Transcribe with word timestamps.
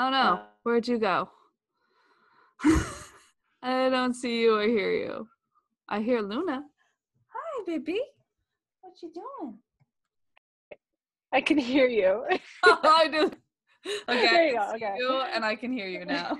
Oh 0.00 0.10
no, 0.10 0.16
Uh, 0.16 0.42
where'd 0.62 0.86
you 0.86 0.98
go? 0.98 1.28
I 3.62 3.88
don't 3.88 4.14
see 4.14 4.40
you 4.40 4.56
or 4.56 4.62
hear 4.62 4.92
you. 4.92 5.26
I 5.88 6.00
hear 6.00 6.20
Luna. 6.20 6.62
Hi, 7.34 7.62
baby. 7.66 8.00
What 8.80 8.94
you 9.02 9.12
doing? 9.12 9.58
I 11.32 11.40
can 11.40 11.58
hear 11.58 11.88
you. 11.88 12.24
I 12.64 13.08
do. 13.10 13.30
Okay, 14.08 14.20
There 14.26 14.46
you 14.48 14.56
I 14.58 14.72
go, 14.72 14.76
see 14.78 14.84
okay. 14.84 14.94
you 14.98 15.10
and 15.34 15.44
I 15.44 15.54
can 15.54 15.72
hear 15.72 15.86
you 15.88 16.04
now. 16.04 16.36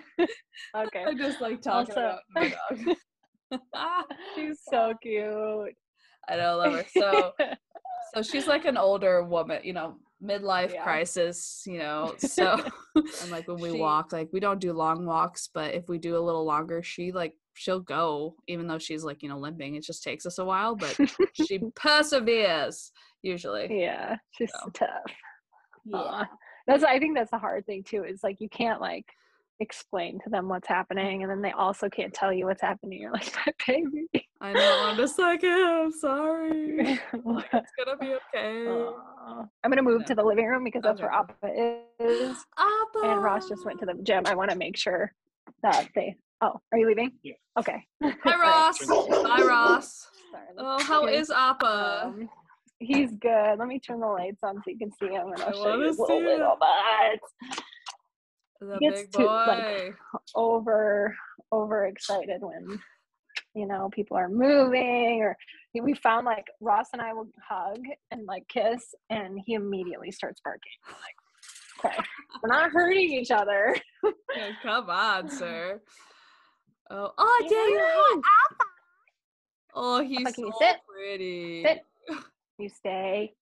okay. 0.77 1.04
I 1.06 1.14
just 1.14 1.40
like 1.40 1.62
talking 1.62 1.95
Also- 1.95 2.00
about 2.00 2.20
my 2.34 2.54
dog. 3.50 3.61
She's 4.34 4.59
so 4.68 4.93
cute. 5.00 5.75
I 6.29 6.36
know, 6.36 6.59
love 6.59 6.72
her. 6.75 6.84
So, 6.95 7.32
so 8.14 8.22
she's 8.22 8.46
like 8.48 8.64
an 8.66 8.77
older 8.77 9.22
woman, 9.22 9.61
you 9.64 9.72
know, 9.72 9.96
midlife 10.23 10.73
Yeah. 10.75 10.82
crisis, 10.82 11.62
you 11.66 11.79
know. 11.79 12.14
So, 12.18 12.62
and 12.95 13.30
like 13.30 13.46
when 13.48 13.59
we 13.61 13.71
She- 13.73 13.79
walk, 13.79 14.12
like 14.12 14.29
we 14.32 14.41
don't 14.41 14.61
do 14.61 14.73
long 14.73 15.07
walks, 15.07 15.49
but 15.53 15.75
if 15.75 15.89
we 15.89 15.99
do 15.99 16.17
a 16.17 16.21
little 16.21 16.45
longer, 16.45 16.82
she 16.82 17.13
like 17.13 17.35
she'll 17.54 17.81
go, 17.81 18.36
even 18.46 18.67
though 18.68 18.79
she's 18.79 19.04
like 19.04 19.23
you 19.23 19.29
know 19.29 19.39
limping. 19.39 19.75
It 19.76 19.85
just 19.85 20.03
takes 20.03 20.26
us 20.26 20.39
a 20.39 20.45
while, 20.45 20.75
but 20.76 20.96
she 21.35 21.59
perseveres 21.76 22.90
usually. 23.23 23.81
yeah, 23.81 24.17
she's 24.32 24.50
So. 24.53 24.71
tough. 24.75 24.89
Aw. 25.95 26.26
That's 26.67 26.85
I 26.85 26.98
think 26.98 27.17
that's 27.17 27.31
the 27.31 27.39
hard 27.39 27.64
thing 27.67 27.82
too. 27.85 28.04
Is 28.04 28.21
like 28.23 28.40
you 28.40 28.48
can't 28.48 28.81
like 28.81 29.07
explain 29.61 30.18
to 30.23 30.31
them 30.31 30.48
what's 30.48 30.68
happening, 30.68 31.23
and 31.23 31.31
then 31.31 31.40
they 31.43 31.53
also 31.53 31.89
can't 31.89 32.12
tell 32.12 32.33
you 32.33 32.45
what's 32.47 32.62
happening. 32.62 33.00
You're 33.00 33.12
like, 33.12 33.33
my 33.47 33.53
baby. 33.67 34.28
I 34.41 34.52
know. 34.52 34.84
I'm 34.86 34.97
just 34.97 35.19
like, 35.19 35.42
yeah, 35.42 35.83
I'm 35.84 35.92
sorry. 35.92 36.80
It's 37.12 37.72
gonna 37.77 37.97
be 38.00 38.14
okay. 38.34 38.66
Aw. 38.69 39.44
I'm 39.64 39.70
gonna 39.70 39.83
move 39.83 40.02
Yeah. 40.02 40.06
to 40.08 40.14
the 40.14 40.22
living 40.24 40.47
room 40.47 40.64
because 40.64 40.83
that's 40.83 41.00
Okay, 41.00 41.08
where. 41.08 41.12
Appa 41.12 41.83
is, 42.00 42.36
Appa 42.56 42.98
and 43.05 43.22
Ross 43.22 43.48
just 43.48 43.64
went 43.64 43.80
to 43.80 43.86
the 43.86 43.94
gym. 44.02 44.22
I 44.27 44.34
want 44.34 44.50
to 44.50 44.56
make 44.56 44.77
sure 44.77 45.12
that 45.62 45.88
they. 45.94 46.16
Oh, 46.41 46.61
are 46.72 46.78
you 46.78 46.86
leaving? 46.86 47.12
Yeah. 47.22 47.34
Okay. 47.58 47.84
Hi, 48.03 48.41
Ross. 48.41 48.78
Hi, 48.80 49.42
Ross. 49.45 50.06
Sorry, 50.30 50.45
Oh, 50.56 50.75
let's 50.77 50.84
how 50.84 51.06
here's, 51.06 51.23
is 51.27 51.30
Appa? 51.30 52.05
Um, 52.06 52.28
he's 52.78 53.11
good. 53.12 53.58
Let 53.58 53.67
me 53.67 53.80
turn 53.80 53.98
the 53.98 54.06
lights 54.06 54.45
on 54.45 54.56
so 54.56 54.62
you 54.69 54.78
can 54.78 54.92
see 55.00 55.08
him, 55.08 55.33
and 55.33 55.42
I 55.42 55.47
I'll 55.47 55.52
show 55.64 55.77
you 55.78 55.86
his 55.89 55.98
little 55.98 56.19
see 56.20 56.25
little 56.27 56.56
butt. 56.61 57.19
the 58.61 58.78
gets 58.80 59.02
big 59.02 59.12
to, 59.12 59.27
like. 59.27 59.95
Over, 60.36 61.17
over 61.50 61.86
excited 61.86 62.41
when 62.41 62.80
you 63.59 63.67
know 63.67 63.89
people 63.92 64.17
are 64.17 64.28
moving, 64.28 65.20
or 65.23 65.37
we 65.83 65.95
found 65.95 66.25
like 66.27 66.47
Ross 66.61 66.89
and 66.92 67.03
I 67.03 67.12
will 67.12 67.28
hug 67.47 67.81
and 68.11 68.25
like 68.27 68.47
kiss, 68.48 68.95
and 69.11 69.41
he 69.45 69.55
immediately 69.55 70.11
starts 70.12 70.41
barking. 70.45 70.73
Like, 70.89 71.92
okay, 71.92 72.03
we're 72.42 72.48
not 72.48 72.70
hurting 72.70 73.11
each 73.12 73.31
other. 73.31 73.77
Yeah, 74.36 74.51
come 74.62 74.89
on, 74.89 75.29
sir. 75.41 75.81
Oh, 76.91 77.11
oh, 77.19 77.36
Say 77.48 77.48
oh, 77.51 77.67
you 77.67 77.81
hi. 77.83 78.14
are. 78.14 78.23
Oh, 79.75 80.03
he's 80.05 80.34
so 80.36 80.53
sit? 80.61 80.77
pretty. 80.89 81.64
Sit. 81.64 81.84
You 82.61 82.69
stay, 82.69 83.34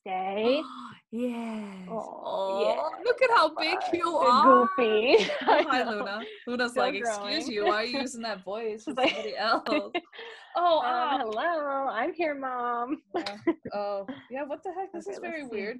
stay. 0.00 0.62
yes. 1.10 1.88
Oh, 1.90 2.16
Oh, 2.22 2.62
yeah, 2.62 3.04
look 3.04 3.20
at 3.22 3.30
how 3.30 3.48
big 3.54 3.78
you 3.92 4.06
You're. 4.22 4.66
Goofy. 4.76 5.24
Hi, 5.40 5.82
Luna. 5.90 6.22
Luna's 6.46 6.70
Still 6.72 6.84
like, 6.84 6.94
excuse 6.94 7.48
you, 7.48 7.66
why 7.66 7.82
are 7.82 7.84
you 7.84 7.98
using 8.00 8.22
that 8.22 8.42
voice 8.44 8.84
for 8.84 8.94
somebody 8.94 9.36
else? 9.38 9.64
Oh, 9.68 10.78
Um, 10.78 10.82
ah. 10.84 11.18
hello, 11.20 11.88
I'm 11.90 12.12
here, 12.14 12.34
mom. 12.34 13.02
Yeah. 13.16 13.36
Oh, 13.74 14.06
yeah. 14.30 14.42
What 14.44 14.62
the 14.62 14.72
heck? 14.72 14.92
This 14.92 15.06
Okay, 15.06 15.14
is 15.14 15.20
very 15.20 15.44
weird. 15.46 15.78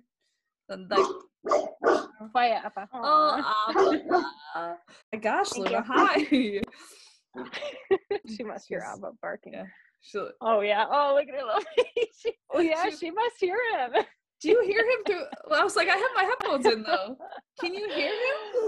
Then, 0.68 0.86
like, 0.88 1.04
Quiet, 2.32 2.64
Appa. 2.64 2.88
oh, 2.92 3.64
Appa. 3.68 4.76
my 5.12 5.18
gosh, 5.18 5.48
Thank 5.50 5.66
Luna, 5.70 5.84
you. 6.30 6.60
hi. 7.36 7.52
she 8.28 8.44
must 8.44 8.68
hear 8.68 8.80
Appa 8.86 9.12
barking. 9.22 9.54
Yeah. 9.54 9.64
She'll- 10.02 10.32
Oh 10.40 10.60
yeah. 10.60 10.86
Oh 10.90 11.14
look 11.14 11.28
at 11.28 11.34
her 11.40 11.44
little 11.46 11.62
face. 11.94 12.26
oh 12.54 12.60
yeah, 12.60 12.88
She- 12.90 12.96
she 12.96 13.10
must 13.10 13.36
hear 13.40 13.58
him. 13.76 14.04
Do 14.40 14.48
you 14.48 14.62
hear 14.64 14.80
him 14.80 15.04
through? 15.06 15.24
Well, 15.48 15.60
I 15.60 15.64
was 15.64 15.76
like, 15.76 15.88
I 15.88 15.96
have 15.96 16.10
my 16.14 16.22
headphones 16.24 16.66
in 16.66 16.82
though. 16.82 17.16
Can 17.60 17.74
you 17.74 17.88
hear 17.90 18.10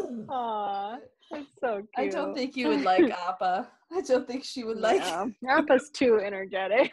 him? 0.04 0.26
Aw, 0.28 0.96
that's 1.30 1.46
so 1.60 1.76
cute. 1.76 1.88
I 1.96 2.08
don't 2.08 2.34
think 2.34 2.56
you 2.56 2.68
would 2.68 2.82
like 2.82 3.10
Appa. 3.10 3.68
I 3.94 4.00
don't 4.02 4.26
think 4.26 4.44
she 4.44 4.64
would 4.64 4.78
like. 4.78 5.00
Yeah. 5.00 5.26
Appa's 5.48 5.90
too 5.90 6.18
energetic. 6.22 6.92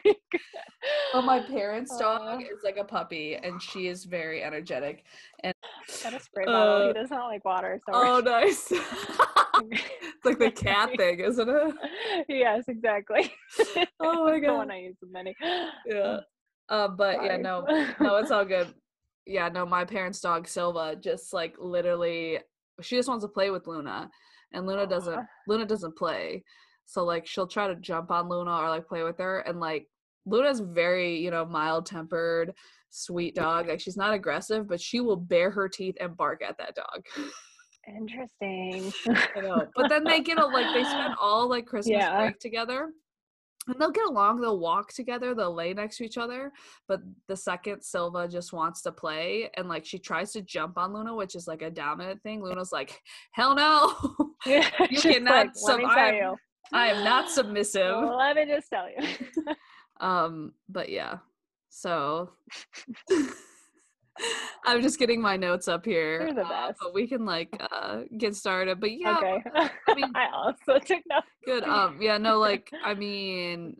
Well, 1.13 1.23
my 1.23 1.39
parents' 1.41 1.97
dog 1.97 2.21
Aw. 2.21 2.37
is 2.39 2.63
like 2.63 2.77
a 2.77 2.83
puppy, 2.85 3.35
and 3.35 3.61
she 3.61 3.87
is 3.87 4.05
very 4.05 4.43
energetic. 4.43 5.03
Got 5.43 6.13
a 6.13 6.19
spray 6.19 6.45
bottle. 6.45 6.83
Uh, 6.83 6.87
he 6.87 6.93
does 6.93 7.09
not 7.09 7.27
like 7.27 7.43
water, 7.43 7.81
so 7.85 7.91
Oh, 7.93 8.21
we're- 8.21 8.23
nice. 8.23 8.71
it's 8.71 10.25
like 10.25 10.39
the 10.39 10.51
cat 10.55 10.91
thing, 10.95 11.19
isn't 11.19 11.49
it? 11.49 11.75
yes, 12.29 12.63
exactly. 12.69 13.33
Oh 13.99 14.25
my 14.25 14.31
god. 14.31 14.33
the 14.35 14.47
god. 14.47 14.57
one 14.57 14.71
I 14.71 14.79
use 14.79 14.95
with 15.01 15.11
many. 15.11 15.35
Yeah. 15.85 16.19
Uh, 16.69 16.87
but 16.87 17.23
yeah, 17.23 17.37
no, 17.37 17.65
no, 17.99 18.17
it's 18.17 18.31
all 18.31 18.45
good. 18.45 18.73
Yeah, 19.25 19.47
no, 19.49 19.63
my 19.63 19.85
parents' 19.85 20.21
dog 20.21 20.47
Silva 20.47 20.95
just 20.95 21.33
like 21.33 21.53
literally, 21.59 22.39
she 22.81 22.95
just 22.95 23.07
wants 23.07 23.23
to 23.23 23.29
play 23.29 23.51
with 23.51 23.67
Luna, 23.67 24.09
and 24.53 24.65
Luna 24.65 24.87
doesn't. 24.87 25.19
Luna 25.47 25.65
doesn't 25.67 25.95
play, 25.95 26.43
so 26.85 27.03
like 27.03 27.27
she'll 27.27 27.45
try 27.45 27.67
to 27.67 27.75
jump 27.75 28.09
on 28.09 28.27
Luna 28.27 28.51
or 28.57 28.69
like 28.69 28.87
play 28.87 29.03
with 29.03 29.19
her, 29.19 29.41
and 29.41 29.59
like 29.59 29.87
Luna's 30.25 30.61
very 30.61 31.17
you 31.19 31.29
know 31.29 31.45
mild 31.45 31.85
tempered, 31.85 32.55
sweet 32.89 33.35
dog. 33.35 33.67
Like 33.67 33.79
she's 33.79 33.97
not 33.97 34.15
aggressive, 34.15 34.67
but 34.67 34.81
she 34.81 34.99
will 34.99 35.17
bare 35.17 35.51
her 35.51 35.69
teeth 35.69 35.97
and 35.99 36.17
bark 36.17 36.41
at 36.41 36.57
that 36.57 36.73
dog. 36.73 37.05
Interesting. 37.87 38.91
I 39.35 39.41
know. 39.41 39.67
But 39.75 39.89
then 39.89 40.03
they 40.03 40.21
get 40.21 40.39
a 40.39 40.45
like 40.45 40.73
they 40.73 40.83
spend 40.83 41.13
all 41.21 41.47
like 41.47 41.67
Christmas 41.67 41.97
Yeah. 41.99 42.17
break 42.17 42.39
together. 42.39 42.89
And 43.67 43.79
they'll 43.79 43.91
get 43.91 44.07
along, 44.07 44.41
they'll 44.41 44.59
walk 44.59 44.93
together, 44.93 45.35
they'll 45.35 45.53
lay 45.53 45.73
next 45.73 45.97
to 45.97 46.05
each 46.05 46.17
other. 46.17 46.51
But 46.87 47.01
the 47.27 47.35
second 47.35 47.83
Silva 47.83 48.27
just 48.27 48.51
wants 48.51 48.81
to 48.83 48.91
play 48.91 49.49
and 49.57 49.69
like 49.69 49.85
she 49.85 49.99
tries 49.99 50.31
to 50.33 50.41
jump 50.41 50.77
on 50.77 50.93
Luna, 50.93 51.13
which 51.13 51.35
is 51.35 51.47
like 51.47 51.61
a 51.61 51.69
dominant 51.69 52.23
thing, 52.23 52.41
Luna's 52.41 52.71
like, 52.71 52.99
hell 53.31 53.53
no. 53.53 53.93
yeah, 54.45 54.67
You 54.89 54.99
cannot 54.99 55.31
like, 55.47 55.49
sub- 55.55 55.79
let 55.79 55.79
me 55.79 55.85
I 55.85 55.95
tell 55.95 56.07
am- 56.07 56.15
you. 56.15 56.35
I 56.71 56.87
am 56.87 57.03
not 57.03 57.29
submissive. 57.29 57.95
Let 58.17 58.35
me 58.35 58.45
just 58.45 58.69
tell 58.69 58.87
you. 58.89 59.55
Um, 59.99 60.53
but 60.67 60.89
yeah. 60.89 61.17
So 61.69 62.29
I'm 64.65 64.81
just 64.81 64.99
getting 64.99 65.21
my 65.21 65.37
notes 65.37 65.67
up 65.67 65.85
here. 65.85 66.21
You're 66.21 66.33
the 66.33 66.45
uh, 66.45 66.73
but 66.81 66.93
we 66.93 67.07
can 67.07 67.25
like 67.25 67.49
uh 67.71 68.01
get 68.17 68.35
started. 68.35 68.79
But 68.79 68.91
yeah, 68.91 69.17
okay. 69.17 69.43
I 69.87 69.93
mean- 69.95 70.11
I 70.15 70.27
also 70.33 70.79
took 70.79 71.01
notes. 71.09 71.27
good 71.45 71.63
um 71.63 72.01
yeah 72.01 72.17
no 72.17 72.37
like 72.37 72.69
i 72.83 72.93
mean 72.93 73.77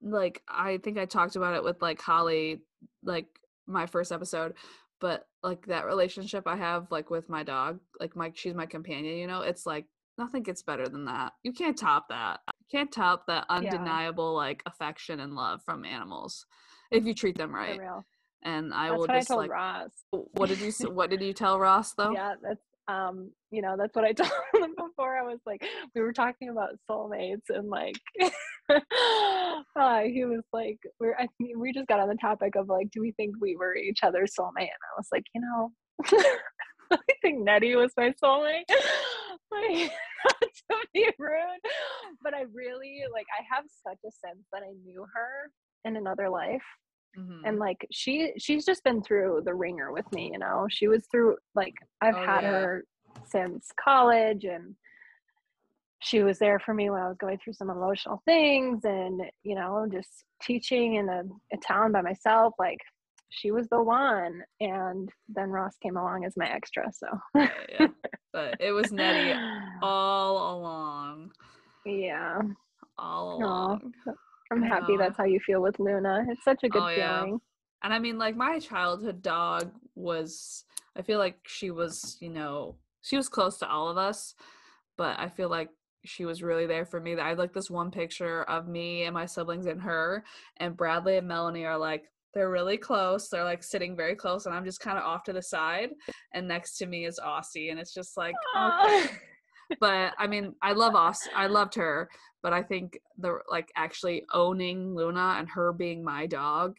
like 0.00 0.42
i 0.48 0.78
think 0.78 0.98
i 0.98 1.04
talked 1.04 1.36
about 1.36 1.54
it 1.54 1.62
with 1.62 1.80
like 1.80 2.00
holly 2.00 2.62
like 3.04 3.26
my 3.66 3.86
first 3.86 4.10
episode 4.10 4.54
but 5.00 5.26
like 5.42 5.64
that 5.66 5.86
relationship 5.86 6.46
i 6.46 6.56
have 6.56 6.90
like 6.90 7.10
with 7.10 7.28
my 7.28 7.42
dog 7.42 7.78
like 8.00 8.16
my 8.16 8.32
she's 8.34 8.54
my 8.54 8.66
companion 8.66 9.16
you 9.16 9.26
know 9.26 9.42
it's 9.42 9.64
like 9.66 9.86
nothing 10.18 10.42
gets 10.42 10.62
better 10.62 10.88
than 10.88 11.04
that 11.04 11.32
you 11.44 11.52
can't 11.52 11.78
top 11.78 12.08
that 12.08 12.40
you 12.48 12.66
can't 12.78 12.90
top 12.92 13.26
that 13.26 13.44
undeniable 13.48 14.34
like 14.34 14.62
affection 14.66 15.20
and 15.20 15.34
love 15.34 15.62
from 15.64 15.84
animals 15.84 16.46
if 16.90 17.04
you 17.04 17.14
treat 17.14 17.36
them 17.36 17.50
For 17.50 17.56
right 17.56 17.78
real. 17.80 18.04
And 18.44 18.72
i 18.74 18.88
That's 18.88 18.92
will 18.92 19.00
what 19.00 19.10
I 19.10 19.18
just 19.18 19.28
told 19.28 19.38
like 19.40 19.50
Ross. 19.50 19.90
what 20.10 20.48
did 20.48 20.60
you 20.60 20.72
what 20.90 21.10
did 21.10 21.22
you 21.22 21.32
tell 21.32 21.58
ross 21.58 21.94
though 21.94 22.12
Yeah, 22.12 22.34
that's 22.42 22.60
um, 22.88 23.30
you 23.50 23.62
know, 23.62 23.76
that's 23.78 23.94
what 23.94 24.04
I 24.04 24.12
told 24.12 24.30
him 24.54 24.74
before. 24.76 25.16
I 25.16 25.22
was 25.22 25.38
like, 25.46 25.64
we 25.94 26.00
were 26.00 26.12
talking 26.12 26.48
about 26.48 26.70
soulmates 26.90 27.48
and 27.48 27.68
like 27.68 27.94
uh, 28.70 30.00
he 30.02 30.24
was 30.24 30.42
like, 30.52 30.78
we're 30.98 31.14
I 31.14 31.28
think 31.38 31.56
we 31.56 31.72
just 31.72 31.86
got 31.86 32.00
on 32.00 32.08
the 32.08 32.16
topic 32.16 32.56
of 32.56 32.68
like, 32.68 32.90
do 32.90 33.00
we 33.00 33.12
think 33.12 33.36
we 33.40 33.56
were 33.56 33.76
each 33.76 34.00
other's 34.02 34.32
soulmate? 34.38 34.58
And 34.58 34.68
I 34.68 34.96
was 34.96 35.06
like, 35.12 35.24
you 35.34 35.40
know, 35.40 35.70
I 36.92 36.98
think 37.22 37.44
Nettie 37.44 37.76
was 37.76 37.92
my 37.96 38.12
soulmate. 38.22 38.64
like 39.50 39.92
not 40.28 40.40
to 40.70 40.76
be 40.92 41.08
rude. 41.18 41.60
But 42.22 42.34
I 42.34 42.44
really 42.52 43.02
like 43.12 43.26
I 43.38 43.44
have 43.54 43.64
such 43.86 43.98
a 44.06 44.10
sense 44.10 44.44
that 44.52 44.62
I 44.62 44.72
knew 44.84 45.06
her 45.14 45.50
in 45.84 45.96
another 45.96 46.28
life 46.28 46.62
Mhm. 47.18 47.42
and 47.44 47.58
like 47.58 47.86
she 47.92 48.32
she's 48.38 48.64
just 48.64 48.82
been 48.84 49.02
through 49.02 49.42
the 49.44 49.54
ringer 49.54 49.92
with 49.92 50.10
me 50.12 50.30
you 50.32 50.38
know 50.38 50.66
she 50.70 50.88
was 50.88 51.06
through 51.10 51.36
like 51.54 51.74
i've 52.00 52.16
Oh, 52.16 52.24
had 52.26 52.42
yeah. 52.42 52.50
her 52.50 52.84
since 53.26 53.68
college 53.82 54.44
and 54.44 54.74
she 56.00 56.22
was 56.22 56.38
there 56.38 56.58
for 56.58 56.74
me 56.74 56.90
when 56.90 57.00
i 57.02 57.08
was 57.08 57.16
going 57.18 57.38
through 57.38 57.52
some 57.52 57.70
emotional 57.70 58.22
things 58.24 58.84
and 58.84 59.20
you 59.42 59.54
know 59.54 59.86
just 59.92 60.24
teaching 60.42 60.94
in 60.94 61.08
a, 61.08 61.22
a 61.52 61.56
town 61.58 61.92
by 61.92 62.00
myself 62.00 62.54
like 62.58 62.78
she 63.28 63.50
was 63.50 63.68
the 63.68 63.82
one 63.82 64.42
and 64.60 65.10
then 65.28 65.48
ross 65.50 65.76
came 65.82 65.96
along 65.96 66.24
as 66.24 66.34
my 66.36 66.48
extra 66.50 66.90
so 66.92 67.06
yeah, 67.34 67.48
yeah. 67.68 67.86
but 68.32 68.56
it 68.60 68.72
was 68.72 68.90
nettie 68.92 69.34
all 69.82 70.58
along 70.58 71.30
yeah 71.84 72.40
all 72.98 73.36
along 73.38 73.92
i'm 74.52 74.62
happy 74.62 74.96
that's 74.96 75.16
how 75.16 75.24
you 75.24 75.40
feel 75.46 75.60
with 75.60 75.78
luna 75.78 76.24
it's 76.28 76.44
such 76.44 76.62
a 76.62 76.68
good 76.68 76.82
Oh, 76.82 76.88
yeah. 76.88 77.20
feeling 77.20 77.40
and 77.82 77.92
i 77.92 77.98
mean 77.98 78.18
like 78.18 78.36
my 78.36 78.58
childhood 78.58 79.22
dog 79.22 79.72
was 79.94 80.64
I 80.96 81.02
feel 81.02 81.18
like 81.18 81.36
she 81.46 81.70
was, 81.70 82.18
you 82.20 82.28
know, 82.28 82.76
she 83.02 83.16
was 83.16 83.28
close 83.28 83.58
to 83.58 83.68
all 83.68 83.88
of 83.88 83.96
us, 83.96 84.34
but 84.98 85.18
I 85.18 85.28
feel 85.28 85.48
like 85.48 85.70
she 86.04 86.24
was 86.24 86.42
really 86.42 86.66
there 86.66 86.84
for 86.84 87.00
me. 87.00 87.16
I 87.16 87.30
had 87.30 87.38
like 87.38 87.52
this 87.52 87.70
one 87.70 87.90
picture 87.90 88.42
of 88.44 88.68
me 88.68 89.04
and 89.04 89.14
my 89.14 89.26
siblings 89.26 89.66
and 89.66 89.80
her, 89.80 90.24
and 90.58 90.76
Bradley 90.76 91.16
and 91.16 91.26
Melanie 91.28 91.64
are 91.64 91.78
like 91.78 92.04
they're 92.34 92.50
really 92.50 92.76
close. 92.76 93.28
They're 93.28 93.44
like 93.44 93.62
sitting 93.62 93.96
very 93.96 94.14
close, 94.14 94.46
and 94.46 94.54
I'm 94.54 94.64
just 94.64 94.80
kind 94.80 94.98
of 94.98 95.04
off 95.04 95.22
to 95.24 95.32
the 95.32 95.42
side. 95.42 95.90
And 96.34 96.48
next 96.48 96.76
to 96.78 96.86
me 96.86 97.06
is 97.06 97.20
Aussie, 97.24 97.70
and 97.70 97.78
it's 97.78 97.94
just 97.94 98.16
like 98.16 98.34
okay. 98.56 99.06
But 99.80 100.12
I 100.18 100.26
mean, 100.26 100.54
I 100.62 100.72
love 100.72 100.94
us. 100.94 101.28
I 101.34 101.46
loved 101.46 101.74
her, 101.76 102.08
but 102.42 102.52
I 102.52 102.62
think 102.62 102.98
the 103.18 103.38
like 103.50 103.70
actually 103.76 104.24
owning 104.32 104.94
Luna 104.94 105.36
and 105.38 105.48
her 105.50 105.72
being 105.72 106.04
my 106.04 106.26
dog, 106.26 106.76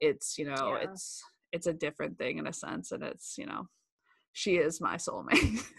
it's 0.00 0.38
you 0.38 0.46
know, 0.46 0.76
yeah. 0.76 0.90
it's 0.90 1.22
it's 1.52 1.66
a 1.66 1.72
different 1.72 2.18
thing 2.18 2.38
in 2.38 2.46
a 2.46 2.52
sense, 2.52 2.92
and 2.92 3.02
it's 3.02 3.36
you 3.38 3.46
know, 3.46 3.68
she 4.32 4.56
is 4.56 4.80
my 4.80 4.96
soulmate. 4.96 5.64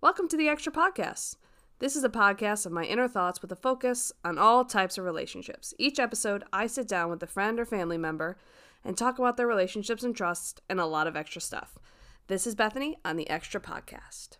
Welcome 0.00 0.28
to 0.28 0.36
the 0.36 0.48
Extra 0.48 0.72
Podcast. 0.72 1.36
This 1.80 1.94
is 1.94 2.02
a 2.02 2.08
podcast 2.08 2.66
of 2.66 2.72
my 2.72 2.82
inner 2.82 3.06
thoughts 3.06 3.40
with 3.40 3.52
a 3.52 3.56
focus 3.56 4.10
on 4.24 4.36
all 4.36 4.64
types 4.64 4.98
of 4.98 5.04
relationships. 5.04 5.74
Each 5.78 6.00
episode, 6.00 6.42
I 6.52 6.66
sit 6.66 6.88
down 6.88 7.10
with 7.10 7.22
a 7.22 7.26
friend 7.26 7.60
or 7.60 7.64
family 7.64 7.98
member 7.98 8.36
and 8.84 8.96
talk 8.96 9.18
about 9.18 9.36
their 9.36 9.46
relationships 9.46 10.02
and 10.02 10.14
trust 10.16 10.60
and 10.68 10.80
a 10.80 10.86
lot 10.86 11.06
of 11.06 11.16
extra 11.16 11.40
stuff. 11.40 11.78
This 12.28 12.46
is 12.46 12.54
Bethany 12.54 12.98
on 13.04 13.16
the 13.16 13.28
Extra 13.30 13.60
Podcast. 13.60 14.38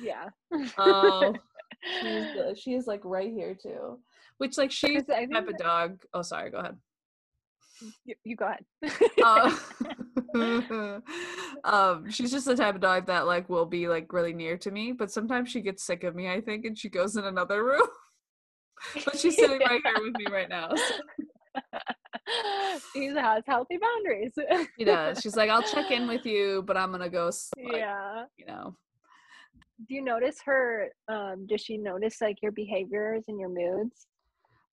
Yeah. 0.00 0.28
oh, 0.78 1.34
she's 2.00 2.58
she 2.58 2.74
is 2.74 2.86
like 2.86 3.00
right 3.04 3.30
here 3.32 3.54
too. 3.54 3.98
Which 4.38 4.56
like 4.56 4.70
she's 4.70 5.04
the 5.04 5.26
type 5.32 5.48
of 5.48 5.58
dog. 5.58 5.98
Oh, 6.14 6.22
sorry. 6.22 6.50
Go 6.50 6.58
ahead. 6.58 6.76
You, 8.04 8.14
you 8.24 8.36
go 8.36 8.46
ahead. 8.46 8.64
uh, 9.22 9.56
um, 11.64 12.10
she's 12.10 12.30
just 12.30 12.46
the 12.46 12.56
type 12.56 12.74
of 12.74 12.80
dog 12.80 13.06
that 13.06 13.26
like 13.26 13.48
will 13.48 13.66
be 13.66 13.88
like 13.88 14.12
really 14.12 14.32
near 14.32 14.56
to 14.58 14.70
me, 14.70 14.92
but 14.92 15.10
sometimes 15.10 15.50
she 15.50 15.60
gets 15.60 15.82
sick 15.82 16.04
of 16.04 16.14
me. 16.14 16.30
I 16.30 16.40
think, 16.40 16.64
and 16.64 16.78
she 16.78 16.88
goes 16.88 17.16
in 17.16 17.24
another 17.24 17.64
room. 17.64 17.86
but 19.04 19.18
she's 19.18 19.36
sitting 19.36 19.60
right 19.60 19.80
here 19.84 20.02
with 20.02 20.14
me 20.18 20.26
right 20.30 20.48
now. 20.48 20.70
So. 20.74 20.94
she 22.92 23.06
has 23.06 23.42
healthy 23.46 23.78
boundaries. 23.78 24.32
she 24.78 24.84
does. 24.84 25.20
She's 25.20 25.36
like, 25.36 25.50
I'll 25.50 25.62
check 25.62 25.90
in 25.90 26.06
with 26.08 26.24
you, 26.26 26.62
but 26.66 26.76
I'm 26.76 26.90
gonna 26.90 27.08
go. 27.08 27.30
Like, 27.56 27.76
yeah. 27.76 28.24
You 28.36 28.46
know. 28.46 28.76
Do 29.88 29.94
you 29.94 30.02
notice 30.02 30.38
her? 30.44 30.88
Um, 31.08 31.46
does 31.46 31.60
she 31.60 31.76
notice 31.76 32.20
like 32.20 32.42
your 32.42 32.52
behaviors 32.52 33.24
and 33.28 33.38
your 33.38 33.48
moods? 33.48 34.06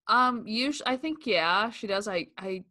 Um, 0.08 0.44
usually, 0.46 0.88
I 0.88 0.98
think 0.98 1.26
yeah, 1.26 1.70
she 1.72 1.88
does. 1.88 2.08
I, 2.08 2.28
I, 2.38 2.64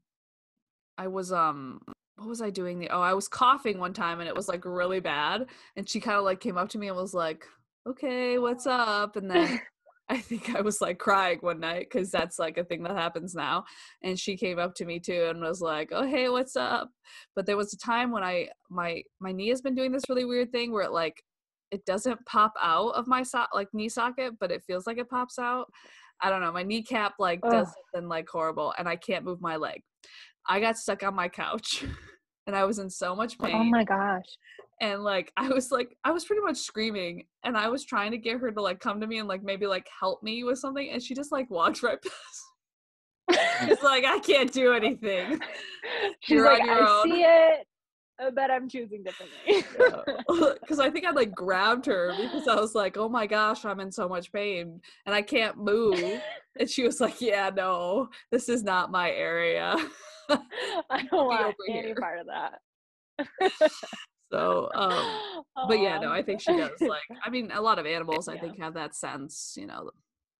I 0.98 1.08
was 1.08 1.32
um, 1.32 1.80
what 2.16 2.28
was 2.28 2.42
I 2.42 2.50
doing? 2.50 2.78
The 2.78 2.90
oh, 2.90 3.00
I 3.00 3.14
was 3.14 3.28
coughing 3.28 3.78
one 3.78 3.92
time 3.92 4.20
and 4.20 4.28
it 4.28 4.34
was 4.34 4.48
like 4.48 4.64
really 4.64 5.00
bad, 5.00 5.46
and 5.76 5.88
she 5.88 6.00
kind 6.00 6.18
of 6.18 6.24
like 6.24 6.40
came 6.40 6.56
up 6.56 6.68
to 6.70 6.78
me 6.78 6.88
and 6.88 6.96
was 6.96 7.14
like, 7.14 7.44
"Okay, 7.86 8.38
what's 8.38 8.66
up?" 8.66 9.16
And 9.16 9.30
then 9.30 9.60
I 10.08 10.18
think 10.18 10.54
I 10.54 10.60
was 10.60 10.80
like 10.80 10.98
crying 10.98 11.38
one 11.40 11.60
night 11.60 11.88
because 11.90 12.10
that's 12.10 12.38
like 12.38 12.58
a 12.58 12.64
thing 12.64 12.82
that 12.82 12.96
happens 12.96 13.34
now. 13.34 13.64
And 14.02 14.18
she 14.18 14.36
came 14.36 14.58
up 14.58 14.74
to 14.76 14.84
me 14.84 15.00
too 15.00 15.26
and 15.30 15.40
was 15.40 15.62
like, 15.62 15.90
"Oh 15.92 16.06
hey, 16.06 16.28
what's 16.28 16.56
up?" 16.56 16.90
But 17.34 17.46
there 17.46 17.56
was 17.56 17.72
a 17.72 17.78
time 17.78 18.10
when 18.10 18.22
I 18.22 18.48
my 18.70 19.02
my 19.20 19.32
knee 19.32 19.48
has 19.48 19.62
been 19.62 19.74
doing 19.74 19.92
this 19.92 20.08
really 20.08 20.24
weird 20.26 20.52
thing 20.52 20.72
where 20.72 20.82
it 20.84 20.92
like 20.92 21.22
it 21.70 21.84
doesn't 21.86 22.24
pop 22.26 22.52
out 22.62 22.90
of 22.90 23.06
my 23.06 23.22
so- 23.22 23.46
like 23.54 23.68
knee 23.72 23.88
socket, 23.88 24.34
but 24.38 24.50
it 24.50 24.62
feels 24.66 24.86
like 24.86 24.98
it 24.98 25.08
pops 25.08 25.38
out. 25.38 25.66
I 26.22 26.30
don't 26.30 26.40
know. 26.40 26.52
My 26.52 26.62
kneecap 26.62 27.14
like 27.18 27.40
Ugh. 27.42 27.50
does 27.50 27.72
something 27.92 28.08
like 28.08 28.28
horrible, 28.28 28.74
and 28.78 28.88
I 28.88 28.96
can't 28.96 29.24
move 29.24 29.40
my 29.40 29.56
leg. 29.56 29.82
I 30.46 30.60
got 30.60 30.76
stuck 30.76 31.02
on 31.02 31.14
my 31.14 31.28
couch, 31.28 31.84
and 32.46 32.54
I 32.54 32.64
was 32.64 32.78
in 32.78 32.90
so 32.90 33.14
much 33.16 33.38
pain. 33.38 33.54
Oh 33.54 33.64
my 33.64 33.84
gosh! 33.84 34.26
and 34.80 35.02
like 35.02 35.32
i 35.36 35.48
was 35.48 35.70
like 35.70 35.96
i 36.04 36.10
was 36.10 36.24
pretty 36.24 36.42
much 36.42 36.56
screaming 36.56 37.24
and 37.44 37.56
i 37.56 37.68
was 37.68 37.84
trying 37.84 38.10
to 38.10 38.18
get 38.18 38.38
her 38.40 38.50
to 38.50 38.60
like 38.60 38.80
come 38.80 39.00
to 39.00 39.06
me 39.06 39.18
and 39.18 39.28
like 39.28 39.42
maybe 39.42 39.66
like 39.66 39.88
help 40.00 40.22
me 40.22 40.44
with 40.44 40.58
something 40.58 40.90
and 40.90 41.02
she 41.02 41.14
just 41.14 41.32
like 41.32 41.48
walked 41.50 41.82
right 41.82 41.98
past 42.02 43.66
she's 43.66 43.82
like 43.82 44.04
i 44.04 44.18
can't 44.18 44.52
do 44.52 44.72
anything 44.72 45.40
she's 46.20 46.36
You're 46.36 46.44
like 46.44 46.62
i 46.62 46.78
own. 46.78 47.10
see 47.10 47.22
it 47.22 47.66
uh, 48.22 48.30
but 48.30 48.50
i'm 48.50 48.68
choosing 48.68 49.02
differently 49.02 49.64
because 50.60 50.78
i 50.78 50.90
think 50.90 51.06
i 51.06 51.10
like 51.10 51.32
grabbed 51.32 51.86
her 51.86 52.12
because 52.20 52.46
i 52.48 52.54
was 52.54 52.74
like 52.74 52.96
oh 52.96 53.08
my 53.08 53.26
gosh 53.26 53.64
i'm 53.64 53.80
in 53.80 53.90
so 53.90 54.08
much 54.08 54.32
pain 54.32 54.80
and 55.06 55.14
i 55.14 55.22
can't 55.22 55.56
move 55.56 56.20
and 56.60 56.68
she 56.68 56.84
was 56.84 57.00
like 57.00 57.20
yeah 57.20 57.50
no 57.54 58.08
this 58.30 58.48
is 58.48 58.62
not 58.62 58.90
my 58.90 59.10
area 59.10 59.76
i 60.90 61.02
don't 61.10 61.26
want 61.26 61.54
any 61.68 61.82
here. 61.82 61.94
part 61.94 62.18
of 62.18 62.26
that 62.26 62.60
so, 64.32 64.68
um, 64.74 65.44
but 65.68 65.78
yeah, 65.78 65.98
no, 65.98 66.10
I 66.10 66.22
think 66.22 66.40
she 66.40 66.56
does. 66.56 66.70
Like, 66.80 67.02
I 67.24 67.30
mean, 67.30 67.50
a 67.52 67.60
lot 67.60 67.78
of 67.78 67.86
animals, 67.86 68.28
I 68.28 68.34
yeah. 68.34 68.40
think, 68.40 68.60
have 68.60 68.74
that 68.74 68.94
sense. 68.94 69.54
You 69.56 69.66
know, 69.66 69.90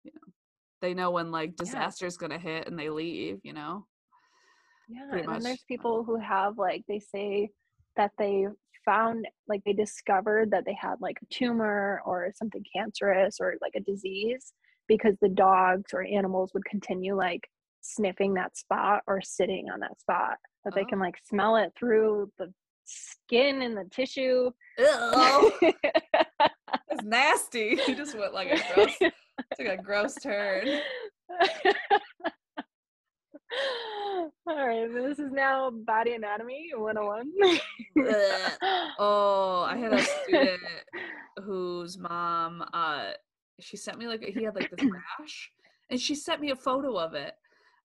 you 0.03 0.13
know, 0.15 0.33
they 0.81 0.95
know 0.95 1.11
when 1.11 1.31
like 1.31 1.57
disaster 1.57 2.07
is 2.07 2.19
yeah. 2.21 2.29
gonna 2.29 2.41
hit 2.41 2.67
and 2.67 2.79
they 2.79 2.91
leave. 2.91 3.39
You 3.43 3.53
know. 3.53 3.87
Yeah, 4.89 5.07
Pretty 5.11 5.21
and 5.21 5.27
much. 5.27 5.35
then 5.37 5.43
there's 5.45 5.65
people 5.67 6.05
who 6.05 6.19
have 6.19 6.59
like 6.59 6.83
they 6.89 6.99
say 6.99 7.51
that 7.97 8.11
they 8.19 8.47
found 8.85 9.27
like 9.49 9.63
they 9.65 9.73
discovered 9.73 10.51
that 10.51 10.65
they 10.67 10.77
had 10.79 10.97
like 11.01 11.17
a 11.23 11.35
tumor 11.35 12.03
or 12.05 12.33
something 12.35 12.63
cancerous 12.75 13.39
or 13.41 13.55
like 13.63 13.73
a 13.77 13.81
disease 13.81 14.53
because 14.89 15.15
the 15.23 15.29
dogs 15.29 15.93
or 15.95 16.03
animals 16.03 16.51
would 16.53 16.65
continue 16.67 17.17
like 17.17 17.41
sniffing 17.85 18.35
that 18.35 18.57
spot 18.57 19.03
or 19.07 19.21
sitting 19.23 19.69
on 19.73 19.81
that 19.81 20.01
spot 20.01 20.37
that 20.65 20.73
oh. 20.73 20.77
they 20.77 20.85
can 20.85 20.99
like 20.99 21.17
smell 21.29 21.57
it 21.57 21.73
through 21.79 22.31
the 22.39 22.53
skin 22.85 23.63
and 23.63 23.77
the 23.77 23.85
tissue. 23.91 24.51
it's 24.79 25.73
nasty. 27.05 27.77
He 27.77 27.95
just 27.97 28.17
went 28.17 28.35
like 28.35 28.49
a 28.49 28.75
gross, 28.75 28.97
took 29.57 29.67
a 29.67 29.77
gross 29.77 30.15
turn. 30.15 30.81
All 34.47 34.67
right, 34.67 34.93
this 34.93 35.19
is 35.19 35.31
now 35.31 35.71
body 35.71 36.15
anatomy 36.15 36.71
101. 36.75 37.31
oh, 38.99 39.67
I 39.69 39.77
had 39.77 39.93
a 39.93 40.03
student 40.03 40.61
whose 41.45 41.99
mom, 41.99 42.65
uh, 42.73 43.11
she 43.61 43.77
sent 43.77 43.99
me 43.99 44.09
like 44.09 44.25
he 44.25 44.43
had 44.45 44.55
like 44.55 44.71
this 44.71 44.85
rash, 44.85 45.51
and 45.91 46.01
she 46.01 46.15
sent 46.15 46.41
me 46.41 46.51
a 46.51 46.57
photo 46.57 46.97
of 46.97 47.15
it. 47.15 47.35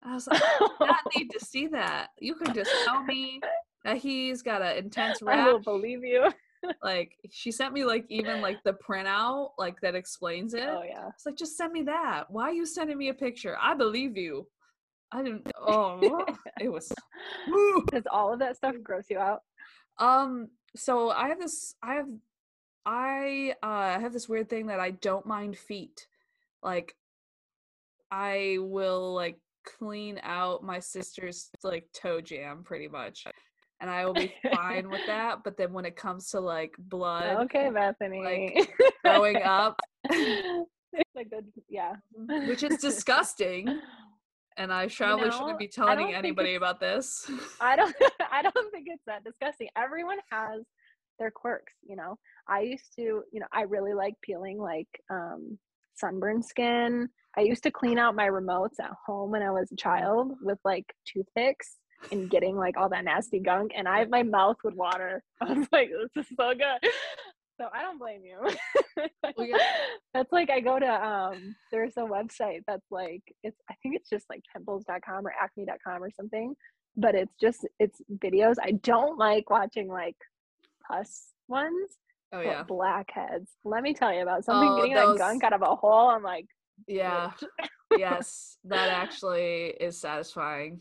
I 0.04 0.14
was 0.14 0.28
like, 0.32 0.42
I 0.42 0.58
do 0.60 0.86
not 0.86 1.02
need 1.16 1.30
to 1.32 1.40
see 1.44 1.68
that. 1.68 2.08
You 2.20 2.36
can 2.36 2.54
just 2.54 2.72
tell 2.86 3.04
me 3.04 3.42
that 3.84 3.98
he's 3.98 4.42
got 4.42 4.62
an 4.62 4.78
intense 4.78 5.22
rash. 5.22 5.48
I 5.48 5.52
will 5.52 5.60
believe 5.60 6.04
you. 6.04 6.30
like 6.84 7.16
she 7.32 7.52
sent 7.52 7.74
me 7.74 7.86
like 7.86 8.06
even 8.10 8.42
like 8.42 8.62
the 8.64 8.74
printout 8.74 9.52
like 9.58 9.80
that 9.82 9.96
explains 9.96 10.54
it. 10.54 10.68
Oh 10.68 10.84
yeah. 10.88 11.08
It's 11.10 11.26
like 11.26 11.38
just 11.38 11.58
send 11.58 11.72
me 11.72 11.84
that. 11.84 12.26
Why 12.30 12.44
are 12.44 12.54
you 12.54 12.66
sending 12.66 12.98
me 12.98 13.10
a 13.10 13.14
picture? 13.14 13.58
I 13.62 13.74
believe 13.76 14.18
you. 14.18 14.48
I 15.12 15.24
didn't. 15.24 15.50
Oh, 15.62 16.26
it 16.60 16.70
was. 16.70 16.92
Does 17.92 18.04
all 18.12 18.34
of 18.34 18.40
that 18.40 18.58
stuff 18.58 18.76
gross 18.84 19.06
you 19.10 19.20
out? 19.20 19.42
Um. 19.98 20.50
So 20.76 21.10
I 21.10 21.30
have 21.30 21.40
this. 21.40 21.76
I 21.82 21.96
have. 21.96 22.10
I 22.86 23.54
uh 23.62 24.00
have 24.00 24.14
this 24.14 24.30
weird 24.30 24.50
thing 24.50 24.68
that 24.68 24.80
I 24.80 24.92
don't 24.92 25.26
mind 25.26 25.58
feet. 25.58 26.08
Like, 26.64 26.96
I 28.12 28.58
will 28.60 29.14
like 29.14 29.38
clean 29.78 30.20
out 30.24 30.64
my 30.64 30.80
sister's 30.80 31.50
like 31.64 31.88
toe 31.94 32.22
jam 32.22 32.64
pretty 32.64 32.88
much 32.88 33.26
and 33.82 33.90
I 33.90 34.06
will 34.06 34.14
be 34.14 34.34
fine 34.54 34.90
with 34.90 35.02
that. 35.08 35.44
But 35.44 35.58
then 35.58 35.74
when 35.74 35.86
it 35.86 35.96
comes 35.96 36.30
to 36.32 36.40
like 36.40 36.76
blood, 36.78 37.38
okay, 37.46 37.70
Bethany, 37.70 38.24
like 38.24 38.74
growing 39.04 39.38
up, 39.38 39.80
like 40.10 41.30
the 41.30 41.44
yeah, 41.70 41.94
which 42.48 42.64
is 42.64 42.78
disgusting. 42.78 43.80
And 44.58 44.74
I 44.74 44.88
probably 44.88 45.26
you 45.26 45.32
know, 45.32 45.38
shouldn't 45.38 45.60
be 45.60 45.70
telling 45.70 46.14
anybody 46.14 46.56
about 46.56 46.82
this. 46.82 47.30
I 47.62 47.78
don't. 47.78 47.96
I 48.32 48.42
don't 48.42 48.72
think 48.72 48.88
it's 48.88 49.04
that 49.08 49.24
disgusting. 49.24 49.70
Everyone 49.78 50.18
has 50.32 50.64
their 51.18 51.32
quirks, 51.32 51.74
you 51.82 51.96
know. 51.96 52.18
I 52.48 52.62
used 52.62 52.94
to, 52.98 53.24
you 53.32 53.40
know, 53.40 53.48
I 53.54 53.62
really 53.62 53.94
like 53.94 54.16
peeling 54.22 54.58
like 54.58 54.88
um 55.10 55.58
sunburn 55.96 56.44
skin. 56.44 57.08
I 57.38 57.42
used 57.42 57.64
to 57.64 57.72
clean 57.72 57.98
out 58.00 58.16
my 58.16 58.28
remotes 58.28 58.80
at 58.80 58.92
home 59.06 59.32
when 59.32 59.42
I 59.44 59.52
was 59.52 59.72
a 59.72 59.76
child 59.76 60.34
with 60.42 60.58
like 60.66 60.86
toothpicks 61.06 61.78
and 62.12 62.30
getting 62.30 62.56
like 62.56 62.78
all 62.78 62.90
that 62.90 63.04
nasty 63.06 63.40
gunk 63.40 63.72
and 63.76 63.88
I 63.88 64.06
my 64.06 64.24
mouth 64.24 64.58
would 64.64 64.76
water. 64.76 65.24
I 65.42 65.54
was 65.54 65.68
like, 65.72 65.90
this 66.16 66.26
is 66.26 66.36
so 66.38 66.54
good. 66.54 66.90
So 67.60 67.68
I 67.74 67.82
don't 67.82 68.00
blame 68.00 68.22
you. 68.24 68.40
well, 69.38 69.48
yeah. 69.48 69.58
That's 70.14 70.32
like 70.32 70.50
I 70.50 70.60
go 70.62 70.80
to 70.80 70.88
um 71.08 71.56
there's 71.72 71.98
a 71.98 72.02
website 72.02 72.62
that's 72.68 72.86
like 72.90 73.22
it's 73.44 73.60
I 73.70 73.76
think 73.84 73.96
it's 73.96 74.10
just 74.10 74.26
like 74.30 74.42
pimples.com 74.54 75.28
or 75.28 75.34
acne.com 75.42 76.02
or 76.04 76.10
something. 76.10 76.56
But 76.98 77.16
it's 77.16 77.36
just 77.40 77.68
it's 77.80 78.02
videos. 78.24 78.56
I 78.62 78.72
don't 78.72 79.18
like 79.18 79.50
watching 79.50 79.88
like 79.88 80.16
pus 80.88 81.28
ones 81.48 81.90
Oh 82.32 82.42
yeah. 82.42 82.64
blackheads. 82.64 83.50
Let 83.66 83.84
me 83.84 83.94
tell 83.94 84.14
you 84.14 84.22
about 84.22 84.46
something 84.46 84.70
Oh, 84.70 84.78
getting 84.78 84.94
those- 84.96 85.16
a 85.16 85.18
gunk 85.20 85.44
out 85.44 85.54
of 85.54 85.62
a 85.62 85.76
hole. 85.76 86.10
I'm 86.10 86.24
like, 86.24 86.46
Yeah. 86.88 87.32
yes, 87.98 88.58
that 88.66 88.90
actually 88.90 89.68
is 89.80 90.00
satisfying. 90.00 90.80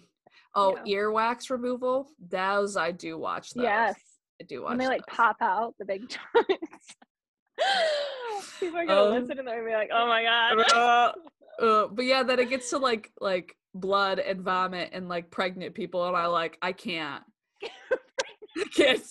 Oh, 0.54 0.78
Yeah. 0.84 0.96
earwax 0.98 1.50
removal. 1.50 2.08
Those 2.28 2.76
I 2.76 2.90
do 2.92 3.18
watch 3.18 3.50
those. 3.50 3.64
yes. 3.64 3.94
I 4.40 4.44
do 4.44 4.62
watch 4.62 4.70
When 4.70 4.78
they 4.78 4.86
like 4.88 5.04
those. 5.06 5.16
pop 5.16 5.36
out 5.40 5.74
the 5.78 5.84
big 5.84 6.08
joints. 6.08 6.94
People 8.60 8.78
are 8.78 8.86
gonna 8.86 9.00
Oh. 9.00 9.10
listen 9.10 9.38
and 9.38 9.46
they're 9.48 9.56
gonna 9.62 9.68
be 9.68 9.74
like, 9.74 9.90
"Oh 9.92 10.06
my 10.06 10.22
god." 10.22 10.72
Uh, 10.72 11.12
uh, 11.62 11.86
but 11.88 12.04
yeah, 12.04 12.22
then 12.22 12.38
it 12.38 12.48
gets 12.48 12.70
to 12.70 12.78
like 12.78 13.10
like 13.20 13.56
blood 13.74 14.18
and 14.20 14.40
vomit 14.42 14.90
and 14.92 15.08
like 15.08 15.30
pregnant 15.30 15.74
people, 15.74 16.06
and 16.06 16.16
I 16.16 16.26
like 16.26 16.56
I 16.62 16.72
can't. 16.72 17.24
I 17.64 18.64
can't. 18.74 19.02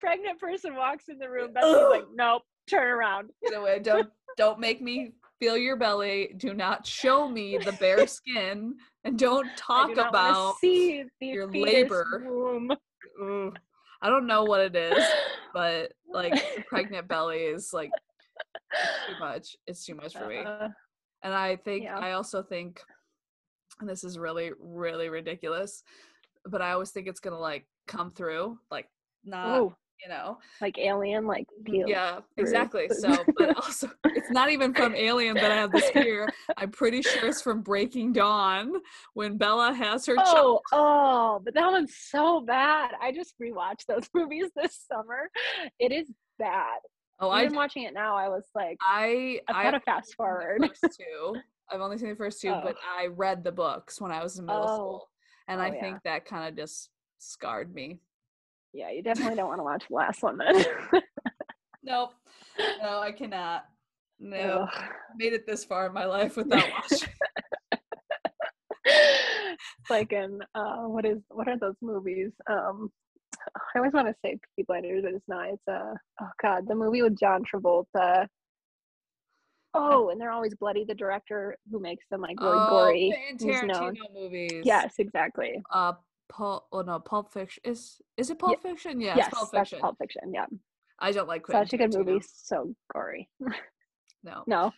Pregnant 0.00 0.38
person 0.38 0.74
walks 0.76 1.08
in 1.08 1.18
the 1.18 1.28
room. 1.28 1.52
Betsy's 1.52 1.76
like, 1.90 2.04
"Nope, 2.14 2.42
turn 2.68 2.86
around." 2.88 3.30
Get 3.44 3.58
away! 3.58 3.78
Don't 3.80 4.08
don't 4.36 4.58
make 4.60 4.80
me 4.80 5.12
feel 5.40 5.56
your 5.56 5.76
belly. 5.76 6.32
Do 6.36 6.54
not 6.54 6.86
show 6.86 7.26
me 7.28 7.58
the 7.58 7.72
bare 7.72 8.06
skin, 8.06 8.74
and 9.02 9.18
don't 9.18 9.48
talk 9.56 9.92
do 9.94 10.00
about. 10.00 10.56
see 10.60 11.04
the 11.20 11.26
your 11.26 11.48
labor. 11.50 12.06
I 14.02 14.08
don't 14.08 14.26
know 14.26 14.44
what 14.44 14.60
it 14.60 14.76
is, 14.76 15.04
but 15.52 15.92
like 16.12 16.40
pregnant 16.66 17.08
belly 17.08 17.38
is 17.38 17.72
like 17.72 17.90
it's 18.72 19.06
too 19.08 19.18
much. 19.18 19.56
It's 19.66 19.84
too 19.84 19.94
much 19.94 20.12
for 20.12 20.26
me. 20.26 20.38
Uh, 20.38 20.68
And 21.22 21.34
I 21.34 21.56
think 21.56 21.84
Yeah. 21.84 21.98
I 21.98 22.12
also 22.12 22.42
think 22.42 22.80
and 23.80 23.88
this 23.88 24.04
is 24.04 24.18
really 24.18 24.52
really 24.58 25.08
ridiculous, 25.08 25.82
but 26.46 26.62
I 26.62 26.72
always 26.72 26.90
think 26.90 27.08
it's 27.08 27.20
going 27.20 27.34
to 27.34 27.40
like 27.40 27.66
come 27.86 28.10
through 28.10 28.58
like 28.70 28.88
not, 29.24 29.60
ooh, 29.60 29.74
you 30.02 30.08
know. 30.08 30.38
like 30.60 30.78
alien, 30.78 31.26
like 31.26 31.46
mm, 31.60 31.64
peel. 31.64 31.88
Yeah, 31.88 32.14
through. 32.14 32.44
exactly. 32.44 32.88
So, 32.88 33.24
but 33.36 33.56
also 33.62 33.90
it's 34.06 34.30
not 34.30 34.50
even 34.50 34.74
from 34.74 34.94
Alien 34.94 35.36
that 35.36 35.50
I 35.50 35.56
have 35.56 35.72
this 35.72 35.88
fear. 35.90 36.28
I'm 36.56 36.70
pretty 36.70 37.02
sure 37.02 37.28
it's 37.28 37.42
from 37.42 37.62
Breaking 37.62 38.12
Dawn 38.12 38.72
when 39.14 39.36
Bella 39.36 39.72
has 39.72 40.06
her. 40.06 40.14
Oh, 40.18 40.60
oh, 40.72 41.40
but 41.44 41.54
that 41.54 41.70
one's 41.70 41.94
so 41.96 42.40
bad. 42.40 42.92
I 43.00 43.12
just 43.12 43.34
rewatched 43.40 43.86
those 43.88 44.08
movies 44.14 44.46
this 44.56 44.86
summer. 44.90 45.30
It 45.78 45.92
is 45.92 46.10
bad. 46.38 46.78
Oh, 47.22 47.28
i'm 47.30 47.52
watching 47.54 47.82
it 47.82 47.92
now, 47.92 48.16
I 48.16 48.30
was 48.30 48.44
like, 48.54 48.78
I 48.80 49.40
I've 49.46 49.62
got 49.62 49.70
to 49.72 49.80
fast 49.80 50.14
forward. 50.14 50.62
two. 50.96 51.34
I've 51.70 51.82
only 51.82 51.98
seen 51.98 52.08
the 52.08 52.16
first 52.16 52.40
two, 52.40 52.50
but 52.50 52.76
oh. 52.76 52.98
I 52.98 53.06
read 53.08 53.44
the 53.44 53.52
books 53.52 54.00
when 54.00 54.10
I 54.10 54.22
was 54.22 54.38
in 54.38 54.46
middle 54.46 54.62
Oh. 54.62 54.74
school, 54.74 55.08
and 55.46 55.60
Oh, 55.60 55.64
I 55.64 55.66
yeah. 55.74 55.80
think 55.80 55.98
that 56.04 56.24
kind 56.24 56.48
of 56.48 56.56
just 56.56 56.88
scarred 57.18 57.74
me. 57.74 58.00
Yeah, 58.72 58.90
you 58.90 59.02
definitely 59.02 59.36
don't 59.36 59.48
want 59.48 59.58
to 59.60 59.64
watch 59.64 59.84
the 59.88 59.94
last 59.94 60.22
one 60.22 60.38
then. 60.38 60.64
Nope, 61.82 62.10
no, 62.82 63.00
I 63.00 63.10
cannot. 63.10 63.64
No, 64.18 64.68
Ugh. 64.70 64.82
made 65.16 65.32
it 65.32 65.46
this 65.46 65.64
far 65.64 65.86
in 65.86 65.94
my 65.94 66.04
life 66.04 66.36
without 66.36 66.68
watching. 66.90 67.08
it's 68.84 69.90
like 69.90 70.12
in 70.12 70.40
uh 70.54 70.82
what 70.82 71.04
is 71.06 71.18
what 71.30 71.48
are 71.48 71.58
those 71.58 71.74
movies 71.82 72.30
um 72.50 72.90
i 73.74 73.78
always 73.78 73.92
want 73.92 74.06
to 74.08 74.14
say 74.24 74.38
Peaky 74.56 74.64
blinders 74.66 75.02
but 75.04 75.12
it's 75.14 75.28
not 75.28 75.48
it's 75.48 75.62
uh 75.70 75.94
oh 76.22 76.28
god 76.42 76.66
the 76.66 76.74
movie 76.74 77.02
with 77.02 77.18
john 77.18 77.42
travolta 77.44 78.26
oh 79.74 80.10
and 80.10 80.20
they're 80.20 80.32
always 80.32 80.54
bloody 80.54 80.84
the 80.84 80.94
director 80.94 81.56
who 81.70 81.78
makes 81.78 82.04
them 82.10 82.20
like 82.20 82.40
really 82.40 82.56
oh, 82.58 82.68
gory 82.68 83.14
who's 83.38 83.62
known 83.62 83.94
Tarantino 83.94 84.14
movies. 84.14 84.62
yes 84.64 84.94
exactly 84.98 85.62
Uh, 85.70 85.92
Pulp. 86.30 86.66
Oh 86.72 86.80
no, 86.82 86.98
Pulp 86.98 87.32
Fiction 87.32 87.60
is 87.64 88.00
is 88.16 88.30
it 88.30 88.38
Pulp 88.38 88.62
Fiction? 88.62 89.00
Yeah, 89.00 89.16
yes 89.16 89.26
it's 89.28 89.38
Pulp 89.38 89.50
that's 89.52 89.70
Fiction. 89.70 89.80
pulp 89.82 89.98
fiction 89.98 90.32
yeah 90.32 90.46
I 90.98 91.12
don't 91.12 91.28
like 91.28 91.42
Quentin 91.42 91.66
such 91.66 91.74
a 91.74 91.76
good 91.78 91.90
Tarantino. 91.92 92.06
movie 92.06 92.24
so 92.34 92.74
gory 92.92 93.28
No, 94.22 94.44
no 94.46 94.72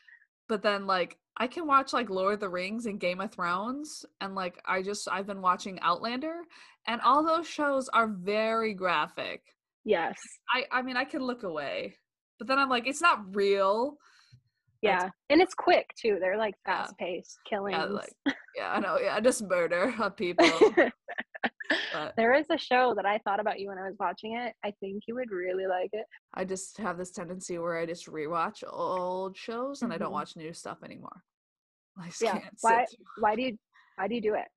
but 0.49 0.63
then 0.63 0.87
like 0.87 1.19
I 1.37 1.47
can 1.47 1.67
watch 1.67 1.93
like 1.93 2.11
Lord 2.11 2.35
of 2.35 2.41
the 2.41 2.49
Rings 2.49 2.87
and 2.87 3.01
Game 3.01 3.21
of 3.21 3.33
Thrones 3.33 4.05
and 4.21 4.35
like 4.35 4.61
I 4.67 4.83
just 4.83 5.09
I've 5.11 5.27
been 5.27 5.41
watching 5.43 5.81
Outlander 5.81 6.43
and 6.87 7.01
all 7.01 7.25
those 7.25 7.47
shows 7.49 7.89
are 7.89 8.07
very 8.09 8.75
graphic. 8.75 9.43
yes 9.85 10.17
I 10.55 10.65
I 10.71 10.83
mean 10.83 10.97
I 10.97 11.05
can 11.05 11.23
look 11.23 11.43
away. 11.43 11.95
But 12.39 12.49
then 12.49 12.59
I'm 12.59 12.69
like 12.69 12.87
it's 12.87 13.01
not 13.03 13.35
real. 13.35 13.97
Yeah 14.83 15.09
and 15.31 15.41
it's 15.41 15.55
quick 15.55 15.95
too 15.97 16.19
they're 16.21 16.37
like 16.37 16.55
Yeah. 16.67 16.83
fast 16.83 16.99
paced 16.99 17.39
killings 17.49 17.77
Yeah, 17.79 17.85
like 17.85 18.13
yeah, 18.57 18.73
I 18.73 18.81
know. 18.81 18.99
Yeah, 18.99 19.19
just 19.21 19.43
murder 19.43 19.95
of 20.01 20.17
people. 20.17 20.47
but 21.93 22.15
there 22.17 22.35
is 22.35 22.47
a 22.51 22.59
show 22.59 22.95
that 22.95 23.07
I 23.07 23.19
thought 23.19 23.41
about 23.41 23.59
you 23.61 23.69
when 23.69 23.79
I 23.79 23.83
was 23.89 23.97
watching 23.99 24.37
it. 24.37 24.55
I 24.63 24.73
think 24.81 25.05
you 25.07 25.15
would 25.15 25.31
really 25.31 25.67
like 25.67 25.91
it. 25.95 26.05
I 26.35 26.45
just 26.45 26.77
have 26.79 26.99
this 26.99 27.11
tendency 27.13 27.57
where 27.59 27.79
I 27.79 27.87
just 27.87 28.07
rewatch 28.07 28.63
old 28.71 29.37
shows 29.37 29.83
and 29.83 29.93
I 29.93 29.97
don't 29.99 30.11
Mhm. 30.11 30.13
watch 30.21 30.37
new 30.37 30.53
stuff 30.53 30.83
anymore. 30.85 31.23
I 31.99 32.11
Yeah, 32.21 32.39
can't 32.41 32.55
why- 32.61 32.87
Why 33.19 33.37
do 33.37 33.43
you 33.43 33.59
why 33.97 34.09
do 34.09 34.15
you 34.15 34.21
do 34.21 34.35
it? 34.35 34.49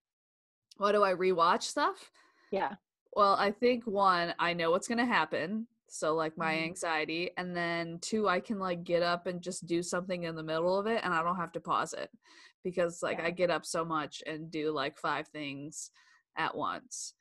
Why 0.77 0.91
do 0.91 1.03
I 1.03 1.13
rewatch 1.13 1.63
stuff? 1.63 2.11
Yeah. 2.51 2.75
Well, 3.13 3.35
I 3.35 3.51
think 3.51 3.85
one, 3.85 4.33
I 4.39 4.53
know 4.53 4.71
what's 4.71 4.87
gonna 4.89 5.05
happen. 5.05 5.67
So 5.87 6.15
like 6.15 6.37
my 6.37 6.53
Mhm. 6.53 6.63
anxiety. 6.65 7.31
And 7.37 7.55
then 7.55 7.99
two, 7.99 8.27
I 8.27 8.39
can 8.39 8.59
like 8.59 8.83
get 8.83 9.03
up 9.03 9.27
and 9.27 9.41
just 9.41 9.65
do 9.65 9.81
something 9.83 10.23
in 10.23 10.35
the 10.35 10.43
middle 10.43 10.77
of 10.77 10.87
it 10.87 11.01
and 11.03 11.13
I 11.13 11.23
don't 11.23 11.35
have 11.37 11.51
to 11.53 11.59
pause 11.59 11.93
it. 11.93 12.09
Because 12.63 13.03
like 13.03 13.19
Yeah. 13.19 13.25
I 13.27 13.31
get 13.31 13.51
up 13.51 13.65
so 13.65 13.85
much 13.85 14.23
and 14.25 14.49
do 14.51 14.71
like 14.71 14.97
five 14.97 15.27
things 15.27 15.91
at 16.37 16.55
once. 16.55 17.13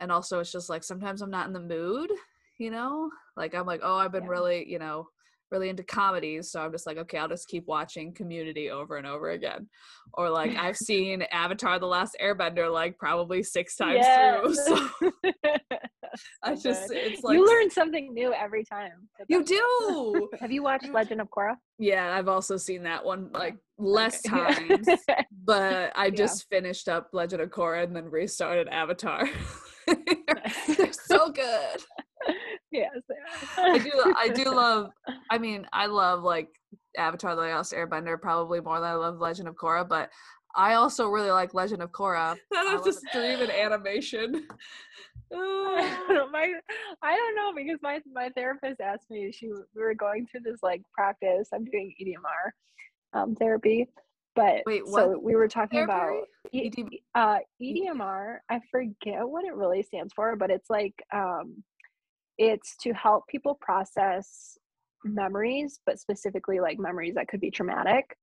And 0.00 0.10
also 0.10 0.40
it's 0.40 0.52
just 0.52 0.68
like 0.68 0.82
sometimes 0.84 1.22
I'm 1.22 1.30
not 1.30 1.46
in 1.46 1.52
the 1.52 1.60
mood, 1.60 2.10
you 2.58 2.70
know? 2.70 3.10
Like 3.36 3.54
I'm 3.54 3.66
like, 3.66 3.80
oh, 3.82 3.96
I've 3.96 4.12
been 4.12 4.24
Yeah. 4.24 4.30
really, 4.30 4.68
you 4.68 4.78
know, 4.78 5.08
really 5.50 5.68
into 5.68 5.84
comedies. 5.84 6.50
So 6.50 6.60
I'm 6.60 6.72
just 6.72 6.86
like, 6.86 6.96
okay, 6.96 7.18
I'll 7.18 7.28
just 7.28 7.48
keep 7.48 7.66
watching 7.66 8.12
community 8.12 8.70
over 8.70 8.96
and 8.96 9.06
over 9.06 9.30
again. 9.30 9.68
Or 10.14 10.28
like 10.30 10.56
I've 10.56 10.76
seen 10.76 11.22
Avatar 11.30 11.78
The 11.78 11.86
Last 11.86 12.16
Airbender 12.20 12.72
like 12.72 12.98
probably 12.98 13.42
six 13.42 13.76
times 13.76 14.06
through. 14.08 14.54
So 14.54 14.88
I 16.42 16.54
just 16.54 16.90
it's 16.92 17.22
like 17.22 17.34
you 17.36 17.46
learn 17.46 17.70
something 17.70 18.12
new 18.14 18.32
every 18.32 18.64
time. 18.64 19.08
You 19.28 19.44
do. 19.44 20.28
Have 20.40 20.52
you 20.52 20.62
watched 20.62 20.88
Legend 20.92 21.20
of 21.20 21.28
Korra? 21.30 21.56
Yeah, 21.78 22.14
I've 22.16 22.28
also 22.28 22.56
seen 22.56 22.82
that 22.84 23.04
one 23.04 23.30
like 23.32 23.56
less 23.78 24.24
Okay. 24.26 24.54
times, 24.54 24.88
but 25.44 25.92
I 25.94 26.06
Yeah. 26.06 26.10
just 26.10 26.46
finished 26.48 26.88
up 26.88 27.08
Legend 27.12 27.42
of 27.42 27.50
Korra 27.50 27.84
and 27.84 27.94
then 27.94 28.06
restarted 28.10 28.68
Avatar. 28.68 29.28
They're 29.86 30.92
so 30.92 31.30
good. 31.30 31.80
yes. 32.72 32.90
I 33.56 33.78
do 33.78 34.14
I 34.16 34.28
do 34.30 34.44
love 34.44 34.90
I 35.30 35.38
mean, 35.38 35.66
I 35.72 35.86
love 35.86 36.22
like 36.22 36.48
Avatar 36.98 37.36
The 37.36 37.42
Last 37.42 37.72
Airbender 37.72 38.20
probably 38.20 38.60
more 38.60 38.80
than 38.80 38.88
I 38.90 38.94
love 38.94 39.18
Legend 39.18 39.48
of 39.48 39.54
Korra, 39.54 39.86
but 39.88 40.10
I 40.58 40.72
also 40.74 41.08
really 41.08 41.30
like 41.30 41.52
Legend 41.52 41.82
of 41.82 41.92
Korra. 41.92 42.34
That 42.50 42.74
is 42.78 42.84
just 42.84 43.04
dream 43.12 43.40
in 43.40 43.50
animation. 43.50 44.46
my 46.30 46.52
I 47.02 47.16
don't 47.16 47.34
know 47.34 47.52
because 47.54 47.80
my 47.82 48.00
my 48.12 48.30
therapist 48.30 48.80
asked 48.80 49.10
me 49.10 49.32
she 49.32 49.48
we 49.48 49.82
were 49.82 49.94
going 49.94 50.26
through 50.26 50.40
this 50.40 50.62
like 50.62 50.82
practice 50.94 51.48
I'm 51.52 51.64
doing 51.64 51.94
EDMR 52.00 53.18
um 53.18 53.34
therapy 53.34 53.88
but 54.36 54.62
Wait, 54.66 54.82
so 54.86 55.18
we 55.20 55.34
were 55.34 55.48
talking 55.48 55.82
about 55.82 56.24
therapy? 56.52 56.68
E- 56.68 56.70
EDM 56.70 56.88
uh 57.14 57.38
EDMR 57.60 58.38
I 58.48 58.60
forget 58.70 59.28
what 59.28 59.44
it 59.44 59.54
really 59.54 59.82
stands 59.82 60.12
for 60.14 60.36
but 60.36 60.50
it's 60.50 60.70
like 60.70 60.94
um 61.12 61.64
it's 62.38 62.76
to 62.82 62.92
help 62.92 63.26
people 63.26 63.58
process 63.60 64.56
memories 65.04 65.80
but 65.86 65.98
specifically 65.98 66.60
like 66.60 66.78
memories 66.78 67.14
that 67.14 67.26
could 67.26 67.40
be 67.40 67.50
traumatic 67.50 68.16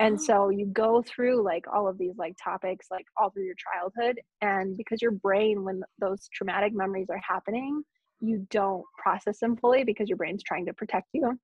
and 0.00 0.14
Oh, 0.14 0.22
so 0.22 0.48
you 0.50 0.66
go 0.66 1.02
through 1.02 1.42
like 1.42 1.64
all 1.72 1.88
of 1.88 1.98
these 1.98 2.16
like 2.18 2.36
topics 2.42 2.86
like 2.90 3.06
all 3.16 3.30
through 3.30 3.44
your 3.44 3.54
childhood 3.54 4.20
and 4.40 4.76
because 4.76 5.02
your 5.02 5.12
brain 5.12 5.64
when 5.64 5.82
those 5.98 6.28
traumatic 6.32 6.74
memories 6.74 7.08
are 7.10 7.20
happening 7.26 7.82
you 8.20 8.46
don't 8.50 8.84
process 8.96 9.38
them 9.40 9.56
fully 9.56 9.84
because 9.84 10.08
your 10.08 10.16
brain's 10.16 10.42
trying 10.42 10.66
to 10.66 10.72
protect 10.72 11.06
you. 11.12 11.38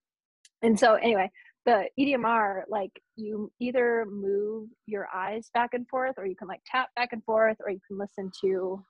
And 0.63 0.79
so 0.79 0.95
anyway 0.95 1.31
the 1.67 1.85
edmr 1.99 2.63
like 2.69 2.91
you 3.17 3.51
either 3.59 4.05
move 4.11 4.69
your 4.87 5.09
eyes 5.15 5.51
back 5.55 5.71
and 5.73 5.89
forth 5.89 6.15
or 6.19 6.27
you 6.27 6.37
can 6.37 6.47
like 6.47 6.61
tap 6.67 6.89
back 6.95 7.11
and 7.13 7.25
forth 7.25 7.57
or 7.65 7.71
you 7.71 7.81
can 7.89 7.97
listen 7.99 8.31
to 8.43 8.85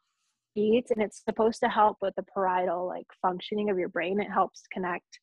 beats 0.56 0.90
and 0.90 1.02
it's 1.02 1.22
supposed 1.24 1.60
to 1.60 1.68
help 1.68 1.96
with 2.00 2.14
the 2.16 2.24
parietal 2.34 2.86
like 2.86 3.06
functioning 3.22 3.70
of 3.70 3.78
your 3.78 3.88
brain. 3.88 4.20
It 4.20 4.30
helps 4.30 4.62
connect 4.72 5.20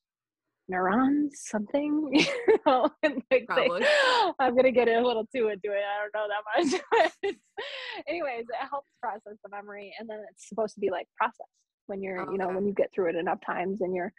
neurons 0.71 1.41
something 1.43 2.09
you 2.13 2.25
know 2.65 2.89
and 3.03 3.21
like 3.29 3.45
they- 3.55 3.69
i'm 4.39 4.55
gonna 4.55 4.71
get 4.71 4.87
a 4.87 5.05
little 5.05 5.27
too 5.35 5.49
into 5.49 5.71
it 5.71 5.83
i 5.83 5.99
don't 6.01 6.15
know 6.15 6.27
that 6.29 6.81
much 7.21 7.35
anyways 8.07 8.45
it 8.47 8.69
helps 8.69 8.87
process 9.01 9.37
the 9.43 9.49
memory 9.49 9.93
and 9.99 10.09
then 10.09 10.19
it's 10.31 10.47
supposed 10.47 10.73
to 10.73 10.79
be 10.79 10.89
like 10.89 11.07
processed 11.17 11.49
when 11.87 12.01
you're 12.01 12.31
you 12.31 12.37
know 12.37 12.47
when 12.47 12.65
you 12.65 12.73
get 12.73 12.89
through 12.93 13.09
it 13.09 13.15
enough 13.15 13.39
times 13.45 13.81
and 13.81 13.93
your 13.93 14.11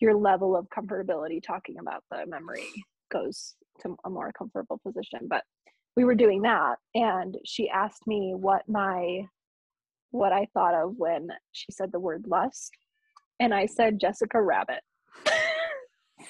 your 0.00 0.14
level 0.14 0.56
of 0.56 0.66
comfortability 0.68 1.42
talking 1.42 1.76
about 1.80 2.04
the 2.10 2.24
memory 2.26 2.68
goes 3.10 3.56
to 3.80 3.96
a 4.04 4.10
more 4.10 4.30
comfortable 4.32 4.80
position 4.86 5.20
but 5.28 5.42
we 5.96 6.04
were 6.04 6.14
doing 6.14 6.42
that 6.42 6.76
and 6.94 7.36
she 7.44 7.68
asked 7.68 8.06
me 8.06 8.34
what 8.36 8.62
my 8.68 9.22
what 10.12 10.32
i 10.32 10.46
thought 10.54 10.74
of 10.74 10.94
when 10.96 11.28
she 11.50 11.72
said 11.72 11.90
the 11.90 11.98
word 11.98 12.24
lust 12.28 12.70
and 13.40 13.52
i 13.52 13.66
said 13.66 14.00
jessica 14.00 14.40
rabbit 14.40 14.80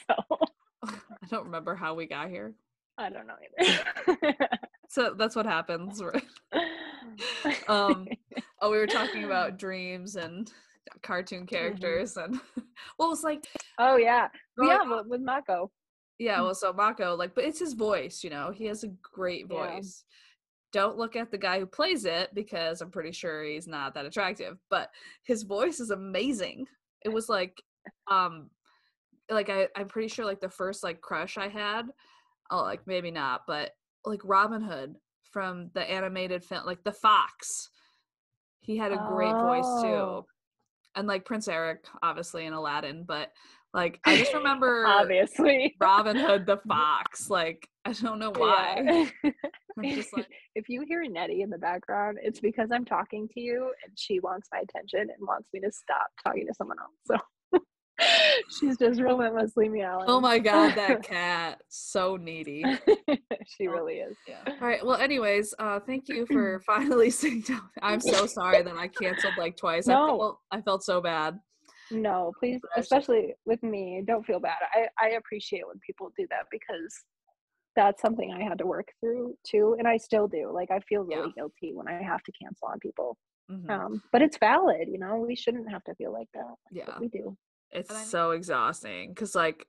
so 0.07 0.39
I 0.85 1.27
don't 1.31 1.45
remember 1.45 1.75
how 1.75 1.95
we 1.95 2.07
got 2.07 2.29
here. 2.29 2.55
I 2.97 3.11
don't 3.11 3.27
know 3.27 3.35
either. 3.61 4.37
So 4.89 5.15
that's 5.17 5.37
what 5.37 5.47
happens. 5.47 6.01
um 7.69 8.07
oh 8.61 8.71
we 8.71 8.79
were 8.79 8.87
talking 8.87 9.25
about 9.25 9.59
dreams 9.59 10.17
and 10.17 10.51
cartoon 11.03 11.47
characters 11.47 12.17
and 12.17 12.41
well 12.99 13.13
it's 13.13 13.23
like 13.23 13.47
oh 13.79 13.97
yeah, 13.97 14.29
yeah, 14.63 14.79
up- 14.91 15.07
with, 15.07 15.21
Mako. 15.21 15.71
yeah 16.19 16.41
well 16.41 16.55
so 16.55 16.73
mako 16.73 17.15
like 17.17 17.35
but 17.35 17.45
it's 17.45 17.59
his 17.59 17.75
voice 17.75 18.23
you 18.25 18.31
know 18.31 18.51
he 18.51 18.65
has 18.67 18.85
a 18.85 18.89
great 19.03 19.47
Yeah. 19.51 19.75
voice 19.77 20.05
don't 20.73 20.99
look 20.99 21.17
at 21.17 21.31
the 21.31 21.39
guy 21.39 21.59
who 21.59 21.67
plays 21.67 22.05
it 22.05 22.35
because 22.35 22.81
i'm 22.81 22.91
pretty 22.91 23.13
sure 23.13 23.43
he's 23.45 23.67
not 23.67 23.95
that 23.95 24.07
attractive 24.07 24.59
but 24.71 24.91
his 25.25 25.43
voice 25.43 25.81
is 25.81 25.91
amazing 25.91 26.67
it 27.05 27.09
was 27.11 27.29
like 27.29 27.61
um 28.11 28.49
like 29.31 29.51
I, 29.51 29.69
i'm 29.77 29.89
pretty 29.89 30.09
sure 30.09 30.25
like 30.25 30.41
the 30.41 30.49
first 30.49 30.83
like 30.83 31.01
crush 31.01 31.37
i 31.39 31.49
had 31.49 31.87
oh 32.51 32.63
like 32.63 32.81
maybe 32.87 33.11
not 33.11 33.43
but 33.47 33.73
like 34.05 34.21
robin 34.25 34.63
hood 34.63 34.95
from 35.31 35.71
the 35.75 35.83
animated 35.83 36.45
film 36.45 36.65
like 36.67 36.83
the 36.85 36.93
fox 36.93 37.71
he 38.61 38.77
had 38.77 38.93
a 38.93 38.99
great 39.09 39.35
voice 39.41 39.67
Oh. 39.79 39.83
too 39.83 40.27
and 40.97 41.07
like 41.07 41.25
prince 41.25 41.49
eric 41.49 41.85
obviously 42.03 42.47
in 42.47 42.53
aladdin 42.55 43.05
but 43.07 43.31
like 43.75 44.01
i 44.07 44.17
just 44.17 44.33
remember 44.35 44.87
Obviously. 44.87 45.77
robin 45.81 46.17
hood 46.17 46.47
the 46.47 46.57
fox 46.69 47.29
like 47.29 47.69
i 47.85 47.93
don't 47.93 48.19
know 48.19 48.33
why 48.37 48.83
Yeah. 49.23 49.31
i'm 49.79 49.95
just 49.95 50.13
like 50.17 50.27
if 50.55 50.69
you 50.69 50.85
hear 50.89 51.05
Nettie 51.09 51.43
in 51.43 51.51
the 51.51 51.59
background, 51.59 52.19
it's 52.21 52.41
because 52.41 52.71
I'm 52.73 52.85
talking 52.85 53.29
to 53.33 53.41
you 53.41 53.73
and 53.85 53.93
she 53.97 54.19
wants 54.19 54.49
my 54.53 54.59
attention 54.61 55.03
and 55.03 55.21
wants 55.21 55.49
me 55.55 55.61
to 55.61 55.71
stop 55.71 56.09
talking 56.27 56.49
to 56.49 56.55
someone 56.55 56.79
else. 56.81 56.97
So 57.07 57.17
she's 58.61 58.77
just 58.77 59.01
relentlessly 59.01 59.69
meowing. 59.69 60.05
oh 60.09 60.21
my 60.21 60.39
god 60.39 60.75
that 60.77 61.03
cat 61.15 61.61
so 61.69 62.17
needy 62.17 62.63
she 63.47 63.67
Oh. 63.69 63.73
really 63.73 63.95
is. 63.97 64.17
Yeah. 64.27 64.37
All 64.61 64.67
right. 64.69 64.85
Well, 64.85 64.97
anyways, 64.99 65.55
uh, 65.59 65.81
thank 65.81 66.09
you 66.09 66.27
for 66.33 66.61
finally 66.61 67.11
sitting 67.21 67.41
down. 67.41 67.63
I'm 67.83 68.01
so 68.01 68.27
sorry 68.27 68.63
that 68.63 68.77
I 68.77 68.89
canceled 68.89 69.35
like 69.39 69.57
twice. 69.57 69.89
I 69.89 69.95
No. 69.95 70.07
felt 70.07 70.39
I 70.51 70.61
felt 70.61 70.83
so 70.85 71.01
bad. 71.01 71.39
No, 71.91 72.33
please, 72.39 72.61
I 72.77 72.81
especially 72.81 73.35
with 73.47 73.63
me, 73.63 74.03
don't 74.07 74.25
feel 74.27 74.39
bad. 74.41 74.59
I, 74.75 74.89
I 75.03 75.09
appreciate 75.13 75.67
when 75.67 75.79
people 75.87 76.13
do 76.19 76.27
that 76.31 76.45
because 76.51 76.93
that's 77.77 78.03
something 78.03 78.31
I 78.33 78.43
had 78.43 78.59
to 78.59 78.67
work 78.67 78.89
through 79.01 79.35
too. 79.49 79.77
And 79.79 79.89
I 79.89 79.97
still 79.97 80.29
do. 80.29 80.51
Like, 80.53 80.71
I 80.71 80.81
feel 80.81 81.03
really 81.05 81.33
guilty 81.35 81.73
when 81.73 81.89
I 81.89 82.03
have 82.03 82.23
to 82.25 82.33
cancel 82.41 82.69
on 82.69 82.79
people. 82.81 83.17
Mhm. 83.51 83.71
Um, 83.71 84.03
but 84.13 84.21
it's 84.21 84.37
valid, 84.37 84.89
you 84.89 84.99
know, 84.99 85.17
we 85.17 85.35
shouldn't 85.35 85.71
have 85.71 85.83
to 85.85 85.95
feel 85.95 86.13
like 86.13 86.29
that. 86.35 86.55
yeah, 86.71 86.85
But 86.87 87.01
we 87.01 87.09
do. 87.09 87.35
It's 87.73 88.11
so 88.11 88.31
exhausting 88.33 89.11
because 89.11 89.35
like 89.35 89.67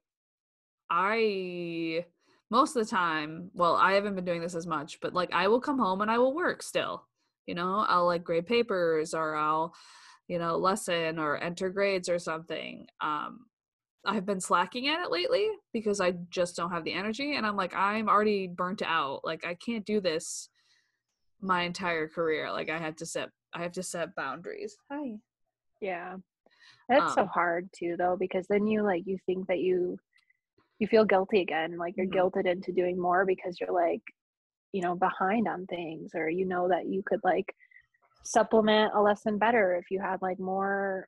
I 0.89 2.05
most 2.49 2.75
of 2.75 2.83
the 2.83 2.89
time, 2.89 3.51
well, 3.53 3.75
I 3.75 3.93
haven't 3.93 4.15
been 4.15 4.25
doing 4.25 4.41
this 4.41 4.55
as 4.55 4.65
much, 4.65 4.99
but 5.01 5.13
like 5.13 5.31
I 5.33 5.47
will 5.47 5.61
come 5.61 5.77
home 5.77 6.01
and 6.01 6.09
I 6.09 6.17
will 6.17 6.33
work 6.33 6.63
still. 6.63 7.05
You 7.45 7.55
know, 7.55 7.85
I'll 7.87 8.05
like 8.05 8.23
grade 8.23 8.47
papers 8.47 9.13
or 9.13 9.35
I'll, 9.35 9.73
you 10.27 10.39
know, 10.39 10.57
lesson 10.57 11.19
or 11.19 11.37
enter 11.37 11.69
grades 11.69 12.09
or 12.09 12.19
something. 12.19 12.87
Um, 13.01 13.45
I've 14.05 14.25
been 14.25 14.39
slacking 14.39 14.87
at 14.87 15.01
it 15.01 15.11
lately 15.11 15.47
because 15.73 15.99
I 15.99 16.13
just 16.29 16.55
don't 16.55 16.71
have 16.71 16.83
the 16.83 16.93
energy 16.93 17.35
and 17.35 17.45
I'm 17.45 17.57
like 17.57 17.75
I'm 17.75 18.09
already 18.09 18.47
burnt 18.47 18.81
out. 18.81 19.21
Like 19.23 19.45
I 19.45 19.55
can't 19.55 19.85
do 19.85 19.99
this 19.99 20.49
my 21.41 21.63
entire 21.63 22.07
career. 22.07 22.51
Like 22.51 22.69
I 22.69 22.77
have 22.77 22.95
to 22.97 23.05
set 23.05 23.29
I 23.53 23.61
have 23.61 23.73
to 23.73 23.83
set 23.83 24.15
boundaries. 24.15 24.77
Hi. 24.91 25.17
Yeah. 25.81 26.17
That's 26.89 27.13
so 27.13 27.25
Um, 27.25 27.31
hard 27.33 27.69
too 27.73 27.95
though, 27.97 28.17
because 28.17 28.47
then 28.47 28.67
you 28.67 28.83
like 28.83 29.03
you 29.05 29.17
think 29.25 29.47
that 29.47 29.59
you 29.59 29.97
you 30.79 30.87
feel 30.87 31.05
guilty 31.05 31.41
again, 31.41 31.77
like 31.77 31.95
you're 31.97 32.07
Mhm. 32.09 32.29
guilted 32.31 32.47
into 32.47 32.73
doing 32.73 32.99
more 33.01 33.25
because 33.25 33.59
you're 33.59 33.73
like, 33.73 34.01
you 34.73 34.81
know, 34.81 34.95
behind 34.95 35.47
on 35.47 35.67
things 35.67 36.11
or 36.15 36.29
you 36.29 36.45
know 36.45 36.69
that 36.69 36.87
you 36.87 37.03
could 37.05 37.21
like 37.23 37.55
supplement 38.23 38.93
a 38.95 39.01
lesson 39.01 39.37
better 39.39 39.75
if 39.75 39.91
you 39.91 40.01
had 40.01 40.21
like 40.21 40.39
more 40.39 41.07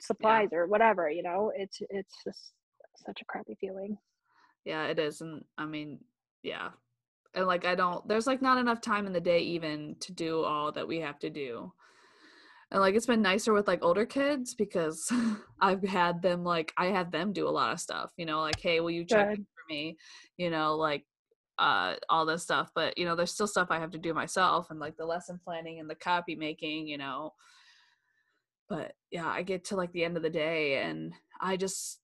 supplies 0.00 0.50
or 0.52 0.66
whatever, 0.66 1.08
you 1.10 1.22
know? 1.22 1.52
It's 1.54 1.78
it's 1.90 2.14
just 2.24 2.52
such 2.96 3.20
a 3.20 3.24
crappy 3.24 3.56
feeling. 3.60 3.98
Yeah, 4.64 4.86
it 4.86 4.98
is. 4.98 5.20
And 5.20 5.44
I 5.58 5.66
mean, 5.66 6.04
yeah. 6.42 6.72
And 7.34 7.46
like 7.46 7.64
I 7.64 7.74
don't 7.74 8.06
there's 8.08 8.26
like 8.26 8.42
not 8.42 8.58
enough 8.58 8.80
time 8.80 9.06
in 9.06 9.12
the 9.12 9.20
day 9.20 9.40
even 9.40 9.96
to 10.00 10.12
do 10.12 10.42
all 10.44 10.72
that 10.72 10.88
we 10.88 11.00
have 11.00 11.18
to 11.20 11.30
do. 11.30 11.72
And 12.74 12.80
like 12.80 12.96
it's 12.96 13.06
been 13.06 13.22
nicer 13.22 13.52
with 13.52 13.68
like 13.68 13.84
older 13.84 14.04
kids 14.04 14.52
because 14.52 15.08
I've 15.60 15.84
had 15.84 16.20
them 16.20 16.42
like 16.42 16.72
I 16.76 16.86
had 16.86 17.12
them 17.12 17.32
do 17.32 17.46
a 17.46 17.50
lot 17.50 17.72
of 17.72 17.78
stuff, 17.78 18.10
you 18.16 18.26
know, 18.26 18.40
like, 18.40 18.60
hey, 18.60 18.80
will 18.80 18.90
you 18.90 19.04
check 19.04 19.28
Good. 19.28 19.38
for 19.38 19.72
me? 19.72 19.96
You 20.38 20.50
know, 20.50 20.74
like 20.74 21.04
uh 21.56 21.94
all 22.08 22.26
this 22.26 22.42
stuff. 22.42 22.72
But 22.74 22.98
you 22.98 23.04
know, 23.04 23.14
there's 23.14 23.30
still 23.30 23.46
stuff 23.46 23.68
I 23.70 23.78
have 23.78 23.92
to 23.92 23.98
do 23.98 24.12
myself 24.12 24.72
and 24.72 24.80
like 24.80 24.96
the 24.96 25.06
lesson 25.06 25.38
planning 25.42 25.78
and 25.78 25.88
the 25.88 25.94
copy 25.94 26.34
making, 26.34 26.88
you 26.88 26.98
know. 26.98 27.34
But 28.68 28.94
yeah, 29.12 29.28
I 29.28 29.42
get 29.42 29.66
to 29.66 29.76
like 29.76 29.92
the 29.92 30.02
end 30.02 30.16
of 30.16 30.24
the 30.24 30.30
day 30.30 30.82
and 30.82 31.12
I 31.40 31.56
just 31.56 32.00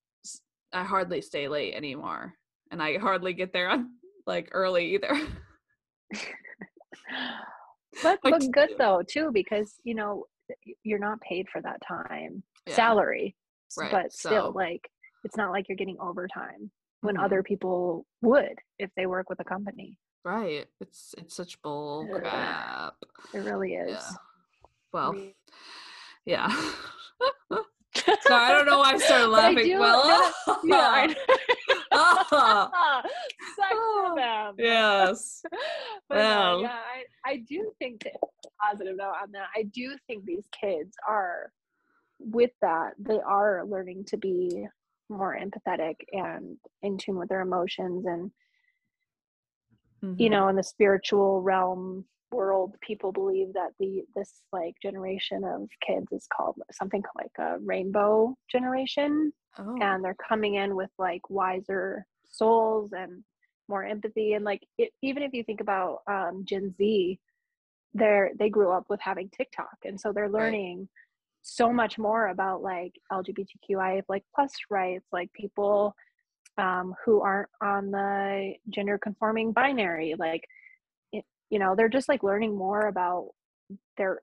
i 0.72 0.84
hardly 0.84 1.20
stay 1.20 1.48
late 1.48 1.74
anymore. 1.74 2.34
And 2.70 2.80
I 2.80 2.96
hardly 2.98 3.32
get 3.32 3.52
there 3.52 3.70
on 3.70 3.90
like 4.24 4.50
early 4.52 4.94
either. 4.94 5.18
But 8.04 8.20
but 8.22 8.52
good 8.52 8.70
though 8.78 9.02
too, 9.04 9.32
because 9.32 9.74
you 9.82 9.96
know, 9.96 10.26
you're 10.82 10.98
not 10.98 11.20
paid 11.20 11.46
for 11.52 11.60
that 11.62 11.80
time. 11.86 12.42
Yeah, 12.66 12.74
Salary. 12.74 13.36
Right, 13.78 13.90
But 13.90 14.12
still 14.12 14.46
so- 14.46 14.50
like 14.50 14.90
it's 15.24 15.36
not 15.36 15.50
like 15.52 15.68
you're 15.68 15.76
getting 15.76 15.98
overtime 16.00 16.70
when 17.02 17.16
Mhm. 17.16 17.24
other 17.24 17.42
people 17.42 18.06
would 18.22 18.58
if 18.78 18.90
they 18.96 19.06
work 19.06 19.28
with 19.30 19.40
a 19.40 19.44
company. 19.44 19.98
Right. 20.24 20.66
It's 20.80 21.14
it's 21.18 21.34
such 21.34 21.60
bull 21.62 22.06
Ugh. 22.14 22.20
crap. 22.22 22.94
It 23.32 23.38
really 23.38 23.74
is. 23.74 23.90
Yeah. 23.90 24.16
Well, 24.92 25.12
We- 25.12 25.34
yeah. 26.26 26.48
so 27.94 28.34
I 28.34 28.52
don't 28.52 28.66
know 28.66 28.78
why 28.78 28.92
I 28.92 28.98
started 28.98 29.28
But 29.28 29.34
I 29.40 29.48
laughing. 29.50 29.64
do- 29.64 29.78
well, 29.78 30.32
yeah, 30.64 30.76
I 30.78 31.16
Ah, 31.92 33.02
Sucks 33.56 33.68
Oh, 33.72 34.06
for 34.10 34.16
them. 34.20 34.54
yes. 34.58 35.42
but 36.08 36.14
no, 36.16 36.20
Well. 36.20 36.60
yeah, 36.62 36.78
I, 37.26 37.30
I 37.30 37.36
do 37.38 37.72
think 37.78 38.04
that 38.04 38.12
positive 38.62 38.96
note 38.96 39.14
on 39.22 39.32
that. 39.32 39.48
I 39.56 39.64
do 39.64 39.96
think 40.06 40.24
these 40.24 40.46
kids 40.58 40.94
are 41.08 41.52
with 42.20 42.50
that, 42.62 42.92
they 42.98 43.18
are 43.26 43.64
learning 43.66 44.04
to 44.04 44.16
be 44.18 44.66
more 45.08 45.36
empathetic 45.40 45.96
and 46.12 46.56
in 46.82 46.96
tune 46.98 47.16
with 47.16 47.28
their 47.28 47.40
emotions 47.40 48.04
and 48.06 48.30
you 50.18 50.28
Mhm. 50.28 50.30
know 50.30 50.48
in 50.48 50.56
the 50.56 50.62
spiritual 50.62 51.42
realm 51.42 52.04
world 52.32 52.74
people 52.80 53.12
believe 53.12 53.52
that 53.54 53.70
the 53.78 54.02
this 54.14 54.42
like 54.52 54.74
generation 54.82 55.44
of 55.44 55.68
kids 55.86 56.06
is 56.12 56.26
called 56.34 56.56
something 56.72 57.02
like 57.16 57.32
a 57.38 57.58
rainbow 57.60 58.34
generation 58.50 59.32
Oh. 59.58 59.76
and 59.80 60.04
they're 60.04 60.16
coming 60.28 60.54
in 60.54 60.76
with 60.76 60.90
like 60.98 61.28
wiser 61.28 62.06
souls 62.28 62.92
and 62.92 63.24
more 63.68 63.84
empathy 63.84 64.34
and 64.34 64.44
like 64.44 64.62
it, 64.78 64.90
even 65.02 65.22
if 65.24 65.32
you 65.32 65.42
think 65.42 65.60
about 65.60 65.98
um, 66.08 66.44
gen 66.48 66.72
z 66.78 67.18
they're 67.94 68.30
they 68.38 68.48
grew 68.48 68.70
up 68.70 68.84
with 68.88 69.00
having 69.00 69.28
tiktok 69.36 69.76
and 69.84 70.00
so 70.00 70.12
they're 70.12 70.28
Right. 70.28 70.42
learning 70.42 70.88
so 71.42 71.72
much 71.72 71.98
more 71.98 72.28
about 72.28 72.62
like 72.62 72.92
lgbtqi 73.12 74.02
like 74.08 74.24
plus 74.34 74.52
rights 74.70 75.06
like 75.12 75.32
people 75.32 75.94
um, 76.58 76.94
who 77.04 77.20
aren't 77.22 77.48
on 77.62 77.90
the 77.90 78.54
gender 78.68 78.98
conforming 78.98 79.52
binary 79.52 80.14
like 80.18 80.44
you 81.50 81.58
know 81.58 81.74
they're 81.76 81.88
just 81.88 82.08
like 82.08 82.22
learning 82.22 82.56
more 82.56 82.86
about 82.88 83.28
their 83.96 84.20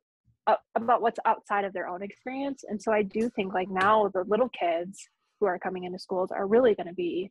uh, 0.47 0.55
about 0.75 1.01
what's 1.01 1.19
outside 1.25 1.65
of 1.65 1.73
their 1.73 1.87
own 1.87 2.01
experience 2.01 2.63
and 2.67 2.81
so 2.81 2.91
i 2.91 3.01
do 3.03 3.29
think 3.35 3.53
like 3.53 3.69
now 3.69 4.07
the 4.13 4.23
little 4.27 4.49
kids 4.49 5.07
who 5.39 5.45
are 5.45 5.59
coming 5.59 5.83
into 5.83 5.99
schools 5.99 6.31
are 6.31 6.47
really 6.47 6.73
going 6.73 6.87
to 6.87 6.93
be 6.93 7.29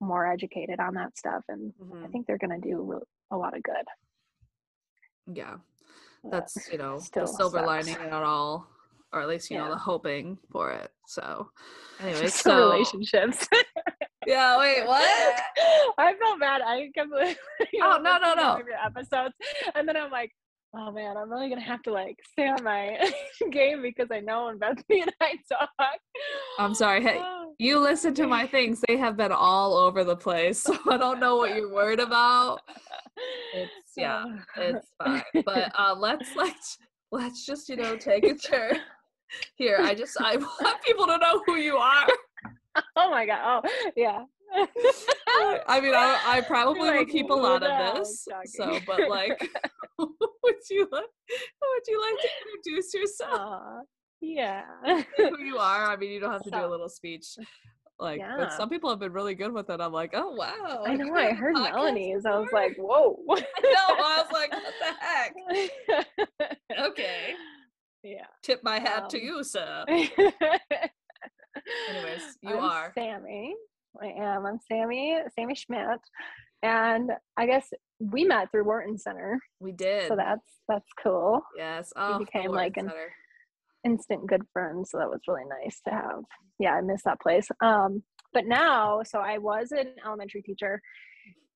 more 0.00 0.30
educated 0.30 0.80
on 0.80 0.94
that 0.94 1.16
stuff 1.16 1.42
and 1.48 1.72
i 1.80 1.84
Mhm. 2.06 2.12
think 2.12 2.26
they're 2.26 2.38
going 2.38 2.60
to 2.60 2.68
do 2.68 3.00
a 3.30 3.36
lot 3.36 3.56
of 3.56 3.62
good 3.62 3.86
Yeah. 5.26 5.56
That's, 6.30 6.68
you 6.70 6.78
know, 6.78 6.98
still 6.98 7.24
the 7.26 7.32
silver 7.32 7.58
sucks. 7.58 7.66
lining 7.66 7.94
in 7.94 8.00
it 8.08 8.12
all. 8.12 8.68
Or 9.12 9.22
at 9.22 9.28
least, 9.28 9.50
you 9.50 9.56
know, 9.58 9.70
the 9.70 9.76
hoping 9.76 10.38
for 10.50 10.70
it. 10.72 10.90
So 11.06 11.50
anyway, 12.00 12.26
so 12.26 12.70
relationships 12.72 13.48
Yeah, 14.26 14.58
wait, 14.58 14.86
what? 14.86 15.40
i 15.98 16.12
feel 16.14 16.38
bad 16.38 16.60
i 16.62 16.88
completely 16.96 17.36
Oh, 17.82 17.98
no, 18.02 18.18
no, 18.18 18.34
no. 18.34 18.58
your 18.58 18.76
episodes 18.84 19.34
and 19.74 19.86
then 19.88 19.96
i'm 19.96 20.10
like 20.10 20.30
oh 20.76 20.90
man 20.90 21.16
i'm 21.16 21.30
really 21.30 21.48
gonna 21.48 21.60
have 21.60 21.82
to 21.82 21.92
like 21.92 22.16
stay 22.32 22.48
on 22.48 22.62
my 22.64 22.98
game 23.52 23.82
because 23.82 24.08
i 24.10 24.20
know 24.20 24.46
when 24.46 24.58
bethany 24.58 25.02
and 25.02 25.12
i 25.20 25.34
talk 25.50 25.70
I'm 26.58 26.74
sorry. 26.74 27.02
Hey, 27.02 27.18
Oh. 27.20 27.54
you 27.58 27.78
listen 27.80 28.14
to 28.14 28.26
my 28.28 28.46
things. 28.46 28.80
They 28.86 28.96
have 28.96 29.16
been 29.16 29.32
all 29.32 29.76
over 29.76 30.04
the 30.04 30.16
place. 30.16 30.60
So 30.60 30.78
I 30.88 30.96
don't 30.96 31.18
know 31.18 31.34
what 31.36 31.54
you're 31.56 31.72
worried 31.72 31.98
about. 31.98 32.60
It's 33.54 33.72
yeah, 33.96 34.24
Oh. 34.26 34.38
it's 34.62 34.88
fine. 35.02 35.22
But 35.44 35.72
uh 35.76 35.94
let's 35.98 36.34
like 36.36 36.54
let's 37.10 37.44
just, 37.44 37.68
you 37.68 37.76
know, 37.76 37.96
take 37.96 38.24
a 38.24 38.34
turn. 38.34 38.78
Here, 39.56 39.78
I 39.80 39.94
just 39.94 40.16
I 40.20 40.36
want 40.36 40.80
people 40.82 41.06
to 41.06 41.18
know 41.18 41.42
who 41.46 41.56
you 41.56 41.76
are. 41.76 42.06
oh 42.96 43.10
my 43.10 43.26
god. 43.26 43.62
Oh 43.64 43.90
yeah. 43.96 44.24
I 45.66 45.80
mean, 45.80 45.94
I, 45.94 46.20
I 46.24 46.40
probably 46.42 46.88
like, 46.88 46.98
would 47.00 47.08
keep 47.08 47.30
a 47.30 47.34
lot 47.34 47.62
of 47.62 47.96
this. 47.96 48.26
So, 48.46 48.78
but 48.86 49.08
like, 49.08 49.40
would 49.98 50.54
you 50.70 50.88
like 50.92 51.02
would 51.02 51.82
you 51.88 52.00
like 52.00 52.20
to 52.20 52.28
introduce 52.54 52.94
yourself? 52.94 53.40
Aw, 53.40 53.80
yeah. 54.20 54.62
who 55.16 55.42
you 55.42 55.58
are? 55.58 55.90
I 55.90 55.96
mean, 55.96 56.10
you 56.12 56.20
don't 56.20 56.32
have 56.32 56.42
to 56.44 56.50
do 56.50 56.64
a 56.64 56.68
little 56.68 56.88
speech. 56.88 57.26
Like, 57.98 58.18
Yeah. 58.18 58.34
but 58.36 58.52
some 58.52 58.68
people 58.68 58.90
have 58.90 58.98
been 58.98 59.12
really 59.12 59.34
good 59.34 59.52
with 59.52 59.70
it. 59.70 59.80
I'm 59.80 59.92
like, 59.92 60.10
oh 60.14 60.32
wow. 60.32 60.82
I 60.86 60.94
know. 60.94 61.14
I 61.14 61.32
heard 61.32 61.54
Melanie's. 61.54 62.26
I 62.26 62.38
was 62.38 62.48
like, 62.52 62.76
whoa. 62.76 63.22
no, 63.28 63.36
I 63.62 64.22
was 64.22 64.32
like, 64.32 64.52
what 64.52 64.74
the 64.80 64.92
heck? 65.00 66.88
Okay, 66.88 67.34
Yeah. 68.02 68.26
tip 68.42 68.60
my 68.64 68.78
hat 68.78 69.10
to 69.10 69.18
Um, 69.18 69.24
you, 69.24 69.44
sir. 69.44 69.84
Anyways, 71.88 72.38
you 72.42 72.56
I'm 72.56 72.64
are. 72.64 72.92
Sami. 72.96 73.54
I 74.02 74.06
am. 74.06 74.46
I'm 74.46 74.58
Sami. 74.70 75.16
Sami 75.38 75.54
Schmidt, 75.54 76.00
and 76.62 77.10
I 77.36 77.46
guess 77.46 77.68
we 78.00 78.24
met 78.24 78.50
through 78.50 78.64
Wharton 78.64 78.98
Center, 78.98 79.38
We 79.60 79.72
did. 79.72 80.08
so 80.08 80.16
that's 80.16 80.42
that's 80.68 80.88
cool. 81.02 81.40
yes. 81.56 81.92
Oh, 81.96 82.14
the 82.18 82.24
became, 82.24 82.50
like, 82.50 82.76
an- 82.76 82.88
Center. 82.88 83.12
Instant 83.84 84.26
good 84.26 84.40
friends, 84.52 84.90
so 84.90 84.98
that 84.98 85.10
was 85.10 85.20
really 85.28 85.44
nice 85.62 85.78
to 85.86 85.90
have. 85.94 86.20
Yeah, 86.58 86.72
I 86.72 86.80
miss 86.80 87.02
that 87.04 87.20
place. 87.20 87.46
Um, 87.62 88.02
but 88.32 88.46
now, 88.46 89.02
so 89.04 89.18
I 89.18 89.36
was 89.36 89.72
an 89.72 89.88
elementary 90.06 90.40
teacher, 90.40 90.80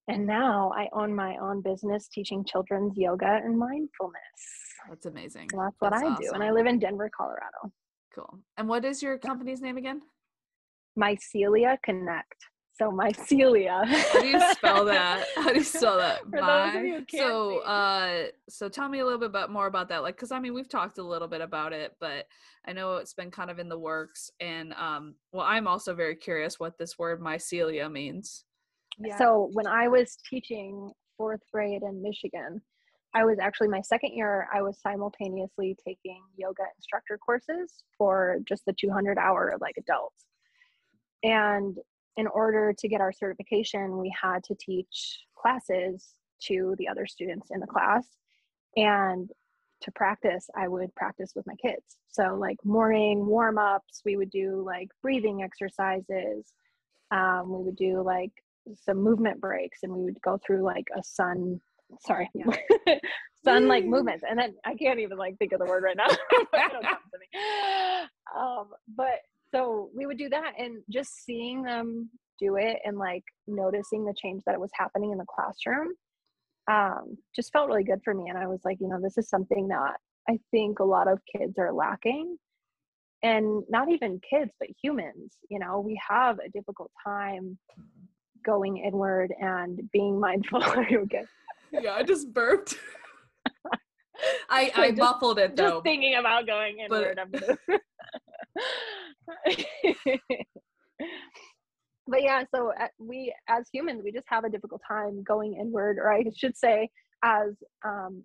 and 0.09 0.27
now 0.27 0.71
I 0.77 0.89
own 0.93 1.15
my 1.17 1.37
own 1.41 1.63
business 1.63 2.07
teaching 2.13 2.45
children's 2.45 2.93
yoga 2.99 3.41
and 3.43 3.59
mindfulness. 3.59 4.21
That's 4.91 5.07
amazing. 5.07 5.49
That's 5.57 5.75
what 5.79 5.93
That's 5.93 6.03
I 6.05 6.17
do, 6.21 6.31
and 6.35 6.43
I 6.45 6.51
live 6.51 6.67
in 6.67 6.79
Denver, 6.79 7.11
Colorado. 7.17 7.73
Cool. 8.15 8.39
And 8.57 8.69
what 8.69 8.85
is 8.85 9.03
your 9.03 9.19
company's 9.19 9.61
name 9.61 9.77
again? 9.77 10.03
Mycelia 10.99 11.77
Connect. 11.85 12.35
So 12.79 12.93
Mycelia. 12.93 13.85
How 13.87 14.21
do 14.21 14.27
you 14.29 14.41
spell 14.53 14.85
that? 14.85 15.27
How 15.35 15.49
do 15.49 15.59
you 15.59 15.65
spell 15.65 15.99
that? 15.99 16.21
For 16.31 16.41
those 16.41 16.75
of 16.77 16.85
you 16.85 16.95
who 16.95 17.01
My- 17.01 17.19
so, 17.19 17.51
see. 17.51 17.63
uh, 17.67 18.27
so 18.49 18.69
tell 18.69 18.89
me 18.89 19.01
a 19.01 19.05
little 19.05 19.19
bit 19.19 19.31
about 19.31 19.51
more 19.51 19.67
about 19.67 19.89
that. 19.89 20.03
Like, 20.03 20.15
because 20.17 20.31
I 20.31 20.39
mean, 20.39 20.55
we've 20.55 20.69
talked 20.69 20.99
a 20.99 21.03
little 21.03 21.27
bit 21.27 21.41
about 21.41 21.73
it, 21.73 21.97
but 21.99 22.27
I 22.67 22.73
know 22.73 22.97
it's 22.97 23.15
been 23.15 23.33
kind 23.33 23.51
of 23.51 23.59
in 23.59 23.69
the 23.69 23.79
works. 23.79 24.31
And 24.41 24.73
um, 24.75 25.17
well, 25.33 25.45
I'm 25.45 25.67
also 25.67 25.93
very 25.95 26.15
curious 26.15 26.61
what 26.61 26.79
this 26.79 26.99
word 26.99 27.21
mycelia 27.21 27.91
means. 27.91 28.45
Yeah. 28.99 29.19
So 29.19 29.51
when 29.53 29.67
I 29.67 29.89
was 29.89 30.17
teaching 30.29 30.93
fourth 31.17 31.41
grade 31.53 31.83
in 31.83 32.01
Michigan, 32.01 32.61
I 33.15 33.25
was 33.25 33.39
actually 33.39 33.69
my 33.69 33.81
second 33.81 34.13
year, 34.13 34.49
I 34.53 34.63
was 34.63 34.79
simultaneously 34.81 35.77
taking 35.85 36.23
yoga 36.37 36.65
instructor 36.77 37.19
courses 37.19 37.85
for 37.97 38.39
just 38.47 38.65
the 38.67 38.75
200 38.79 39.19
hour 39.19 39.57
like 39.61 39.77
adults. 39.79 40.27
And 41.23 41.79
in 42.17 42.27
order 42.27 42.75
to 42.77 42.89
get 42.89 43.01
our 43.01 43.13
certification, 43.13 43.97
we 43.99 44.13
had 44.21 44.45
to 44.45 44.55
teach 44.61 45.21
classes 45.37 46.15
to 46.43 46.75
the 46.79 46.89
other 46.89 47.07
students 47.07 47.49
in 47.51 47.61
the 47.61 47.67
class. 47.67 48.05
And 48.77 49.31
to 49.83 49.93
practice, 49.93 50.49
I 50.57 50.69
would 50.69 50.95
practice 50.95 51.33
with 51.35 51.47
my 51.47 51.55
kids. 51.55 51.97
So, 52.09 52.35
like 52.35 52.57
morning 52.65 53.25
warm 53.27 53.59
ups, 53.59 54.03
we 54.05 54.17
would 54.17 54.31
do 54.31 54.63
like 54.67 54.89
breathing 55.03 55.43
exercises. 55.43 56.53
Um, 57.11 57.51
we 57.51 57.65
would 57.65 57.77
do 57.77 58.03
like 58.03 58.33
some 58.75 58.99
movement 58.99 59.41
breaks 59.41 59.79
and 59.83 59.93
we 59.93 60.05
would 60.05 60.21
go 60.21 60.39
through 60.45 60.63
like 60.63 60.87
a 60.97 61.03
sun 61.03 61.61
sorry. 62.01 62.31
Sun 63.45 63.69
like 63.69 63.85
movements 63.85 64.25
and 64.29 64.39
then 64.39 64.55
i 64.65 64.75
can't 64.75 64.99
even 64.99 65.17
like 65.17 65.39
think 65.39 65.53
of 65.53 65.61
the 65.61 65.65
word 65.65 65.83
right 65.83 65.97
now. 65.97 66.09
It'll 66.33 66.83
come 66.83 66.99
to 67.13 67.19
me. 67.21 67.41
um 68.37 68.67
but 68.97 69.21
so 69.51 69.91
we 69.95 70.07
would 70.07 70.19
do 70.19 70.29
that 70.29 70.53
and 70.59 70.83
just 70.91 71.25
seeing 71.25 71.63
them 71.63 72.11
do 72.41 72.57
it 72.57 72.79
and 72.85 72.99
like 72.99 73.25
noticing 73.47 74.05
the 74.05 74.15
change 74.21 74.43
that 74.45 74.55
it 74.55 74.61
was 74.61 74.71
happening 74.75 75.13
in 75.13 75.19
the 75.19 75.25
classroom 75.25 75.89
um 76.71 77.17
just 77.35 77.53
felt 77.53 77.69
really 77.69 77.85
good 77.85 78.01
for 78.05 78.13
me 78.13 78.29
and 78.29 78.37
i 78.37 78.47
was 78.47 78.61
like 78.65 78.79
you 78.81 78.89
know 78.89 79.01
this 79.01 79.17
is 79.17 79.29
something 79.29 79.69
that 79.69 79.95
i 80.29 80.39
think 80.51 80.81
a 80.81 80.85
lot 80.85 81.09
of 81.09 81.21
kids 81.35 81.59
are 81.59 81.73
lacking 81.73 82.37
and 83.23 83.63
not 83.69 83.91
even 83.91 84.21
kids 84.29 84.51
but 84.61 84.69
humans 84.83 85.37
you 85.49 85.59
know? 85.59 85.81
We 85.81 86.01
have 86.09 86.39
a 86.39 86.51
difficult 86.51 86.91
time 87.05 87.59
going 88.45 88.79
inward 88.79 89.33
and 89.41 89.81
being 89.93 90.19
mindful 90.29 90.63
are 90.63 90.87
you 90.89 91.01
okay 91.01 91.25
Yeah, 91.73 91.95
I 91.95 92.03
just 92.03 92.33
burped. 92.33 92.77
I 94.51 94.73
I 94.75 94.89
Just- 94.91 94.99
muffled 95.01 95.39
it 95.39 95.55
though. 95.57 95.71
just 95.75 95.85
thinking 95.85 96.17
about 96.17 96.47
going 96.47 96.79
but- 96.89 97.03
inward 97.03 97.19
I'm 97.21 97.31
but 102.09 102.23
yeah 102.23 102.43
so 102.55 102.73
uh, 102.81 102.87
we 102.99 103.33
as 103.49 103.69
humans 103.73 104.01
we 104.03 104.11
just 104.11 104.27
have 104.29 104.45
a 104.45 104.49
difficult 104.51 104.81
time 104.89 105.23
going 105.23 105.55
inward 105.61 105.99
or 105.99 106.13
i 106.13 106.25
should 106.37 106.57
say 106.57 106.89
as 107.23 107.51
um, 107.85 108.25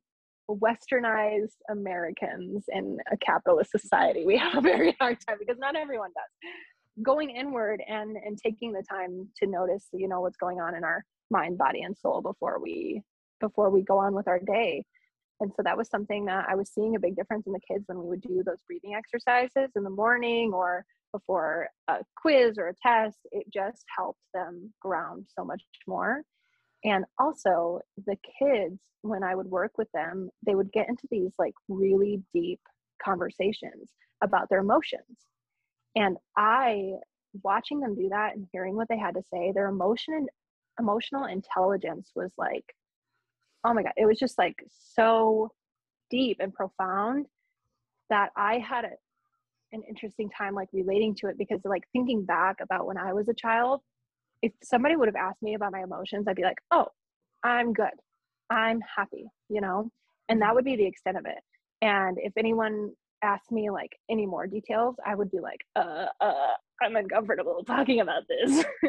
westernized 0.50 1.56
americans 1.70 2.64
in 2.70 2.98
a 3.12 3.18
capitalist 3.18 3.70
society 3.72 4.26
we 4.26 4.38
have 4.38 4.56
a 4.56 4.62
very 4.62 4.96
hard 5.00 5.18
time 5.28 5.38
because 5.40 5.58
not 5.60 5.76
everyone 5.76 6.10
does 6.16 7.04
going 7.04 7.30
inward 7.30 7.82
and 7.88 8.16
and 8.18 8.38
taking 8.44 8.72
the 8.72 8.84
time 8.90 9.28
to 9.38 9.46
notice 9.48 9.88
you 9.94 10.08
know 10.08 10.22
what's 10.22 10.38
going 10.38 10.60
on 10.62 10.76
in 10.76 10.84
our 10.84 11.04
mind 11.30 11.58
body 11.58 11.82
and 11.82 11.96
soul 11.98 12.22
before 12.22 12.60
we 12.62 13.02
before 13.40 13.70
we 13.70 13.82
go 13.82 13.98
on 13.98 14.14
with 14.14 14.28
our 14.28 14.40
day. 14.40 14.84
And 15.40 15.52
so 15.56 15.64
that 15.64 15.78
was 15.78 15.90
something 15.90 16.26
that 16.26 16.46
i 16.48 16.56
was 16.56 16.72
seeing 16.74 16.96
a 16.96 17.00
big 17.00 17.16
difference 17.16 17.48
in 17.48 17.54
the 17.54 17.60
kids 17.60 17.84
when 17.88 18.00
we 18.00 18.08
would 18.08 18.22
do 18.22 18.44
those 18.46 18.62
breathing 18.68 18.96
exercises 18.96 19.72
in 19.76 19.84
the 19.84 19.90
morning 19.90 20.54
or 20.54 20.86
before 21.12 21.68
a 21.88 21.98
quiz 22.16 22.58
or 22.58 22.70
a 22.70 22.76
test. 22.82 23.18
It 23.32 23.46
just 23.54 23.84
helped 23.96 24.22
them 24.34 24.74
ground 24.82 25.28
so 25.38 25.44
much 25.46 25.62
more. 25.88 26.24
And 26.84 27.06
also 27.20 27.80
the 28.06 28.18
kids 28.40 28.80
when 29.02 29.24
i 29.24 29.36
would 29.36 29.48
work 29.48 29.78
with 29.78 29.92
them 29.94 30.30
they 30.46 30.56
would 30.56 30.72
get 30.72 30.88
into 30.88 31.08
these 31.12 31.34
like 31.38 31.54
really 31.68 32.22
deep 32.34 32.62
conversations 33.04 33.92
about 34.24 34.50
their 34.50 34.60
emotions. 34.60 35.28
And 35.96 36.18
i 36.38 36.94
watching 37.42 37.80
them 37.80 37.96
do 37.96 38.10
that 38.10 38.36
and 38.36 38.48
hearing 38.52 38.76
what 38.76 38.88
they 38.90 38.98
had 38.98 39.16
to 39.16 39.24
say 39.34 39.52
their 39.52 39.68
emotion 39.68 40.14
and 40.14 40.30
emotional 40.80 41.26
intelligence 41.26 42.12
was 42.16 42.32
like 42.38 42.66
oh 43.66 43.74
my 43.74 43.84
god 43.84 43.94
it 43.98 44.06
was 44.06 44.20
just 44.20 44.38
like 44.38 44.56
so 44.70 45.50
deep 46.10 46.38
and 46.40 46.54
profound 46.54 47.26
that 48.10 48.30
i 48.38 48.58
had 48.60 48.86
a, 48.86 48.92
an 49.72 49.82
interesting 49.88 50.30
time 50.30 50.54
like 50.54 50.70
relating 50.74 51.16
to 51.16 51.28
it 51.28 51.38
because 51.38 51.60
like 51.66 51.84
thinking 51.94 52.24
back 52.26 52.58
about 52.62 52.86
when 52.86 52.98
i 52.98 53.14
was 53.14 53.28
a 53.30 53.34
child 53.34 53.82
if 54.42 54.52
somebody 54.64 54.96
would 54.96 55.08
have 55.08 55.16
asked 55.16 55.42
me 55.42 55.54
about 55.56 55.72
my 55.72 55.82
emotions 55.84 56.28
i'd 56.28 56.36
be 56.36 56.44
like 56.44 56.60
oh 56.72 56.86
i'm 57.44 57.74
good. 57.74 57.92
I'm 58.50 58.80
happy 58.96 59.26
you 59.50 59.62
know? 59.62 59.90
And 60.30 60.42
that 60.42 60.54
would 60.54 60.66
be 60.66 60.76
the 60.76 60.86
extent 60.86 61.18
of 61.18 61.26
it. 61.26 61.38
And 61.82 62.18
if 62.20 62.34
anyone 62.38 62.92
asked 63.24 63.52
me 63.52 63.70
like 63.70 63.92
any 64.10 64.26
more 64.26 64.46
details 64.48 64.96
i 65.06 65.16
would 65.16 65.32
be 65.32 65.40
like 65.40 65.60
uh 65.78 66.08
uh 66.20 66.54
i'm 66.82 66.96
uncomfortable 66.98 67.64
talking 67.68 68.02
about 68.02 68.24
this 68.28 68.66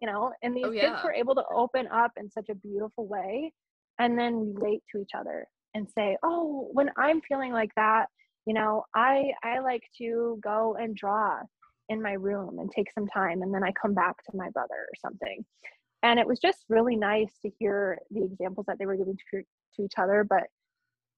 you 0.00 0.06
know? 0.06 0.32
And 0.42 0.56
these 0.56 0.64
Oh, 0.66 0.72
kids 0.72 0.96
were 1.04 1.12
able 1.12 1.34
to 1.34 1.44
open 1.54 1.86
up 1.88 2.12
in 2.16 2.30
such 2.30 2.48
a 2.50 2.54
beautiful 2.54 3.06
way 3.06 3.52
and 3.98 4.18
then 4.18 4.54
relate 4.54 4.82
to 4.90 5.00
each 5.00 5.10
other 5.16 5.46
and 5.74 5.88
say 5.90 6.16
oh 6.22 6.68
when 6.72 6.90
i'm 6.96 7.20
feeling 7.20 7.52
like 7.52 7.70
that 7.76 8.06
you 8.46 8.54
know 8.54 8.84
i 8.94 9.30
i 9.44 9.58
like 9.58 9.82
to 9.96 10.38
go 10.42 10.76
and 10.80 10.96
draw 10.96 11.38
in 11.88 12.02
my 12.02 12.12
room 12.12 12.58
and 12.58 12.70
take 12.70 12.90
some 12.92 13.06
time 13.06 13.42
and 13.42 13.54
then 13.54 13.62
i 13.62 13.72
come 13.80 13.94
back 13.94 14.16
to 14.24 14.36
my 14.36 14.50
brother 14.50 14.74
or 14.74 14.94
something. 15.00 15.44
And 16.02 16.20
it 16.20 16.26
was 16.26 16.38
just 16.38 16.58
really 16.68 16.94
nice 16.94 17.32
to 17.42 17.50
hear 17.58 17.98
the 18.10 18.22
examples 18.22 18.66
that 18.66 18.78
they 18.78 18.86
were 18.86 18.96
giving 18.96 19.16
to, 19.30 19.42
to 19.42 19.82
each 19.84 19.94
other 19.98 20.24
but 20.28 20.44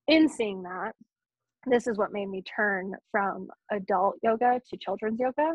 in 0.07 0.29
seeing 0.29 0.63
that 0.63 0.93
this 1.67 1.87
is 1.87 1.99
what 1.99 2.13
made 2.13 2.29
me 2.29 2.43
turn 2.43 2.95
from 3.11 3.49
adult 3.71 4.17
yoga 4.23 4.61
to 4.71 4.77
children's 4.77 5.21
yoga. 5.21 5.55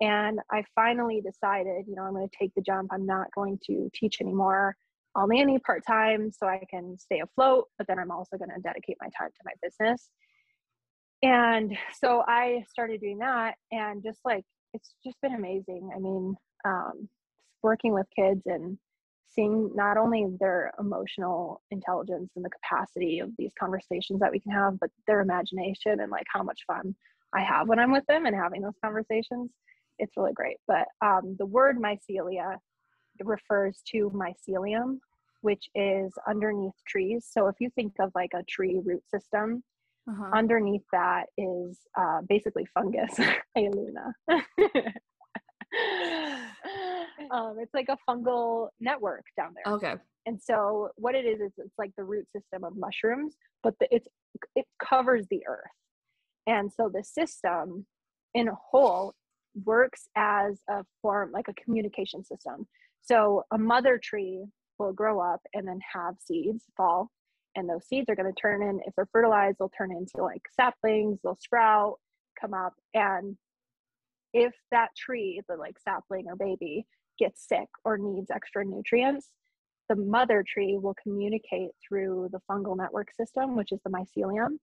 And 0.00 0.40
i 0.52 0.62
finally 0.74 1.20
decided 1.20 1.84
you 1.86 1.94
know 1.96 2.02
i'm 2.02 2.14
going 2.14 2.28
to 2.28 2.36
take 2.38 2.54
the 2.54 2.62
jump. 2.62 2.90
I'm 2.92 3.06
not 3.06 3.28
going 3.34 3.58
to 3.66 3.90
teach 3.94 4.20
anymore 4.20 4.76
i'll 5.18 5.26
nanny 5.26 5.58
part-time 5.58 6.30
so 6.30 6.46
i 6.46 6.62
can 6.70 6.98
stay 6.98 7.20
afloat 7.20 7.66
but 7.76 7.86
then 7.86 7.98
i'm 7.98 8.10
also 8.10 8.36
going 8.36 8.50
to 8.50 8.60
dedicate 8.60 8.96
my 9.00 9.08
time 9.18 9.30
to 9.30 9.42
my 9.44 9.52
business. 9.62 10.10
And 11.22 11.76
so 12.00 12.24
i 12.26 12.64
started 12.70 13.00
doing 13.00 13.18
that 13.18 13.56
and 13.72 14.02
just 14.02 14.20
like 14.24 14.44
it's 14.74 14.94
just 15.02 15.20
been 15.22 15.34
amazing. 15.34 15.90
I 15.94 15.98
mean 15.98 16.34
um, 16.64 17.08
working 17.62 17.92
with 17.94 18.06
kids 18.14 18.42
and 18.46 18.78
seeing 19.30 19.70
not 19.74 19.96
only 19.96 20.26
their 20.38 20.72
emotional 20.78 21.62
intelligence 21.70 22.30
and 22.36 22.44
the 22.44 22.50
capacity 22.50 23.18
of 23.18 23.30
these 23.38 23.52
conversations 23.58 24.20
that 24.20 24.30
we 24.30 24.40
can 24.40 24.52
have 24.52 24.78
but 24.78 24.90
their 25.06 25.20
imagination 25.20 26.00
and 26.00 26.10
like 26.10 26.26
how 26.32 26.42
much 26.42 26.60
fun 26.66 26.94
i 27.34 27.40
have 27.40 27.68
when 27.68 27.78
i'm 27.78 27.92
with 27.92 28.06
them 28.06 28.26
and 28.26 28.34
having 28.34 28.62
those 28.62 28.78
conversations 28.82 29.50
it's 29.98 30.16
really 30.16 30.32
great. 30.32 30.56
But 30.66 30.86
um, 31.04 31.36
the 31.38 31.46
word 31.46 31.78
mycelia 31.78 32.56
refers 33.22 33.80
to 33.90 34.10
mycelium 34.10 34.98
which 35.42 35.68
is 35.74 36.12
underneath 36.28 36.74
trees 36.86 37.26
so 37.30 37.46
if 37.46 37.54
you 37.60 37.70
think 37.74 37.92
of 38.00 38.10
like 38.14 38.30
a 38.34 38.42
tree 38.44 38.80
root 38.84 39.02
system 39.08 39.62
Uh-huh. 40.10 40.30
Underneath 40.40 40.86
that 40.92 41.24
is 41.36 41.76
uh, 42.00 42.20
basically 42.28 42.66
fungus, 42.74 43.12
hey 43.54 43.68
Luna. 43.78 44.06
um, 47.30 47.56
it's 47.60 47.74
like 47.74 47.88
a 47.90 47.98
fungal 48.08 48.68
network 48.80 49.24
down 49.36 49.52
there. 49.54 49.74
Okay. 49.74 49.94
And 50.26 50.40
so 50.40 50.88
what 50.96 51.14
it 51.14 51.24
is 51.24 51.40
is 51.40 51.52
it's 51.58 51.78
like 51.78 51.92
the 51.96 52.04
root 52.04 52.26
system 52.30 52.64
of 52.64 52.76
mushrooms, 52.76 53.36
but 53.62 53.74
the, 53.80 53.86
it's 53.90 54.08
it 54.54 54.66
covers 54.82 55.26
the 55.30 55.42
earth. 55.46 55.76
And 56.46 56.72
so 56.72 56.90
the 56.92 57.04
system 57.04 57.86
in 58.34 58.48
a 58.48 58.54
whole 58.70 59.14
works 59.64 60.08
as 60.16 60.60
a 60.68 60.84
form 61.02 61.32
like 61.32 61.48
a 61.48 61.54
communication 61.62 62.24
system. 62.24 62.66
So 63.02 63.44
a 63.52 63.58
mother 63.58 63.98
tree 64.02 64.44
will 64.78 64.92
grow 64.92 65.20
up 65.20 65.40
and 65.54 65.66
then 65.66 65.80
have 65.92 66.16
seeds 66.20 66.64
fall. 66.76 67.10
And 67.56 67.68
those 67.68 67.86
seeds 67.86 68.08
are 68.08 68.14
going 68.14 68.32
to 68.32 68.40
turn 68.40 68.62
in 68.62 68.80
if 68.86 68.94
they're 68.94 69.08
fertilized 69.12 69.58
they'll 69.58 69.70
turn 69.76 69.90
into 69.90 70.22
like 70.22 70.42
saplings 70.54 71.18
they'll 71.22 71.38
sprout 71.40 71.98
come 72.40 72.54
up. 72.54 72.74
And 72.94 73.36
if 74.32 74.54
that 74.70 74.90
tree 74.96 75.40
the 75.48 75.56
like 75.56 75.78
sapling 75.78 76.26
or 76.28 76.36
baby 76.36 76.86
gets 77.18 77.46
sick 77.48 77.68
or 77.84 77.98
needs 77.98 78.30
extra 78.30 78.64
nutrients 78.64 79.30
the 79.88 79.96
mother 79.96 80.44
tree 80.46 80.76
will 80.78 80.94
communicate 81.02 81.70
through 81.86 82.28
the 82.30 82.40
fungal 82.48 82.76
network 82.76 83.08
system 83.18 83.56
which 83.56 83.72
is 83.72 83.80
the 83.84 83.90
mycelium 83.90 84.58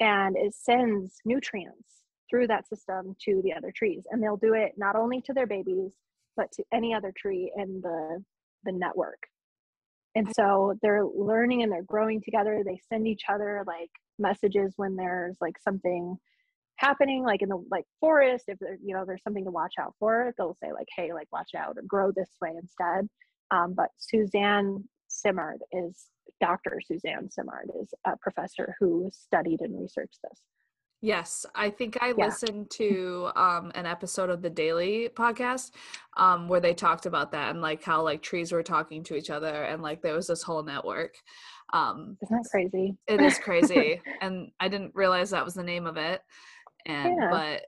and 0.00 0.36
it 0.36 0.54
sends 0.54 1.18
nutrients 1.24 2.00
through 2.30 2.46
that 2.46 2.66
system 2.68 3.14
to 3.24 3.42
the 3.42 3.52
other 3.52 3.72
trees. 3.74 4.04
And 4.10 4.22
they'll 4.22 4.36
do 4.36 4.54
it 4.54 4.72
not 4.76 4.96
only 4.96 5.20
to 5.22 5.32
their 5.32 5.46
babies 5.46 5.92
but 6.36 6.50
to 6.52 6.64
any 6.72 6.94
other 6.94 7.12
tree 7.14 7.52
in 7.56 7.80
the 7.82 8.24
the 8.64 8.72
network. 8.72 9.22
And 10.14 10.28
so 10.34 10.74
they're 10.82 11.04
learning 11.04 11.62
and 11.62 11.70
they're 11.70 11.84
growing 11.84 12.20
together 12.20 12.62
they 12.64 12.80
send 12.88 13.06
each 13.06 13.22
other 13.28 13.62
like 13.66 13.90
messages 14.18 14.74
when 14.76 14.96
there's 14.96 15.36
like 15.40 15.56
something 15.60 16.16
happening 16.76 17.22
like 17.22 17.42
in 17.42 17.48
the 17.48 17.62
like 17.70 17.84
forest 18.00 18.44
if 18.48 18.58
there 18.58 18.76
you 18.82 18.94
know 18.94 19.04
there's 19.06 19.22
something 19.22 19.44
to 19.44 19.50
watch 19.50 19.74
out 19.78 19.94
for 19.98 20.32
they'll 20.36 20.56
say 20.62 20.72
like 20.72 20.88
hey 20.96 21.12
like 21.12 21.28
watch 21.30 21.50
out 21.56 21.76
or 21.76 21.82
grow 21.86 22.10
this 22.10 22.30
way 22.40 22.50
instead. 22.60 23.08
Um, 23.52 23.74
but 23.76 23.90
suzanne 23.98 24.84
simard 25.08 25.60
is 25.72 26.06
dr 26.40 26.80
suzanne 26.86 27.30
simard 27.30 27.70
is 27.80 27.92
a 28.06 28.16
professor 28.20 28.74
who 28.80 29.10
studied 29.12 29.60
and 29.60 29.80
researched 29.80 30.18
this 30.22 30.40
Yes, 31.02 31.46
I 31.54 31.70
think 31.70 31.96
I 32.02 32.12
Yeah. 32.16 32.26
listened 32.26 32.70
to 32.72 33.30
um 33.34 33.72
an 33.74 33.86
episode 33.86 34.28
of 34.28 34.42
the 34.42 34.50
Daily 34.50 35.08
podcast 35.08 35.70
um 36.16 36.46
where 36.48 36.60
they 36.60 36.74
talked 36.74 37.06
about 37.06 37.32
that 37.32 37.50
and 37.50 37.62
like 37.62 37.82
how 37.82 38.02
like 38.02 38.20
trees 38.22 38.52
were 38.52 38.62
talking 38.62 39.02
to 39.04 39.14
each 39.16 39.30
other 39.30 39.64
and 39.64 39.82
like 39.82 40.02
there 40.02 40.14
was 40.14 40.26
this 40.26 40.42
whole 40.42 40.62
network. 40.62 41.14
Um 41.72 42.18
isn't 42.22 42.36
that 42.42 42.50
crazy 42.50 42.96
it 43.08 43.22
is 43.22 43.38
crazy 43.38 44.02
and 44.20 44.50
I 44.60 44.68
didn't 44.68 44.94
realize 44.94 45.30
that 45.30 45.44
was 45.44 45.54
the 45.54 45.62
name 45.62 45.86
of 45.86 45.96
it. 45.96 46.20
And 46.84 47.16
Yeah. 47.16 47.30
but 47.30 47.62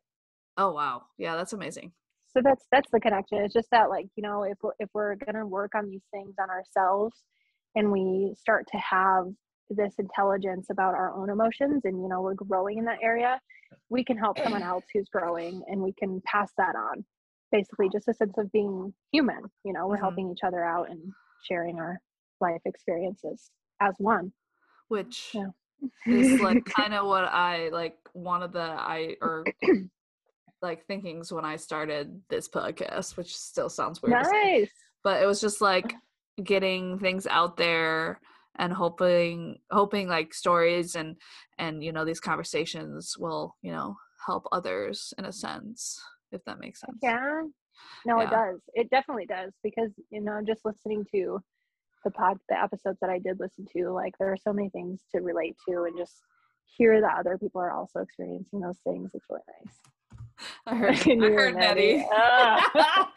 oh 0.58 0.72
wow. 0.72 1.04
Yeah, 1.16 1.36
that's 1.36 1.54
amazing. 1.54 1.92
so 2.28 2.40
that's 2.42 2.66
that's 2.70 2.90
the 2.90 3.00
connection 3.00 3.38
it's 3.38 3.54
just 3.54 3.70
that 3.70 3.88
like 3.90 4.06
you 4.16 4.22
know 4.22 4.42
if 4.42 4.58
if 4.78 4.88
we're 4.94 5.14
going 5.16 5.36
to 5.36 5.46
work 5.46 5.74
on 5.74 5.88
these 5.88 6.04
things 6.12 6.34
on 6.40 6.50
ourselves 6.50 7.22
and 7.76 7.90
we 7.90 8.34
start 8.38 8.66
to 8.72 8.78
have 8.78 9.26
this 9.74 9.94
intelligence 9.98 10.68
about 10.70 10.94
our 10.94 11.12
own 11.14 11.30
emotions 11.30 11.82
and 11.84 12.00
you 12.02 12.08
know 12.08 12.20
we're 12.20 12.34
growing 12.34 12.78
in 12.78 12.84
that 12.84 12.98
area 13.02 13.40
we 13.90 14.04
can 14.04 14.16
help 14.16 14.36
someone 14.42 14.62
else 14.62 14.84
who's 14.92 15.08
growing 15.12 15.62
and 15.68 15.80
we 15.80 15.92
can 15.98 16.20
pass 16.24 16.50
that 16.56 16.74
on 16.76 17.04
basically 17.50 17.88
just 17.92 18.08
a 18.08 18.14
sense 18.14 18.36
of 18.38 18.50
being 18.52 18.92
human 19.12 19.42
you 19.64 19.72
know 19.72 19.86
we're 19.86 19.96
Mhm. 19.96 20.00
helping 20.00 20.30
each 20.30 20.44
other 20.44 20.64
out 20.64 20.90
and 20.90 21.00
sharing 21.44 21.78
our 21.78 22.00
life 22.40 22.60
experiences 22.64 23.50
as 23.80 23.94
one 23.98 24.32
Which 24.88 25.30
Yeah. 25.34 25.48
is 26.06 26.40
like 26.40 26.64
kind 26.64 26.94
of 26.94 27.06
what 27.06 27.24
I 27.24 27.68
like 27.70 27.98
one 28.12 28.42
of 28.42 28.52
the 28.52 28.60
I 28.60 29.16
or 29.20 29.44
like 30.62 30.86
thinkings 30.86 31.32
when 31.32 31.44
I 31.44 31.56
started 31.56 32.22
this 32.28 32.48
podcast, 32.48 33.16
which 33.16 33.36
still 33.36 33.68
sounds 33.68 34.00
weird. 34.02 34.24
say. 34.26 34.60
nice 34.60 34.70
but 35.04 35.20
it 35.20 35.26
was 35.26 35.40
just 35.40 35.60
like 35.60 35.92
getting 36.44 36.98
things 37.00 37.26
out 37.26 37.56
there 37.56 38.20
and 38.58 38.72
hoping 38.72 39.58
hoping 39.70 40.08
like 40.08 40.34
stories 40.34 40.94
and 40.94 41.16
and 41.58 41.82
you 41.82 41.92
know 41.92 42.04
these 42.04 42.20
conversations 42.20 43.16
will 43.18 43.56
you 43.62 43.72
know 43.72 43.96
help 44.26 44.46
others 44.52 45.12
in 45.18 45.24
a 45.24 45.32
sense 45.32 46.00
if 46.32 46.44
that 46.44 46.60
makes 46.60 46.80
sense 46.80 46.98
Yeah. 47.02 47.42
No, 48.06 48.20
Yeah. 48.20 48.26
it 48.26 48.30
does. 48.30 48.60
It 48.74 48.90
definitely 48.90 49.26
does 49.26 49.52
because 49.62 49.90
you 50.10 50.20
know, 50.20 50.40
just 50.46 50.64
listening 50.64 51.04
to 51.12 51.40
the 52.04 52.10
pod 52.10 52.38
the 52.48 52.60
episodes 52.60 52.98
that 53.00 53.10
I 53.10 53.18
did 53.18 53.38
listen 53.40 53.66
to, 53.76 53.90
like 53.90 54.14
there 54.18 54.30
are 54.32 54.36
so 54.36 54.52
many 54.52 54.68
things 54.70 55.00
to 55.14 55.20
relate 55.20 55.56
to 55.68 55.84
and 55.84 55.96
just 55.96 56.14
hear 56.76 57.00
that 57.00 57.18
other 57.18 57.38
people 57.38 57.60
are 57.60 57.72
also 57.72 58.00
experiencing 58.00 58.60
those 58.60 58.78
things. 58.84 59.10
It's 59.14 59.26
really 59.30 59.42
nice. 59.64 59.78
i 60.66 60.74
heard, 60.74 60.94
I 61.22 61.30
heard 61.30 61.54
Nettie. 61.56 62.06
Ah. 62.12 63.10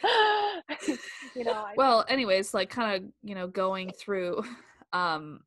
you 1.35 1.43
know, 1.43 1.51
I, 1.53 1.73
well 1.77 2.05
anyways 2.07 2.53
like 2.53 2.69
kind 2.69 2.95
of 3.03 3.09
you 3.23 3.35
know 3.35 3.47
going 3.47 3.91
through 3.91 4.43
um 4.95 5.41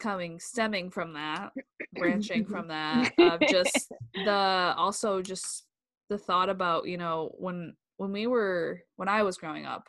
coming 0.00 0.40
stemming 0.40 0.90
from 0.90 1.12
that 1.12 1.52
branching 1.92 2.44
from 2.50 2.68
that 2.68 3.12
of 3.18 3.40
just 3.48 3.92
the 4.24 4.74
also 4.76 5.22
just 5.22 5.64
the 6.08 6.18
thought 6.18 6.48
about 6.48 6.88
you 6.88 6.96
know 6.96 7.30
when 7.38 7.74
when 7.98 8.10
we 8.10 8.26
were 8.26 8.82
when 8.96 9.08
i 9.08 9.22
was 9.22 9.36
growing 9.36 9.66
up 9.66 9.88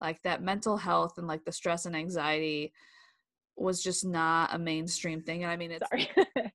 like 0.00 0.20
that 0.22 0.42
mental 0.42 0.76
health 0.76 1.18
and 1.18 1.26
like 1.26 1.44
the 1.44 1.52
stress 1.52 1.86
and 1.86 1.96
anxiety 1.96 2.72
was 3.56 3.82
just 3.82 4.04
not 4.04 4.54
a 4.54 4.58
mainstream 4.58 5.22
thing 5.22 5.44
and 5.44 5.52
i 5.52 5.56
mean 5.56 5.70
it's 5.70 5.88
sorry. 5.88 6.10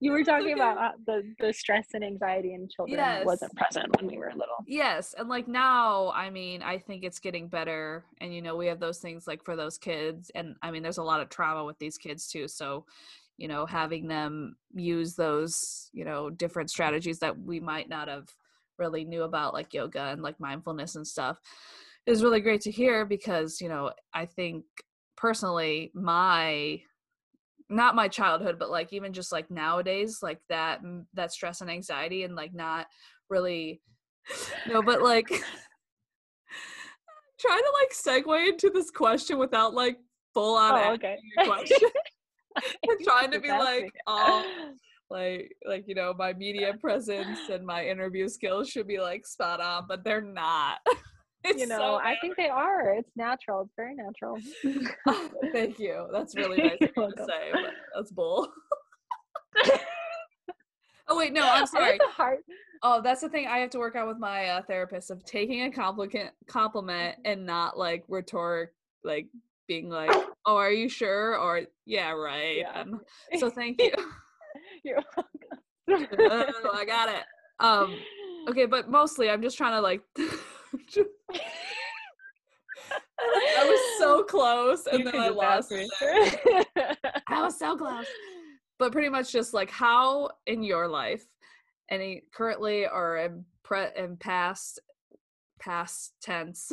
you 0.00 0.12
were 0.12 0.22
talking 0.24 0.52
okay. 0.52 0.52
about 0.52 0.78
uh, 0.78 0.92
the 1.06 1.34
the 1.38 1.52
stress 1.52 1.86
and 1.94 2.04
anxiety 2.04 2.54
in 2.54 2.68
children 2.68 2.98
that 2.98 3.24
wasn't 3.24 3.54
present 3.56 3.86
when 3.96 4.06
we 4.06 4.18
were 4.18 4.30
little. 4.30 4.56
Yes, 4.66 5.14
and 5.16 5.28
like 5.28 5.48
now, 5.48 6.12
I 6.14 6.30
mean, 6.30 6.62
I 6.62 6.78
think 6.78 7.04
it's 7.04 7.18
getting 7.18 7.48
better, 7.48 8.04
and 8.20 8.34
you 8.34 8.42
know, 8.42 8.56
we 8.56 8.66
have 8.66 8.80
those 8.80 8.98
things 8.98 9.26
like 9.26 9.44
for 9.44 9.56
those 9.56 9.78
kids, 9.78 10.30
and 10.34 10.56
I 10.62 10.70
mean, 10.70 10.82
there's 10.82 10.98
a 10.98 11.02
lot 11.02 11.20
of 11.20 11.28
trauma 11.28 11.64
with 11.64 11.78
these 11.78 11.96
kids 11.98 12.28
too. 12.28 12.48
So, 12.48 12.84
you 13.36 13.48
know, 13.48 13.66
having 13.66 14.06
them 14.06 14.56
use 14.74 15.14
those, 15.14 15.90
you 15.92 16.04
know, 16.04 16.30
different 16.30 16.70
strategies 16.70 17.18
that 17.20 17.38
we 17.38 17.60
might 17.60 17.88
not 17.88 18.08
have 18.08 18.28
really 18.78 19.04
knew 19.04 19.22
about, 19.22 19.54
like 19.54 19.72
yoga 19.72 20.06
and 20.06 20.22
like 20.22 20.38
mindfulness 20.38 20.96
and 20.96 21.06
stuff, 21.06 21.40
is 22.06 22.22
really 22.22 22.40
great 22.40 22.60
to 22.62 22.70
hear 22.70 23.06
because 23.06 23.60
you 23.60 23.68
know, 23.68 23.92
I 24.12 24.26
think 24.26 24.64
personally, 25.16 25.90
my 25.94 26.82
not 27.68 27.96
my 27.96 28.08
childhood 28.08 28.58
but 28.58 28.70
like 28.70 28.92
even 28.92 29.12
just 29.12 29.32
like 29.32 29.50
nowadays 29.50 30.20
like 30.22 30.38
that 30.48 30.82
mm, 30.82 31.04
that 31.14 31.32
stress 31.32 31.60
and 31.60 31.70
anxiety 31.70 32.22
and 32.22 32.36
like 32.36 32.54
not 32.54 32.86
really 33.28 33.80
no 34.66 34.82
but 34.82 35.02
like 35.02 35.28
trying 37.40 37.62
to 37.62 37.72
like 37.80 37.92
segue 38.24 38.48
into 38.48 38.70
this 38.70 38.90
question 38.90 39.38
without 39.38 39.74
like 39.74 39.98
full 40.32 40.56
on 40.56 40.74
Oh, 40.74 40.92
okay. 40.92 41.18
question. 41.44 41.90
And 42.88 42.98
trying 43.04 43.30
to 43.32 43.40
be 43.40 43.50
like 43.50 43.92
all 44.06 44.46
like 45.10 45.52
like 45.66 45.84
you 45.86 45.94
know 45.94 46.14
my 46.16 46.32
media 46.32 46.72
presence 46.80 47.50
and 47.50 47.66
my 47.66 47.86
interview 47.86 48.28
skills 48.28 48.70
should 48.70 48.88
be 48.88 48.98
like 48.98 49.26
spot 49.26 49.60
on 49.60 49.84
but 49.86 50.02
they're 50.02 50.22
not 50.22 50.78
you 51.56 51.66
know, 51.66 51.78
so 51.78 51.94
I 51.96 52.16
think 52.20 52.36
they 52.36 52.48
are. 52.48 52.94
It's 52.94 53.10
natural. 53.16 53.62
It's 53.62 53.72
very 53.76 53.94
natural. 53.94 54.38
bad. 55.04 55.30
thank 55.52 55.78
you 55.78 56.06
that's 56.12 56.34
really 56.36 56.58
nice 56.58 56.78
to 56.78 57.12
say 57.26 57.50
but 57.52 57.72
that's 57.94 58.10
bull 58.10 58.48
oh 61.08 61.16
wait 61.16 61.32
no 61.32 61.42
i'm 61.42 61.66
sorry. 61.66 61.98
Oh, 62.82 63.00
that's 63.00 63.20
the 63.20 63.28
thing 63.28 63.46
I 63.46 63.58
have 63.58 63.70
to 63.70 63.78
work 63.78 63.96
out 63.96 64.06
with 64.06 64.18
my 64.18 64.46
uh, 64.46 64.62
therapist 64.62 65.10
of 65.10 65.24
taking 65.24 65.62
a 65.62 65.70
compliment 65.70 66.30
compliment 66.46 67.16
and 67.24 67.46
not 67.46 67.78
like 67.78 68.04
rhetoric, 68.08 68.70
like 69.02 69.28
being 69.66 69.88
like, 69.88 70.10
"Oh, 70.44 70.56
are 70.56 70.70
you 70.70 70.88
sure?" 70.88 71.38
or 71.38 71.62
"Yeah, 71.84 72.12
right." 72.12 72.58
Yeah. 72.58 72.80
Um, 72.80 73.00
so 73.38 73.50
thank 73.50 73.80
you. 73.80 73.92
You're 74.84 75.00
welcome. 75.88 76.08
oh, 76.18 76.76
I 76.76 76.84
got 76.84 77.08
it. 77.08 77.24
Um, 77.60 77.96
okay, 78.48 78.66
but 78.66 78.90
mostly 78.90 79.30
I'm 79.30 79.42
just 79.42 79.56
trying 79.56 79.72
to 79.72 79.80
like. 79.80 80.02
I 83.18 83.64
was 83.64 83.80
so 83.98 84.22
close, 84.24 84.86
and 84.86 85.00
You 85.00 85.04
then 85.10 85.20
I 85.20 85.28
lost. 85.28 85.70
me. 85.70 85.88
it. 86.00 86.98
I 87.28 87.42
was 87.42 87.58
so 87.58 87.76
close. 87.76 88.06
But 88.78 88.92
pretty 88.92 89.08
much 89.08 89.32
just 89.32 89.54
like 89.54 89.70
how 89.70 90.30
in 90.46 90.62
your 90.62 90.86
life, 90.86 91.24
any 91.90 92.22
currently 92.34 92.86
or 92.86 93.16
in 93.16 93.44
pre 93.62 93.86
in 93.96 94.16
past 94.18 94.80
past 95.58 96.12
tense, 96.20 96.70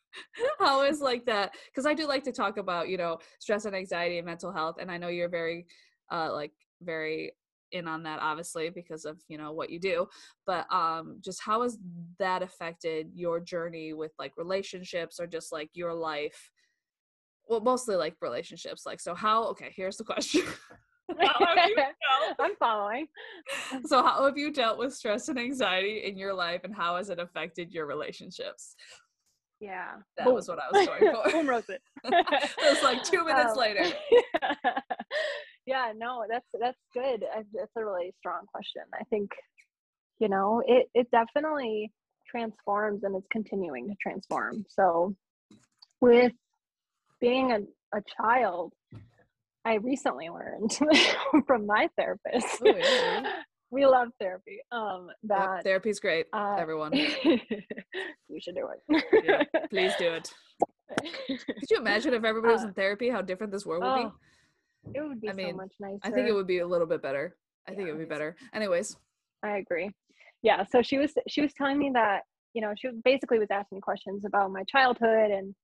how 0.60 0.82
is 0.82 1.00
like 1.00 1.26
that? 1.26 1.52
Because 1.66 1.84
I 1.84 1.94
do 1.94 2.06
like 2.06 2.22
to 2.24 2.32
talk 2.32 2.58
about 2.58 2.88
you 2.88 2.96
know 2.96 3.18
stress 3.40 3.64
and 3.64 3.74
anxiety 3.74 4.18
and 4.18 4.26
mental 4.26 4.52
health, 4.52 4.76
and 4.80 4.90
I 4.90 4.98
know 4.98 5.08
you're 5.08 5.28
very 5.28 5.66
uh 6.12 6.32
like 6.32 6.52
very 6.80 7.32
in 7.76 7.86
on 7.86 8.02
that 8.02 8.18
obviously 8.20 8.68
because 8.70 9.04
of 9.04 9.20
you 9.28 9.38
know 9.38 9.52
what 9.52 9.70
you 9.70 9.78
do 9.78 10.06
but 10.46 10.66
um 10.72 11.18
just 11.24 11.40
how 11.42 11.62
has 11.62 11.78
that 12.18 12.42
affected 12.42 13.08
your 13.14 13.38
journey 13.40 13.92
with 13.92 14.12
like 14.18 14.32
relationships 14.36 15.20
or 15.20 15.26
just 15.26 15.52
like 15.52 15.70
your 15.74 15.94
life 15.94 16.50
well 17.48 17.60
mostly 17.60 17.94
like 17.96 18.14
relationships 18.20 18.84
like 18.84 19.00
so 19.00 19.14
how 19.14 19.44
okay 19.44 19.72
here's 19.76 19.96
the 19.96 20.04
question 20.04 20.42
How 21.20 21.46
have 21.54 21.68
you 21.68 21.76
dealt? 21.76 21.94
I'm 22.40 22.56
following. 22.56 23.06
So, 23.86 24.02
how 24.02 24.24
have 24.24 24.36
you 24.36 24.52
dealt 24.52 24.76
with 24.76 24.92
stress 24.92 25.28
and 25.28 25.38
anxiety 25.38 25.98
in 26.04 26.18
your 26.18 26.34
life, 26.34 26.62
and 26.64 26.74
how 26.74 26.96
has 26.96 27.10
it 27.10 27.20
affected 27.20 27.70
your 27.70 27.86
relationships? 27.86 28.74
Yeah. 29.60 29.92
That 30.18 30.32
was 30.34 30.48
what 30.48 30.58
I 30.58 30.66
was 30.76 30.86
going 30.88 31.14
for. 31.24 31.30
Boom 31.30 31.48
roast 31.48 31.70
it. 31.70 31.80
it 32.02 32.56
was 32.74 32.82
like 32.82 33.04
two 33.04 33.24
minutes 33.24 33.52
Um, 33.52 33.56
later. 33.58 33.84
yeah, 34.10 34.80
no, 35.96 36.24
that's 36.28 36.46
that's 36.60 36.78
good. 36.94 37.24
That's 37.54 37.70
a 37.76 37.84
really 37.84 38.12
strong 38.18 38.46
question. 38.52 38.82
I 38.94 39.04
think, 39.10 39.30
you 40.18 40.28
know, 40.28 40.62
it 40.66 40.88
it 40.94 41.08
definitely 41.10 41.92
transforms 42.28 43.04
and 43.04 43.16
it's 43.16 43.26
continuing 43.30 43.88
to 43.88 43.94
transform. 44.02 44.64
So, 44.68 45.14
with 46.00 46.32
being 47.20 47.52
a, 47.52 47.60
a 47.96 48.02
child, 48.20 48.72
I 49.64 49.74
recently 49.76 50.28
learned 50.28 50.78
from 51.46 51.66
my 51.66 51.88
therapist. 51.96 52.60
Oh, 52.64 52.76
yeah. 52.76 53.22
we 53.70 53.86
love 53.86 54.08
therapy. 54.20 54.58
Um, 54.70 55.08
Yep, 55.08 55.16
that 55.38 55.64
therapy's 55.64 55.98
great, 56.00 56.26
uh, 56.32 56.56
everyone. 56.58 56.92
you 57.24 58.40
should 58.40 58.54
do 58.54 58.68
it. 58.68 59.02
Yeah, 59.24 59.42
please 59.70 59.92
do 59.98 60.12
it. 60.12 60.32
Could 61.28 61.70
you 61.70 61.78
imagine 61.78 62.14
if 62.14 62.24
everybody 62.24 62.52
was 62.52 62.64
Uh, 62.64 62.68
in 62.68 62.74
therapy, 62.74 63.08
how 63.10 63.22
different 63.22 63.52
this 63.52 63.66
world 63.66 63.82
would 63.82 63.90
Oh, 63.90 64.10
be? 64.10 64.16
It 64.94 65.00
would 65.00 65.20
be 65.20 65.28
I 65.28 65.32
so 65.32 65.36
mean, 65.36 65.56
much 65.56 65.72
nicer. 65.80 66.00
I 66.02 66.10
think 66.10 66.28
it 66.28 66.32
would 66.32 66.46
be 66.46 66.58
a 66.58 66.66
little 66.66 66.86
bit 66.86 67.02
better. 67.02 67.36
I 67.68 67.74
think 67.74 67.88
it 67.88 67.92
would 67.92 68.00
be 68.00 68.04
better. 68.04 68.36
Anyways, 68.54 68.96
I 69.42 69.58
agree. 69.58 69.90
Yeah. 70.42 70.64
So 70.64 70.82
she 70.82 70.98
was 70.98 71.14
she 71.28 71.40
was 71.40 71.52
telling 71.54 71.78
me 71.78 71.90
that 71.94 72.22
you 72.54 72.62
know 72.62 72.72
she 72.76 72.88
basically 73.04 73.38
was 73.38 73.48
asking 73.50 73.76
me 73.76 73.80
questions 73.80 74.24
about 74.24 74.52
my 74.52 74.62
childhood 74.64 75.30
and 75.30 75.54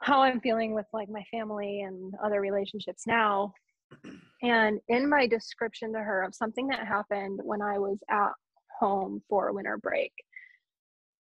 how 0.00 0.22
I'm 0.22 0.40
feeling 0.40 0.74
with 0.74 0.86
like 0.92 1.08
my 1.08 1.24
family 1.30 1.82
and 1.82 2.12
other 2.22 2.40
relationships 2.40 3.04
now. 3.06 3.52
And 4.42 4.80
in 4.88 5.08
my 5.08 5.26
description 5.26 5.94
to 5.94 5.98
her 5.98 6.22
of 6.22 6.34
something 6.34 6.68
that 6.68 6.86
happened 6.86 7.40
when 7.42 7.62
I 7.62 7.78
was 7.78 7.96
at 8.10 8.32
home 8.78 9.22
for 9.30 9.50
winter 9.50 9.78
break, 9.78 10.12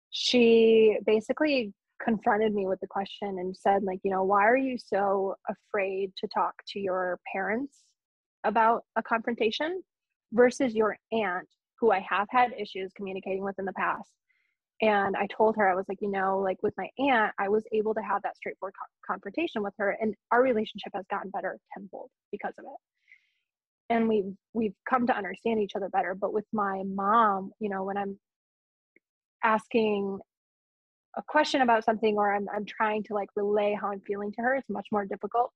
she 0.09 0.97
basically 1.05 1.73
confronted 2.03 2.53
me 2.53 2.67
with 2.67 2.79
the 2.81 2.87
question 2.87 3.39
and 3.39 3.55
said 3.55 3.83
like 3.83 3.99
you 4.03 4.11
know 4.11 4.23
why 4.23 4.45
are 4.45 4.57
you 4.57 4.77
so 4.77 5.35
afraid 5.49 6.11
to 6.17 6.27
talk 6.33 6.53
to 6.67 6.79
your 6.79 7.19
parents 7.31 7.83
about 8.43 8.83
a 8.97 9.03
confrontation 9.03 9.81
versus 10.33 10.73
your 10.73 10.97
aunt 11.11 11.47
who 11.79 11.91
I 11.91 11.99
have 12.09 12.27
had 12.29 12.53
issues 12.57 12.91
communicating 12.95 13.43
with 13.43 13.57
in 13.59 13.65
the 13.65 13.73
past. 13.73 14.09
And 14.81 15.15
I 15.15 15.27
told 15.27 15.55
her, 15.57 15.69
I 15.69 15.75
was 15.75 15.85
like, 15.87 15.99
you 16.01 16.09
know, 16.09 16.39
like 16.39 16.57
with 16.63 16.73
my 16.77 16.89
aunt, 16.97 17.31
I 17.39 17.47
was 17.47 17.63
able 17.71 17.93
to 17.93 18.01
have 18.01 18.21
that 18.23 18.35
straightforward 18.35 18.73
co- 18.79 19.13
confrontation 19.13 19.63
with 19.63 19.73
her, 19.77 19.97
and 20.01 20.15
our 20.31 20.41
relationship 20.41 20.91
has 20.93 21.05
gotten 21.09 21.29
better 21.29 21.57
tenfold 21.73 22.09
because 22.31 22.53
of 22.57 22.65
it. 22.65 23.93
And 23.93 24.09
we've 24.09 24.33
we've 24.53 24.73
come 24.89 25.07
to 25.07 25.15
understand 25.15 25.59
each 25.59 25.75
other 25.75 25.89
better. 25.89 26.15
But 26.15 26.33
with 26.33 26.45
my 26.51 26.83
mom, 26.85 27.51
you 27.59 27.69
know, 27.69 27.83
when 27.83 27.97
I'm 27.97 28.17
asking 29.43 30.19
a 31.15 31.23
question 31.27 31.61
about 31.61 31.85
something 31.85 32.17
or 32.17 32.33
I'm 32.33 32.47
I'm 32.53 32.65
trying 32.65 33.03
to 33.03 33.13
like 33.13 33.29
relay 33.35 33.77
how 33.79 33.89
I'm 33.91 34.01
feeling 34.01 34.31
to 34.33 34.41
her, 34.41 34.55
it's 34.55 34.69
much 34.69 34.87
more 34.91 35.05
difficult. 35.05 35.51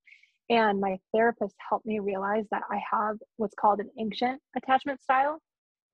And 0.50 0.80
my 0.80 0.98
therapist 1.12 1.56
helped 1.68 1.86
me 1.86 1.98
realize 1.98 2.46
that 2.50 2.62
I 2.70 2.80
have 2.90 3.18
what's 3.36 3.54
called 3.54 3.80
an 3.80 3.90
anxious 3.98 4.38
attachment 4.56 5.02
style. 5.02 5.40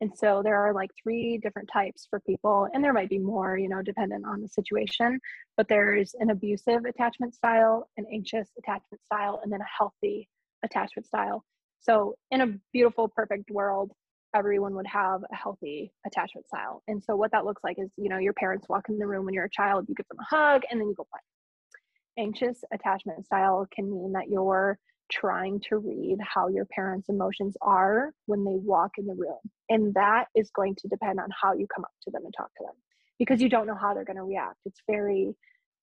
And 0.00 0.12
so 0.16 0.42
there 0.42 0.60
are 0.60 0.72
like 0.72 0.90
three 1.02 1.38
different 1.38 1.68
types 1.72 2.06
for 2.10 2.20
people, 2.20 2.68
and 2.72 2.82
there 2.84 2.92
might 2.92 3.08
be 3.08 3.18
more, 3.18 3.56
you 3.56 3.68
know, 3.68 3.80
dependent 3.80 4.26
on 4.26 4.42
the 4.42 4.48
situation. 4.48 5.18
But 5.56 5.68
there's 5.68 6.14
an 6.18 6.30
abusive 6.30 6.84
attachment 6.84 7.34
style, 7.34 7.88
an 7.96 8.04
anxious 8.12 8.48
attachment 8.58 9.02
style, 9.04 9.40
and 9.42 9.52
then 9.52 9.60
a 9.60 9.76
healthy 9.78 10.28
attachment 10.62 11.06
style. 11.06 11.44
So 11.80 12.16
in 12.30 12.40
a 12.40 12.58
beautiful, 12.72 13.08
perfect 13.08 13.50
world, 13.50 13.92
everyone 14.34 14.74
would 14.74 14.86
have 14.86 15.22
a 15.32 15.36
healthy 15.36 15.92
attachment 16.06 16.46
style. 16.46 16.82
And 16.88 17.02
so 17.02 17.16
what 17.16 17.32
that 17.32 17.44
looks 17.44 17.62
like 17.62 17.76
is, 17.78 17.90
you 17.96 18.08
know, 18.08 18.18
your 18.18 18.32
parents 18.32 18.68
walk 18.68 18.88
in 18.88 18.98
the 18.98 19.06
room 19.06 19.24
when 19.24 19.34
you're 19.34 19.44
a 19.44 19.50
child, 19.50 19.86
you 19.88 19.94
give 19.94 20.08
them 20.08 20.18
a 20.20 20.36
hug, 20.36 20.62
and 20.70 20.80
then 20.80 20.88
you 20.88 20.94
go 20.94 21.06
play 21.10 21.20
anxious 22.18 22.62
attachment 22.72 23.24
style 23.26 23.66
can 23.74 23.90
mean 23.90 24.12
that 24.12 24.28
you're 24.28 24.78
trying 25.10 25.60
to 25.68 25.76
read 25.78 26.16
how 26.20 26.48
your 26.48 26.64
parents' 26.66 27.08
emotions 27.08 27.56
are 27.60 28.12
when 28.26 28.44
they 28.44 28.56
walk 28.56 28.92
in 28.98 29.06
the 29.06 29.14
room. 29.14 29.38
And 29.68 29.94
that 29.94 30.26
is 30.34 30.50
going 30.54 30.76
to 30.76 30.88
depend 30.88 31.20
on 31.20 31.28
how 31.40 31.52
you 31.52 31.66
come 31.72 31.84
up 31.84 31.92
to 32.04 32.10
them 32.10 32.22
and 32.24 32.34
talk 32.36 32.50
to 32.58 32.64
them 32.64 32.74
because 33.18 33.40
you 33.40 33.48
don't 33.48 33.66
know 33.66 33.76
how 33.80 33.94
they're 33.94 34.04
going 34.04 34.16
to 34.16 34.24
react. 34.24 34.56
It's 34.64 34.80
very 34.88 35.34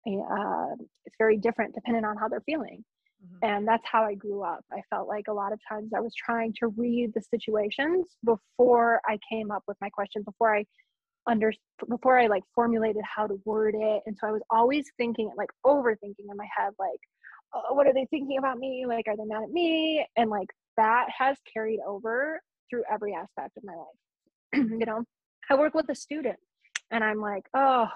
uh, 0.06 0.74
it's 1.04 1.16
very 1.18 1.36
different 1.36 1.74
depending 1.74 2.04
on 2.04 2.16
how 2.16 2.28
they're 2.28 2.42
feeling. 2.46 2.84
Mm-hmm. 3.24 3.50
And 3.50 3.68
that's 3.68 3.82
how 3.90 4.04
I 4.04 4.14
grew 4.14 4.42
up. 4.42 4.64
I 4.72 4.80
felt 4.90 5.08
like 5.08 5.26
a 5.28 5.32
lot 5.32 5.52
of 5.52 5.60
times 5.68 5.92
I 5.96 6.00
was 6.00 6.14
trying 6.14 6.54
to 6.60 6.68
read 6.68 7.12
the 7.14 7.22
situations 7.22 8.16
before 8.24 9.00
I 9.06 9.18
came 9.28 9.50
up 9.50 9.64
with 9.66 9.76
my 9.80 9.88
question, 9.90 10.22
before 10.22 10.54
I 10.54 10.64
under 11.26 11.52
before 11.88 12.18
I 12.18 12.26
like 12.26 12.42
formulated 12.54 13.02
how 13.04 13.26
to 13.26 13.40
word 13.44 13.74
it. 13.76 14.02
And 14.06 14.16
so 14.18 14.28
I 14.28 14.32
was 14.32 14.42
always 14.50 14.86
thinking, 14.96 15.30
like 15.36 15.50
overthinking 15.64 16.26
in 16.30 16.36
my 16.36 16.48
head, 16.56 16.72
like, 16.78 17.00
oh, 17.54 17.74
what 17.74 17.86
are 17.86 17.92
they 17.92 18.06
thinking 18.10 18.38
about 18.38 18.58
me? 18.58 18.86
Like, 18.86 19.06
are 19.08 19.16
they 19.16 19.24
mad 19.24 19.44
at 19.44 19.50
me? 19.50 20.06
And 20.16 20.30
like 20.30 20.48
that 20.76 21.06
has 21.16 21.36
carried 21.52 21.80
over 21.86 22.40
through 22.70 22.84
every 22.90 23.14
aspect 23.14 23.56
of 23.56 23.64
my 23.64 23.74
life. 23.74 24.70
you 24.78 24.86
know, 24.86 25.04
I 25.50 25.54
work 25.56 25.74
with 25.74 25.88
a 25.90 25.94
student 25.94 26.38
and 26.90 27.04
I'm 27.04 27.20
like, 27.20 27.44
oh, 27.54 27.86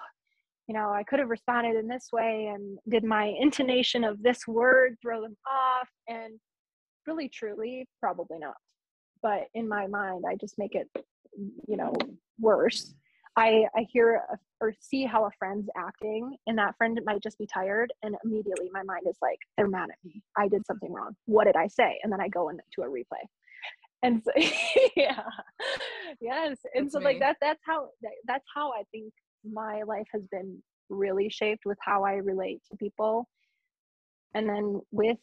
you 0.69 0.75
know, 0.75 0.91
I 0.91 1.03
could 1.03 1.19
have 1.19 1.29
responded 1.29 1.77
in 1.77 1.89
this 1.89 2.09
way 2.13 2.53
and 2.55 2.79
did 2.89 3.05
my 3.05 3.35
intonation 3.41 4.05
of 4.05 4.23
this 4.23 4.47
word 4.47 4.97
throw 5.03 5.23
them 5.23 5.37
off? 5.51 5.89
And 6.09 6.39
really, 7.07 7.29
truly, 7.29 7.89
probably 8.01 8.39
not. 8.39 8.57
But 9.23 9.45
in 9.55 9.69
my 9.69 9.87
mind, 9.87 10.25
I 10.29 10.35
just 10.37 10.59
make 10.59 10.75
it, 10.75 10.89
you 11.69 11.77
know, 11.77 11.93
worse. 12.41 12.95
I, 13.37 13.65
I 13.75 13.87
hear 13.91 14.17
a, 14.17 14.39
or 14.61 14.75
see 14.79 15.05
how 15.05 15.25
a 15.25 15.31
friend's 15.39 15.69
acting, 15.77 16.37
and 16.47 16.59
that 16.59 16.77
friend 16.77 17.01
might 17.07 17.23
just 17.23 17.39
be 17.39 17.47
tired, 17.47 17.91
and 18.03 18.15
immediately 18.25 18.69
my 18.73 18.83
mind 18.83 19.03
is 19.09 19.17
like, 19.23 19.39
they're 19.57 19.69
mad 19.69 19.89
at 19.91 19.97
me. 20.05 20.23
I 20.37 20.49
did 20.49 20.67
something 20.67 20.93
wrong. 20.93 21.17
What 21.25 21.45
did 21.45 21.57
I 21.57 21.67
say? 21.69 21.99
And 22.03 22.13
then 22.13 22.21
I 22.21 22.29
go 22.29 22.51
into 22.51 22.63
a 22.81 22.85
replay. 22.85 23.25
And 24.03 24.23
so, 24.23 24.33
yeah, 24.97 25.23
yes, 26.21 26.59
and 26.75 26.87
That's 26.87 26.93
so 26.93 26.99
like 26.99 27.21
that. 27.21 27.37
That's 27.41 27.63
how 27.65 27.89
that, 28.03 28.13
that's 28.27 28.45
how 28.53 28.71
I 28.73 28.83
think 28.91 29.13
my 29.45 29.83
life 29.83 30.07
has 30.13 30.23
been 30.31 30.63
really 30.89 31.29
shaped 31.29 31.65
with 31.67 31.79
how 31.81 32.05
I 32.05 32.15
relate 32.15 32.63
to 32.71 32.77
people. 32.77 33.29
And 34.35 34.49
then 34.49 34.81
with 34.91 35.19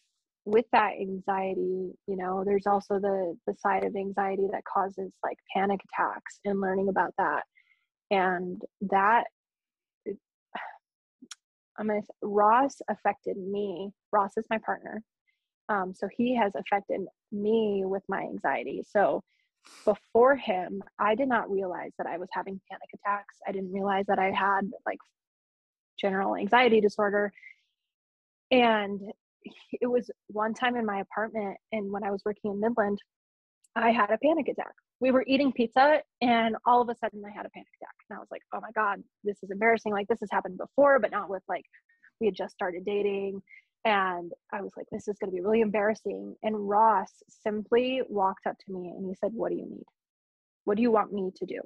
with 0.45 0.65
that 0.71 0.93
anxiety, 0.99 1.91
you 2.07 2.15
know, 2.15 2.43
there's 2.45 2.65
also 2.67 2.99
the 2.99 3.35
the 3.47 3.55
side 3.55 3.83
of 3.83 3.95
anxiety 3.95 4.47
that 4.51 4.63
causes 4.65 5.11
like 5.23 5.37
panic 5.53 5.79
attacks 5.93 6.39
and 6.45 6.61
learning 6.61 6.89
about 6.89 7.13
that. 7.17 7.43
And 8.11 8.61
that 8.81 9.25
I'm 11.77 11.87
gonna 11.87 12.01
Ross 12.21 12.81
affected 12.89 13.37
me. 13.37 13.91
Ross 14.11 14.37
is 14.37 14.45
my 14.49 14.57
partner. 14.59 15.01
Um, 15.69 15.93
so 15.95 16.07
he 16.15 16.35
has 16.35 16.53
affected 16.55 17.01
me 17.31 17.83
with 17.85 18.03
my 18.09 18.21
anxiety. 18.21 18.83
So 18.89 19.23
before 19.85 20.35
him, 20.35 20.83
I 20.99 21.15
did 21.15 21.27
not 21.27 21.49
realize 21.49 21.91
that 21.97 22.07
I 22.07 22.17
was 22.17 22.29
having 22.31 22.59
panic 22.69 22.89
attacks. 22.93 23.35
I 23.47 23.51
didn't 23.51 23.73
realize 23.73 24.05
that 24.07 24.19
I 24.19 24.31
had 24.31 24.61
like 24.85 24.99
general 25.99 26.35
anxiety 26.35 26.81
disorder. 26.81 27.31
And 28.51 29.01
it 29.71 29.87
was 29.87 30.09
one 30.27 30.53
time 30.53 30.75
in 30.75 30.85
my 30.85 30.99
apartment, 30.99 31.57
and 31.71 31.91
when 31.91 32.03
I 32.03 32.11
was 32.11 32.21
working 32.25 32.51
in 32.51 32.59
Midland, 32.59 32.99
I 33.75 33.91
had 33.91 34.09
a 34.09 34.17
panic 34.17 34.47
attack. 34.47 34.73
We 34.99 35.11
were 35.11 35.23
eating 35.27 35.53
pizza, 35.53 36.01
and 36.21 36.57
all 36.65 36.81
of 36.81 36.89
a 36.89 36.95
sudden, 36.95 37.23
I 37.25 37.29
had 37.29 37.45
a 37.45 37.49
panic 37.49 37.69
attack. 37.81 37.95
And 38.09 38.17
I 38.17 38.19
was 38.19 38.27
like, 38.31 38.41
oh 38.53 38.59
my 38.59 38.71
God, 38.75 39.01
this 39.23 39.37
is 39.43 39.51
embarrassing. 39.51 39.93
Like, 39.93 40.07
this 40.07 40.19
has 40.19 40.29
happened 40.31 40.57
before, 40.57 40.99
but 40.99 41.11
not 41.11 41.29
with 41.29 41.43
like, 41.47 41.63
we 42.19 42.27
had 42.27 42.35
just 42.35 42.53
started 42.53 42.83
dating. 42.85 43.41
And 43.85 44.31
I 44.51 44.61
was 44.61 44.71
like, 44.75 44.87
this 44.91 45.07
is 45.07 45.17
going 45.19 45.31
to 45.31 45.35
be 45.35 45.41
really 45.41 45.61
embarrassing. 45.61 46.35
And 46.43 46.69
Ross 46.69 47.11
simply 47.43 48.01
walked 48.09 48.45
up 48.45 48.55
to 48.65 48.73
me 48.73 48.89
and 48.89 49.05
he 49.07 49.15
said, 49.15 49.31
What 49.33 49.49
do 49.51 49.55
you 49.57 49.65
need? 49.69 49.85
What 50.65 50.75
do 50.77 50.83
you 50.83 50.91
want 50.91 51.13
me 51.13 51.31
to 51.37 51.45
do? 51.45 51.61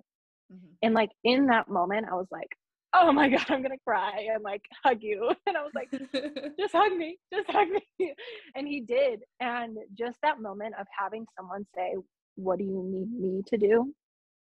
Mhm. 0.54 0.76
And 0.84 0.94
like 0.94 1.12
in 1.24 1.48
that 1.48 1.68
moment, 1.70 2.08
I 2.12 2.16
was 2.16 2.28
like, 2.32 2.50
Oh 2.94 3.12
my 3.12 3.30
God, 3.30 3.46
I'm 3.50 3.62
going 3.64 3.72
to 3.78 3.84
cry 3.86 4.28
and 4.34 4.44
like 4.44 4.62
hug 4.84 5.00
you. 5.02 5.32
And 5.48 5.58
I 5.58 5.64
was 5.64 5.74
like, 5.74 5.92
just 6.60 6.74
hug 6.74 6.96
me, 6.96 7.18
just 7.34 7.50
hug 7.50 7.68
me. 7.70 8.14
And 8.56 8.68
he 8.68 8.82
did. 8.82 9.22
And 9.40 9.78
just 9.98 10.18
that 10.22 10.40
moment 10.40 10.76
of 10.80 10.86
having 10.98 11.26
someone 11.38 11.66
say, 11.76 11.96
What 12.36 12.60
do 12.60 12.66
you 12.66 12.84
need 12.86 13.12
me 13.12 13.42
to 13.48 13.58
do 13.58 13.94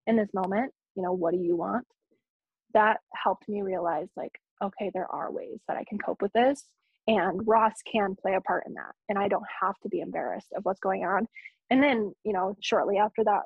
in 0.07 0.17
this 0.17 0.29
moment? 0.33 0.73
You 0.95 1.03
know, 1.03 1.13
what 1.13 1.33
do 1.33 1.39
you 1.39 1.55
want? 1.55 1.85
That 2.73 2.97
helped 3.15 3.47
me 3.47 3.61
realize, 3.61 4.09
like, 4.17 4.33
okay, 4.63 4.91
there 4.93 5.07
are 5.11 5.31
ways 5.31 5.59
that 5.67 5.77
I 5.77 5.83
can 5.85 5.97
cope 5.97 6.21
with 6.21 6.33
this. 6.33 6.63
And 7.07 7.45
Ross 7.45 7.73
can 7.91 8.15
play 8.15 8.35
a 8.35 8.41
part 8.41 8.63
in 8.65 8.73
that. 8.75 8.93
And 9.09 9.17
I 9.17 9.27
don't 9.27 9.45
have 9.61 9.75
to 9.83 9.89
be 9.89 9.99
embarrassed 9.99 10.53
of 10.55 10.63
what's 10.63 10.79
going 10.79 11.03
on. 11.03 11.27
And 11.69 11.83
then, 11.83 12.13
you 12.23 12.33
know, 12.33 12.55
shortly 12.61 12.97
after 12.97 13.23
that, 13.25 13.41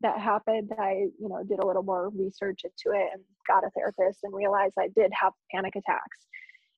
that 0.00 0.18
happened, 0.18 0.70
I, 0.78 1.06
you 1.18 1.28
know, 1.28 1.42
did 1.44 1.60
a 1.60 1.66
little 1.66 1.82
more 1.82 2.10
research 2.10 2.62
into 2.64 2.96
it 2.96 3.08
and 3.12 3.22
got 3.46 3.64
a 3.64 3.70
therapist 3.70 4.20
and 4.22 4.34
realized 4.34 4.74
I 4.78 4.88
did 4.96 5.12
have 5.20 5.32
panic 5.52 5.74
attacks. 5.76 6.26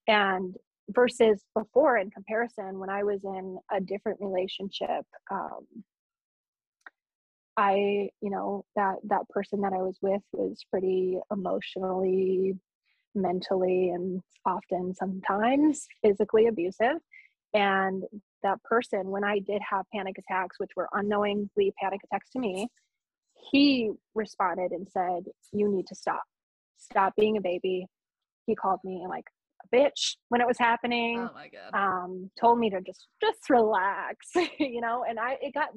And 0.09 0.55
versus 0.91 1.43
before 1.55 1.97
in 1.97 2.11
comparison 2.11 2.79
when 2.79 2.91
i 2.91 3.03
was 3.03 3.21
in 3.25 3.59
a 3.73 3.81
different 3.81 4.19
relationship 4.21 5.05
um, 5.31 5.65
i 7.57 8.09
you 8.21 8.31
know 8.31 8.65
that 8.77 8.97
that 9.05 9.29
person 9.31 9.61
that 9.61 9.73
i 9.73 9.79
was 9.79 9.97
with 10.03 10.23
was 10.33 10.65
pretty 10.71 11.19
emotionally 11.33 12.55
mentally 13.15 13.91
and 13.91 14.21
often 14.47 14.95
sometimes 14.95 15.87
physically 16.03 16.47
abusive. 16.47 16.97
And 17.55 18.03
that 18.43 18.63
person 18.63 19.09
when 19.09 19.25
i 19.25 19.39
did 19.39 19.63
have 19.67 19.87
panic 19.91 20.17
attacks 20.19 20.57
which 20.59 20.73
were 20.77 20.87
unknowingly 20.93 21.73
panic 21.81 21.99
attacks 22.05 22.29
to 22.29 22.39
me 22.39 22.69
he 23.51 23.91
responded 24.15 24.73
and 24.73 24.87
said 24.91 25.25
you 25.53 25.69
need 25.69 25.87
to 25.87 25.95
stop. 25.95 26.23
Stop 26.79 27.15
being 27.17 27.37
a 27.37 27.41
baby. 27.41 27.87
He 28.47 28.55
called 28.55 28.81
me 28.85 29.05
like 29.09 29.25
a 29.65 29.77
bitch 29.77 30.17
when 30.29 30.41
it 30.41 30.47
was 30.47 30.59
happening 30.59 31.19
Oh 31.19 31.35
my 31.35 31.49
god. 31.49 31.79
um 31.79 32.31
told 32.41 32.59
me 32.59 32.69
to 32.71 32.81
just 32.83 33.07
just 33.21 33.49
relax 33.49 34.29
you 34.59 34.81
know? 34.81 35.05
And 35.09 35.19
i 35.19 35.37
it 35.41 35.55
got 35.55 35.69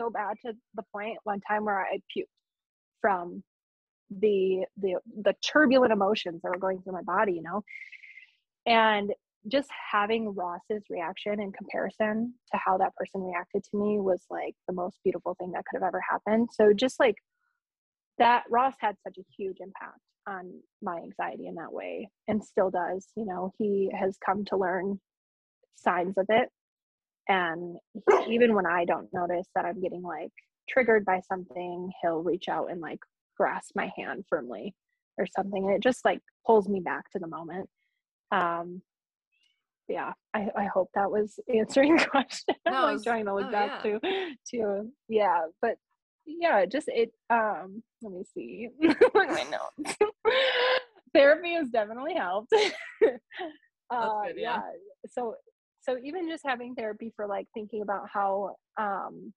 so 0.00 0.10
bad 0.10 0.36
to 0.46 0.52
the 0.74 0.82
point 0.94 1.18
one 1.24 1.40
time 1.48 1.64
where 1.64 1.80
i 1.80 1.96
puked 2.16 2.26
from 3.00 3.42
the 4.20 4.64
the 4.76 4.96
the 5.22 5.34
turbulent 5.44 5.92
emotions 5.92 6.40
that 6.42 6.50
were 6.50 6.58
going 6.58 6.80
through 6.82 6.92
my 6.92 7.02
body 7.02 7.32
you 7.34 7.42
know? 7.42 7.62
And 8.66 9.12
just 9.48 9.68
having 9.90 10.34
ross's 10.34 10.84
reaction 10.88 11.40
in 11.40 11.50
comparison 11.52 12.32
to 12.52 12.60
how 12.64 12.78
that 12.78 12.94
person 12.94 13.22
reacted 13.22 13.64
to 13.64 13.76
me 13.76 13.98
was 13.98 14.24
like 14.30 14.54
the 14.68 14.74
most 14.74 14.98
beautiful 15.02 15.34
thing 15.34 15.50
that 15.52 15.64
could 15.68 15.82
have 15.82 15.88
ever 15.88 16.00
happened. 16.00 16.48
So 16.52 16.72
just 16.72 17.00
like 17.00 17.16
that 18.18 18.44
ross 18.50 18.74
had 18.78 18.96
such 19.02 19.18
a 19.18 19.24
huge 19.36 19.56
impact 19.60 19.98
on 20.28 20.52
my 20.80 20.98
anxiety 20.98 21.48
in 21.48 21.56
that 21.56 21.72
way 21.72 22.08
and 22.28 22.42
still 22.44 22.70
does 22.70 23.08
you 23.16 23.26
know? 23.26 23.52
He 23.58 23.90
has 23.98 24.16
come 24.24 24.44
to 24.46 24.56
learn 24.56 25.00
signs 25.76 26.16
of 26.18 26.26
it. 26.28 26.48
And 27.28 27.76
even 28.28 28.54
when 28.54 28.66
i 28.66 28.84
don't 28.84 29.08
notice 29.12 29.46
that 29.54 29.64
i'm 29.64 29.80
getting 29.80 30.02
like 30.02 30.32
triggered 30.68 31.04
by 31.04 31.20
something 31.20 31.90
he'll 32.00 32.22
reach 32.22 32.48
out 32.48 32.70
and 32.70 32.80
like 32.80 33.00
grasp 33.36 33.72
my 33.74 33.90
hand 33.96 34.24
firmly 34.28 34.74
or 35.18 35.26
something 35.26 35.64
and 35.64 35.74
it 35.74 35.82
just 35.82 36.04
like 36.04 36.20
pulls 36.46 36.68
me 36.68 36.80
back 36.80 37.10
to 37.10 37.18
the 37.18 37.26
moment 37.26 37.68
um 38.30 38.80
yeah 39.88 40.12
i, 40.34 40.48
I 40.56 40.64
hope 40.64 40.90
that 40.94 41.10
was 41.10 41.38
answering 41.54 41.88
your 41.98 42.06
question 42.06 42.54
No, 42.66 42.86
i'm 42.86 42.96
like 42.96 43.04
trying 43.04 43.26
to 43.26 43.34
look 43.34 43.46
oh, 43.48 43.52
back 43.52 43.84
yeah. 43.84 43.98
to 43.98 44.34
to 44.50 44.90
yeah 45.08 45.40
but 45.60 45.76
yeah 46.26 46.64
just 46.64 46.88
it 46.88 47.12
um 47.30 47.82
let 48.00 48.12
me 48.12 48.24
see 48.34 48.68
my 49.14 49.44
notes 49.50 49.96
therapy 51.14 51.54
has 51.54 51.68
definitely 51.68 52.14
helped 52.14 52.52
uh 52.52 54.22
good, 54.26 54.34
yeah. 54.36 54.56
yeah 54.56 54.60
so 55.10 55.34
so 55.80 55.98
even 56.02 56.28
just 56.28 56.44
having 56.46 56.74
therapy 56.74 57.12
for 57.14 57.26
like 57.26 57.46
thinking 57.54 57.82
about 57.82 58.08
how 58.10 58.54
um 58.78 59.32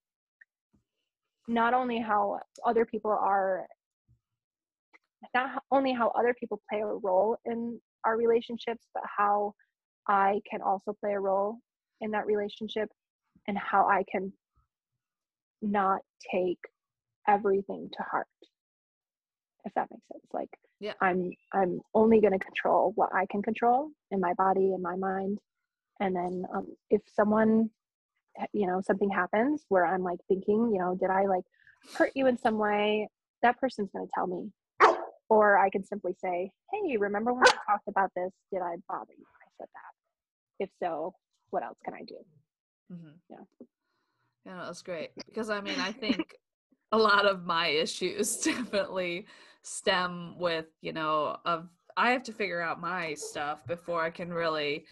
not 1.47 1.73
only 1.73 1.99
how 1.99 2.39
other 2.65 2.85
people 2.85 3.11
are 3.11 3.65
not 5.33 5.63
only 5.71 5.93
how 5.93 6.09
other 6.09 6.33
people 6.39 6.61
play 6.69 6.81
a 6.81 6.85
role 6.85 7.37
in 7.45 7.79
our 8.05 8.17
relationships 8.17 8.87
but 8.93 9.03
how 9.17 9.53
i 10.07 10.39
can 10.49 10.61
also 10.61 10.93
play 10.99 11.13
a 11.13 11.19
role 11.19 11.57
in 12.01 12.11
that 12.11 12.25
relationship 12.25 12.89
and 13.47 13.57
how 13.57 13.87
i 13.87 14.03
can 14.11 14.31
not 15.61 16.01
take 16.31 16.59
everything 17.27 17.89
to 17.91 18.03
heart 18.03 18.27
if 19.65 19.73
that 19.73 19.87
makes 19.91 20.07
sense 20.11 20.25
like 20.33 20.49
Yeah. 20.79 20.93
i'm 21.01 21.31
i'm 21.53 21.79
only 21.93 22.21
going 22.21 22.33
to 22.33 22.39
control 22.39 22.91
what 22.95 23.09
i 23.13 23.25
can 23.31 23.41
control 23.41 23.89
in 24.11 24.19
my 24.19 24.33
body 24.33 24.73
and 24.73 24.83
my 24.83 24.95
mind 24.95 25.39
and 25.99 26.15
then 26.15 26.43
um, 26.53 26.67
if 26.89 27.01
someone 27.13 27.69
you 28.53 28.67
know 28.67 28.81
something 28.81 29.09
happens 29.09 29.65
where 29.69 29.85
i'm 29.85 30.03
like 30.03 30.19
thinking 30.27 30.69
you 30.71 30.79
know 30.79 30.95
did 30.95 31.09
i 31.09 31.25
like 31.25 31.43
hurt 31.97 32.11
you 32.15 32.27
in 32.27 32.37
some 32.37 32.57
way 32.57 33.07
that 33.41 33.57
person's 33.59 33.89
going 33.91 34.05
to 34.05 34.11
tell 34.13 34.27
me 34.27 34.51
or 35.29 35.57
i 35.57 35.69
can 35.69 35.83
simply 35.83 36.15
say 36.21 36.51
hey 36.71 36.97
remember 36.97 37.33
when 37.33 37.41
we 37.41 37.57
talked 37.67 37.87
about 37.87 38.11
this 38.15 38.31
did 38.51 38.61
i 38.61 38.75
bother 38.87 39.13
you 39.17 39.25
i 39.41 39.47
said 39.57 39.67
that 39.73 40.63
if 40.63 40.69
so 40.81 41.13
what 41.49 41.63
else 41.63 41.77
can 41.83 41.93
i 41.93 42.01
do 42.01 42.17
hmm 42.89 43.09
Yeah. 43.29 43.37
Yeah, 44.45 44.57
no, 44.57 44.65
that's 44.65 44.81
great. 44.83 45.11
Because 45.25 45.49
I 45.49 45.59
mean, 45.59 45.79
I 45.79 45.91
think 45.91 46.35
a 46.91 46.97
lot 46.97 47.25
of 47.25 47.45
my 47.45 47.67
issues 47.67 48.37
definitely 48.43 49.25
stem 49.63 50.37
with, 50.37 50.67
you 50.81 50.93
know, 50.93 51.37
of 51.45 51.67
I 51.97 52.11
have 52.11 52.23
to 52.23 52.33
figure 52.33 52.61
out 52.61 52.79
my 52.79 53.13
stuff 53.15 53.65
before 53.65 54.03
I 54.03 54.11
can 54.11 54.31
really, 54.31 54.85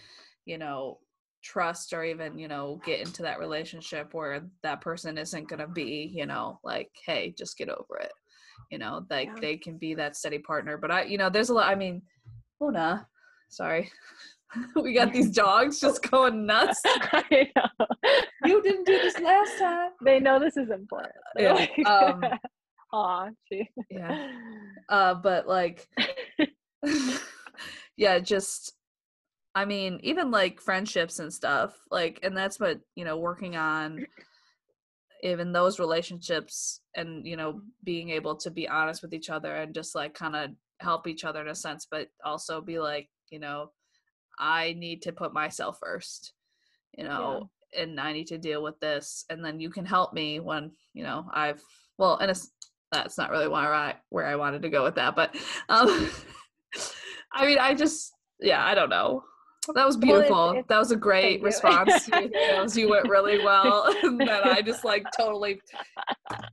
you 0.45 0.57
know, 0.57 0.99
trust 1.43 1.93
or 1.93 2.03
even, 2.03 2.39
you 2.39 2.47
know, 2.47 2.79
get 2.85 3.01
into 3.01 3.21
that 3.23 3.39
relationship 3.39 4.13
where 4.13 4.45
that 4.63 4.81
person 4.81 5.17
isn't 5.17 5.49
going 5.49 5.59
to 5.59 5.67
be, 5.67 6.11
you 6.13 6.25
know, 6.25 6.59
like, 6.63 6.89
hey, 7.05 7.33
just 7.37 7.57
get 7.57 7.69
over 7.69 7.97
it. 7.99 8.13
You 8.71 8.77
know, 8.79 9.05
like 9.09 9.27
Yeah. 9.29 9.35
they 9.41 9.57
can 9.57 9.77
be 9.77 9.93
that 9.95 10.15
steady 10.15 10.39
partner. 10.39 10.77
But 10.77 10.91
I, 10.91 11.03
you 11.03 11.17
know, 11.17 11.29
there's 11.29 11.49
a 11.49 11.53
lot, 11.53 11.69
I 11.69 11.75
mean, 11.75 12.01
Luna, 12.59 13.07
sorry. 13.49 13.91
we 14.75 14.93
got 14.93 15.11
these 15.13 15.31
dogs 15.31 15.79
just 15.79 16.09
going 16.09 16.45
nuts. 16.45 16.81
You 18.45 18.61
didn't 18.61 18.85
do 18.85 18.99
this 18.99 19.17
last 19.19 19.57
time. 19.57 19.91
they 20.03 20.19
know 20.19 20.37
this 20.37 20.57
is 20.57 20.69
important 20.69 21.13
Yeah, 21.39 21.65
um, 21.85 22.21
aw 22.91 23.29
she 23.47 23.67
Yeah. 23.89 24.27
uh 24.89 25.13
but 25.15 25.47
like 25.47 25.87
yeah 27.97 28.19
just 28.19 28.73
i 29.55 29.63
mean 29.65 29.99
even 30.03 30.29
like 30.29 30.59
friendships 30.61 31.19
and 31.19 31.31
stuff 31.33 31.75
like 31.89 32.19
and 32.21 32.35
that's 32.35 32.59
what 32.59 32.79
you 32.95 33.05
know 33.05 33.17
working 33.17 33.55
on 33.55 34.05
even 35.23 35.53
those 35.53 35.79
relationships 35.79 36.81
and 36.95 37.25
you 37.25 37.35
know 37.35 37.61
being 37.83 38.09
able 38.09 38.35
to 38.35 38.51
be 38.51 38.67
honest 38.67 39.01
with 39.01 39.13
each 39.13 39.29
other 39.29 39.55
and 39.55 39.73
just 39.73 39.95
like 39.95 40.13
kind 40.13 40.35
of 40.35 40.51
help 40.79 41.07
each 41.07 41.23
other 41.23 41.41
in 41.41 41.47
a 41.47 41.55
sense 41.55 41.87
but 41.89 42.07
also 42.23 42.61
be 42.61 42.77
like 42.77 43.09
you 43.29 43.39
know 43.39 43.71
i 44.37 44.73
need 44.77 45.01
to 45.01 45.11
put 45.11 45.33
myself 45.33 45.77
first 45.81 46.33
you 46.97 47.03
know 47.03 47.49
and 47.77 47.99
i 47.99 48.11
need 48.11 48.27
to 48.27 48.37
deal 48.37 48.61
with 48.61 48.79
this 48.81 49.25
and 49.29 49.43
then 49.43 49.59
you 49.59 49.69
can 49.69 49.85
help 49.85 50.13
me 50.13 50.39
when 50.39 50.69
you 50.93 51.03
know 51.03 51.25
i've 51.33 51.61
well 51.97 52.17
and 52.17 52.29
it's 52.29 52.51
that's 52.91 53.17
not 53.17 53.31
really 53.31 53.47
where 53.47 53.73
i 53.73 53.95
where 54.09 54.27
i 54.27 54.35
wanted 54.35 54.61
to 54.61 54.69
go 54.69 54.83
with 54.83 54.95
that 54.95 55.15
but 55.15 55.35
um 55.69 56.09
i 57.31 57.45
mean 57.45 57.57
i 57.59 57.73
just 57.73 58.13
yeah 58.39 58.63
i 58.65 58.75
don't 58.75 58.89
know 58.89 59.23
that 59.73 59.85
was 59.85 59.97
Well, 59.97 60.03
it's- 60.09 60.21
beautiful. 60.21 60.49
it's- 60.51 60.65
that 60.67 60.77
was 60.79 60.91
a 60.91 60.95
great 60.97 61.41
response. 61.41 62.09
You, 62.13 62.67
you 62.81 62.89
went 62.89 63.07
really 63.07 63.39
well 63.43 63.85
and 64.03 64.19
then 64.19 64.29
i 64.29 64.61
just 64.61 64.83
like 64.83 65.05
totally 65.17 65.61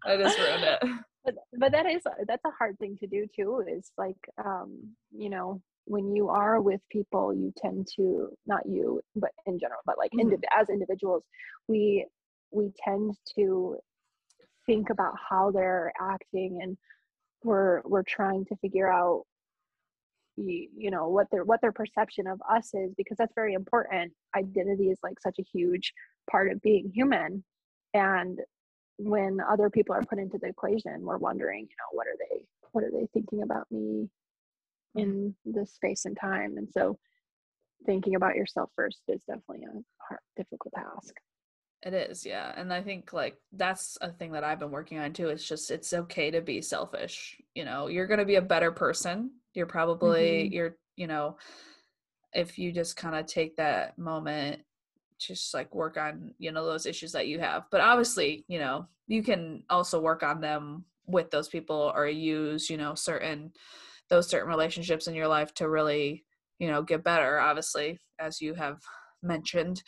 i 0.05 0.17
just 0.17 0.39
ruined 0.39 0.65
it. 0.65 0.79
But 1.25 1.35
but 1.59 1.73
that 1.73 1.87
is 1.87 2.03
that's 2.27 2.45
a 2.45 2.51
hard 2.59 2.79
thing 2.79 2.97
to 3.01 3.07
do 3.07 3.27
too 3.35 3.63
is 3.69 3.91
like 3.99 4.17
um 4.45 4.71
you 5.13 5.29
know 5.31 5.61
when 5.87 6.15
you 6.15 6.29
are 6.29 6.61
with 6.61 6.81
people 6.91 7.35
you 7.35 7.53
tend 7.57 7.89
to 7.97 8.29
not 8.47 8.65
you 8.67 9.01
but 9.17 9.31
in 9.47 9.59
general 9.59 9.81
but 9.87 9.99
like 9.99 10.13
Mhm. 10.13 10.23
indiv- 10.33 10.45
as 10.59 10.69
individuals 10.71 11.25
we 11.69 12.07
we 12.53 12.73
tend 12.85 13.17
to 13.37 13.77
think 14.67 14.91
about 14.91 15.15
how 15.29 15.51
they're 15.51 15.93
acting 16.01 16.61
and 16.63 16.77
we're 17.45 17.81
we're 17.85 18.03
trying 18.03 18.45
to 18.47 18.57
figure 18.57 18.91
out 18.91 19.25
you, 20.49 20.91
know 20.91 21.09
what 21.09 21.27
their 21.31 21.45
what 21.45 21.61
their 21.61 21.73
perception 21.73 22.27
of 22.27 22.41
us 22.51 22.73
is 22.75 22.93
because 22.97 23.17
that's 23.17 23.35
very 23.35 23.55
important 23.55 24.13
identity 24.37 24.91
is 24.91 24.99
like 25.03 25.19
such 25.21 25.39
a 25.39 25.45
huge 25.53 25.93
part 26.31 26.51
of 26.51 26.61
being 26.63 26.91
human 26.95 27.45
and 27.95 28.39
when 28.99 29.39
other 29.41 29.71
people 29.71 29.95
are 29.95 30.05
put 30.05 30.19
into 30.19 30.39
the 30.39 30.49
equation 30.49 31.01
we're 31.03 31.19
wondering 31.19 31.61
you 31.61 31.77
know 31.79 31.91
what 31.93 32.07
are 32.07 32.17
they 32.19 32.45
what 32.73 32.85
are 32.85 32.91
they 32.93 33.07
thinking 33.13 33.43
about 33.43 33.67
me 33.71 34.09
in 34.95 35.35
this 35.45 35.73
space 35.75 36.05
and 36.05 36.17
time 36.21 36.57
and 36.57 36.69
so 36.71 36.99
thinking 37.87 38.15
about 38.15 38.37
yourself 38.37 38.71
first 38.77 39.01
is 39.09 39.23
definitely 39.25 39.65
a 39.65 39.73
hard 40.07 40.21
difficult 40.37 40.75
task 40.75 41.15
It 41.83 41.95
is, 41.95 42.27
yeah. 42.27 42.53
And 42.57 42.73
I 42.73 42.83
think 42.83 43.13
like 43.15 43.37
that's 43.53 43.97
a 44.03 44.11
thing 44.11 44.33
that 44.33 44.45
I've 44.45 44.59
been 44.59 44.71
working 44.71 44.99
on 44.99 45.15
too. 45.15 45.29
It's 45.29 45.49
just 45.49 45.71
it's 45.71 45.95
okay 45.95 46.31
to 46.31 46.43
be 46.43 46.61
selfish. 46.61 47.41
You 47.55 47.65
know, 47.65 47.89
you're 47.89 48.07
gonna 48.07 48.27
be 48.27 48.37
a 48.37 48.43
better 48.43 48.71
person. 48.71 49.31
You're 49.55 49.67
probably 49.67 50.49
Mhm. 50.49 50.53
you're, 50.53 50.77
you 50.97 51.07
know, 51.07 51.39
if 52.33 52.59
you 52.59 52.73
just 52.73 52.97
kind 52.97 53.17
of 53.17 53.27
take 53.27 53.57
that 53.57 53.99
moment 53.99 54.63
to 55.21 55.27
just 55.35 55.53
like 55.55 55.75
work 55.75 55.97
on, 55.97 56.35
you 56.39 56.53
know, 56.53 56.65
those 56.65 56.87
issues 56.87 57.13
that 57.13 57.29
you 57.29 57.39
have. 57.41 57.65
But 57.71 57.81
obviously, 57.81 58.45
you 58.49 58.59
know, 58.59 58.89
you 59.07 59.23
can 59.23 59.65
also 59.69 60.01
work 60.01 60.23
on 60.23 60.41
them 60.41 60.87
with 61.07 61.31
those 61.31 61.49
people 61.49 61.93
or 61.95 62.07
use, 62.07 62.71
you 62.71 62.77
know, 62.77 62.95
certain 62.95 63.53
those 64.09 64.29
certain 64.29 64.49
relationships 64.49 65.07
in 65.07 65.15
your 65.15 65.29
life 65.29 65.55
to 65.55 65.69
really, 65.69 66.25
you 66.59 66.69
know, 66.69 66.83
get 66.83 67.05
better, 67.05 67.39
obviously, 67.39 67.99
as 68.19 68.41
you 68.41 68.55
have 68.55 68.81
mentioned. 69.23 69.83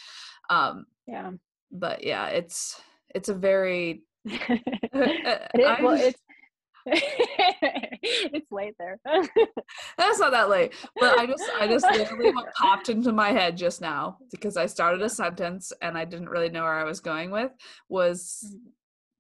Um, 0.51 0.87
yeah 1.07 1.31
but 1.73 2.05
yeah 2.05 2.27
it's 2.27 2.81
it's 3.15 3.29
a 3.31 3.35
very 3.35 4.05
it 4.25 5.51
is, 5.55 5.83
well 5.83 5.95
it's 5.99 6.21
it's 6.87 8.51
late 8.51 8.75
there. 8.79 8.99
That's 9.99 10.19
not 10.19 10.33
that 10.33 10.49
late. 10.51 10.73
But 10.99 11.19
I 11.19 11.27
just 11.27 11.45
I 11.61 11.67
just 11.67 11.85
literally 11.91 12.33
what 12.33 12.53
popped 12.57 12.89
into 12.89 13.13
my 13.13 13.31
head 13.31 13.57
just 13.57 13.81
now 13.81 14.19
because 14.31 14.57
I 14.57 14.67
started 14.67 15.03
a 15.03 15.09
sentence 15.09 15.73
and 15.83 15.97
I 15.97 16.05
didn't 16.05 16.29
really 16.29 16.49
know 16.51 16.63
where 16.63 16.79
I 16.79 16.85
was 16.85 17.01
going 17.01 17.31
with 17.31 17.53
was 17.89 18.45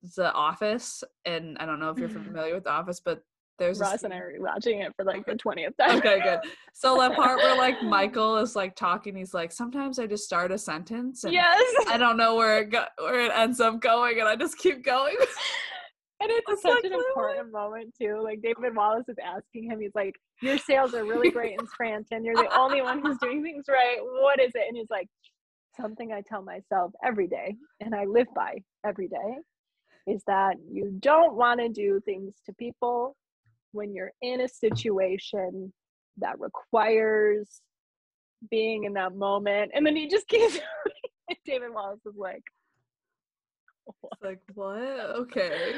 Mm-hmm. 0.04 0.20
the 0.20 0.32
office 0.32 1.04
and 1.24 1.56
I 1.58 1.66
don't 1.66 1.78
know 1.78 1.90
if 1.90 1.98
you're 1.98 2.08
familiar 2.08 2.54
with 2.54 2.64
the 2.64 2.70
office, 2.72 2.98
but 2.98 3.22
there's 3.58 3.80
a 3.80 3.84
Ross 3.84 4.02
and 4.02 4.12
I 4.12 4.16
are 4.16 4.32
watching 4.40 4.80
it 4.80 4.92
for 4.96 5.04
like 5.04 5.24
the 5.26 5.36
twentieth 5.36 5.76
time. 5.76 5.98
Okay, 5.98 6.20
good. 6.20 6.40
So 6.72 6.98
that 6.98 7.14
part 7.14 7.36
where 7.38 7.56
like 7.56 7.80
Michael 7.84 8.38
is 8.38 8.56
like 8.56 8.74
talking, 8.74 9.14
he's 9.14 9.32
like, 9.34 9.52
sometimes 9.52 10.00
I 10.00 10.06
just 10.08 10.24
start 10.24 10.50
a 10.50 10.58
sentence 10.58 11.22
and 11.22 11.32
yes. 11.32 11.86
I 11.86 11.96
don't 11.98 12.16
know 12.16 12.34
where 12.34 12.58
it 12.62 12.70
go- 12.70 12.86
where 12.98 13.20
it 13.26 13.30
ends 13.32 13.60
up 13.60 13.80
going, 13.80 14.18
and 14.18 14.28
I 14.28 14.34
just 14.34 14.58
keep 14.58 14.82
going. 14.84 15.14
And 16.23 16.31
it's 16.31 16.47
It's 16.49 16.62
such 16.62 16.75
like, 16.77 16.85
an 16.85 16.93
important 16.93 17.51
moment 17.51 17.95
too. 18.01 18.20
Like 18.23 18.43
David 18.43 18.77
Wallace 18.77 19.09
is 19.09 19.16
asking 19.23 19.68
him, 19.68 19.81
he's 19.81 19.95
like, 19.95 20.14
Your 20.41 20.57
sales 20.57 20.95
are 20.95 21.05
really 21.05 21.31
great 21.31 21.59
in 21.59 21.66
Scranton. 21.66 22.25
You're 22.25 22.37
the 22.37 22.49
only 22.59 22.81
one 22.81 23.03
who's 23.03 23.18
doing 23.18 23.43
things 23.43 23.64
right. 23.68 23.99
What 24.01 24.41
is 24.41 24.53
it? 24.55 24.64
And 24.68 24.77
he's 24.77 24.91
like, 24.91 25.09
Something 25.77 26.12
I 26.12 26.23
tell 26.29 26.43
myself 26.43 26.93
every 27.05 27.27
day 27.27 27.57
and 27.81 27.93
I 27.95 28.05
live 28.05 28.29
by 28.37 28.62
every 28.87 29.09
day 29.09 29.37
is 30.07 30.23
that 30.29 30.57
you 30.70 30.95
don't 31.01 31.35
want 31.35 31.61
to 31.61 31.68
do 31.68 32.01
things 32.05 32.35
to 32.47 32.53
people 32.55 33.16
when 33.73 33.93
you're 33.93 34.12
in 34.23 34.43
a 34.43 34.49
situation 34.49 35.73
that 36.18 36.39
requires 36.39 37.62
being 38.51 38.85
in 38.85 38.93
that 38.93 39.16
moment. 39.16 39.73
And 39.75 39.85
then 39.85 39.97
he 39.97 40.09
just 40.09 40.29
keeps 40.29 40.59
David 41.47 41.73
Wallace 41.73 42.01
is 42.07 42.14
like, 42.16 42.43
It's 44.12 44.22
like 44.22 44.41
what? 44.55 44.78
Okay. 44.80 45.72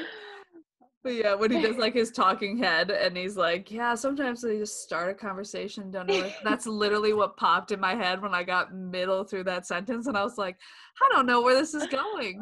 But 1.03 1.15
yeah, 1.15 1.35
when 1.35 1.51
he 1.51 1.61
does 1.61 1.77
like 1.77 1.95
his 2.03 2.11
talking 2.11 2.57
head 2.57 2.91
and 2.91 3.17
he's 3.17 3.37
like, 3.37 3.71
Yeah, 3.71 3.95
sometimes 3.95 4.41
they 4.41 4.59
just 4.59 4.83
start 4.83 5.11
a 5.11 5.15
conversation, 5.15 5.91
don't 5.91 6.07
know. 6.07 6.15
where-" 6.15 6.35
That's 6.43 6.67
literally 6.67 7.13
what 7.21 7.37
popped 7.37 7.73
in 7.73 7.81
my 7.81 7.95
head 7.95 8.23
when 8.23 8.35
I 8.35 8.43
got 8.43 8.75
middle 8.75 9.25
through 9.25 9.45
that 9.45 9.67
sentence 9.67 10.07
and 10.07 10.17
I 10.17 10.25
was 10.25 10.39
like, 10.39 10.57
I 11.03 11.15
don't 11.15 11.27
know 11.27 11.43
where 11.43 11.55
this 11.55 11.75
is 11.75 11.87
going. 11.87 12.41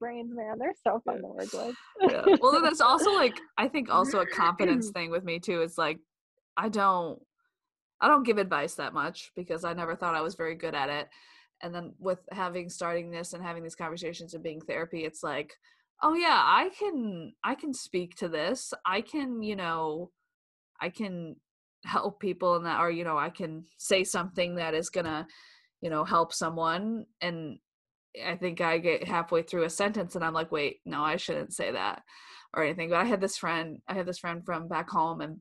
brains 0.00 0.32
man 0.34 0.58
they're 0.58 0.74
so 0.86 1.00
fun 1.04 1.20
to 1.22 1.28
work 1.28 1.52
with 1.52 1.74
yeah. 2.10 2.36
Well 2.40 2.60
that's 2.60 2.80
also 2.80 3.12
like 3.14 3.38
I 3.56 3.68
think 3.68 3.88
also 3.90 4.20
a 4.20 4.26
confidence 4.26 4.90
thing 4.90 5.10
with 5.10 5.24
me 5.24 5.38
too. 5.38 5.62
It's 5.62 5.78
like 5.78 5.98
I 6.56 6.68
don't 6.68 7.20
I 8.00 8.08
don't 8.08 8.24
give 8.24 8.38
advice 8.38 8.74
that 8.74 8.92
much 8.92 9.32
because 9.34 9.64
I 9.64 9.72
never 9.72 9.96
thought 9.96 10.14
I 10.14 10.20
was 10.20 10.34
very 10.34 10.56
good 10.56 10.74
at 10.74 10.90
it. 10.90 11.08
And 11.62 11.74
then 11.74 11.94
with 11.98 12.20
having 12.30 12.68
starting 12.68 13.10
this 13.10 13.32
and 13.32 13.42
having 13.42 13.62
these 13.62 13.74
conversations 13.74 14.34
and 14.34 14.42
being 14.42 14.60
therapy, 14.60 15.04
it's 15.04 15.22
like, 15.22 15.54
oh 16.02 16.14
yeah, 16.14 16.42
I 16.44 16.70
can 16.78 17.32
I 17.42 17.54
can 17.54 17.72
speak 17.72 18.16
to 18.16 18.28
this. 18.28 18.74
I 18.84 19.00
can, 19.00 19.42
you 19.42 19.56
know, 19.56 20.10
I 20.80 20.90
can 20.90 21.36
help 21.84 22.20
people 22.20 22.56
and 22.56 22.66
that 22.66 22.80
or 22.80 22.90
you 22.90 23.04
know, 23.04 23.18
I 23.18 23.30
can 23.30 23.64
say 23.78 24.04
something 24.04 24.56
that 24.56 24.74
is 24.74 24.90
gonna, 24.90 25.26
you 25.80 25.90
know, 25.90 26.04
help 26.04 26.32
someone 26.32 27.06
and 27.20 27.58
I 28.24 28.36
think 28.36 28.60
I 28.60 28.78
get 28.78 29.08
halfway 29.08 29.42
through 29.42 29.64
a 29.64 29.70
sentence 29.70 30.14
and 30.14 30.24
I'm 30.24 30.34
like, 30.34 30.52
wait, 30.52 30.80
no, 30.84 31.02
I 31.02 31.16
shouldn't 31.16 31.52
say 31.52 31.72
that 31.72 32.02
or 32.54 32.62
anything. 32.62 32.90
But 32.90 33.00
I 33.00 33.04
had 33.04 33.20
this 33.20 33.36
friend, 33.36 33.78
I 33.88 33.94
had 33.94 34.06
this 34.06 34.18
friend 34.18 34.44
from 34.44 34.68
back 34.68 34.88
home 34.88 35.20
and 35.20 35.40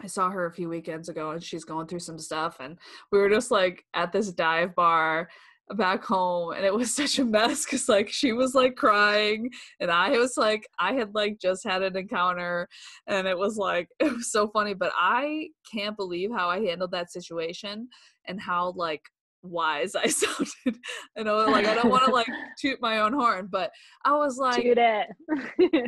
I 0.00 0.06
saw 0.06 0.30
her 0.30 0.46
a 0.46 0.52
few 0.52 0.68
weekends 0.68 1.08
ago 1.08 1.30
and 1.30 1.42
she's 1.42 1.64
going 1.64 1.86
through 1.86 2.00
some 2.00 2.18
stuff 2.18 2.56
and 2.60 2.78
we 3.10 3.18
were 3.18 3.28
just 3.28 3.50
like 3.50 3.84
at 3.94 4.12
this 4.12 4.32
dive 4.32 4.74
bar 4.74 5.28
back 5.76 6.04
home 6.04 6.52
and 6.54 6.64
it 6.64 6.74
was 6.74 6.94
such 6.94 7.18
a 7.18 7.24
mess 7.24 7.64
because 7.64 7.88
like 7.88 8.08
she 8.08 8.32
was 8.32 8.54
like 8.54 8.76
crying 8.76 9.50
and 9.80 9.90
I 9.90 10.10
was 10.10 10.36
like 10.36 10.66
I 10.78 10.94
had 10.94 11.14
like 11.14 11.38
just 11.40 11.64
had 11.64 11.82
an 11.82 11.96
encounter 11.96 12.68
and 13.06 13.26
it 13.26 13.36
was 13.36 13.56
like 13.56 13.88
it 14.00 14.12
was 14.12 14.32
so 14.32 14.48
funny 14.48 14.74
but 14.74 14.92
I 14.96 15.48
can't 15.72 15.96
believe 15.96 16.30
how 16.32 16.48
I 16.48 16.60
handled 16.60 16.92
that 16.92 17.12
situation 17.12 17.88
and 18.26 18.40
how 18.40 18.72
like 18.76 19.02
wise 19.42 19.94
I 19.96 20.06
sounded. 20.06 20.78
I 21.18 21.22
know 21.22 21.36
like 21.46 21.66
I 21.66 21.74
don't 21.74 21.90
want 21.90 22.04
to 22.04 22.12
like 22.12 22.28
toot 22.58 22.80
my 22.80 23.00
own 23.00 23.12
horn, 23.12 23.48
but 23.50 23.70
I 24.04 24.12
was 24.12 24.38
like 24.38 24.62
Shoot 24.62 24.78
it. 24.78 25.08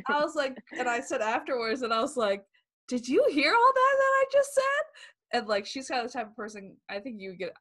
I 0.09 0.21
was 0.21 0.35
like, 0.35 0.57
and 0.77 0.89
I 0.89 1.01
said 1.01 1.21
afterwards, 1.21 1.83
and 1.83 1.93
I 1.93 2.01
was 2.01 2.17
like, 2.17 2.43
"Did 2.89 3.09
you 3.09 3.24
hear 3.30 3.53
all 3.55 3.72
that 3.74 3.95
that 3.99 4.03
I 4.03 4.24
just 4.32 4.55
said?" 4.55 5.39
And 5.39 5.49
like, 5.49 5.66
she's 5.66 5.89
kind 5.89 6.05
of 6.05 6.12
the 6.12 6.18
type 6.18 6.28
of 6.28 6.37
person. 6.37 6.76
I 6.89 7.01
think 7.01 7.20
you 7.20 7.37
get. 7.37 7.53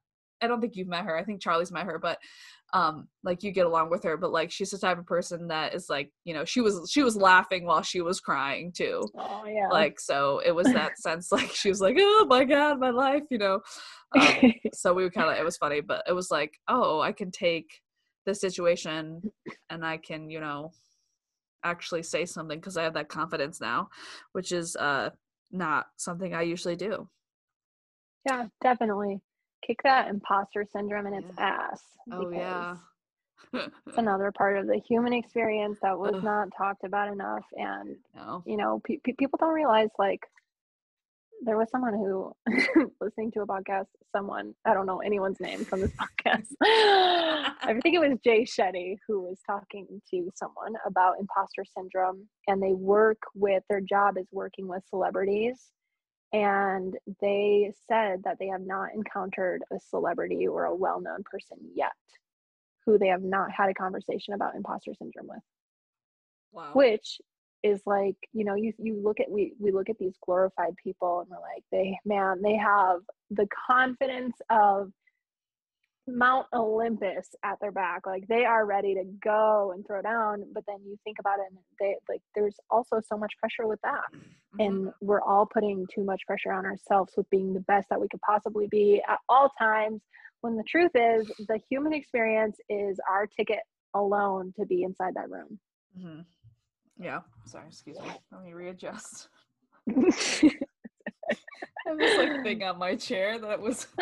I 0.41 0.47
don't 0.47 0.59
think 0.59 0.76
you've 0.76 0.89
met 0.89 1.05
her. 1.05 1.17
I 1.17 1.24
think 1.24 1.41
Charlie's 1.41 1.71
met 1.71 1.86
her, 1.86 1.97
but 1.97 2.17
um, 2.74 3.07
like 3.24 3.43
you 3.43 3.51
get 3.51 3.65
along 3.65 3.89
with 3.89 4.03
her. 4.03 4.17
But 4.17 4.34
like, 4.34 4.51
she's 4.51 4.71
the 4.71 4.78
type 4.78 4.97
of 4.97 5.05
person 5.05 5.47
that 5.47 5.74
is 5.74 5.89
like, 5.89 6.11
you 6.26 6.34
know, 6.34 6.43
she 6.43 6.59
was 6.59 6.89
she 6.91 7.01
was 7.01 7.15
laughing 7.15 7.65
while 7.65 7.82
she 7.82 8.01
was 8.01 8.19
crying 8.19 8.74
too. 8.76 9.03
oh 9.17 9.45
yeah. 9.47 9.67
Like, 9.71 9.99
so 9.99 10.41
it 10.45 10.53
was 10.53 10.67
that 10.67 10.99
sense. 10.99 11.32
Like, 11.32 11.51
she 11.51 11.69
was 11.69 11.80
like, 11.82 11.95
"Oh 11.97 12.26
my 12.28 12.43
god, 12.43 12.80
my 12.80 12.89
life," 12.89 13.24
you 13.30 13.38
know. 13.38 13.61
Um, 14.19 14.53
so 14.74 14.93
we 14.93 15.09
kind 15.09 15.30
of 15.30 15.38
it 15.38 15.45
was 15.45 15.57
funny, 15.57 15.82
but 15.82 16.03
it 16.07 16.13
was 16.13 16.30
like, 16.30 16.53
oh, 16.67 16.99
I 16.99 17.11
can 17.11 17.32
take 17.32 17.69
the 18.26 18.36
situation 18.36 19.21
and 19.69 19.86
I 19.86 19.97
can, 19.97 20.30
you 20.30 20.39
know, 20.39 20.71
actually 21.64 22.03
say 22.03 22.26
something 22.26 22.59
because 22.59 22.78
I 22.78 22.84
have 22.84 22.93
that 22.95 23.09
confidence 23.09 23.59
now, 23.61 23.89
which 24.34 24.51
is 24.51 24.76
uh 24.76 25.09
not 25.51 25.88
something 25.97 26.34
I 26.34 26.41
usually 26.41 26.76
do. 26.76 27.07
yeah, 28.26 28.47
definitely. 28.61 29.22
Kick 29.66 29.82
that 29.84 30.07
imposter 30.09 30.66
syndrome 30.72 31.07
in 31.07 31.14
its 31.14 31.32
ass. 31.38 31.82
Oh 32.11 32.30
yeah. 32.32 32.78
It's 33.53 33.72
another 33.97 34.32
part 34.32 34.57
of 34.57 34.68
the 34.68 34.80
human 34.88 35.14
experience 35.14 35.78
that 35.82 35.97
was 35.97 36.16
Ugh. 36.16 36.24
not 36.24 36.49
talked 36.57 36.84
about 36.84 37.11
enough. 37.11 37.45
And, 37.53 37.95
no. 38.16 38.43
you 38.45 38.57
know, 38.57 38.82
pe- 38.84 38.99
pe- 39.03 39.14
people 39.14 39.38
don't 39.39 39.53
realize 39.53 39.89
like 39.99 40.22
there 41.46 41.58
was 41.58 41.70
someone 41.70 41.94
who 41.94 42.34
listening 43.02 43.32
to 43.32 43.41
a 43.41 43.48
podcast, 43.48 43.88
someone, 44.16 44.54
I 44.66 44.74
don't 44.74 44.86
know 44.86 45.00
anyone's 45.00 45.39
name 45.39 45.66
from 45.66 45.82
this 45.82 45.91
podcast. 46.02 46.48
I 46.62 47.78
think 47.84 47.96
it 47.96 48.00
was 48.00 48.18
Jay 48.24 48.44
Shetty 48.44 48.98
who 49.08 49.22
was 49.22 49.39
talking 49.46 49.88
to 50.12 50.32
someone 50.36 50.74
about 50.86 51.20
imposter 51.20 51.64
syndrome 51.78 52.28
and 52.48 52.62
they 52.62 52.74
work 52.74 53.18
with 53.36 53.64
their 53.70 53.82
job 53.82 54.18
is 54.18 54.28
working 54.32 54.68
with 54.68 54.84
celebrities 54.89 55.72
and 56.32 56.96
they 57.22 57.72
said 57.88 58.24
that 58.24 58.38
they 58.39 58.48
have 58.48 58.62
not 58.62 58.89
encountered 58.96 59.62
a 59.72 59.80
celebrity 59.80 60.48
or 60.48 60.66
a 60.66 60.76
well-known 60.76 61.24
person 61.30 61.58
yet 61.76 61.91
who 62.86 62.98
they 62.98 63.08
have 63.08 63.22
not 63.22 63.52
had 63.52 63.70
a 63.70 63.74
conversation 63.74 64.34
about 64.34 64.56
imposter 64.56 64.94
syndrome 64.98 65.28
with 65.28 65.44
Wow. 66.52 66.70
which 66.74 67.20
is 67.64 67.82
like 67.86 68.16
you 68.34 68.43
know 68.43 68.55
you 68.55 68.74
you 68.78 68.95
look 69.01 69.20
at 69.20 69.32
we 69.32 69.53
we 69.59 69.72
look 69.72 69.89
at 69.89 69.97
these 69.97 70.16
glorified 70.26 70.76
people 70.84 71.22
and 71.22 71.30
we're 71.30 71.38
like 71.38 71.64
they 71.72 71.97
man 72.05 72.41
they 72.41 72.55
have 72.55 72.99
the 73.32 73.47
confidence 73.68 74.36
of 74.49 74.91
Mount 76.05 76.47
Olympus 76.53 77.30
at 77.43 77.57
their 77.61 77.72
back 77.72 78.05
like 78.05 78.28
they 78.28 78.43
are 78.43 78.66
ready 78.66 78.93
to 78.93 79.05
go 79.24 79.72
and 79.74 79.88
throw 79.88 80.01
down 80.01 80.43
but 80.53 80.64
then 80.68 80.76
you 80.86 80.97
think 81.05 81.18
about 81.20 81.39
it 81.39 81.45
and 81.49 81.57
they 81.80 81.95
like 82.09 82.22
there's 82.36 82.57
also 82.70 82.99
so 83.07 83.18
much 83.18 83.32
pressure 83.39 83.66
with 83.68 83.80
that 83.84 84.03
Mhm. 84.14 84.66
and 84.66 84.93
we're 85.01 85.22
all 85.22 85.45
putting 85.45 85.88
too 85.88 86.03
much 86.03 86.22
pressure 86.28 86.51
on 86.51 86.66
ourselves 86.66 87.14
with 87.16 87.30
being 87.30 87.53
the 87.53 87.61
best 87.61 87.88
that 87.89 87.99
we 88.01 88.09
could 88.09 88.20
possibly 88.22 88.68
be 88.68 89.01
at 89.07 89.20
all 89.30 89.49
times 89.57 90.01
when 90.41 90.57
the 90.57 90.64
truth 90.64 90.91
is 90.93 91.32
the 91.47 91.57
human 91.70 91.93
experience 91.93 92.57
is 92.68 92.99
our 93.09 93.26
ticket 93.26 93.59
alone 93.93 94.51
to 94.59 94.66
be 94.66 94.84
inside 94.84 95.14
that 95.16 95.30
room 95.30 95.57
Mhm. 95.97 96.26
Yeah. 97.00 97.22
Sorry, 97.46 97.68
excuse 97.68 98.00
me. 98.00 98.08
Let 98.32 98.44
me 98.44 98.54
readjust. 98.54 99.30
I 99.89 100.52
have 101.88 101.98
this 101.98 102.18
like 102.18 102.44
thing 102.44 102.64
on 102.64 102.78
my 102.80 102.96
chair 102.96 103.39
that 103.39 103.60
was 103.60 103.88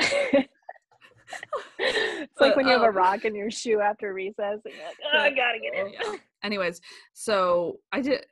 It's 1.79 2.39
like 2.39 2.55
when 2.55 2.67
you 2.67 2.73
have 2.73 2.83
a 2.83 2.89
um, 2.89 2.95
rock 2.95 3.25
in 3.25 3.35
your 3.35 3.51
shoe 3.51 3.79
after 3.79 4.13
recess 4.13 4.59
and 4.65 4.73
you're 4.73 4.85
like, 4.85 4.97
oh, 5.13 5.17
I 5.17 5.29
gotta 5.29 5.59
get 5.59 5.73
in. 5.73 5.93
Yeah. 5.93 6.17
Anyways, 6.43 6.81
so 7.13 7.79
I 7.91 8.01
did. 8.01 8.25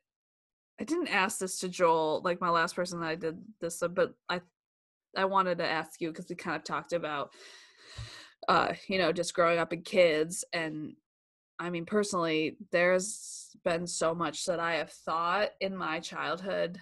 I 0.80 0.86
didn't 0.86 1.10
ask 1.10 1.40
this 1.40 1.60
to 1.60 1.70
Joel, 1.70 2.22
like 2.24 2.40
my 2.40 2.50
last 2.50 2.76
person 2.76 3.02
that 3.02 3.10
I 3.10 3.16
did 3.16 3.38
this, 3.60 3.84
but 3.94 4.14
I, 4.30 4.40
I 5.18 5.26
wanted 5.26 5.58
to 5.58 5.68
ask 5.68 6.00
you 6.00 6.10
because 6.10 6.28
we 6.30 6.38
kind 6.38 6.56
of 6.56 6.64
talked 6.64 6.94
about, 6.94 7.32
uh, 8.48 8.74
you 8.88 8.98
know, 8.98 9.12
just 9.12 9.34
growing 9.34 9.60
up 9.60 9.74
in 9.74 9.82
kids, 9.82 10.46
and 10.54 10.94
I 11.60 11.70
mean, 11.70 11.86
personally, 11.86 12.58
there's 12.72 13.50
been 13.64 13.86
so 13.86 14.16
much 14.16 14.46
that 14.46 14.60
I 14.60 14.76
have 14.76 14.92
thought 14.92 15.50
in 15.60 15.76
my 15.76 16.00
childhood 16.00 16.80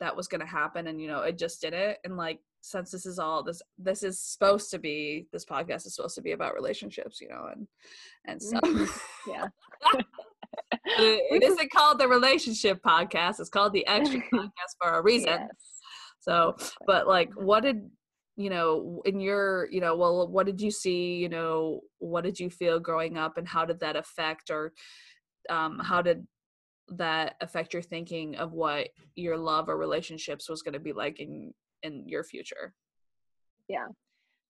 that 0.00 0.16
was 0.16 0.28
going 0.28 0.40
to 0.40 0.46
happen, 0.46 0.86
and 0.86 1.00
you 1.00 1.08
know, 1.08 1.22
it 1.22 1.38
just 1.38 1.60
didn't. 1.60 1.98
And 2.04 2.16
like, 2.16 2.40
since 2.60 2.90
this 2.90 3.06
is 3.06 3.18
all 3.18 3.42
this, 3.42 3.60
this 3.78 4.02
is 4.02 4.20
supposed 4.20 4.70
to 4.70 4.78
be 4.78 5.26
this 5.32 5.44
podcast 5.44 5.86
is 5.86 5.96
supposed 5.96 6.14
to 6.14 6.22
be 6.22 6.32
about 6.32 6.54
relationships, 6.54 7.20
you 7.20 7.28
know, 7.28 7.48
and 7.52 7.66
and 8.26 8.42
stuff. 8.42 8.62
Mm-hmm. 8.62 9.30
Yeah. 9.30 9.46
It, 10.98 11.22
it 11.30 11.42
isn't 11.42 11.72
called 11.72 11.98
the 11.98 12.08
relationship 12.08 12.82
podcast. 12.82 13.40
It's 13.40 13.48
called 13.48 13.72
the 13.72 13.86
extra 13.86 14.20
podcast 14.32 14.76
for 14.80 14.90
a 14.90 15.02
reason. 15.02 15.28
Yes. 15.28 15.48
So, 16.20 16.56
but 16.86 17.06
like, 17.06 17.30
what 17.34 17.62
did 17.62 17.88
you 18.42 18.50
know 18.50 19.02
in 19.04 19.20
your 19.20 19.68
you 19.70 19.80
know 19.80 19.96
well 19.96 20.28
what 20.28 20.46
did 20.46 20.60
you 20.60 20.70
see? 20.70 21.14
You 21.16 21.28
know 21.28 21.80
what 21.98 22.24
did 22.24 22.38
you 22.38 22.50
feel 22.50 22.80
growing 22.80 23.16
up 23.16 23.38
and 23.38 23.46
how 23.46 23.64
did 23.64 23.80
that 23.80 23.96
affect 23.96 24.50
or 24.50 24.72
um 25.50 25.78
how 25.78 26.02
did 26.02 26.26
that 26.88 27.36
affect 27.40 27.72
your 27.72 27.82
thinking 27.82 28.36
of 28.36 28.52
what 28.52 28.88
your 29.14 29.38
love 29.38 29.68
or 29.68 29.76
relationships 29.76 30.48
was 30.48 30.62
going 30.62 30.74
to 30.74 30.80
be 30.80 30.92
like 30.92 31.20
in 31.20 31.52
in 31.82 32.08
your 32.08 32.24
future? 32.24 32.74
Yeah. 33.68 33.88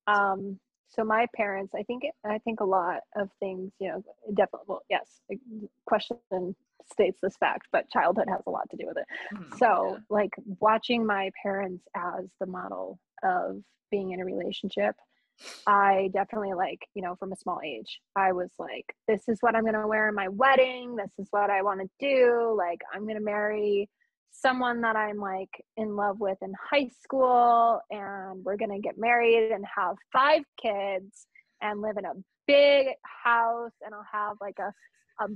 Um 0.07 0.59
so 0.95 1.03
my 1.05 1.27
parents 1.35 1.73
i 1.75 1.83
think 1.85 2.03
i 2.27 2.39
think 2.39 2.61
a 2.61 2.65
lot 2.65 3.01
of 3.17 3.31
things 3.41 3.73
you 3.81 3.89
know 3.89 4.03
definitely 4.35 4.67
well 4.67 4.83
yes 4.91 5.21
question 5.87 6.55
states 6.91 7.19
this 7.23 7.37
fact 7.39 7.69
but 7.73 7.89
childhood 7.91 8.29
has 8.29 8.41
a 8.47 8.51
lot 8.51 8.69
to 8.71 8.77
do 8.77 8.87
with 8.87 8.97
it 8.97 9.07
mm-hmm. 9.35 9.57
so 9.59 9.93
yeah. 9.93 9.99
like 10.11 10.31
watching 10.61 11.05
my 11.05 11.31
parents 11.43 11.85
as 11.97 12.27
the 12.41 12.47
model 12.47 12.99
of 13.23 13.57
being 13.91 14.13
in 14.13 14.21
a 14.21 14.25
relationship 14.25 14.95
I 15.67 16.11
definitely 16.13 16.55
like, 16.55 16.81
you 16.95 17.03
know, 17.03 17.17
from 17.17 17.33
a 17.33 17.37
small 17.37 17.61
age, 17.65 18.01
I 18.17 18.33
was 18.33 18.51
like, 18.59 18.85
this 19.09 19.29
is 19.29 19.39
what 19.41 19.55
I'm 19.55 19.63
going 19.63 19.75
to 19.75 19.87
wear 19.87 20.09
in 20.09 20.15
my 20.15 20.29
wedding. 20.29 20.97
This 20.97 21.11
is 21.19 21.29
what 21.31 21.51
I 21.51 21.63
want 21.63 21.81
to 21.81 21.89
do. 21.99 22.55
Like, 22.57 22.81
I'm 22.93 23.05
going 23.05 23.17
to 23.17 23.25
marry 23.25 23.89
someone 24.31 24.81
that 24.81 24.97
I'm 24.97 25.19
like 25.19 25.51
in 25.77 25.95
love 25.95 26.19
with 26.21 26.39
in 26.43 26.53
high 26.71 26.89
school, 27.03 27.81
and 27.91 28.45
we're 28.45 28.57
going 28.57 28.71
to 28.71 28.81
get 28.81 28.99
married 28.99 29.53
and 29.53 29.65
have 29.77 29.97
five 30.13 30.43
kids 30.61 31.27
and 31.61 31.81
live 31.81 31.97
in 31.97 32.05
a 32.05 32.15
big 32.47 32.89
house, 33.03 33.73
and 33.85 33.95
I'll 33.95 34.07
have 34.13 34.37
like 34.41 34.59
a, 34.59 34.73
a 35.23 35.29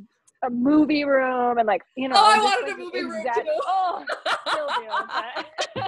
a 0.47 0.51
movie 0.51 1.05
room 1.05 1.59
and 1.59 1.67
like 1.67 1.83
you 1.97 2.09
know. 2.09 2.17
Oh, 2.17 2.25
I 2.25 2.39
wanted 2.39 2.69
like, 2.69 2.77
a 2.77 2.79
movie 2.79 3.05
room 3.05 3.25
too. 3.35 3.43
Oh, 3.67 4.05
still 4.49 5.83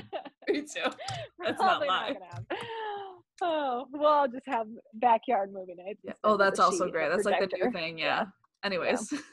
do. 0.46 0.52
Me 0.52 0.60
too. 0.62 0.90
That's 1.38 1.60
not 1.60 1.86
mine. 1.86 2.16
Not 2.20 2.58
Oh, 3.40 3.86
well, 3.92 4.12
I'll 4.12 4.28
just 4.28 4.46
have 4.46 4.66
backyard 4.94 5.52
movie 5.52 5.74
nights. 5.76 6.00
Yeah. 6.02 6.14
Oh, 6.24 6.36
that's 6.36 6.58
also 6.58 6.90
great. 6.90 7.08
That's 7.08 7.22
projector. 7.22 7.42
like 7.44 7.50
the 7.50 7.66
new 7.66 7.72
thing. 7.72 7.98
Yeah. 7.98 8.04
yeah. 8.04 8.24
Anyways. 8.64 9.12
Yeah. 9.12 9.18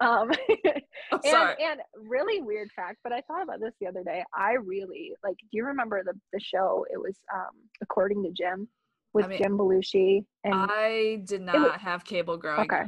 Um, 0.00 0.32
oh, 1.12 1.20
and, 1.24 1.60
and 1.60 1.80
really 1.94 2.40
weird 2.40 2.72
fact, 2.74 2.98
but 3.04 3.12
I 3.12 3.20
thought 3.20 3.44
about 3.44 3.60
this 3.60 3.72
the 3.80 3.86
other 3.86 4.02
day. 4.02 4.24
I 4.34 4.54
really 4.54 5.12
like. 5.22 5.36
Do 5.38 5.46
you 5.52 5.64
remember 5.64 6.02
the 6.02 6.14
the 6.32 6.40
show? 6.40 6.84
It 6.92 6.98
was 6.98 7.16
um, 7.32 7.52
according 7.80 8.24
to 8.24 8.32
Jim 8.32 8.66
with 9.12 9.26
I 9.26 9.28
mean, 9.28 9.38
Jim 9.38 9.56
Belushi. 9.56 10.24
And 10.42 10.54
I 10.54 11.22
did 11.24 11.40
not 11.40 11.54
was, 11.54 11.80
have 11.80 12.04
cable 12.04 12.36
growing 12.36 12.62
okay. 12.62 12.80
up, 12.80 12.86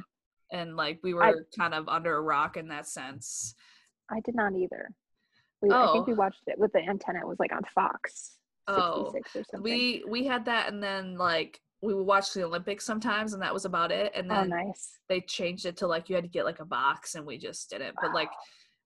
and 0.52 0.76
like 0.76 1.00
we 1.02 1.14
were 1.14 1.24
I, 1.24 1.32
kind 1.56 1.74
of 1.74 1.88
under 1.88 2.16
a 2.16 2.20
rock 2.20 2.56
in 2.56 2.68
that 2.68 2.86
sense. 2.86 3.54
I 4.10 4.20
did 4.20 4.34
not 4.34 4.54
either. 4.54 4.90
We, 5.60 5.70
oh. 5.70 5.90
I 5.90 5.92
think 5.92 6.06
we 6.06 6.12
oh. 6.14 6.16
watched 6.16 6.42
it 6.46 6.58
with 6.58 6.72
the 6.72 6.80
antenna. 6.80 7.20
It 7.20 7.26
was 7.26 7.38
like 7.40 7.52
on 7.52 7.62
Fox 7.74 8.38
oh, 8.68 9.12
We 9.60 10.04
we 10.08 10.24
had 10.26 10.44
that, 10.44 10.72
and 10.72 10.82
then 10.82 11.16
like 11.16 11.60
we 11.82 11.94
would 11.94 12.06
watch 12.06 12.32
the 12.32 12.44
Olympics 12.44 12.84
sometimes, 12.84 13.32
and 13.32 13.42
that 13.42 13.54
was 13.54 13.64
about 13.64 13.90
it. 13.90 14.12
And 14.14 14.30
oh, 14.30 14.34
then 14.34 14.52
oh, 14.52 14.56
nice. 14.56 14.98
they 15.08 15.20
changed 15.20 15.66
it 15.66 15.76
to 15.78 15.86
like 15.86 16.08
you 16.08 16.14
had 16.14 16.24
to 16.24 16.30
get 16.30 16.44
like 16.44 16.60
a 16.60 16.64
box, 16.64 17.14
and 17.14 17.26
we 17.26 17.38
just 17.38 17.70
didn't. 17.70 17.94
But 18.00 18.14
like 18.14 18.30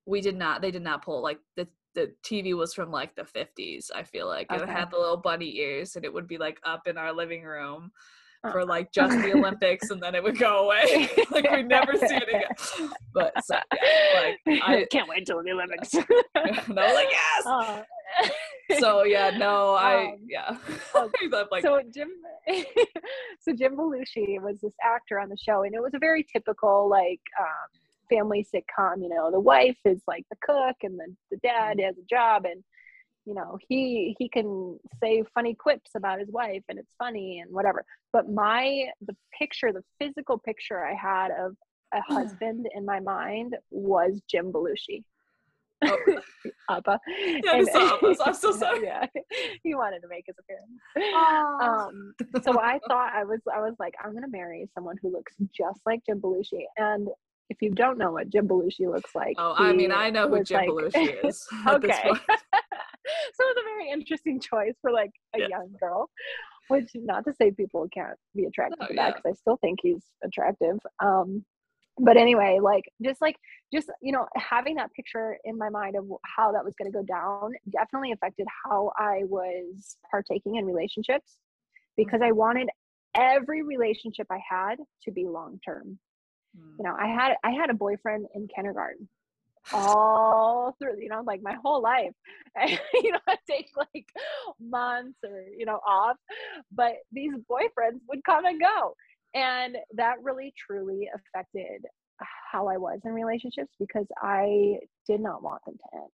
we 0.06 0.20
did 0.20 0.36
not. 0.36 0.62
They 0.62 0.70
did 0.70 0.82
not 0.82 1.04
pull 1.04 1.22
like 1.22 1.38
the 1.56 1.68
the 1.94 2.12
TV 2.24 2.56
was 2.56 2.72
from 2.72 2.90
like 2.90 3.14
the 3.14 3.22
50s. 3.22 3.90
I 3.94 4.02
feel 4.02 4.26
like 4.26 4.50
okay. 4.50 4.62
it 4.62 4.68
had 4.68 4.90
the 4.90 4.98
little 4.98 5.18
bunny 5.18 5.58
ears, 5.58 5.96
and 5.96 6.04
it 6.04 6.12
would 6.12 6.26
be 6.26 6.38
like 6.38 6.58
up 6.64 6.86
in 6.86 6.96
our 6.96 7.12
living 7.12 7.42
room 7.42 7.92
for 8.50 8.64
like 8.64 8.92
just 8.92 9.16
the 9.22 9.32
Olympics 9.32 9.90
and 9.90 10.02
then 10.02 10.14
it 10.14 10.22
would 10.22 10.38
go 10.38 10.64
away. 10.64 11.08
like 11.30 11.50
we 11.50 11.62
never 11.62 11.96
see 11.96 12.06
it 12.16 12.28
again. 12.28 12.90
But 13.14 13.32
so, 13.44 13.56
yeah, 13.72 14.34
like 14.46 14.62
I 14.62 14.86
can't 14.90 15.08
wait 15.08 15.26
till 15.26 15.42
the 15.42 15.50
Olympics. 15.52 15.94
and 15.94 16.06
I 16.34 16.86
was 16.86 16.94
like, 16.94 17.08
yes. 17.10 17.42
Oh. 17.46 17.82
so 18.80 19.04
yeah, 19.04 19.30
no, 19.30 19.74
I 19.74 20.06
um, 20.06 20.18
yeah. 20.28 20.56
like, 21.50 21.62
so 21.62 21.80
Jim, 21.94 22.08
so 23.40 23.52
Jim 23.52 23.76
Belushi 23.76 24.40
was 24.40 24.60
this 24.60 24.74
actor 24.82 25.18
on 25.20 25.28
the 25.28 25.36
show, 25.36 25.62
and 25.62 25.74
it 25.74 25.82
was 25.82 25.94
a 25.94 25.98
very 25.98 26.24
typical 26.24 26.88
like 26.88 27.20
um, 27.40 27.80
family 28.10 28.46
sitcom. 28.52 29.02
You 29.02 29.08
know, 29.08 29.30
the 29.30 29.40
wife 29.40 29.78
is 29.84 30.02
like 30.06 30.26
the 30.30 30.36
cook, 30.42 30.76
and 30.82 30.98
the 30.98 31.14
the 31.30 31.36
dad 31.38 31.78
mm-hmm. 31.78 31.86
has 31.86 31.96
a 31.96 32.06
job, 32.08 32.44
and 32.44 32.62
you 33.24 33.34
know 33.34 33.58
he 33.68 34.16
he 34.18 34.28
can 34.28 34.78
say 35.00 35.22
funny 35.34 35.54
quips 35.54 35.92
about 35.96 36.18
his 36.18 36.28
wife 36.30 36.62
and 36.68 36.78
it's 36.78 36.94
funny 36.98 37.40
and 37.40 37.52
whatever 37.52 37.84
but 38.12 38.28
my 38.30 38.84
the 39.06 39.16
picture 39.38 39.72
the 39.72 39.84
physical 39.98 40.38
picture 40.38 40.84
i 40.84 40.94
had 40.94 41.30
of 41.30 41.54
a 41.94 42.00
husband 42.12 42.66
in 42.74 42.84
my 42.84 43.00
mind 43.00 43.56
was 43.70 44.20
jim 44.28 44.52
belushi 44.52 45.04
oh. 45.84 45.98
Appa. 46.70 46.98
Yeah, 47.44 47.56
and, 47.56 47.68
so 47.68 47.98
I'm 48.24 48.34
so 48.34 48.52
sorry. 48.56 48.84
Yeah, 48.84 49.06
he 49.62 49.74
wanted 49.74 50.00
to 50.02 50.08
make 50.08 50.24
his 50.26 50.36
appearance. 50.38 50.70
Um, 51.60 52.14
so 52.42 52.60
I 52.60 52.78
thought 52.88 53.12
I 53.12 53.24
was, 53.24 53.40
I 53.52 53.60
was 53.60 53.74
like, 53.78 53.94
I'm 54.02 54.14
gonna 54.14 54.28
marry 54.28 54.68
someone 54.74 54.96
who 55.02 55.12
looks 55.12 55.34
just 55.52 55.80
like 55.84 56.04
Jim 56.06 56.20
Belushi. 56.20 56.64
And 56.76 57.08
if 57.50 57.58
you 57.60 57.70
don't 57.70 57.98
know 57.98 58.12
what 58.12 58.30
Jim 58.30 58.48
Belushi 58.48 58.90
looks 58.90 59.14
like, 59.14 59.34
oh, 59.38 59.54
I 59.56 59.72
mean, 59.72 59.92
I 59.92 60.10
know 60.10 60.28
who 60.28 60.42
Jim 60.42 60.58
like, 60.58 60.68
Belushi 60.68 61.24
is. 61.24 61.46
okay, 61.68 62.02
so 63.34 63.44
it's 63.48 63.60
a 63.60 63.64
very 63.64 63.90
interesting 63.90 64.40
choice 64.40 64.74
for 64.80 64.90
like 64.90 65.10
a 65.34 65.40
yeah. 65.40 65.48
young 65.48 65.74
girl 65.80 66.08
which 66.68 66.90
not 66.94 67.24
to 67.24 67.34
say 67.34 67.50
people 67.50 67.86
can't 67.92 68.18
be 68.34 68.44
attracted 68.44 68.78
oh, 68.80 68.86
to 68.86 68.94
that 68.94 69.08
because 69.08 69.22
yeah. 69.24 69.30
i 69.30 69.34
still 69.34 69.56
think 69.56 69.78
he's 69.82 70.04
attractive 70.24 70.78
um 71.02 71.44
but 71.98 72.16
anyway 72.16 72.58
like 72.60 72.84
just 73.02 73.20
like 73.20 73.36
just 73.72 73.90
you 74.00 74.12
know 74.12 74.26
having 74.36 74.76
that 74.76 74.92
picture 74.94 75.36
in 75.44 75.58
my 75.58 75.68
mind 75.68 75.96
of 75.96 76.06
how 76.24 76.52
that 76.52 76.64
was 76.64 76.74
going 76.74 76.90
to 76.90 76.96
go 76.96 77.04
down 77.04 77.52
definitely 77.70 78.12
affected 78.12 78.46
how 78.64 78.90
i 78.96 79.22
was 79.24 79.96
partaking 80.10 80.56
in 80.56 80.64
relationships 80.64 81.38
because 81.96 82.20
mm-hmm. 82.20 82.28
i 82.28 82.32
wanted 82.32 82.68
every 83.14 83.62
relationship 83.62 84.26
i 84.30 84.40
had 84.48 84.76
to 85.02 85.10
be 85.10 85.26
long 85.26 85.60
term 85.64 85.98
mm. 86.56 86.78
you 86.78 86.84
know 86.84 86.94
i 86.98 87.06
had 87.06 87.34
i 87.44 87.50
had 87.50 87.70
a 87.70 87.74
boyfriend 87.74 88.26
in 88.34 88.48
kindergarten 88.54 89.08
all 89.72 90.74
through, 90.78 91.00
you 91.00 91.08
know, 91.08 91.22
like 91.26 91.42
my 91.42 91.54
whole 91.62 91.82
life. 91.82 92.12
And, 92.54 92.78
you 92.92 93.12
know, 93.12 93.18
I 93.26 93.38
take 93.50 93.70
like 93.74 94.04
months 94.60 95.18
or, 95.24 95.44
you 95.56 95.64
know, 95.64 95.80
off. 95.88 96.18
But 96.70 96.96
these 97.10 97.32
boyfriends 97.50 98.00
would 98.10 98.22
come 98.26 98.44
and 98.44 98.60
go. 98.60 98.94
And 99.32 99.78
that 99.94 100.22
really 100.22 100.52
truly 100.66 101.08
affected 101.14 101.80
how 102.52 102.68
I 102.68 102.76
was 102.76 103.00
in 103.06 103.12
relationships 103.12 103.72
because 103.78 104.04
I 104.20 104.80
did 105.06 105.22
not 105.22 105.42
want 105.42 105.64
them 105.64 105.76
to 105.78 105.96
end. 105.96 106.10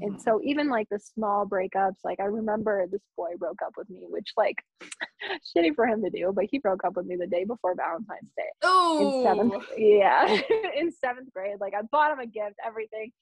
And 0.00 0.12
mm-hmm. 0.12 0.20
so 0.20 0.40
even 0.42 0.68
like 0.68 0.88
the 0.90 0.98
small 0.98 1.46
breakups, 1.46 1.98
like 2.02 2.18
I 2.18 2.24
remember 2.24 2.86
this 2.90 3.02
boy 3.16 3.30
broke 3.38 3.62
up 3.64 3.74
with 3.76 3.88
me, 3.88 4.02
which 4.08 4.32
like 4.36 4.56
shitty 5.56 5.74
for 5.74 5.86
him 5.86 6.02
to 6.02 6.10
do, 6.10 6.32
but 6.34 6.46
he 6.50 6.58
broke 6.58 6.84
up 6.84 6.96
with 6.96 7.06
me 7.06 7.16
the 7.16 7.26
day 7.26 7.44
before 7.44 7.74
Valentine's 7.76 8.30
Day. 8.36 8.42
Oh, 8.62 9.18
in 9.18 9.24
seventh, 9.24 9.64
yeah, 9.78 10.40
in 10.76 10.90
seventh 10.90 11.32
grade. 11.32 11.58
Like 11.60 11.74
I 11.74 11.82
bought 11.82 12.12
him 12.12 12.18
a 12.18 12.26
gift, 12.26 12.56
everything. 12.64 13.12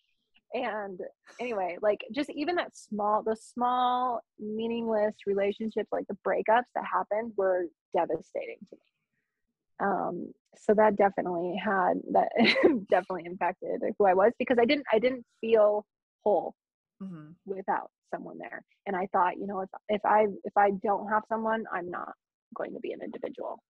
And 0.55 1.01
anyway, 1.41 1.79
like 1.83 2.05
just 2.12 2.31
even 2.31 2.57
that 2.57 2.77
small, 2.77 3.23
the 3.23 3.37
small, 3.37 4.20
meaningless 4.39 5.14
relationships, 5.27 5.89
like 5.93 6.07
the 6.09 6.18
breakups 6.27 6.64
that 6.75 6.85
happened, 6.91 7.33
were 7.37 7.66
devastating 7.95 8.59
to 8.70 8.77
me. 8.77 9.87
Um, 9.87 10.33
so 10.57 10.75
that 10.75 10.97
definitely 10.97 11.57
had 11.62 11.95
that 12.12 12.29
definitely 12.91 13.25
impacted 13.27 13.83
who 13.99 14.07
I 14.07 14.14
was 14.14 14.33
because 14.39 14.59
I 14.59 14.64
didn't 14.64 14.87
I 14.93 14.99
didn't 14.99 15.25
feel 15.41 15.85
whole 16.25 16.55
mm-hmm. 17.03 17.30
without 17.46 17.90
someone 18.12 18.38
there. 18.38 18.62
And 18.86 18.96
I 18.96 19.09
thought, 19.12 19.38
you 19.38 19.46
know, 19.46 19.61
if 19.61 19.70
if 19.88 20.05
I 20.05 20.26
if 20.44 20.57
I 20.57 20.70
don't 20.82 21.09
have 21.09 21.22
someone, 21.28 21.64
I'm 21.72 21.90
not 21.90 22.12
going 22.55 22.74
to 22.74 22.80
be 22.80 22.92
an 22.92 23.00
individual. 23.03 23.62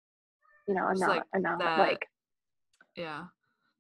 You 0.69 0.75
know, 0.75 0.85
I'm 0.85 0.99
not 0.99 1.09
like 1.09 1.23
I'm 1.35 1.43
not 1.43 1.59
that, 1.61 1.79
like 1.79 2.07
Yeah. 2.97 3.25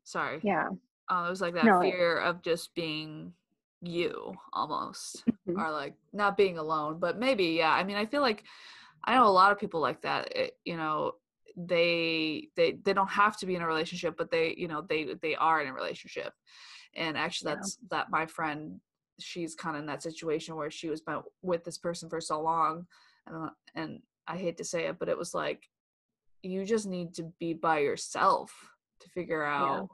Sorry. 0.04 0.40
Yeah. 0.42 0.68
Um, 1.08 1.26
it 1.26 1.30
was 1.30 1.40
like 1.40 1.54
that 1.54 1.64
no, 1.64 1.80
fear 1.80 2.18
it, 2.18 2.24
of 2.24 2.42
just 2.42 2.74
being 2.74 3.32
you 3.82 4.32
almost 4.52 5.24
mm-hmm. 5.26 5.60
or 5.60 5.70
like 5.70 5.94
not 6.12 6.36
being 6.36 6.56
alone 6.56 6.98
but 7.00 7.18
maybe 7.18 7.46
yeah 7.46 7.72
i 7.72 7.82
mean 7.82 7.96
i 7.96 8.06
feel 8.06 8.22
like 8.22 8.44
i 9.04 9.14
know 9.14 9.26
a 9.26 9.28
lot 9.28 9.50
of 9.50 9.58
people 9.58 9.80
like 9.80 10.00
that 10.02 10.34
it, 10.36 10.56
you 10.64 10.76
know 10.76 11.12
they 11.56 12.48
they 12.56 12.72
they 12.84 12.92
don't 12.92 13.10
have 13.10 13.36
to 13.36 13.44
be 13.44 13.56
in 13.56 13.62
a 13.62 13.66
relationship 13.66 14.14
but 14.16 14.30
they 14.30 14.54
you 14.56 14.68
know 14.68 14.82
they 14.88 15.14
they 15.20 15.34
are 15.34 15.60
in 15.60 15.68
a 15.68 15.74
relationship 15.74 16.32
and 16.94 17.18
actually 17.18 17.52
that's 17.52 17.78
yeah. 17.82 17.88
that 17.90 18.10
my 18.10 18.24
friend 18.24 18.80
she's 19.18 19.54
kind 19.54 19.76
of 19.76 19.82
in 19.82 19.86
that 19.86 20.02
situation 20.02 20.56
where 20.56 20.70
she 20.70 20.88
was 20.88 21.02
with 21.42 21.64
this 21.64 21.78
person 21.78 22.08
for 22.08 22.20
so 22.20 22.40
long 22.40 22.86
and, 23.26 23.36
uh, 23.36 23.50
and 23.74 24.00
i 24.26 24.36
hate 24.36 24.56
to 24.56 24.64
say 24.64 24.86
it 24.86 24.98
but 24.98 25.08
it 25.08 25.18
was 25.18 25.34
like 25.34 25.68
you 26.42 26.64
just 26.64 26.86
need 26.86 27.14
to 27.14 27.32
be 27.38 27.52
by 27.52 27.78
yourself 27.78 28.52
to 29.00 29.08
figure 29.10 29.44
out 29.44 29.88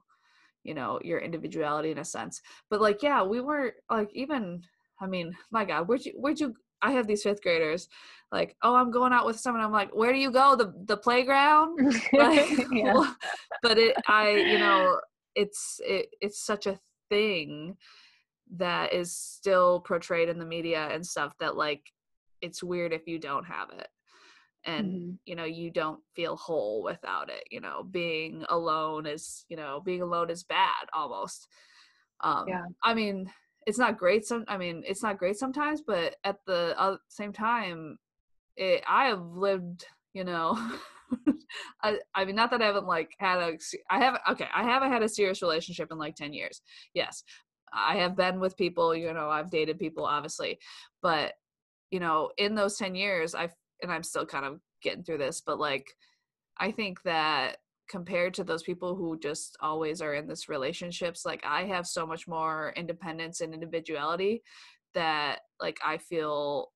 yeah. 0.65 0.71
you 0.71 0.75
know 0.75 0.99
your 1.03 1.19
individuality 1.19 1.91
in 1.91 1.99
a 1.99 2.05
sense 2.05 2.41
but 2.71 2.81
like 2.81 3.03
yeah 3.03 3.23
we 3.23 3.41
were 3.41 3.75
like 3.91 4.11
even 4.15 4.63
i 5.01 5.07
mean 5.07 5.35
my 5.51 5.65
god 5.65 5.89
where'd 5.89 6.05
you 6.05 6.13
where'd 6.17 6.41
you 6.41 6.55
I 6.83 6.93
have 6.93 7.07
these 7.07 7.23
fifth 7.23 7.43
graders, 7.43 7.89
like, 8.31 8.57
oh, 8.63 8.75
I'm 8.75 8.91
going 8.91 9.13
out 9.13 9.27
with 9.27 9.39
someone. 9.39 9.65
I'm 9.65 9.73
like, 9.73 9.95
where 9.95 10.13
do 10.13 10.19
you 10.19 10.31
go? 10.31 10.55
The 10.57 10.73
the 10.85 10.97
playground. 10.97 11.79
like, 12.13 12.49
but 13.63 13.79
it, 13.79 13.97
I, 14.07 14.31
you 14.31 14.59
know, 14.59 15.01
it's 15.35 15.81
it, 15.85 16.09
it's 16.21 16.45
such 16.45 16.67
a 16.67 16.79
thing 17.09 17.77
that 18.57 18.93
is 18.93 19.15
still 19.15 19.81
portrayed 19.81 20.29
in 20.29 20.39
the 20.39 20.45
media 20.45 20.89
and 20.91 21.05
stuff 21.05 21.33
that 21.41 21.57
like 21.57 21.83
it's 22.41 22.63
weird 22.63 22.93
if 22.93 23.07
you 23.07 23.19
don't 23.19 23.45
have 23.45 23.69
it 23.71 23.89
and 24.65 24.87
mm-hmm. 24.87 25.11
you 25.25 25.35
know 25.37 25.45
you 25.45 25.71
don't 25.71 26.01
feel 26.15 26.37
whole 26.37 26.83
without 26.83 27.31
it 27.31 27.45
you 27.51 27.61
know 27.61 27.83
being 27.91 28.45
alone 28.49 29.07
is 29.07 29.45
you 29.49 29.57
know 29.57 29.81
being 29.85 30.03
alone 30.03 30.31
is 30.31 30.45
bad 30.45 30.89
almost 30.93 31.49
Um, 32.21 32.47
Yeah. 32.49 32.65
I 32.83 32.95
mean, 32.95 33.31
it's 33.67 33.79
not 33.79 33.99
great. 33.99 34.25
Some, 34.25 34.45
I 34.49 34.57
mean, 34.57 34.83
it's 34.87 35.03
not 35.03 35.19
great 35.19 35.37
sometimes, 35.37 35.83
but 35.87 36.17
at 36.25 36.37
the 36.47 36.75
uh, 36.79 36.97
same 37.09 37.33
time, 37.33 37.99
it, 38.57 38.83
I 38.89 39.07
have 39.07 39.23
lived, 39.23 39.85
you 40.15 40.25
know. 40.25 40.59
I, 41.83 41.99
I 42.15 42.25
mean, 42.25 42.35
not 42.35 42.51
that 42.51 42.63
I 42.63 42.67
haven't 42.67 42.87
like 42.87 43.11
had 43.19 43.39
a 43.39 43.59
i 43.91 43.99
haven't, 43.99 44.23
okay, 44.31 44.49
I 44.55 44.63
haven't 44.63 44.93
had 44.93 45.03
a 45.03 45.09
serious 45.09 45.43
relationship 45.43 45.89
in 45.91 45.99
like 45.99 46.17
10 46.17 46.33
years. 46.33 46.61
Yes. 46.95 47.23
I 47.73 47.97
have 47.97 48.17
been 48.17 48.41
with 48.41 48.57
people, 48.57 48.95
you 48.95 49.13
know, 49.13 49.31
I've 49.31 49.51
dated 49.51 49.79
people, 49.79 50.05
obviously, 50.05 50.59
but, 51.03 51.35
you 51.91 52.01
know, 52.01 52.31
in 52.39 52.55
those 52.55 52.77
10 52.77 52.95
years, 52.95 53.35
I've, 53.35 53.55
and 53.83 53.93
I'm 53.93 54.03
still 54.03 54.27
kind 54.27 54.45
of 54.45 54.61
getting 54.83 55.03
through 55.03 55.19
this, 55.19 55.43
but 55.45 55.59
like, 55.59 55.87
I 56.59 56.71
think 56.71 57.03
that 57.03 57.59
compared 57.89 58.35
to 58.35 58.45
those 58.45 58.63
people 58.63 58.95
who 58.95 59.19
just 59.19 59.57
always 59.61 60.03
are 60.03 60.15
in 60.15 60.27
this 60.27 60.49
relationships, 60.49 61.25
like, 61.25 61.43
I 61.47 61.65
have 61.65 61.87
so 61.87 62.07
much 62.07 62.29
more 62.29 62.73
independence 62.77 63.41
and 63.41 63.55
individuality 63.55 64.43
that, 64.95 65.41
like, 65.61 65.79
I 65.85 65.99
feel 65.99 66.71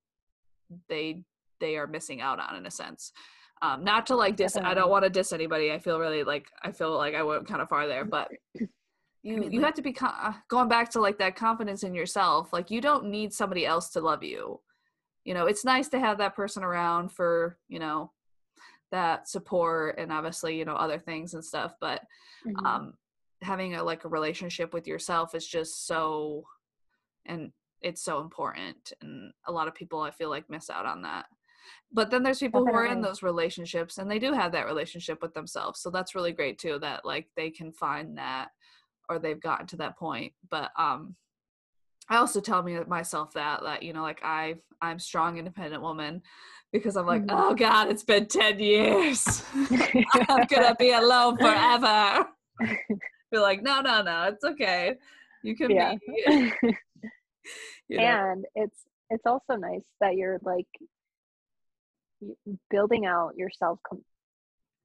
they, 0.89 1.21
they 1.59 1.77
are 1.77 1.87
missing 1.87 2.21
out 2.21 2.39
on 2.39 2.55
in 2.55 2.65
a 2.65 2.71
sense. 2.71 3.11
Um, 3.61 3.83
not 3.85 4.05
to 4.07 4.15
like 4.17 4.35
diss, 4.35 4.57
I 4.57 4.73
don't 4.73 4.89
want 4.89 5.05
to 5.05 5.09
diss 5.09 5.31
anybody. 5.31 5.71
I 5.71 5.79
feel 5.79 5.97
really 5.97 6.25
like, 6.25 6.47
I 6.63 6.71
feel 6.73 6.97
like 6.97 7.15
I 7.15 7.23
went 7.23 7.47
kind 7.47 7.61
of 7.61 7.69
far 7.69 7.87
there, 7.87 8.03
but 8.03 8.29
you 9.23 9.37
mean, 9.37 9.51
you 9.51 9.59
like- 9.59 9.67
have 9.67 9.75
to 9.75 9.81
be 9.81 9.93
co- 9.93 10.05
uh, 10.07 10.33
going 10.49 10.67
back 10.67 10.89
to 10.91 10.99
like 11.01 11.17
that 11.19 11.35
confidence 11.35 11.83
in 11.83 11.93
yourself 11.93 12.51
like 12.53 12.69
you 12.69 12.81
don't 12.81 13.05
need 13.05 13.33
somebody 13.33 13.65
else 13.65 13.89
to 13.91 14.01
love 14.01 14.23
you. 14.23 14.59
You 15.23 15.33
know 15.33 15.45
it's 15.47 15.63
nice 15.65 15.87
to 15.89 15.99
have 15.99 16.17
that 16.17 16.35
person 16.35 16.63
around 16.63 17.09
for 17.11 17.57
you 17.69 17.79
know 17.79 18.11
that 18.91 19.27
support 19.29 19.97
and 19.97 20.11
obviously 20.11 20.57
you 20.57 20.65
know 20.65 20.75
other 20.75 20.99
things 20.99 21.33
and 21.33 21.43
stuff 21.43 21.73
but 21.79 22.01
Mhm. 22.45 22.65
um 22.65 22.93
having 23.41 23.75
a 23.75 23.83
like 23.83 24.03
a 24.05 24.09
relationship 24.09 24.73
with 24.73 24.85
yourself 24.87 25.33
is 25.33 25.47
just 25.47 25.87
so 25.87 26.45
and 27.25 27.51
it's 27.81 28.01
so 28.03 28.19
important 28.19 28.93
and 29.01 29.33
a 29.47 29.51
lot 29.51 29.67
of 29.67 29.73
people 29.73 29.99
i 30.01 30.11
feel 30.11 30.29
like 30.29 30.49
miss 30.49 30.69
out 30.69 30.85
on 30.85 31.01
that. 31.03 31.25
But 31.93 32.09
then 32.11 32.23
there's 32.23 32.39
people 32.39 32.65
who 32.65 32.73
are 32.73 32.85
in 32.85 33.01
those 33.01 33.23
relationships 33.23 33.97
and 33.97 34.09
they 34.11 34.19
do 34.19 34.33
have 34.33 34.51
that 34.51 34.65
relationship 34.65 35.21
with 35.21 35.33
themselves 35.33 35.79
so 35.79 35.89
that's 35.89 36.15
really 36.15 36.33
great 36.33 36.59
too 36.59 36.77
that 36.79 37.05
like 37.05 37.29
they 37.37 37.49
can 37.49 37.71
find 37.71 38.17
that 38.17 38.49
or 39.09 39.19
they've 39.19 39.41
gotten 39.41 39.67
to 39.67 39.77
that 39.77 39.97
point 39.97 40.33
but 40.49 40.71
um 40.77 41.15
i 42.09 42.17
also 42.17 42.39
tell 42.39 42.63
me 42.63 42.77
myself 42.87 43.33
that 43.33 43.61
that 43.63 43.83
you 43.83 43.93
know 43.93 44.01
like 44.01 44.21
i 44.23 44.55
i'm 44.81 44.99
strong 44.99 45.37
independent 45.37 45.81
woman 45.81 46.21
because 46.71 46.95
i'm 46.95 47.05
like 47.05 47.23
Mhm. 47.23 47.29
oh 47.29 47.53
god 47.53 47.89
it's 47.89 48.03
been 48.03 48.25
10 48.27 48.59
years. 48.59 49.43
I'm 50.29 50.45
gonna 50.47 50.75
be 50.77 50.91
alone 50.91 51.37
forever. 51.45 52.25
Be 53.31 53.37
like 53.37 53.61
no 53.63 53.81
no 53.81 54.01
no 54.01 54.23
it's 54.23 54.43
okay. 54.43 54.95
You 55.43 55.55
can 55.55 55.69
Yeah. 55.71 55.95
be. 56.27 56.73
You 57.89 57.97
know, 57.97 58.03
and 58.05 58.45
it's 58.55 58.79
it's 59.09 59.25
also 59.25 59.55
nice 59.55 59.83
that 59.99 60.15
you're 60.15 60.39
like 60.41 60.67
building 62.69 63.05
out 63.05 63.35
yourself 63.35 63.79
com- 63.87 64.05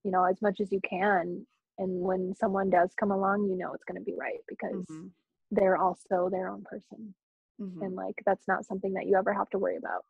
you 0.03 0.11
know 0.11 0.25
as 0.25 0.43
much 0.43 0.61
as 0.61 0.73
you 0.73 0.81
can 0.89 1.47
and 1.79 2.01
when 2.01 2.35
someone 2.35 2.71
does 2.71 2.91
come 2.99 3.11
along 3.11 3.49
you 3.49 3.57
know 3.57 3.73
it's 3.73 3.85
going 3.85 3.99
to 4.01 4.05
be 4.05 4.15
right 4.19 4.41
because 4.49 4.85
mhm, 4.91 5.11
they're 5.51 5.77
also 5.77 6.29
their 6.31 6.49
own 6.49 6.63
person. 6.65 7.15
Mhm, 7.61 7.83
and 7.85 7.95
like 7.97 8.15
that's 8.27 8.47
not 8.47 8.65
something 8.65 8.93
that 8.95 9.07
you 9.07 9.17
ever 9.17 9.33
have 9.33 9.51
to 9.51 9.59
worry 9.59 9.77
about. 9.77 10.05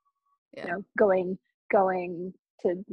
Yeah. 0.56 0.64
you 0.66 0.72
know 0.72 0.84
going 0.98 1.38
going 1.70 2.32
to 2.62 2.84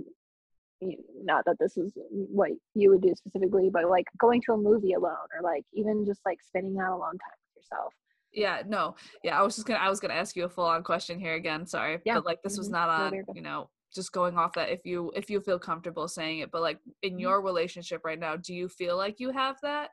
you- 0.81 1.03
not 1.23 1.45
that 1.45 1.57
this 1.59 1.77
is 1.77 1.93
what 2.11 2.51
you 2.73 2.89
would 2.91 3.01
do 3.01 3.13
specifically 3.15 3.69
but 3.71 3.89
like 3.89 4.05
going 4.17 4.41
to 4.41 4.53
a 4.53 4.57
movie 4.57 4.93
alone 4.93 5.27
or 5.35 5.41
like 5.41 5.63
even 5.73 6.05
just 6.05 6.21
like 6.25 6.39
spending 6.43 6.73
that 6.75 6.89
long 6.89 7.17
time 7.17 7.37
with 7.55 7.63
yourself. 7.63 7.93
Yeah 8.33 8.61
no. 8.67 8.95
Yeah 9.23 9.39
i 9.39 9.41
was 9.41 9.55
just 9.55 9.65
gonna 9.67 9.79
i 9.79 9.89
was 9.89 9.99
gonna 10.01 10.13
ask 10.13 10.35
you 10.35 10.43
a 10.45 10.49
full-on 10.49 10.83
question 10.83 11.17
here 11.19 11.35
again 11.35 11.65
sorry 11.65 11.99
Yeah, 12.05 12.15
but 12.15 12.25
like 12.25 12.41
this 12.43 12.57
was 12.57 12.67
mhm, 12.67 12.73
not 12.73 12.87
no, 13.13 13.19
on 13.19 13.35
you 13.35 13.41
know 13.41 13.69
just 13.95 14.11
going 14.11 14.37
off 14.37 14.53
that 14.53 14.69
if 14.69 14.81
you 14.85 15.11
if 15.15 15.29
you 15.29 15.39
feel 15.39 15.57
comfortable 15.57 16.07
saying 16.07 16.39
it 16.39 16.51
but 16.51 16.61
like 16.61 16.79
in 17.01 17.13
Mhm. 17.15 17.21
your 17.21 17.41
relationship 17.41 18.01
right 18.03 18.19
now 18.19 18.35
do 18.35 18.53
you 18.53 18.67
feel 18.67 18.97
like 18.97 19.19
you 19.19 19.31
have 19.31 19.55
that 19.63 19.89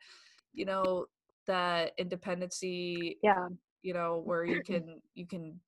you 0.53 0.65
know 0.65 1.07
that 1.47 1.93
independency 1.99 3.19
yeah. 3.23 3.49
you 3.83 3.95
know 3.95 4.21
where 4.25 4.45
you 4.45 4.63
can 4.63 5.01
you 5.15 5.27
can 5.27 5.59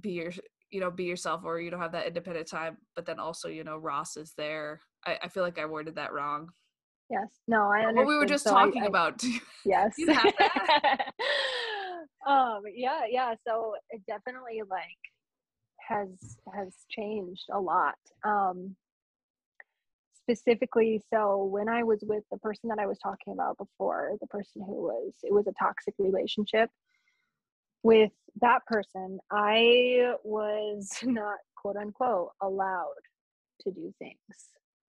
be 0.00 0.10
your 0.12 0.32
you 0.70 0.80
know 0.80 0.90
be 0.90 1.04
yourself 1.04 1.42
or 1.44 1.60
you 1.60 1.70
don't 1.70 1.80
have 1.80 1.92
that 1.92 2.06
independent 2.06 2.48
time 2.48 2.76
but 2.96 3.06
then 3.06 3.18
also 3.20 3.48
you 3.48 3.62
know 3.64 3.76
ross 3.78 4.16
is 4.16 4.34
there? 4.36 4.80
I, 5.06 5.18
I 5.22 5.28
feel 5.28 5.42
like 5.44 5.58
i 5.58 5.64
worded 5.66 5.94
that 5.96 6.12
wrong. 6.12 6.48
Yes. 7.10 7.28
No 7.46 7.70
i 7.70 7.78
understand 7.80 7.96
what 7.98 8.06
we 8.08 8.16
were 8.16 8.26
just 8.26 8.44
So 8.44 8.50
talking 8.50 8.82
I- 8.82 8.86
about 8.86 9.22
yes. 9.64 9.94
You 9.96 10.12
have 10.12 10.34
that? 10.38 11.12
um 12.26 12.62
yeah 12.74 13.02
yeah. 13.08 13.34
So 13.46 13.74
definitely 14.08 14.62
like 14.68 14.98
has 15.88 16.08
has 16.54 16.74
changed 16.90 17.44
a 17.52 17.60
lot 17.60 17.94
um 18.24 18.74
specifically 20.16 21.00
so 21.12 21.44
when 21.44 21.68
i 21.68 21.82
was 21.82 22.02
with 22.06 22.24
the 22.30 22.38
person 22.38 22.68
that 22.68 22.78
i 22.78 22.86
was 22.86 22.98
talking 22.98 23.32
about 23.32 23.56
before 23.58 24.12
the 24.20 24.26
person 24.28 24.62
who 24.66 24.82
was 24.82 25.12
it 25.22 25.32
was 25.32 25.46
a 25.46 25.52
toxic 25.58 25.94
relationship 25.98 26.70
with 27.82 28.12
that 28.40 28.64
person 28.66 29.18
i 29.30 30.14
was 30.24 30.90
not 31.04 31.36
quote 31.56 31.76
unquote 31.76 32.30
allowed 32.42 32.94
to 33.60 33.70
do 33.70 33.92
things 33.98 34.16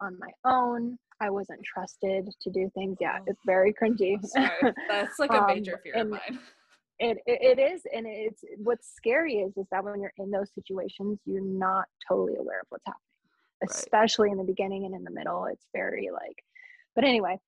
on 0.01 0.19
my 0.19 0.31
own. 0.45 0.99
I 1.21 1.31
wasn't 1.31 1.61
trusted 1.63 2.29
to 2.43 2.51
do 2.51 2.69
things. 2.75 2.97
Yeah 3.01 3.19
Oh. 3.21 3.25
it's 3.29 3.41
very 3.47 3.73
cringy. 3.73 4.23
Sorry. 4.27 4.75
That's 4.89 5.19
like 5.19 5.31
a 5.31 5.39
Um, 5.43 5.47
major 5.47 5.79
fear 5.83 5.95
of 5.95 6.09
mine 6.09 6.41
it, 6.99 7.19
it 7.27 7.59
it 7.59 7.59
is 7.59 7.83
and 7.95 8.07
it's 8.07 8.43
what's 8.59 8.95
scary 8.95 9.37
is 9.37 9.57
is 9.57 9.67
that 9.71 9.85
when 9.85 10.01
you're 10.01 10.13
in 10.19 10.31
those 10.31 10.53
situations 10.55 11.19
you're 11.27 11.43
not 11.43 11.87
totally 12.07 12.37
aware 12.37 12.61
of 12.61 12.67
what's 12.69 12.85
happening 12.87 13.01
Right. 13.69 13.71
especially 13.71 14.31
in 14.31 14.39
the 14.39 14.45
beginning 14.45 14.85
and 14.85 14.95
in 14.95 15.05
the 15.05 15.11
middle 15.11 15.47
it's 15.47 15.67
very 15.75 16.11
like 16.13 16.45
but 16.95 17.05
anyway 17.05 17.39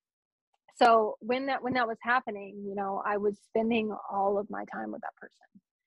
so 0.75 1.17
when 1.19 1.45
that 1.47 1.63
when 1.63 1.73
that 1.73 1.87
was 1.87 1.97
happening 2.01 2.63
you 2.67 2.75
know 2.75 3.01
i 3.05 3.17
was 3.17 3.37
spending 3.49 3.95
all 4.11 4.37
of 4.37 4.49
my 4.49 4.65
time 4.65 4.91
with 4.91 5.01
that 5.01 5.15
person 5.15 5.45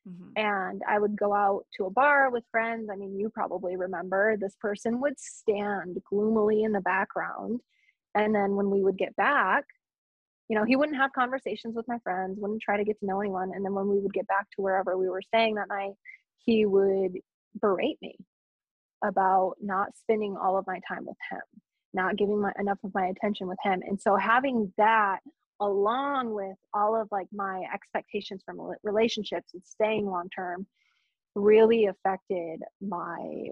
Mhm. 0.09 0.33
and 0.37 0.83
I 0.89 0.99
would 0.99 1.15
go 1.15 1.35
out 1.35 1.67
to 1.77 1.85
a 1.85 1.91
bar 1.91 2.31
with 2.31 2.45
friends. 2.51 2.89
I 2.91 2.97
mean, 2.97 3.19
you 3.19 3.29
probably 3.29 3.77
remember 3.77 4.37
this 4.37 4.57
person 4.57 4.99
would 5.01 5.21
stand 5.21 6.03
gloomily 6.09 6.63
in 6.63 6.73
the 6.73 6.81
background. 6.81 7.61
And 8.15 8.35
then 8.35 8.57
when 8.57 8.71
we 8.71 8.83
would 8.83 8.97
get 8.97 9.15
back, 9.17 9.65
you 10.51 10.57
know, 10.57 10.65
he 10.65 10.75
wouldn't 10.75 10.99
have 10.99 11.13
conversations 11.13 11.77
with 11.77 11.87
my 11.87 11.99
friends, 12.01 12.37
wouldn't 12.41 12.61
try 12.61 12.77
to 12.77 12.83
get 12.83 12.99
to 12.99 13.07
know 13.07 13.21
anyone. 13.21 13.53
And 13.55 13.65
then 13.65 13.73
when 13.73 13.89
we 13.89 14.01
would 14.01 14.13
get 14.13 14.27
back 14.27 14.51
to 14.51 14.63
wherever 14.63 14.99
we 14.99 15.09
were 15.09 15.23
staying 15.23 15.55
that 15.55 15.69
night, 15.69 15.93
he 16.45 16.67
would 16.67 17.13
berate 17.61 17.99
me 18.03 18.17
about 19.05 19.55
not 19.63 19.97
spending 19.97 20.37
all 20.37 20.59
of 20.59 20.67
my 20.67 20.81
time 20.89 21.07
with 21.07 21.17
him, 21.31 21.41
not 21.95 22.17
giving 22.17 22.41
my 22.41 22.53
enough 22.59 22.79
of 22.83 22.93
my 22.95 23.07
attention 23.07 23.47
with 23.47 23.59
him. 23.63 23.81
And 23.87 24.01
so 24.01 24.17
having 24.17 24.73
that 24.77 25.21
along 25.61 26.35
with 26.35 26.57
all 26.75 27.01
of 27.01 27.07
like 27.13 27.29
my 27.33 27.63
expectations 27.73 28.43
from 28.45 28.59
relationships 28.83 29.51
and 29.55 29.63
staying 29.65 30.07
long 30.07 30.29
term 30.35 30.67
really 31.37 31.87
affected 31.87 32.61
my 32.81 33.45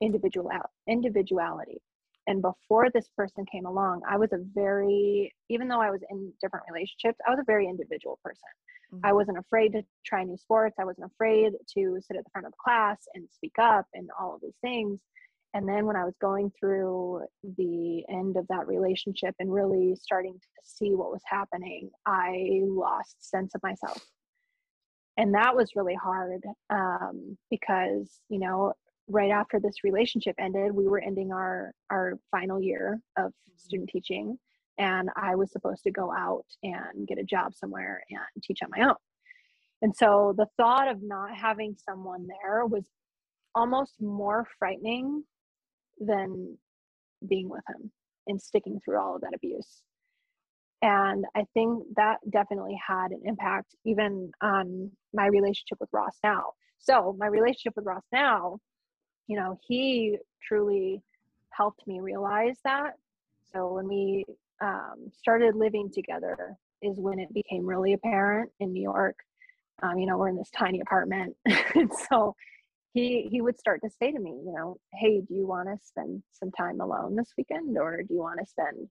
individual 0.00 0.50
individuality 0.88 1.80
and 2.26 2.42
before 2.42 2.90
this 2.90 3.08
person 3.16 3.44
came 3.50 3.66
along 3.66 4.00
i 4.08 4.16
was 4.16 4.32
a 4.32 4.38
very 4.54 5.34
even 5.48 5.68
though 5.68 5.80
i 5.80 5.90
was 5.90 6.00
in 6.10 6.32
different 6.40 6.64
relationships 6.70 7.18
i 7.26 7.30
was 7.30 7.40
a 7.40 7.44
very 7.44 7.66
individual 7.68 8.18
person. 8.24 8.48
I 9.02 9.10
Mhm. 9.10 9.16
wasn't 9.16 9.38
afraid 9.38 9.72
to 9.72 9.84
try 10.04 10.22
new 10.22 10.36
sports. 10.36 10.76
I 10.78 10.84
wasn't 10.84 11.10
afraid 11.12 11.54
to 11.74 12.00
sit 12.00 12.16
at 12.16 12.24
the 12.24 12.30
front 12.30 12.46
of 12.46 12.52
the 12.52 12.58
class 12.62 13.08
and 13.14 13.28
speak 13.30 13.58
up 13.58 13.86
and 13.94 14.08
all 14.18 14.34
of 14.36 14.40
these 14.40 14.56
things. 14.60 15.00
And 15.54 15.68
then 15.68 15.86
when 15.86 15.96
i 15.96 16.04
was 16.04 16.14
going 16.20 16.50
through 16.58 17.26
the 17.42 18.04
end 18.08 18.36
of 18.36 18.46
that 18.48 18.66
relationship 18.68 19.34
and 19.40 19.52
really 19.52 19.96
starting 19.96 20.34
to 20.34 20.48
see 20.62 20.94
what 20.94 21.10
was 21.10 21.22
happening 21.26 21.90
i 22.06 22.60
lost 22.62 23.16
sense 23.24 23.54
of 23.54 23.62
myself. 23.62 24.00
And 25.16 25.34
that 25.34 25.56
was 25.56 25.74
really 25.74 25.94
hard 25.94 26.42
um, 26.70 27.38
because 27.50 28.20
you 28.28 28.38
know 28.38 28.74
right 29.08 29.30
after 29.30 29.60
this 29.60 29.84
relationship 29.84 30.34
ended 30.38 30.72
we 30.72 30.88
were 30.88 31.00
ending 31.00 31.32
our 31.32 31.72
our 31.90 32.14
final 32.30 32.60
year 32.60 32.98
of 33.16 33.26
mm-hmm. 33.26 33.56
student 33.56 33.88
teaching 33.88 34.38
and 34.78 35.08
i 35.16 35.34
was 35.34 35.50
supposed 35.52 35.82
to 35.82 35.90
go 35.90 36.12
out 36.12 36.44
and 36.62 37.06
get 37.06 37.18
a 37.18 37.24
job 37.24 37.54
somewhere 37.54 38.02
and 38.10 38.42
teach 38.42 38.58
on 38.62 38.70
my 38.76 38.86
own. 38.86 38.94
And 39.82 39.94
so 39.94 40.34
the 40.36 40.46
thought 40.56 40.88
of 40.88 41.02
not 41.02 41.36
having 41.36 41.76
someone 41.88 42.26
there 42.26 42.64
was 42.66 42.84
almost 43.54 43.94
more 44.00 44.46
frightening 44.58 45.24
than 45.98 46.56
being 47.28 47.48
with 47.48 47.62
him 47.68 47.90
and 48.26 48.40
sticking 48.40 48.80
through 48.84 48.98
all 48.98 49.16
of 49.16 49.22
that 49.22 49.34
abuse. 49.34 49.82
And 50.82 51.24
i 51.34 51.44
think 51.54 51.84
that 51.96 52.18
definitely 52.30 52.78
had 52.86 53.10
an 53.10 53.22
impact 53.24 53.74
even 53.84 54.30
on 54.42 54.90
my 55.14 55.26
relationship 55.26 55.78
with 55.80 55.88
ross 55.92 56.16
now. 56.22 56.52
So 56.78 57.16
my 57.18 57.26
relationship 57.26 57.74
with 57.76 57.86
ross 57.86 58.04
now 58.12 58.58
you 59.26 59.36
know 59.36 59.58
he 59.66 60.18
truly 60.46 61.02
helped 61.50 61.86
me 61.86 62.00
realize 62.00 62.56
that 62.64 62.94
so 63.52 63.72
when 63.72 63.88
we 63.88 64.24
um, 64.60 65.10
started 65.12 65.54
living 65.54 65.90
together 65.92 66.56
is 66.82 66.98
when 66.98 67.18
it 67.18 67.32
became 67.32 67.66
really 67.66 67.92
apparent 67.92 68.50
in 68.60 68.72
New 68.72 68.82
York. 68.82 69.16
Um, 69.82 69.98
you 69.98 70.06
know, 70.06 70.16
we're 70.16 70.28
in 70.28 70.36
this 70.36 70.50
tiny 70.50 70.80
apartment. 70.80 71.36
and 71.74 71.90
so 72.10 72.34
he 72.92 73.28
he 73.30 73.40
would 73.40 73.58
start 73.58 73.80
to 73.82 73.90
say 73.90 74.10
to 74.12 74.18
me, 74.18 74.40
you 74.44 74.52
know, 74.52 74.78
hey, 74.94 75.20
do 75.20 75.34
you 75.34 75.46
want 75.46 75.68
to 75.68 75.76
spend 75.84 76.22
some 76.32 76.50
time 76.50 76.80
alone 76.80 77.16
this 77.16 77.32
weekend 77.36 77.76
or 77.76 78.02
do 78.02 78.14
you 78.14 78.20
want 78.20 78.40
to 78.40 78.46
spend, 78.46 78.88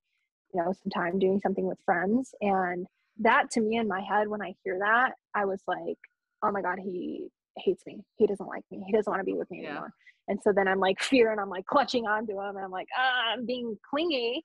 you 0.53 0.63
know, 0.63 0.73
some 0.73 0.91
time 0.91 1.17
doing 1.17 1.39
something 1.39 1.65
with 1.65 1.79
friends? 1.85 2.33
And 2.41 2.85
that 3.19 3.49
to 3.51 3.61
me 3.61 3.77
in 3.77 3.87
my 3.87 4.01
head 4.01 4.27
when 4.27 4.41
I 4.41 4.53
hear 4.63 4.77
that, 4.79 5.13
I 5.33 5.45
was 5.45 5.61
like, 5.67 5.97
oh 6.43 6.51
my 6.51 6.61
God, 6.61 6.77
he 6.83 7.27
hates 7.57 7.83
me. 7.85 8.03
He 8.17 8.27
doesn't 8.27 8.47
like 8.47 8.63
me. 8.71 8.83
He 8.85 8.91
doesn't 8.91 9.09
want 9.09 9.21
to 9.21 9.25
be 9.25 9.33
with 9.33 9.49
me 9.49 9.61
yeah. 9.61 9.69
anymore. 9.69 9.93
And 10.27 10.39
so 10.43 10.51
then 10.53 10.67
I'm 10.67 10.79
like 10.79 11.01
fear 11.01 11.31
and 11.31 11.39
I'm 11.39 11.49
like 11.49 11.65
clutching 11.65 12.05
onto 12.05 12.33
him 12.33 12.55
and 12.55 12.65
I'm 12.65 12.71
like, 12.71 12.87
ah, 12.97 13.33
I'm 13.33 13.45
being 13.45 13.77
clingy. 13.89 14.43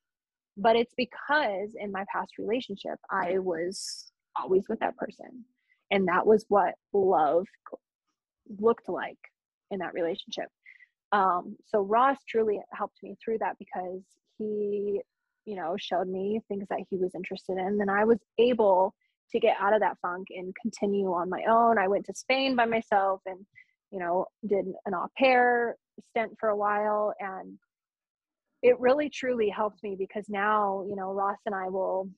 But 0.56 0.76
it's 0.76 0.92
because 0.96 1.70
in 1.78 1.90
my 1.90 2.04
past 2.12 2.32
relationship, 2.38 2.98
I 3.10 3.38
was 3.38 4.10
always 4.36 4.64
with 4.68 4.78
that 4.80 4.96
person. 4.96 5.44
And 5.90 6.06
that 6.08 6.26
was 6.26 6.44
what 6.48 6.74
love 6.92 7.46
looked 8.58 8.88
like 8.88 9.18
in 9.70 9.78
that 9.78 9.94
relationship. 9.94 10.46
Um, 11.12 11.56
so 11.66 11.80
Ross 11.80 12.18
truly 12.28 12.60
helped 12.72 12.98
me 13.02 13.16
through 13.24 13.38
that 13.38 13.56
because 13.58 14.02
he, 14.38 15.00
you 15.46 15.56
know, 15.56 15.76
showed 15.78 16.08
me 16.08 16.40
things 16.48 16.66
that 16.70 16.80
he 16.88 16.96
was 16.96 17.14
interested 17.14 17.58
in. 17.58 17.78
And 17.80 17.90
I 17.90 18.04
was 18.04 18.18
able 18.38 18.94
to 19.32 19.40
get 19.40 19.56
out 19.60 19.74
of 19.74 19.80
that 19.80 19.98
funk 20.02 20.28
and 20.30 20.54
continue 20.60 21.12
on 21.12 21.28
my 21.28 21.42
own. 21.48 21.78
I 21.78 21.88
went 21.88 22.06
to 22.06 22.14
Spain 22.14 22.56
by 22.56 22.66
myself 22.66 23.20
and, 23.26 23.44
you 23.90 23.98
know, 23.98 24.26
did 24.46 24.66
an 24.86 24.94
au 24.94 25.06
pair 25.18 25.76
stint 26.10 26.32
for 26.38 26.48
a 26.48 26.56
while. 26.56 27.14
And 27.20 27.58
it 28.62 28.78
really 28.78 29.08
truly 29.08 29.48
helped 29.48 29.82
me 29.82 29.96
because 29.98 30.26
now, 30.28 30.84
you 30.88 30.96
know, 30.96 31.12
Ross 31.12 31.38
and 31.46 31.54
I 31.54 31.68
will, 31.68 32.08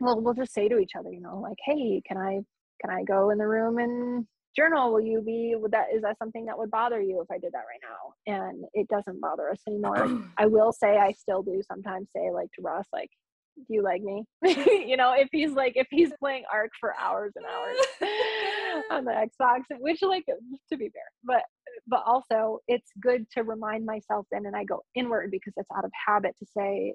well, 0.00 0.20
we'll 0.20 0.34
just 0.34 0.52
say 0.52 0.68
to 0.68 0.78
each 0.78 0.92
other, 0.98 1.12
you 1.12 1.20
know, 1.20 1.40
like, 1.40 1.58
hey, 1.64 2.02
can 2.06 2.16
I, 2.16 2.40
can 2.80 2.90
I 2.90 3.02
go 3.04 3.30
in 3.30 3.38
the 3.38 3.46
room 3.46 3.78
and 3.78 4.26
journal 4.54 4.92
will 4.92 5.00
you 5.00 5.20
be 5.20 5.54
would 5.56 5.72
that 5.72 5.86
is 5.94 6.02
that 6.02 6.16
something 6.18 6.44
that 6.46 6.56
would 6.56 6.70
bother 6.70 7.00
you 7.00 7.20
if 7.20 7.30
i 7.30 7.38
did 7.38 7.52
that 7.52 7.64
right 7.68 7.80
now 7.82 8.32
and 8.32 8.64
it 8.72 8.86
doesn't 8.88 9.20
bother 9.20 9.50
us 9.50 9.60
anymore 9.66 10.22
i 10.38 10.46
will 10.46 10.72
say 10.72 10.96
i 10.96 11.12
still 11.12 11.42
do 11.42 11.60
sometimes 11.66 12.08
say 12.14 12.30
like 12.32 12.48
to 12.52 12.62
ross 12.62 12.86
like 12.92 13.10
do 13.56 13.74
you 13.74 13.82
like 13.82 14.02
me? 14.02 14.24
You 14.84 14.96
know 14.96 15.14
if 15.16 15.28
he's 15.32 15.52
like 15.52 15.72
if 15.76 15.86
he's 15.90 16.12
playing 16.20 16.44
ark 16.52 16.70
for 16.78 16.94
hours 16.96 17.32
and 17.36 17.44
hours 17.46 17.76
on 18.90 19.04
the 19.04 19.12
xbox 19.12 19.60
which 19.78 20.02
like 20.02 20.24
to 20.26 20.76
be 20.76 20.90
fair 20.90 21.02
but 21.24 21.42
but 21.86 22.02
also 22.06 22.60
it's 22.68 22.90
good 23.00 23.26
to 23.30 23.42
remind 23.42 23.84
myself 23.86 24.26
then 24.30 24.46
and 24.46 24.54
i 24.54 24.62
go 24.62 24.82
inward 24.94 25.30
because 25.30 25.54
it's 25.56 25.70
out 25.76 25.84
of 25.84 25.90
habit 26.06 26.36
to 26.38 26.46
say 26.56 26.94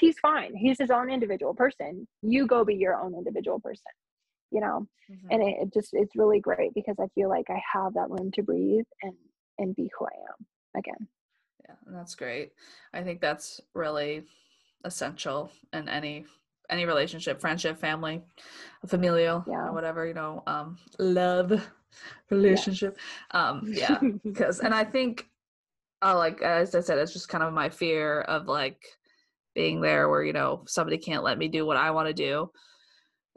he's 0.00 0.18
fine. 0.18 0.56
He's 0.56 0.78
his 0.78 0.90
own 0.90 1.08
individual 1.08 1.54
person. 1.54 2.08
You 2.20 2.48
go 2.48 2.64
be 2.64 2.74
your 2.74 2.96
own 2.96 3.14
individual 3.14 3.60
person 3.60 3.92
you 4.50 4.60
know? 4.60 4.86
Mm-hmm. 5.10 5.28
and 5.30 5.42
it, 5.42 5.56
it, 5.62 5.74
just 5.74 5.90
it's 5.92 6.14
really 6.16 6.40
great 6.40 6.74
because 6.74 6.96
i 7.00 7.06
feel 7.14 7.30
like 7.30 7.46
i 7.48 7.60
have 7.72 7.94
that 7.94 8.10
room 8.10 8.30
to 8.32 8.42
breathe 8.42 8.84
and 9.02 9.14
and 9.58 9.74
be 9.74 9.90
who 9.98 10.04
i 10.04 10.10
am 10.30 10.46
again. 10.78 11.08
Yeah 11.66 11.74
that's 11.86 12.14
great. 12.14 12.52
I 12.92 13.02
think 13.02 13.20
that's 13.20 13.60
really 13.74 14.24
essential 14.84 15.50
in 15.72 15.88
any 15.88 16.24
any 16.70 16.84
relationship 16.84 17.40
friendship 17.40 17.78
family 17.78 18.22
familial 18.86 19.44
yeah. 19.48 19.70
whatever 19.70 20.06
you 20.06 20.14
know 20.14 20.42
um 20.46 20.78
love 20.98 21.52
relationship 22.30 22.98
um 23.32 23.62
yeah 23.66 23.98
because 24.24 24.60
and 24.60 24.74
i 24.74 24.84
think 24.84 25.26
uh, 26.02 26.16
like 26.16 26.42
as 26.42 26.74
i 26.74 26.80
said 26.80 26.98
it's 26.98 27.12
just 27.12 27.28
kind 27.28 27.42
of 27.42 27.52
my 27.52 27.68
fear 27.68 28.20
of 28.22 28.46
like 28.46 28.84
being 29.54 29.80
there 29.80 30.08
where 30.08 30.22
you 30.22 30.32
know 30.32 30.62
somebody 30.66 30.96
can't 30.96 31.24
let 31.24 31.38
me 31.38 31.48
do 31.48 31.66
what 31.66 31.76
i 31.76 31.90
want 31.90 32.06
to 32.06 32.14
do 32.14 32.48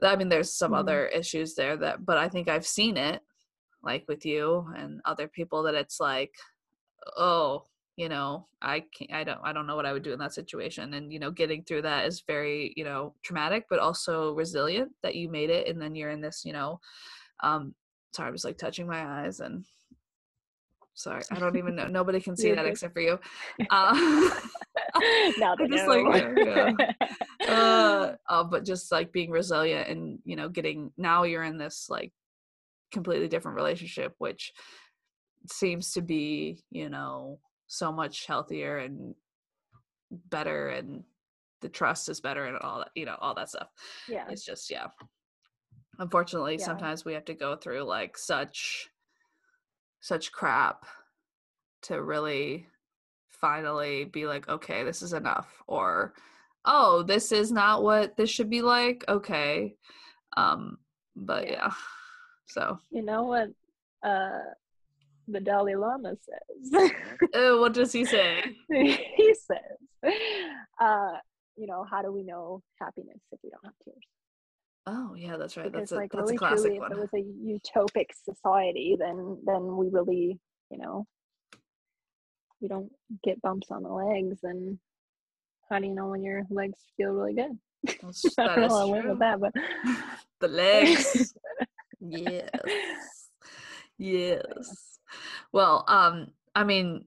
I 0.04 0.16
mean, 0.16 0.30
there's 0.30 0.54
some 0.54 0.72
mm-hmm. 0.72 0.80
other 0.80 1.08
issues 1.08 1.56
there 1.56 1.78
that, 1.78 2.06
but 2.06 2.18
I 2.18 2.30
think 2.30 2.48
I've 2.48 2.66
seen 2.66 2.98
it, 2.98 3.22
like 3.84 4.06
with 4.08 4.26
you 4.26 4.68
and 4.76 5.02
other 5.06 5.28
people, 5.28 5.64
that 5.64 5.76
it's 5.76 6.00
like, 6.00 6.34
oh, 7.18 7.64
you 8.02 8.10
know, 8.10 8.48
I 8.64 8.80
can't, 8.80 9.14
I 9.14 9.24
don't, 9.24 9.40
I 9.44 9.54
don't 9.54 9.68
know 9.68 9.76
what 9.76 9.86
I 9.86 9.94
would 9.94 10.02
do 10.02 10.12
in 10.12 10.18
that 10.18 10.34
situation, 10.34 10.96
and 10.96 11.14
you 11.14 11.20
know, 11.20 11.30
getting 11.30 11.62
through 11.62 11.84
that 11.84 12.08
is 12.08 12.24
very, 12.26 12.74
you 12.76 12.84
know, 12.84 13.14
traumatic, 13.22 13.68
but 13.70 13.78
also 13.78 14.34
resilient 14.34 14.92
that 15.04 15.14
you 15.14 15.30
made 15.30 15.52
it, 15.52 15.68
and 15.68 15.80
then 15.80 15.94
you're 15.94 16.10
in 16.10 16.20
this, 16.20 16.42
you 16.44 16.52
know, 16.52 16.80
um, 17.44 17.76
sorry, 18.12 18.30
I 18.30 18.32
was 18.32 18.44
like 18.44 18.58
touching 18.58 18.88
my 18.88 19.06
eyes 19.22 19.40
and. 19.40 19.64
Sorry, 20.94 21.22
I 21.32 21.40
don't 21.40 21.56
even 21.58 21.76
know. 21.76 21.88
Nobody 21.88 22.20
can 22.20 22.36
see 22.42 22.52
that 22.54 22.66
except 22.66 22.94
for 22.94 23.02
you. 23.02 23.20
Now 25.38 25.56
they 25.56 25.68
just 25.68 25.86
know. 25.86 26.02
like 26.02 26.38
yeah. 26.38 26.74
uh, 27.48 28.16
uh, 28.28 28.44
but 28.44 28.66
just 28.66 28.92
like 28.92 29.12
being 29.12 29.30
resilient 29.30 29.88
and 29.88 30.20
you 30.26 30.36
know 30.36 30.50
getting 30.50 30.92
now 30.98 31.24
you're 31.24 31.44
in 31.44 31.58
this 31.58 31.88
like 31.90 32.12
completely 32.92 33.28
different 33.30 33.56
relationship 33.56 34.14
which 34.18 34.52
seems 35.50 35.94
to 35.94 36.02
be 36.02 36.62
you 36.72 36.90
know 36.90 37.40
so 37.72 37.92
much 37.92 38.26
healthier 38.26 38.78
and 38.80 39.16
better 40.30 40.70
and 40.70 41.04
the 41.62 41.70
trust 41.70 42.10
is 42.10 42.20
better 42.20 42.46
and 42.46 42.58
all 42.58 42.80
that 42.80 42.90
you 42.96 43.06
know 43.06 43.16
all 43.22 43.34
that 43.36 43.50
stuff 43.50 43.70
yeah 44.10 44.26
it's 44.30 44.44
just 44.44 44.70
yeah 44.70 44.88
unfortunately 46.00 46.58
yeah. 46.58 46.66
sometimes 46.66 47.06
we 47.06 47.14
have 47.14 47.26
to 47.26 47.34
go 47.34 47.56
through 47.56 47.84
like 47.84 48.18
such 48.18 48.90
such 50.02 50.32
crap 50.32 50.86
to 51.84 52.02
really 52.02 52.68
finally 53.42 54.06
be 54.06 54.28
like, 54.28 54.48
okay, 54.48 54.84
this 54.84 55.02
is 55.02 55.14
enough, 55.14 55.62
or 55.68 56.14
oh, 56.64 57.04
this 57.04 57.32
is 57.32 57.52
not 57.52 57.84
what 57.84 58.16
this 58.16 58.30
should 58.30 58.50
be 58.50 58.62
like. 58.62 59.04
Okay, 59.10 59.76
um, 60.38 60.78
but 61.16 61.48
yeah. 61.48 61.54
yeah. 61.54 61.72
So 62.48 62.80
you 62.92 63.02
know 63.02 63.24
what 63.24 63.50
uh, 64.04 64.40
the 65.28 65.40
Dalai 65.40 65.76
Lama 65.76 66.14
says. 66.16 66.92
uh, 67.34 67.58
what 67.60 67.74
does 67.74 67.92
he 67.92 68.06
say? 68.06 68.44
he 68.70 69.36
says, 69.36 70.14
uh, 70.80 71.18
you 71.58 71.68
know, 71.68 71.86
how 71.90 72.02
do 72.02 72.12
we 72.12 72.24
know 72.24 72.62
happiness 72.80 73.20
if 73.32 73.40
we 73.44 73.50
don't 73.50 73.66
have 73.66 73.74
tears? 73.84 74.04
Oh 74.88 75.14
yeah, 75.16 75.38
that's 75.38 75.58
right. 75.58 75.72
Because 75.72 75.90
that's 75.90 75.92
a, 75.92 75.96
like 75.96 76.12
that's 76.12 76.24
really 76.24 76.36
a 76.36 76.40
classic 76.40 76.64
truly, 76.64 76.80
one. 76.80 76.92
if 76.92 76.98
it 76.98 77.02
was 77.02 77.10
a 77.14 77.78
utopic 77.78 78.08
society, 78.24 78.96
then 79.00 79.38
then 79.46 79.78
we 79.78 79.90
really, 79.90 80.40
you 80.72 80.78
know, 80.78 81.06
you 82.62 82.70
don't 82.70 82.92
get 83.24 83.42
bumps 83.42 83.72
on 83.72 83.84
the 83.84 83.90
legs 83.92 84.40
and 84.44 84.80
how 85.70 85.80
do 85.80 85.88
you 85.88 85.94
know 85.94 86.08
when 86.08 86.24
your 86.24 86.44
legs 86.50 86.80
feel 86.96 87.12
really 87.12 87.34
good 87.34 87.58
That's, 88.02 88.26
I 88.38 88.56
don't 88.56 88.70
know 88.70 88.88
went 88.88 89.10
with 89.10 89.20
that 89.20 89.40
but 89.40 89.54
the 90.40 90.48
legs 90.48 91.34
yes 92.00 93.30
yes 93.98 94.91
well 95.52 95.84
um 95.88 96.28
i 96.56 96.64
mean 96.64 97.06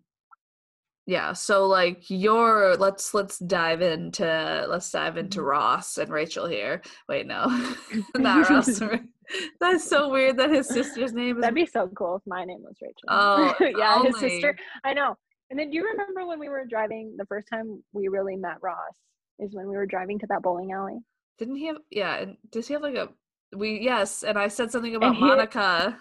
yeah 1.07 1.33
so 1.33 1.67
like 1.67 2.09
your 2.09 2.77
let's 2.77 3.13
let's 3.13 3.39
dive 3.39 3.83
into 3.83 4.67
let's 4.69 4.91
dive 4.91 5.17
into 5.17 5.39
mm-hmm. 5.39 5.49
ross 5.49 5.99
and 5.99 6.11
rachel 6.11 6.47
here 6.47 6.81
wait 7.09 7.27
no 7.27 7.47
not 8.17 8.49
ross 8.49 8.81
that's 9.61 9.89
so 9.89 10.11
weird 10.11 10.37
that 10.37 10.51
his 10.51 10.69
sister's 10.69 11.13
name 11.13 11.37
is 11.37 11.41
that'd 11.43 11.55
be 11.55 11.67
so 11.67 11.89
cool 11.89 12.17
if 12.17 12.23
my 12.27 12.45
name 12.45 12.63
was 12.63 12.77
rachel 12.81 12.95
oh 13.09 13.55
yeah 13.79 13.95
only. 13.97 14.09
his 14.09 14.19
sister 14.19 14.57
i 14.85 14.93
know 14.93 15.17
and 15.51 15.59
then 15.59 15.71
do 15.71 15.77
you 15.77 15.85
remember 15.85 16.27
when 16.27 16.39
we 16.41 16.49
were 16.49 16.65
driving 16.65 17.15
the 17.17 17.27
first 17.27 17.49
time 17.49 17.83
we 17.93 18.09
really 18.09 18.37
met 18.37 18.57
Ross 18.63 18.97
is 19.39 19.55
when 19.55 19.69
we 19.69 19.77
were 19.77 19.87
driving 19.87 20.19
to 20.21 20.27
that 20.29 20.43
bowling 20.43 20.73
alley? 20.73 20.99
Didn't 21.39 21.57
he 21.57 21.67
have 21.67 21.77
yeah, 21.91 22.17
and 22.17 22.37
does 22.51 22.67
he 22.67 22.75
have 22.75 22.83
like 22.83 22.95
a 22.95 23.09
we 23.55 23.79
yes, 23.81 24.23
and 24.23 24.39
I 24.39 24.49
said 24.49 24.71
something 24.71 24.95
about 24.95 25.15
he, 25.15 25.21
Monica. 25.21 25.99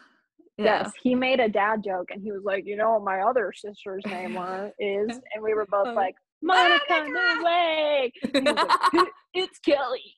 Yeah. 0.58 0.84
Yes, 0.84 0.92
he 1.02 1.16
made 1.16 1.40
a 1.40 1.50
dad 1.50 1.84
joke 1.84 2.10
and 2.12 2.22
he 2.22 2.32
was 2.32 2.44
like, 2.44 2.66
you 2.66 2.76
know 2.76 3.00
my 3.00 3.22
other 3.22 3.52
sister's 3.56 4.04
name 4.06 4.38
is 4.80 5.10
and 5.10 5.44
we 5.44 5.54
were 5.54 5.66
both 5.66 5.88
oh. 5.88 5.94
like, 5.94 6.16
Monica, 6.42 6.84
Monica! 6.90 7.12
no 7.12 7.44
way. 7.44 8.12
Like, 8.34 9.08
it's 9.34 9.60
Kelly. 9.60 10.16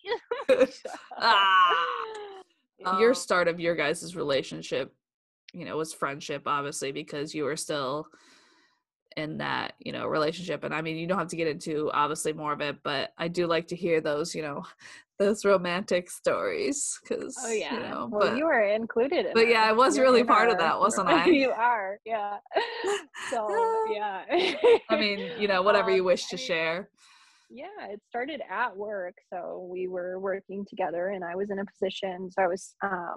ah. 1.18 1.76
Your 3.00 3.14
start 3.14 3.48
of 3.48 3.60
your 3.60 3.74
guys' 3.74 4.16
relationship, 4.16 4.94
you 5.54 5.66
know, 5.66 5.78
was 5.78 5.94
friendship, 5.94 6.44
obviously, 6.46 6.92
because 6.92 7.34
you 7.34 7.46
were 7.46 7.56
still 7.56 8.06
in 9.18 9.38
that 9.38 9.74
you 9.80 9.92
know 9.92 10.08
relationship 10.08 10.64
and 10.64 10.74
i 10.74 10.82
mean 10.82 10.98
you 10.98 11.08
don't 11.08 11.18
have 11.18 11.28
to 11.28 11.36
get 11.36 11.48
into 11.48 11.90
obviously 11.94 12.34
more 12.34 12.52
of 12.52 12.62
it 12.62 12.78
but 12.84 13.12
i 13.18 13.28
do 13.28 13.48
like 13.48 13.68
to 13.68 13.76
hear 13.76 14.02
those 14.02 14.36
you 14.36 14.42
know 14.42 14.64
those 15.18 15.46
romantic 15.46 16.12
stories 16.12 17.00
because 17.02 17.38
oh 17.42 17.52
yeah 17.52 17.74
you 17.74 17.80
know, 17.80 18.10
well 18.12 18.32
but, 18.32 18.38
you 18.38 18.44
were 18.44 18.64
included 18.64 19.26
in 19.28 19.34
but 19.34 19.48
yeah 19.48 19.64
i 19.64 19.72
was 19.72 19.96
You're 19.96 20.06
really 20.06 20.26
part 20.26 20.50
of 20.50 20.58
that 20.58 20.78
wasn't 20.78 21.08
i? 21.08 21.26
you 21.26 21.52
are 21.52 22.00
yeah. 22.06 22.38
So 23.30 23.48
yeah. 23.90 24.24
I 24.90 24.98
mean 25.00 25.32
you 25.40 25.48
know 25.48 25.62
whatever 25.62 25.90
um, 25.90 25.96
you 25.96 26.04
wish 26.04 26.28
to 26.28 26.36
I 26.36 26.38
mean, 26.38 26.46
share. 26.48 26.90
yeah 27.50 27.88
it 27.92 28.02
started 28.10 28.42
at 28.50 28.76
work 28.76 29.16
so 29.32 29.66
we 29.72 29.88
were 29.88 30.20
working 30.20 30.66
together 30.70 31.08
and 31.08 31.24
i 31.24 31.34
was 31.34 31.50
in 31.50 31.60
a 31.60 31.66
position 31.66 32.30
so 32.30 32.44
i 32.44 32.48
was 32.48 32.76
um 32.84 33.16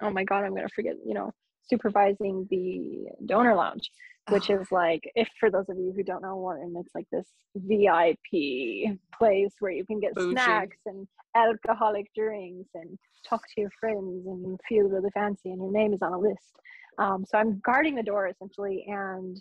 oh 0.00 0.10
my 0.10 0.24
god 0.24 0.44
i'm 0.44 0.54
gonna 0.54 0.66
forget 0.74 0.94
you 1.04 1.12
know 1.12 1.30
supervising 1.68 2.46
the 2.50 3.06
donor 3.26 3.54
lounge, 3.54 3.90
which 4.30 4.50
Oh. 4.50 4.60
is 4.60 4.70
like, 4.72 5.10
if 5.14 5.28
for 5.40 5.50
those 5.50 5.68
of 5.68 5.76
you 5.78 5.92
who 5.94 6.02
don't 6.02 6.22
know 6.22 6.36
Wharton, 6.36 6.74
it's 6.78 6.94
like 6.94 7.08
this 7.10 7.26
VIP 7.54 8.98
place 9.16 9.54
where 9.60 9.72
you 9.72 9.84
can 9.84 10.00
get 10.00 10.14
Bougie. 10.14 10.32
snacks 10.32 10.78
and 10.86 11.06
alcoholic 11.34 12.06
drinks 12.14 12.70
and 12.74 12.98
talk 13.28 13.42
to 13.54 13.60
your 13.60 13.70
friends 13.80 14.26
and 14.26 14.58
feel 14.68 14.88
really 14.88 15.10
fancy, 15.10 15.50
and 15.50 15.60
your 15.62 15.72
name 15.72 15.92
is 15.92 16.02
on 16.02 16.12
a 16.12 16.18
list. 16.18 16.56
Um, 16.98 17.24
so 17.24 17.38
I'm 17.38 17.60
guarding 17.60 17.94
the 17.94 18.02
door 18.02 18.26
essentially, 18.28 18.84
and 18.88 19.40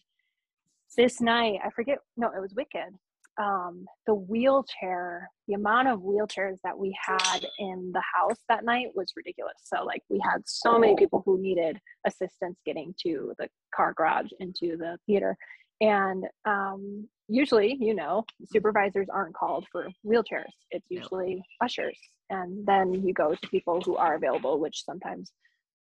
this 0.95 1.19
night 1.21 1.59
I 1.63 1.69
forget. 1.71 1.99
No, 2.15 2.27
it 2.31 2.39
was 2.39 2.53
Wicked. 2.53 2.93
Um, 3.39 3.85
the 4.07 4.15
wheelchair, 4.15 5.29
the 5.47 5.53
amount 5.53 5.89
of 5.89 5.99
wheelchairs 5.99 6.57
that 6.63 6.77
we 6.77 6.97
had 6.99 7.45
in 7.59 7.91
the 7.93 8.01
house 8.15 8.39
that 8.49 8.65
night 8.65 8.87
was 8.95 9.13
ridiculous. 9.15 9.53
So 9.63 9.83
like 9.83 10.01
we 10.09 10.19
had 10.23 10.41
so 10.45 10.79
many 10.79 10.95
people 10.95 11.21
who 11.23 11.39
needed 11.39 11.79
assistance 12.05 12.57
getting 12.65 12.95
to 13.03 13.33
the 13.37 13.47
car 13.75 13.93
garage 13.95 14.31
into 14.39 14.75
the 14.77 14.97
theater, 15.05 15.37
and 15.81 16.25
um, 16.45 17.07
usually, 17.27 17.77
you 17.79 17.93
know, 17.93 18.25
supervisors 18.51 19.07
aren't 19.13 19.35
called 19.35 19.67
for 19.71 19.89
wheelchairs. 20.03 20.53
It's 20.71 20.87
usually 20.89 21.43
ushers, 21.61 21.99
and 22.31 22.65
then 22.65 22.93
you 23.05 23.13
go 23.13 23.35
to 23.35 23.47
people 23.49 23.81
who 23.81 23.95
are 23.97 24.15
available, 24.15 24.59
which 24.59 24.83
sometimes 24.83 25.31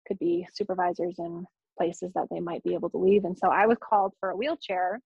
could 0.08 0.18
be 0.20 0.48
supervisors 0.54 1.16
in 1.20 1.46
places 1.78 2.12
that 2.16 2.28
they 2.32 2.40
might 2.40 2.64
be 2.64 2.74
able 2.74 2.90
to 2.90 2.98
leave. 2.98 3.26
And 3.26 3.38
so 3.38 3.50
I 3.50 3.66
was 3.68 3.78
called 3.88 4.14
for 4.20 4.30
a 4.30 4.36
wheelchair, 4.36 5.00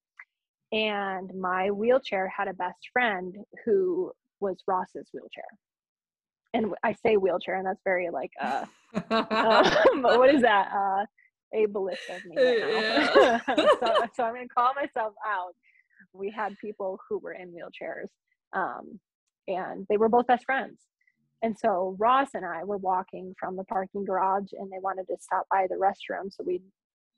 and 0.72 1.34
my 1.34 1.72
wheelchair 1.72 2.32
had 2.36 2.48
a 2.48 2.54
best 2.54 2.90
friend 2.94 3.36
who 3.66 4.12
was 4.40 4.58
Ross's 4.68 5.10
wheelchair. 5.14 5.46
And 6.54 6.74
I 6.84 6.94
say 6.94 7.18
wheelchair, 7.18 7.56
and 7.56 7.66
that's 7.66 7.82
very 7.84 8.10
like, 8.10 8.32
uh, 8.42 8.66
um, 9.12 10.02
what 10.02 10.34
is 10.34 10.42
that? 10.42 10.72
Uh, 10.74 11.06
ableist 11.56 12.16
of 12.16 12.26
me 12.26 12.36
right 12.38 12.60
now. 13.18 13.42
so, 13.80 14.08
so 14.16 14.24
I'm 14.24 14.34
going 14.34 14.48
to 14.48 14.54
call 14.54 14.74
myself 14.76 15.14
out. 15.26 15.56
We 16.14 16.32
had 16.32 16.58
people 16.60 17.00
who 17.08 17.20
were 17.20 17.34
in 17.34 17.50
wheelchairs, 17.50 18.10
um, 18.54 19.00
and 19.48 19.86
they 19.90 19.98
were 19.98 20.10
both 20.10 20.28
best 20.28 20.46
friends. 20.46 20.80
And 21.42 21.58
so 21.58 21.96
Ross 22.00 22.30
and 22.34 22.46
I 22.46 22.64
were 22.64 22.78
walking 22.78 23.34
from 23.40 23.56
the 23.56 23.64
parking 23.64 24.06
garage, 24.06 24.52
and 24.54 24.72
they 24.72 24.80
wanted 24.82 25.08
to 25.08 25.18
stop 25.20 25.46
by 25.50 25.68
the 25.70 25.76
restroom. 25.76 26.32
So 26.32 26.44
we, 26.46 26.62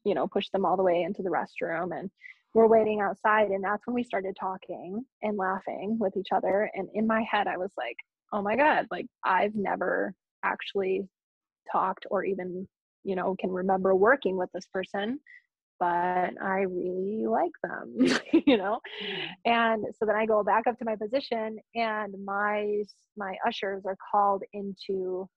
you 0.04 0.14
know, 0.14 0.28
pushed 0.28 0.52
them 0.52 0.66
all 0.66 0.78
the 0.78 0.84
way 0.84 1.02
into 1.02 1.24
the 1.24 1.30
restroom, 1.30 1.98
and 1.98 2.12
we're 2.54 2.68
waiting 2.68 3.02
outside. 3.02 3.50
And 3.52 3.64
that's 3.64 3.86
when 3.88 3.96
we 3.96 4.04
started 4.04 4.36
talking 4.40 5.04
and 5.22 5.38
laughing 5.38 5.98
with 6.00 6.18
each 6.18 6.30
other. 6.34 6.70
And 6.76 6.90
in 6.94 7.08
my 7.08 7.24
head, 7.30 7.48
I 7.48 7.58
was 7.58 7.72
like, 7.78 7.98
"Oh 8.34 8.42
my 8.42 8.56
god! 8.56 8.88
Like 8.92 9.08
I've 9.24 9.56
never 9.56 10.14
actually 10.44 11.08
talked 11.72 12.06
or 12.12 12.24
even, 12.26 12.68
you 13.04 13.16
know, 13.16 13.36
can 13.40 13.52
remember 13.52 13.96
working 13.96 14.38
with 14.38 14.50
this 14.54 14.68
person." 14.74 15.20
But 15.80 16.34
I 16.42 16.62
really 16.70 17.26
like 17.28 17.52
them, 17.64 17.96
you 18.46 18.58
know 18.58 18.80
and 19.46 19.86
so 19.98 20.06
then 20.06 20.16
i 20.16 20.26
go 20.26 20.44
back 20.44 20.68
up 20.68 20.78
to 20.78 20.86
my 20.86 20.96
position 20.96 21.58
and 21.76 22.14
my 22.24 22.84
my 23.18 23.36
ushers 23.48 23.84
are 23.86 23.98
called 24.12 24.44
into 24.54 25.28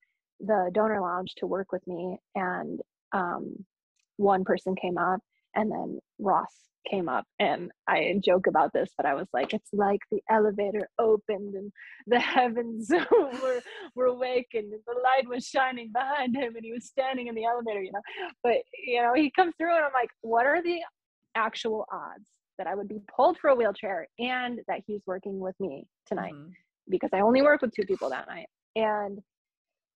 the 0.41 0.69
donor 0.73 1.01
lounge 1.01 1.33
to 1.37 1.47
work 1.47 1.71
with 1.71 1.85
me 1.87 2.17
and 2.35 2.81
um, 3.13 3.55
one 4.17 4.43
person 4.43 4.75
came 4.75 4.97
up 4.97 5.19
and 5.55 5.71
then 5.71 5.99
ross 6.19 6.53
came 6.89 7.09
up 7.09 7.25
and 7.39 7.71
i 7.87 8.13
joke 8.23 8.47
about 8.47 8.71
this 8.73 8.89
but 8.97 9.05
i 9.05 9.13
was 9.13 9.27
like 9.33 9.53
it's 9.53 9.69
like 9.73 9.99
the 10.11 10.21
elevator 10.29 10.87
opened 10.99 11.55
and 11.55 11.71
the 12.07 12.19
heavens 12.35 12.89
were 13.11 13.61
were 13.95 14.05
awakened 14.05 14.71
and 14.73 14.81
the 14.87 14.93
light 15.03 15.27
was 15.27 15.45
shining 15.45 15.91
behind 15.93 16.35
him 16.35 16.55
and 16.55 16.63
he 16.65 16.71
was 16.71 16.85
standing 16.85 17.27
in 17.27 17.35
the 17.35 17.45
elevator 17.45 17.81
you 17.81 17.91
know 17.91 18.01
but 18.43 18.57
you 18.85 19.01
know 19.01 19.13
he 19.13 19.31
comes 19.31 19.53
through 19.57 19.75
and 19.75 19.83
i'm 19.85 19.93
like 19.93 20.09
what 20.21 20.45
are 20.45 20.61
the 20.63 20.79
actual 21.35 21.85
odds 21.91 22.29
that 22.57 22.67
I 22.67 22.75
would 22.75 22.87
be 22.87 23.01
pulled 23.13 23.37
for 23.37 23.49
a 23.49 23.55
wheelchair 23.55 24.07
and 24.19 24.59
that 24.69 24.79
he's 24.87 25.01
working 25.05 25.39
with 25.39 25.59
me 25.59 25.85
tonight 26.05 26.33
Mhm. 26.33 26.53
because 26.87 27.09
I 27.11 27.19
only 27.19 27.41
worked 27.41 27.61
with 27.61 27.73
two 27.75 27.85
people 27.85 28.09
that 28.11 28.27
night. 28.27 28.47
And 28.77 29.21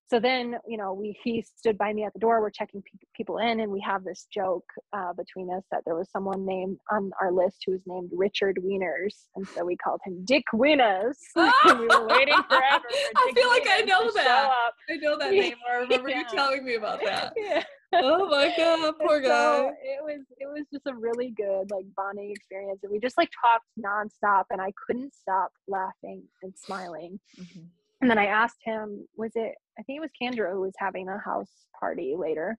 so 0.10 0.20
then, 0.20 0.56
you 0.68 0.78
know, 0.78 0.94
we 0.94 1.16
he 1.24 1.44
stood 1.44 1.78
by 1.78 1.94
me 1.94 2.04
at 2.04 2.14
the 2.14 2.20
door. 2.20 2.42
We're 2.42 2.50
checking 2.50 2.82
pe- 2.82 2.98
people 3.16 3.38
in, 3.38 3.60
and 3.60 3.72
we 3.72 3.80
have 3.82 4.04
this 4.04 4.26
joke 4.34 4.66
uh, 4.92 5.14
between 5.14 5.54
us 5.54 5.64
that 5.72 5.84
there 5.86 5.96
was 5.96 6.10
someone 6.10 6.46
named 6.46 6.80
on 6.92 7.12
our 7.22 7.32
list 7.32 7.58
who 7.66 7.74
was 7.74 7.82
named 7.86 8.10
Richard 8.16 8.58
Wieners, 8.64 9.28
and 9.36 9.48
so 9.56 9.64
we 9.64 9.76
called 9.78 10.00
him 10.04 10.26
Dick 10.26 10.46
Wieners. 10.54 11.16
we 11.36 11.88
were 11.88 12.08
waiting 12.08 12.42
forever. 12.50 12.84
For 12.90 13.18
I 13.18 13.32
feel 13.36 13.50
like 13.50 13.68
I 13.70 13.82
know 13.82 14.10
that. 14.14 14.52
I 14.90 14.96
know 14.96 15.18
that 15.18 15.32
name. 15.32 15.56
I 15.70 15.76
remember 15.76 16.10
you 16.10 16.26
telling 16.34 16.66
me 16.66 16.74
about 16.76 17.02
that. 17.04 17.34
Yeah. 17.38 17.64
Oh 17.94 18.28
my 18.30 18.54
god, 18.56 18.94
poor 19.00 19.16
And 19.18 19.26
guy. 19.26 19.30
so 19.30 19.72
it 19.84 20.04
was 20.04 20.22
it 20.38 20.48
was 20.48 20.66
just 20.72 20.86
a 20.88 20.94
really 20.94 21.32
good 21.36 21.70
like 21.72 21.86
bonding 21.96 22.32
experience, 22.32 22.80
and 22.84 22.92
we 22.92 23.00
just 23.00 23.18
like 23.18 23.30
talked 23.44 23.66
nonstop, 23.80 24.46
and 24.50 24.60
I 24.62 24.72
couldn't 24.88 25.14
stop 25.14 25.52
laughing 25.68 26.24
and 26.44 26.54
smiling. 26.56 27.20
Mhm. 27.40 27.66
And 28.02 28.10
then 28.10 28.18
I 28.18 28.28
asked 28.28 28.60
him, 28.64 29.08
was 29.18 29.32
it? 29.36 29.56
I 29.78 29.84
think 29.84 29.98
it 29.98 30.02
was 30.02 30.12
Kendra 30.22 30.52
who 30.52 30.62
was 30.62 30.74
having 30.78 31.10
a 31.10 31.20
house 31.20 31.52
party 31.80 32.16
later. 32.18 32.58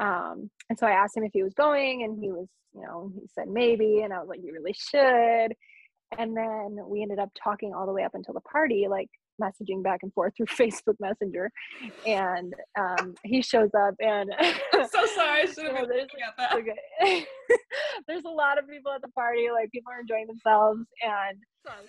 Um, 0.00 0.50
and 0.68 0.78
so 0.78 0.86
I 0.86 0.92
asked 0.92 1.16
him 1.16 1.24
if 1.24 1.32
he 1.32 1.42
was 1.42 1.54
going, 1.54 2.04
and 2.04 2.18
he 2.18 2.30
was, 2.30 2.48
you 2.74 2.82
know, 2.82 3.12
he 3.14 3.26
said 3.34 3.48
maybe, 3.48 4.00
and 4.02 4.12
I 4.12 4.18
was 4.18 4.28
like, 4.28 4.40
you 4.42 4.52
really 4.52 4.74
should. 4.74 5.54
And 6.18 6.36
then 6.36 6.78
we 6.86 7.02
ended 7.02 7.18
up 7.18 7.30
talking 7.42 7.72
all 7.72 7.86
the 7.86 7.92
way 7.92 8.02
up 8.02 8.14
until 8.14 8.34
the 8.34 8.40
party, 8.40 8.86
like 8.88 9.08
messaging 9.40 9.82
back 9.82 10.00
and 10.02 10.12
forth 10.12 10.32
through 10.36 10.46
Facebook 10.46 10.96
Messenger. 10.98 11.50
And 12.06 12.54
um, 12.78 13.14
he 13.24 13.42
shows 13.42 13.70
up, 13.76 13.94
and 14.00 14.30
I'm 14.40 14.88
so 14.88 15.06
sorry. 15.14 15.42
I 15.42 15.46
should 15.46 15.58
you 15.58 15.64
know, 15.64 15.74
have 15.76 15.88
been 15.88 15.96
there's 15.96 16.02
looking 16.02 16.20
at 16.26 16.36
that. 16.38 16.54
okay. 16.54 17.26
there's 18.08 18.24
a 18.24 18.30
lot 18.30 18.58
of 18.58 18.68
people 18.68 18.92
at 18.92 19.02
the 19.02 19.08
party, 19.08 19.48
like 19.52 19.70
people 19.70 19.92
are 19.92 20.00
enjoying 20.00 20.26
themselves, 20.26 20.80
and 21.02 21.38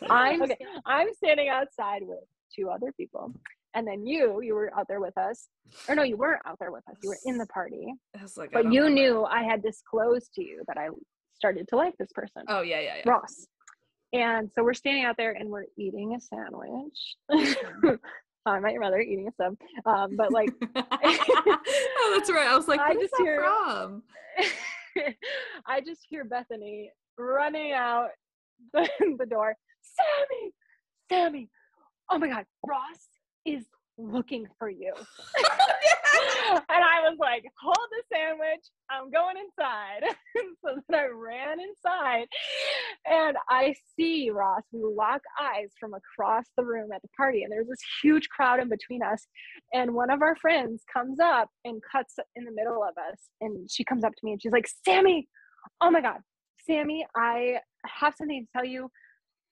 I'm 0.10 0.42
okay. 0.44 0.58
I'm 0.86 1.14
standing 1.14 1.50
outside 1.50 2.02
with 2.04 2.20
two 2.56 2.70
other 2.70 2.92
people, 2.98 3.34
and 3.74 3.88
then 3.88 4.06
you, 4.06 4.42
you 4.42 4.54
were 4.54 4.72
out 4.78 4.88
there 4.88 5.00
with 5.02 5.18
us, 5.18 5.48
or 5.88 5.96
no, 5.96 6.04
you 6.04 6.18
weren't 6.18 6.42
out 6.46 6.58
there 6.60 6.72
with 6.72 6.84
us. 6.90 6.96
You 7.04 7.10
were 7.10 7.18
in 7.26 7.38
the 7.38 7.48
party, 7.48 7.94
like, 8.38 8.52
but 8.52 8.66
you 8.72 8.84
remember. 8.84 8.90
knew 8.90 9.24
I 9.26 9.44
had 9.44 9.62
disclosed 9.64 10.34
to 10.36 10.44
you 10.44 10.64
that 10.68 10.78
I 10.78 10.90
started 11.36 11.68
to 11.70 11.76
like 11.76 11.98
this 11.98 12.12
person, 12.14 12.44
Oh 12.48 12.62
yeah, 12.62 12.80
yeah, 12.80 12.96
yeah. 13.04 13.10
Ross. 13.12 13.48
And 14.14 14.52
so 14.54 14.64
we're 14.64 14.74
standing 14.74 15.06
out 15.06 15.16
there 15.18 15.32
and 15.32 15.50
we're 15.50 15.66
eating 15.78 16.16
a 16.16 16.20
sandwich. 16.20 17.16
I 18.46 18.60
met 18.60 18.74
your 18.74 18.82
mother 18.82 19.00
eating 19.00 19.28
a 19.28 19.32
sub, 19.32 19.56
um, 19.86 20.18
but 20.18 20.32
like 20.32 20.50
oh, 20.76 22.14
that's 22.18 22.30
right. 22.32 22.48
I 22.48 22.56
was 22.56 22.68
like, 22.68 22.80
I 22.80 22.94
just 22.94 23.14
hear- 23.18 23.42
from? 23.42 24.04
I 25.66 25.80
just 25.80 26.02
hear 26.10 26.26
Bethany 26.26 26.92
running 27.18 27.72
out 27.72 28.10
the, 28.74 28.88
the 29.18 29.26
door. 29.26 29.56
Sami, 29.82 30.52
Sami, 31.10 31.50
oh 32.12 32.18
my 32.18 32.28
God, 32.28 32.46
Ross 32.68 33.08
is 33.46 33.66
looking 33.98 34.48
for 34.60 34.70
you. 34.70 34.94
and 36.52 36.62
I 36.70 37.02
was 37.08 37.18
like, 37.20 37.44
hold 37.62 37.88
the 37.92 38.04
sandwich. 38.14 38.66
I'm 38.90 39.10
going 39.10 39.36
inside. 39.38 40.16
so 40.66 40.82
then 40.90 41.00
I 41.00 41.08
ran 41.08 41.58
inside 41.60 42.28
and 43.06 43.38
I 43.50 43.74
see 43.96 44.30
Ross. 44.32 44.64
We 44.72 44.82
lock 44.84 45.22
eyes 45.42 45.70
from 45.80 45.94
across 45.94 46.46
the 46.58 46.66
room 46.66 46.92
at 46.94 47.02
the 47.02 47.08
party, 47.16 47.44
and 47.44 47.52
there's 47.52 47.68
this 47.68 47.80
huge 48.04 48.28
crowd 48.30 48.60
in 48.60 48.70
between 48.70 49.02
us. 49.02 49.26
And 49.74 49.94
one 49.94 50.10
of 50.10 50.22
our 50.22 50.36
friends 50.36 50.84
comes 50.92 51.20
up 51.20 51.50
and 51.66 51.82
cuts 51.92 52.16
in 52.36 52.46
the 52.46 52.52
middle 52.52 52.84
of 52.84 52.98
us. 52.98 53.20
And 53.40 53.70
she 53.70 53.84
comes 53.84 54.04
up 54.04 54.12
to 54.12 54.26
me 54.26 54.34
and 54.34 54.42
she's 54.42 54.52
like, 54.52 54.68
Sami, 54.86 55.28
oh 55.80 55.92
my 55.92 56.02
God, 56.02 56.20
Sami, 56.68 57.06
I 57.16 57.60
have 57.86 58.14
something 58.18 58.46
to 58.46 58.52
tell 58.52 58.66
you. 58.66 58.90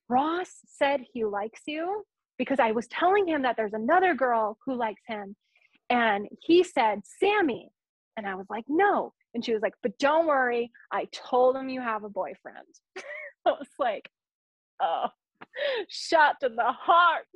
Ross 0.10 0.50
said 0.66 1.02
he 1.14 1.24
likes 1.24 1.62
you 1.68 2.04
because 2.40 2.60
I 2.60 2.72
was 2.72 2.88
telling 2.88 3.28
him 3.28 3.44
that 3.44 3.56
there's 3.58 3.74
another 3.74 4.16
girl 4.16 4.58
who 4.66 4.74
likes 4.74 5.04
him. 5.06 5.36
And 5.92 6.28
he 6.42 6.64
said, 6.64 7.02
Sami. 7.20 7.70
And 8.18 8.26
I 8.26 8.34
was 8.34 8.48
like, 8.50 8.64
no. 8.68 9.14
And 9.36 9.46
she 9.46 9.54
was 9.54 9.62
like, 9.62 9.74
but 9.84 9.98
don't 10.00 10.26
worry. 10.26 10.72
I 10.92 11.08
told 11.14 11.56
him 11.56 11.70
you 11.70 11.82
have 11.82 12.04
a 12.04 12.10
boyfriend. 12.10 12.66
I 13.46 13.52
was 13.52 13.68
like, 13.78 14.10
oh, 14.82 15.08
shot 15.90 16.36
to 16.42 16.50
the 16.50 16.72
heart. 16.72 17.26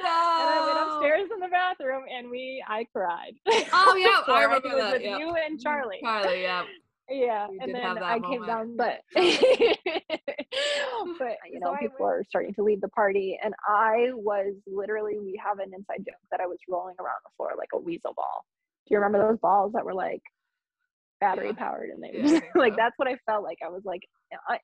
And 0.00 0.08
I 0.08 0.64
went 0.66 0.90
upstairs 0.90 1.28
in 1.32 1.38
the 1.38 1.48
bathroom 1.48 2.04
and 2.10 2.30
we, 2.30 2.64
I 2.66 2.86
cried. 2.94 3.34
Oh, 3.46 3.94
yeah, 3.94 4.22
So 4.26 4.32
I 4.32 4.44
remember 4.44 4.74
that, 4.74 4.92
with 4.94 5.02
yeah. 5.02 5.18
you 5.18 5.34
and 5.34 5.58
mm-hmm. 5.58 5.62
Charlie. 5.62 5.98
Charlie, 6.02 6.42
yeah. 6.42 6.64
Yeah, 7.10 7.48
We 7.48 7.58
and 7.60 7.74
then 7.74 7.98
I 7.98 8.20
came 8.20 8.46
down, 8.46 8.76
but 8.76 9.00
but 11.18 11.36
you 11.50 11.58
So 11.62 11.70
know, 11.70 11.76
people 11.80 12.06
are 12.06 12.24
starting 12.28 12.54
to 12.54 12.62
leave 12.62 12.80
the 12.80 12.88
party, 12.88 13.38
and 13.42 13.52
I 13.68 14.10
was 14.14 14.54
literally 14.66 15.18
we 15.18 15.40
have 15.44 15.58
an 15.58 15.72
inside 15.74 16.04
joke 16.06 16.14
that 16.30 16.40
I 16.40 16.46
was 16.46 16.58
rolling 16.68 16.94
around 17.00 17.18
the 17.24 17.30
floor 17.36 17.52
like 17.58 17.70
a 17.74 17.78
weasel 17.78 18.14
ball. 18.14 18.44
Do 18.86 18.94
you 18.94 19.00
remember 19.00 19.28
those 19.28 19.38
balls 19.40 19.72
that 19.74 19.84
were 19.84 19.94
like 19.94 20.22
battery 21.20 21.48
Yeah. 21.48 21.52
powered 21.52 21.90
and 21.90 22.02
they 22.02 22.10
Yeah, 22.12 22.40
think 22.40 22.44
like 22.56 22.76
that's 22.76 22.94
what 22.98 23.08
I 23.08 23.16
felt 23.26 23.44
like. 23.44 23.58
I 23.64 23.68
was 23.68 23.82
like 23.84 24.02
I, 24.48 24.58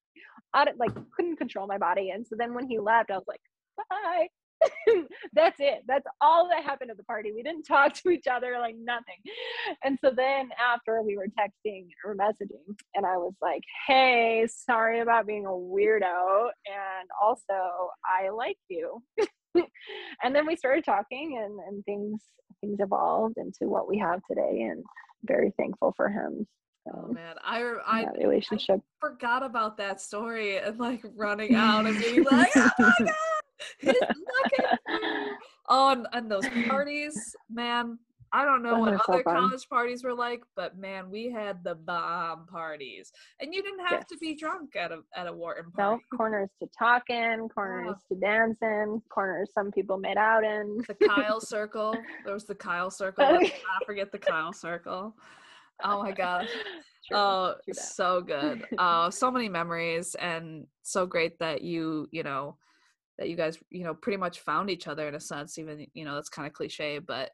I 0.55 0.66
like 0.78 0.92
couldn't 1.14 1.36
control 1.36 1.66
my 1.66 1.78
body, 1.78 2.11
and 2.11 2.26
so 2.26 2.36
then 2.38 2.55
when 2.55 2.68
he 2.68 2.78
left, 2.78 3.11
I 3.11 3.14
was 3.16 3.26
like 3.28 3.40
bye. 3.76 4.28
That's 5.32 5.57
it. 5.59 5.82
That's 5.86 6.07
all 6.20 6.48
that 6.48 6.64
happened 6.64 6.90
at 6.90 6.96
the 6.96 7.04
party. 7.04 7.32
We 7.32 7.42
didn't 7.42 7.64
talk 7.64 7.94
to 7.94 8.11
each 8.11 8.26
other, 8.26 8.57
like 8.61 8.76
nothing. 8.78 9.16
And 9.84 9.98
so 10.00 10.11
then 10.14 10.50
after 10.61 11.02
we 11.02 11.16
were 11.16 11.26
texting 11.26 11.88
or 12.04 12.16
messaging, 12.16 12.76
and 12.94 13.04
I 13.04 13.16
was 13.16 13.34
like, 13.42 13.62
hey, 13.86 14.46
sorry 14.48 15.00
about 15.00 15.26
being 15.26 15.46
a 15.46 15.50
weirdo. 15.50 16.48
And 16.66 17.09
also, 17.22 17.90
I 18.04 18.30
like 18.30 18.59
you. 18.68 19.02
and 20.22 20.34
then 20.34 20.46
we 20.46 20.57
started 20.57 20.84
talking 20.84 21.40
and, 21.42 21.59
and 21.68 21.84
things 21.84 22.22
things 22.62 22.78
evolved 22.80 23.36
into 23.36 23.70
what 23.70 23.86
we 23.86 23.98
have 23.98 24.20
today 24.26 24.62
and 24.62 24.82
very 25.26 25.52
thankful 25.59 25.92
for 25.94 26.09
him 26.09 26.46
Oh 26.94 27.09
man, 27.12 27.34
I 27.44 27.74
I, 27.84 28.04
that 28.04 28.16
relationship. 28.18 28.80
I 29.02 29.09
forgot 29.09 29.42
about 29.42 29.76
that 29.78 30.00
story 30.00 30.59
and 30.59 30.78
like 30.78 31.02
running 31.16 31.54
out 31.57 31.86
and 31.86 31.98
being 31.98 32.24
like, 32.24 32.50
oh 32.57 32.70
my 32.78 32.92
god, 33.00 33.11
Oh, 35.68 36.04
and, 36.12 36.30
those 36.30 36.48
parties, 36.68 37.34
man. 37.50 37.98
I 38.32 38.44
don't 38.44 38.62
know 38.62 38.78
what 38.78 38.92
are 38.92 39.00
so 39.07 39.14
other 39.14 39.22
college 39.22 39.68
parties 39.68 40.04
were 40.04 40.14
like, 40.14 40.42
but 40.57 40.76
man, 40.76 41.11
we 41.11 41.30
had 41.30 41.62
the 41.64 41.74
bomb 41.74 42.46
parties, 42.46 43.12
and 43.40 43.54
you 43.54 43.62
didn't 43.62 43.86
have 43.86 44.07
to 44.09 44.16
be 44.18 44.34
drunk 44.34 44.76
at 44.76 44.92
a 44.92 45.00
at 45.14 45.26
a 45.26 45.32
Wharton 45.32 45.72
No 45.78 45.90
party. 45.90 46.04
corners 46.16 46.50
to 46.61 46.68
talk 46.76 47.09
in, 47.09 47.48
corners 47.48 47.96
to 48.11 48.18
dance 48.18 48.59
in, 48.62 49.00
corners 49.09 49.50
some 49.54 49.70
people 49.70 49.96
made 49.96 50.18
out 50.18 50.44
in. 50.44 50.82
The 50.86 50.94
Kyle 51.07 51.40
Circle. 51.40 51.96
There 52.24 52.34
was 52.34 52.44
the 52.44 52.54
Kyle 52.54 52.90
Circle. 52.90 53.24
I 53.24 53.52
forget 53.86 54.12
the 54.12 54.18
Kyle 54.18 54.52
Circle. 54.52 55.14
Oh 55.84 56.02
my 56.02 56.12
gosh. 56.12 56.48
True, 57.07 57.16
Oh, 57.16 57.54
true 57.64 57.74
so 57.74 58.20
good. 58.20 58.66
Oh, 58.78 59.11
so 59.11 59.30
many 59.30 59.48
memories 59.48 60.16
and 60.16 60.66
so 60.82 61.07
great 61.07 61.38
that 61.38 61.62
you, 61.62 62.09
you 62.11 62.24
know, 62.24 62.57
that 63.18 63.28
you 63.28 63.36
guys, 63.36 63.58
you 63.70 63.84
know, 63.84 63.94
pretty 63.94 64.16
much 64.18 64.40
found 64.40 64.70
each 64.70 64.86
other 64.88 65.08
in 65.08 65.14
a 65.14 65.20
sense, 65.20 65.58
even, 65.58 65.86
you 65.94 66.04
know, 66.04 66.14
that's 66.14 66.28
kind 66.28 66.46
of 66.46 66.52
cliche, 66.52 66.98
but 66.98 67.30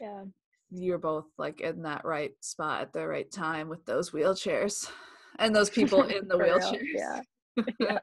yeah. 0.00 0.24
you're 0.70 0.98
both 0.98 1.26
like 1.38 1.60
in 1.60 1.82
that 1.82 2.04
right 2.04 2.32
spot 2.40 2.80
at 2.82 2.92
the 2.92 3.06
right 3.06 3.30
time 3.30 3.68
with 3.68 3.84
those 3.86 4.10
wheelchairs 4.10 4.90
and 5.38 5.54
those 5.54 5.70
people 5.70 6.02
in 6.04 6.26
the 6.28 6.36
For 6.36 6.42
real, 6.44 6.58
wheelchairs. 6.58 7.20
Yeah. 7.78 7.98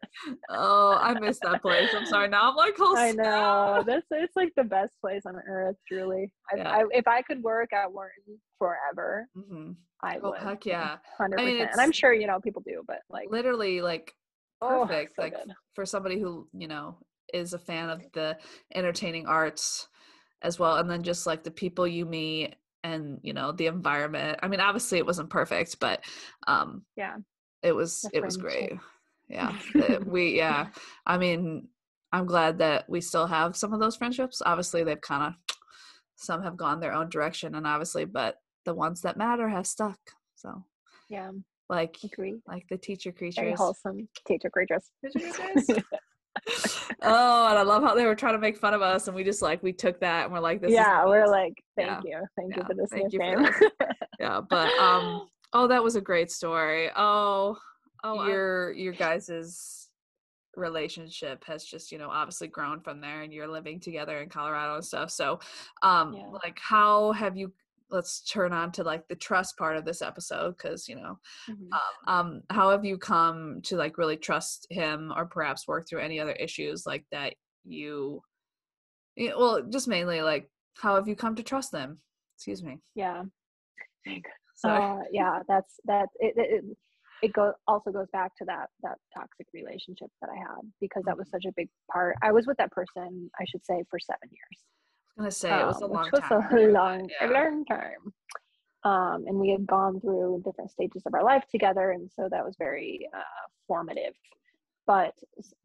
Oh, 0.49 0.97
I 0.97 1.19
miss 1.19 1.38
that 1.41 1.61
place. 1.61 1.89
I'm 1.93 2.05
sorry. 2.05 2.30
Now 2.30 2.49
I'm 2.49 2.55
like, 2.55 2.76
oh, 2.80 2.95
I 2.97 3.11
know. 3.11 3.84
This 3.86 4.03
it's 4.09 4.34
like 4.38 4.53
the 4.55 4.63
best 4.63 4.93
place 5.01 5.24
on 5.26 5.36
earth, 5.45 5.76
truly. 5.89 6.32
I, 6.49 6.55
Yeah. 6.55 6.69
I, 6.72 6.84
if 6.91 7.05
I 7.05 7.22
could 7.22 7.43
work 7.43 7.74
at 7.74 7.91
Wharton 7.91 8.39
forever, 8.57 9.28
Mhm. 9.38 9.76
I 10.01 10.19
Oh, 10.24 10.30
would. 10.30 10.39
heck 10.39 10.65
yeah. 10.65 10.99
Hundred 11.17 11.41
I 11.41 11.45
mean, 11.45 11.57
percent. 11.57 11.72
And 11.74 11.82
I'm 11.82 11.91
sure 11.91 12.13
you 12.13 12.28
know 12.28 12.39
people 12.39 12.63
do, 12.65 12.82
but 12.88 12.99
like 13.09 13.28
Literally, 13.30 13.82
like, 13.82 14.13
oh, 14.62 14.86
perfect. 14.88 15.16
so 15.16 15.22
like, 15.22 15.34
good. 15.34 15.53
for 15.74 15.86
somebody 15.86 16.20
who, 16.20 16.47
you 16.53 16.68
know, 16.68 16.97
is 17.34 17.53
a 17.53 17.59
fan 17.59 17.89
of 17.89 18.03
the 18.14 18.38
entertaining 18.76 19.26
arts 19.28 19.88
as 20.41 20.59
well. 20.59 20.78
And 20.78 20.89
then 20.89 21.03
just 21.03 21.26
like 21.28 21.43
the 21.43 21.51
people 21.51 21.88
you 21.88 22.05
meet 22.05 22.55
and, 22.84 23.20
you 23.22 23.34
know, 23.34 23.51
the 23.51 23.68
environment. 23.68 24.39
I 24.41 24.47
mean, 24.47 24.59
obviously 24.59 24.97
it 24.97 25.05
wasn't 25.05 25.30
perfect, 25.30 25.80
but 25.80 26.03
um 26.47 26.84
Yeah. 26.95 27.18
it 27.62 27.74
was 27.74 28.01
The 28.01 28.18
it 28.18 28.24
was 28.24 28.38
great. 28.38 28.74
Yeah. 29.30 29.55
we 30.05 30.36
yeah. 30.38 30.68
I 31.05 31.18
mean, 31.18 31.68
I'm 32.12 32.26
glad 32.26 32.57
that 32.57 32.89
we 32.89 32.99
still 33.01 33.28
have 33.28 33.55
some 33.55 33.74
of 33.74 33.80
those 33.80 33.95
friendships. 33.95 34.41
Obviously 34.45 34.84
they've 34.84 34.99
kind 34.99 35.24
of 35.24 35.55
some 36.18 36.43
have 36.43 36.57
gone 36.57 36.80
their 36.80 36.93
own 36.93 37.09
direction 37.09 37.55
and 37.55 37.66
obviously, 37.66 38.05
but 38.05 38.36
the 38.66 38.74
ones 38.74 39.01
that 39.01 39.18
matter 39.18 39.47
have 39.47 39.66
stuck. 39.68 39.99
So 40.36 40.66
Yeah. 41.07 41.32
Like 41.72 41.97
like 42.47 42.65
the 42.69 42.78
teacher 42.78 43.11
Very 43.17 43.32
creatures. 43.32 43.57
wholesome. 43.57 44.07
Teacher 44.28 44.49
creatures. 44.49 44.91
Teacher 45.03 45.32
creatures. 45.32 45.69
oh, 47.01 47.47
and 47.47 47.57
I 47.57 47.61
love 47.63 47.82
how 47.82 47.95
they 47.95 48.05
were 48.05 48.13
trying 48.13 48.34
to 48.34 48.39
make 48.39 48.57
fun 48.57 48.74
of 48.74 48.82
us, 48.82 49.07
and 49.07 49.15
we 49.15 49.24
just 49.24 49.41
like 49.41 49.63
we 49.63 49.72
took 49.72 49.99
that 50.01 50.26
and 50.26 50.34
we're 50.34 50.39
like, 50.41 50.61
this 50.61 50.72
yeah, 50.72 51.05
we're 51.05 51.28
like, 51.28 51.53
thank 51.78 52.03
Yeah. 52.03 52.19
you. 52.19 52.26
Thank 52.38 52.51
Yeah, 52.51 52.57
you 52.57 52.63
for 52.65 52.74
this 52.76 52.89
thank 52.91 53.13
you 53.13 53.19
for 53.19 53.36
nickname. 53.39 53.69
yeah, 54.19 54.41
but 54.41 54.67
um, 54.80 55.28
oh, 55.53 55.67
that 55.67 55.82
was 55.82 55.95
a 55.95 56.01
great 56.01 56.30
story. 56.30 56.89
Oh, 56.95 57.57
oh, 58.03 58.28
your 58.28 58.74
your 58.74 58.93
guys's 58.93 59.88
relationship 60.57 61.45
has 61.45 61.63
just 61.63 61.93
you 61.93 61.97
know 61.97 62.09
obviously 62.09 62.49
grown 62.49 62.82
from 62.82 62.99
there, 62.99 63.22
and 63.22 63.32
you're 63.32 63.47
living 63.47 63.80
together 63.80 64.19
in 64.22 64.28
Colorado 64.28 64.76
and 64.76 64.86
stuff. 64.86 65.09
So, 65.09 65.39
um, 65.84 66.13
Yeah. 66.13 66.28
like 66.43 66.59
how 66.61 67.13
have 67.13 67.38
you? 67.38 67.53
Let's 67.92 68.22
turn 68.22 68.54
on 68.54 68.72
to 68.74 68.84
like 68.84 69.08
the 69.08 69.16
trust 69.16 69.58
part 69.58 69.76
of 69.78 69.86
this 69.86 70.02
episode 70.02 70.56
because 70.58 70.88
you 70.88 70.96
know 70.96 71.20
Mhm. 71.50 71.70
um, 71.74 72.14
um 72.14 72.42
how 72.50 72.72
have 72.72 72.86
you 72.86 72.98
come 72.98 73.62
to 73.64 73.76
like 73.76 73.98
really 73.98 74.18
trust 74.18 74.66
him 74.70 75.12
or 75.16 75.26
perhaps 75.26 75.68
work 75.68 75.88
through 75.88 76.00
any 76.02 76.20
other 76.20 76.32
issues 76.34 76.86
like 76.86 77.06
that 77.12 77.34
you 77.66 78.22
well 79.18 79.62
just 79.70 79.88
mainly 79.88 80.22
like 80.22 80.50
how 80.78 80.96
have 80.96 81.08
you 81.08 81.16
come 81.16 81.36
to 81.36 81.44
trust 81.44 81.72
them 81.72 82.00
excuse 82.38 82.64
me 82.64 82.80
yeah. 82.96 83.24
Uh, 84.64 85.00
yeah, 85.12 85.39
that's 85.48 85.80
that. 85.86 86.08
It 86.20 86.34
it, 86.38 86.64
it, 86.64 86.78
it 87.24 87.34
go, 87.34 87.54
also 87.68 87.92
goes 87.92 88.08
back 88.14 88.32
to 88.38 88.46
that 88.46 88.68
that 88.84 88.98
toxic 89.16 89.48
relationship 89.54 90.10
that 90.22 90.30
I 90.30 90.38
had 90.38 90.62
because 90.80 91.04
that 91.06 91.18
was 91.18 91.28
Mm-hmm. 91.28 91.36
such 91.36 91.46
a 91.50 91.54
big 91.56 91.70
part. 91.92 92.16
I 92.22 92.32
was 92.32 92.46
with 92.48 92.58
that 92.58 92.72
person, 92.72 93.30
I 93.39 93.46
should 93.50 93.66
say, 93.66 93.84
for 93.89 94.00
seven 94.00 94.30
years. 94.30 94.60
I 95.18 95.22
was 95.24 95.41
gonna 95.41 95.53
say 95.53 95.62
it 95.62 95.66
was 95.66 95.82
a 95.82 95.86
um, 95.86 95.91
long 95.91 96.03
which 96.05 96.12
was 96.14 96.22
time 96.22 96.57
a 96.57 96.68
long, 96.68 97.01
a 97.22 97.26
yeah. 97.26 97.32
long 97.32 97.66
time. 97.66 98.14
Um, 98.84 99.26
and 99.28 99.38
we 99.38 99.49
had 99.49 99.68
gone 99.68 99.99
through 100.01 100.41
different 100.43 100.72
stages 100.72 101.03
of 101.05 101.14
our 101.14 101.24
life 101.24 101.43
together, 101.51 101.91
and 101.91 102.09
so 102.16 102.28
that 102.32 102.43
was 102.43 102.55
very 102.57 103.07
uh, 103.16 103.47
formative. 103.68 104.14
But 104.88 105.14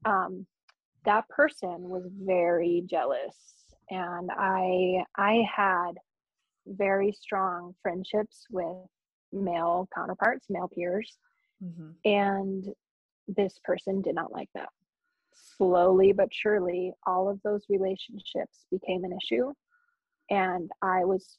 um, 0.04 0.46
that 1.06 1.26
person 1.30 1.88
was 1.88 2.04
very 2.12 2.82
jealous, 2.84 3.34
and 3.88 4.30
I 4.36 5.02
I 5.16 5.44
had 5.54 5.92
very 6.66 7.12
strong 7.12 7.74
friendships 7.80 8.44
with 8.50 8.76
male 9.32 9.88
counterparts, 9.94 10.46
male 10.50 10.68
peers, 10.68 11.16
Mhm. 11.64 11.94
and 12.04 12.74
this 13.28 13.58
person 13.64 14.02
did 14.02 14.14
not 14.14 14.30
like 14.30 14.50
that. 14.54 14.68
Slowly 15.36 16.12
but 16.12 16.28
surely, 16.32 16.92
all 17.06 17.28
of 17.28 17.40
those 17.42 17.64
relationships 17.68 18.66
became 18.70 19.04
an 19.04 19.16
issue. 19.22 19.52
And 20.30 20.70
I 20.82 21.04
was 21.04 21.38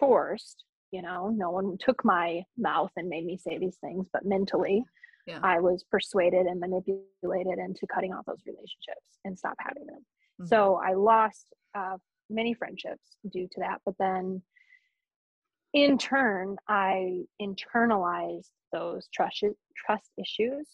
forced, 0.00 0.64
you 0.90 1.02
know, 1.02 1.28
no 1.28 1.50
one 1.50 1.76
took 1.78 2.04
my 2.04 2.42
mouth 2.56 2.90
and 2.96 3.08
made 3.08 3.24
me 3.26 3.36
say 3.36 3.58
these 3.58 3.76
things, 3.76 4.08
but 4.12 4.24
mentally, 4.24 4.84
Yeah. 5.26 5.40
I 5.42 5.60
was 5.60 5.84
persuaded 5.84 6.46
and 6.46 6.60
manipulated 6.60 7.58
into 7.58 7.86
cutting 7.86 8.12
off 8.14 8.26
those 8.26 8.42
relationships 8.46 9.18
and 9.24 9.38
stop 9.38 9.56
having 9.58 9.86
them. 9.86 10.04
Mhm. 10.40 10.48
So 10.48 10.76
I 10.76 10.94
lost 10.94 11.52
uh, 11.74 11.98
many 12.30 12.54
friendships 12.54 13.18
due 13.30 13.48
to 13.48 13.60
that. 13.60 13.80
But 13.84 13.98
then 13.98 14.42
in 15.72 15.98
turn, 15.98 16.56
I 16.68 17.26
internalized 17.40 18.50
those 18.72 19.08
trust 19.08 19.44
trust 19.76 20.10
issues, 20.16 20.66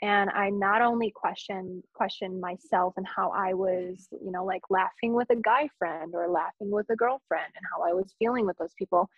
and 0.00 0.30
I 0.30 0.50
not 0.50 0.82
only 0.82 1.12
questioned 1.14 1.82
questioned 1.94 2.40
myself 2.40 2.94
and 2.96 3.06
how 3.06 3.30
I 3.30 3.54
was, 3.54 4.08
you 4.12 4.30
know, 4.30 4.44
like 4.44 4.62
laughing 4.70 5.12
with 5.14 5.28
a 5.30 5.36
guy 5.36 5.68
friend 5.78 6.14
or 6.14 6.28
laughing 6.28 6.70
with 6.70 6.86
a 6.90 6.96
girlfriend 6.96 7.52
and 7.56 7.64
how 7.72 7.82
I 7.82 7.92
was 7.92 8.14
feeling 8.18 8.46
with 8.46 8.56
those 8.58 8.74
people, 8.78 9.08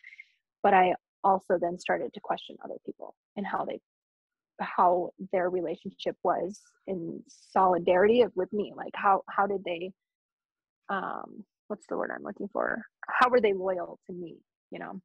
but 0.62 0.72
I 0.72 0.95
also 1.22 1.59
then 1.61 1.78
started 1.78 2.14
to 2.14 2.20
question 2.20 2.57
other 2.64 2.76
people 2.87 3.14
and 3.37 3.47
how 3.47 3.64
they 3.64 3.81
how 4.61 5.11
their 5.33 5.51
relationship 5.51 6.16
was 6.22 6.61
in 6.87 7.22
solidarity 7.28 8.22
of, 8.22 8.33
with 8.35 8.53
me. 8.53 8.72
Like 8.76 8.92
how 8.95 9.22
how 9.29 9.46
did 9.46 9.63
they 9.64 9.92
um 10.88 11.45
what's 11.68 11.87
the 11.88 11.96
word 11.96 12.11
i'm 12.14 12.25
looking 12.25 12.49
for? 12.53 12.83
How 13.09 13.29
were 13.29 13.41
they 13.41 13.53
loyal 13.53 13.99
to 14.07 14.13
me 14.13 14.38
you 14.71 14.79
know? 14.79 15.00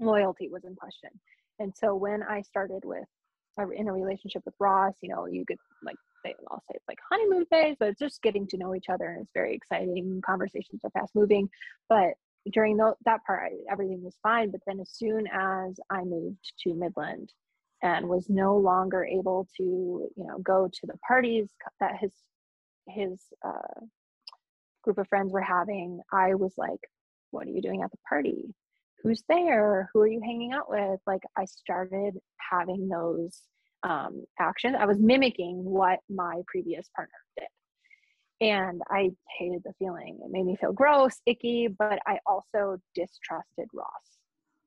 Loyalty 0.00 0.48
was 0.48 0.64
in 0.64 0.74
question. 0.74 1.10
And 1.58 1.72
so 1.76 1.94
when 1.94 2.22
i 2.22 2.42
started 2.42 2.82
with 2.84 3.06
in 3.76 3.88
a 3.88 3.92
relationship 3.92 4.42
with 4.44 4.54
ross 4.58 4.94
you 5.02 5.08
know 5.08 5.26
you 5.26 5.44
could 5.46 5.58
like 5.82 5.96
they 6.24 6.34
all 6.50 6.62
say 6.68 6.74
it's 6.74 6.88
like 6.88 6.98
honeymoon 7.10 7.44
phase 7.46 7.76
but 7.78 7.88
it's 7.88 7.98
just 7.98 8.22
getting 8.22 8.46
to 8.46 8.56
know 8.56 8.74
each 8.74 8.88
other 8.88 9.06
and 9.06 9.22
it's 9.22 9.32
very 9.34 9.54
exciting 9.54 10.20
conversations 10.24 10.80
are 10.84 10.90
fast 10.90 11.14
moving. 11.14 11.48
But 11.88 12.14
during 12.52 12.76
tho- 12.76 12.96
that 13.04 13.24
part 13.24 13.52
everything 13.70 14.02
was 14.02 14.16
fine 14.22 14.50
but 14.50 14.60
then 14.66 14.80
as 14.80 14.90
soon 14.90 15.26
as 15.32 15.78
i 15.90 16.02
moved 16.02 16.52
to 16.58 16.74
midland 16.74 17.32
and 17.82 18.08
was 18.08 18.28
no 18.28 18.56
longer 18.56 19.04
able 19.04 19.46
to 19.56 19.62
you 19.62 20.24
know 20.26 20.38
go 20.38 20.68
to 20.72 20.86
the 20.86 20.98
parties 21.06 21.48
that 21.78 21.96
his 22.00 22.10
his 22.88 23.20
uh, 23.46 23.80
group 24.82 24.98
of 24.98 25.06
friends 25.08 25.32
were 25.32 25.40
having 25.40 26.00
i 26.12 26.34
was 26.34 26.52
like 26.56 26.80
what 27.30 27.46
are 27.46 27.50
you 27.50 27.62
doing 27.62 27.82
at 27.82 27.90
the 27.92 27.98
party 28.08 28.52
who's 29.02 29.22
there? 29.28 29.90
Who 29.92 30.00
are 30.00 30.06
you 30.06 30.20
hanging 30.20 30.52
out 30.52 30.68
with? 30.70 31.00
Like 31.06 31.22
i 31.36 31.44
started 31.44 32.14
having 32.50 32.88
those 32.88 33.42
um, 33.82 34.24
actions. 34.38 34.76
I 34.78 34.86
was 34.86 34.98
mimicking 34.98 35.64
what 35.64 35.98
my 36.08 36.42
previous 36.46 36.88
partner 36.94 37.14
did. 37.38 37.48
And 38.46 38.80
i 38.90 39.10
hated 39.38 39.62
the 39.64 39.72
feeling. 39.78 40.18
It 40.24 40.30
made 40.30 40.44
me 40.46 40.56
feel 40.56 40.72
gross 40.72 41.20
icky 41.26 41.68
but 41.68 41.98
i 42.06 42.18
also 42.26 42.78
distrusted 42.94 43.68
ross 43.74 44.08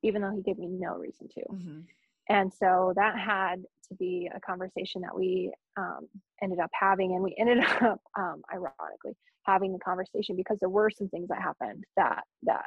even 0.02 0.22
though 0.22 0.30
he 0.30 0.42
gave 0.42 0.58
me 0.58 0.68
no 0.68 0.94
reason 0.96 1.26
to. 1.28 1.40
Mhm. 1.52 1.84
and 2.28 2.52
so 2.52 2.92
that 2.96 3.18
had 3.18 3.64
to 3.88 3.94
be 3.94 4.28
a 4.34 4.40
conversation 4.40 5.02
that 5.02 5.16
we 5.16 5.52
um, 5.76 6.08
ended 6.42 6.58
up 6.58 6.70
having, 6.78 7.12
and 7.12 7.22
we 7.22 7.34
ended 7.38 7.58
up, 7.82 8.00
um, 8.18 8.42
ironically, 8.52 9.16
having 9.44 9.72
the 9.72 9.78
conversation 9.78 10.36
because 10.36 10.58
there 10.60 10.68
were 10.68 10.90
some 10.90 11.08
things 11.08 11.28
that 11.28 11.40
happened 11.40 11.84
that 11.96 12.22
that 12.42 12.66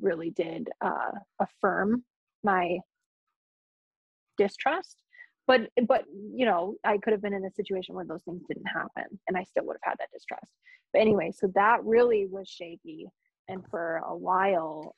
really 0.00 0.30
did 0.30 0.68
uh, 0.84 1.12
affirm 1.40 2.04
my 2.42 2.78
distrust. 4.38 5.02
But 5.46 5.70
but 5.86 6.02
you 6.34 6.44
know 6.44 6.74
i 6.84 6.98
could 6.98 7.12
have 7.12 7.22
been 7.22 7.32
in 7.32 7.44
a 7.44 7.50
situation 7.52 7.94
where 7.94 8.04
those 8.04 8.24
things 8.24 8.42
didn't 8.48 8.66
happen 8.66 9.04
and 9.28 9.36
i 9.36 9.44
still 9.44 9.64
would 9.66 9.76
have 9.80 9.92
had 9.92 9.98
that 10.00 10.10
distrust. 10.12 10.50
But 10.92 11.02
anyway 11.02 11.30
so 11.32 11.48
that 11.54 11.84
really 11.84 12.26
was 12.28 12.48
shaky 12.48 13.06
and 13.48 13.62
for 13.70 13.98
a 14.04 14.16
while 14.16 14.96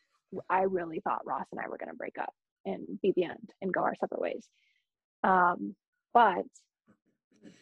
i 0.48 0.62
really 0.62 1.01
thought 1.01 1.26
ross 1.26 1.47
and 1.52 1.60
i 1.60 1.68
were 1.68 1.76
going 1.76 1.90
to 1.90 1.97
break 1.97 2.16
up 2.18 2.32
and 2.64 2.86
be 3.02 3.12
the 3.14 3.24
end 3.24 3.51
and 3.62 3.72
go 3.72 3.80
our 3.80 3.94
separate 3.94 4.20
ways 4.20 4.48
um, 5.24 5.74
but 6.15 6.45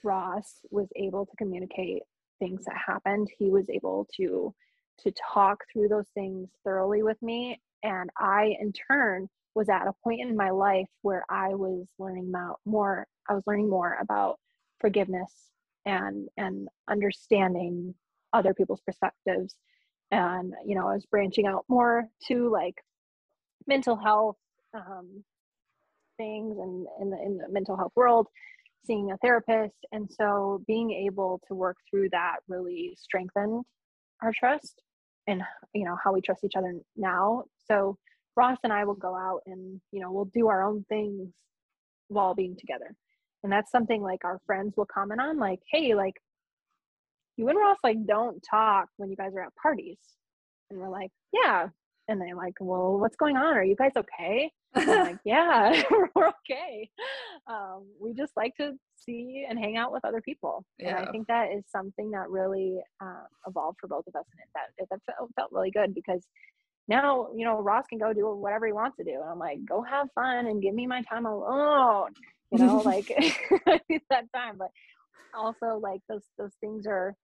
ross 0.02 0.60
was 0.70 0.88
able 0.96 1.26
to 1.26 1.36
communicate 1.36 2.02
things 2.38 2.64
that 2.64 2.76
happened. 2.76 3.28
He 3.38 3.50
was 3.50 3.68
able 3.70 4.06
to 4.16 4.54
to 5.00 5.12
talk 5.12 5.62
through 5.70 5.88
those 5.88 6.08
things 6.14 6.48
thoroughly 6.64 7.02
with 7.02 7.20
me. 7.22 7.60
And 7.82 8.10
i 8.18 8.56
in 8.60 8.72
turn 8.72 9.28
was 9.54 9.68
at 9.68 9.86
a 9.86 9.92
point 10.04 10.20
in 10.20 10.36
my 10.36 10.50
life 10.50 10.88
where 11.02 11.24
I 11.30 11.54
was 11.54 11.86
learning 11.98 12.28
about 12.28 12.60
more 12.64 13.06
I 13.28 13.34
was 13.34 13.42
learning 13.46 13.70
more 13.70 13.96
about 14.00 14.38
forgiveness 14.80 15.32
and 15.84 16.28
and 16.36 16.68
understanding 16.88 17.94
other 18.32 18.54
people's 18.54 18.82
perspectives. 18.82 19.54
And 20.10 20.54
you 20.64 20.74
know 20.76 20.88
I 20.88 20.94
was 20.94 21.06
branching 21.06 21.46
out 21.46 21.64
more 21.68 22.08
to 22.28 22.50
like 22.50 22.76
mental 23.66 23.96
health 23.96 24.36
um, 24.74 25.24
things 26.16 26.58
and 26.58 26.86
in 27.00 27.10
the 27.10 27.18
in 27.22 27.38
the 27.38 27.48
mental 27.48 27.76
health 27.76 27.92
world 27.96 28.26
seeing 28.84 29.10
a 29.10 29.16
therapist 29.18 29.74
and 29.92 30.08
so 30.10 30.62
being 30.66 30.92
able 30.92 31.40
to 31.48 31.54
work 31.54 31.76
through 31.90 32.08
that 32.10 32.36
really 32.48 32.96
strengthened 32.98 33.64
our 34.22 34.32
trust 34.38 34.82
and 35.26 35.42
you 35.74 35.84
know 35.84 35.96
how 36.02 36.12
we 36.12 36.20
trust 36.20 36.44
each 36.44 36.56
other 36.56 36.72
now 36.96 37.42
so 37.66 37.96
Ross 38.36 38.58
and 38.62 38.72
I 38.72 38.84
will 38.84 38.94
go 38.94 39.14
out 39.16 39.40
and, 39.46 39.80
you 39.92 40.00
know, 40.00 40.12
we'll 40.12 40.26
do 40.26 40.48
our 40.48 40.62
own 40.62 40.84
things 40.88 41.32
while 42.08 42.34
being 42.34 42.54
together. 42.56 42.94
And 43.42 43.50
that's 43.50 43.70
something 43.70 44.02
like 44.02 44.24
our 44.24 44.40
friends 44.46 44.74
will 44.76 44.86
comment 44.86 45.20
on, 45.20 45.38
like, 45.38 45.60
hey, 45.70 45.94
like, 45.94 46.14
you 47.36 47.48
and 47.48 47.58
Ross 47.58 47.78
like 47.82 48.04
don't 48.06 48.42
talk 48.48 48.88
when 48.96 49.10
you 49.10 49.16
guys 49.16 49.32
are 49.34 49.42
at 49.42 49.54
parties. 49.60 49.98
And 50.70 50.78
we're 50.78 50.88
like, 50.88 51.10
yeah. 51.32 51.68
And 52.08 52.20
they're 52.20 52.36
like, 52.36 52.54
well, 52.60 52.98
what's 52.98 53.16
going 53.16 53.36
on? 53.36 53.56
Are 53.56 53.64
you 53.64 53.76
guys 53.76 53.92
okay? 53.96 54.50
Like, 54.86 55.18
yeah, 55.24 55.82
we're 56.14 56.28
okay. 56.28 56.88
Um, 57.46 57.86
we 58.00 58.12
just 58.12 58.32
like 58.36 58.54
to 58.56 58.72
see 58.96 59.46
and 59.48 59.58
hang 59.58 59.76
out 59.76 59.92
with 59.92 60.04
other 60.04 60.20
people. 60.20 60.64
Yeah. 60.78 60.98
And 60.98 61.08
I 61.08 61.10
think 61.12 61.26
that 61.28 61.50
is 61.52 61.64
something 61.70 62.10
that 62.10 62.28
really 62.28 62.78
uh, 63.02 63.24
evolved 63.46 63.78
for 63.80 63.88
both 63.88 64.06
of 64.06 64.14
us. 64.14 64.24
And 64.32 64.40
that, 64.54 64.88
that 64.90 65.00
felt, 65.06 65.30
felt 65.36 65.52
really 65.52 65.70
good 65.70 65.94
because 65.94 66.22
now 66.88 67.28
you 67.34 67.44
know 67.44 67.60
ross 67.60 67.84
can 67.88 67.98
go 67.98 68.12
do 68.12 68.26
whatever 68.34 68.66
he 68.66 68.72
wants 68.72 68.96
to 68.96 69.04
do 69.04 69.14
and 69.20 69.30
i'm 69.30 69.38
like 69.38 69.58
go 69.64 69.82
have 69.82 70.08
fun 70.14 70.46
and 70.46 70.62
give 70.62 70.74
me 70.74 70.86
my 70.86 71.02
time 71.02 71.26
alone 71.26 72.12
you 72.52 72.58
know 72.58 72.78
like 72.84 73.08
that 74.10 74.24
time 74.34 74.56
but 74.58 74.68
also 75.36 75.78
like 75.82 76.00
those 76.08 76.24
those 76.38 76.54
things 76.60 76.86
are 76.86 77.14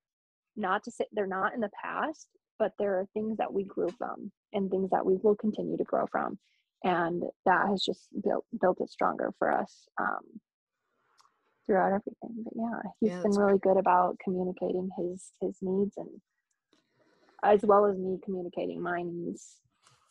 not 0.56 0.82
to 0.84 0.90
say 0.90 1.04
they're 1.12 1.26
not 1.26 1.54
in 1.54 1.60
the 1.60 1.70
past 1.82 2.28
but 2.58 2.72
there 2.78 2.98
are 2.98 3.06
things 3.14 3.36
that 3.38 3.52
we 3.52 3.64
grew 3.64 3.88
from 3.98 4.30
and 4.52 4.70
things 4.70 4.90
that 4.90 5.04
we 5.04 5.16
will 5.22 5.34
continue 5.36 5.76
to 5.76 5.84
grow 5.84 6.06
from 6.10 6.38
and 6.84 7.22
that 7.46 7.68
has 7.68 7.82
just 7.82 8.08
built 8.24 8.44
built 8.60 8.80
it 8.80 8.90
stronger 8.90 9.32
for 9.38 9.52
us 9.52 9.88
um, 10.00 10.40
throughout 11.66 11.88
everything 11.88 12.44
but 12.44 12.52
yeah 12.56 12.90
he's 13.00 13.10
yeah, 13.10 13.22
been 13.22 13.32
really 13.32 13.58
great. 13.58 13.74
good 13.74 13.78
about 13.78 14.16
communicating 14.22 14.88
his 14.98 15.30
his 15.40 15.58
needs 15.62 15.94
and 15.96 16.08
as 17.42 17.60
well 17.62 17.86
as 17.86 17.98
me 17.98 18.18
communicating 18.24 18.80
my 18.80 19.02
needs. 19.02 19.56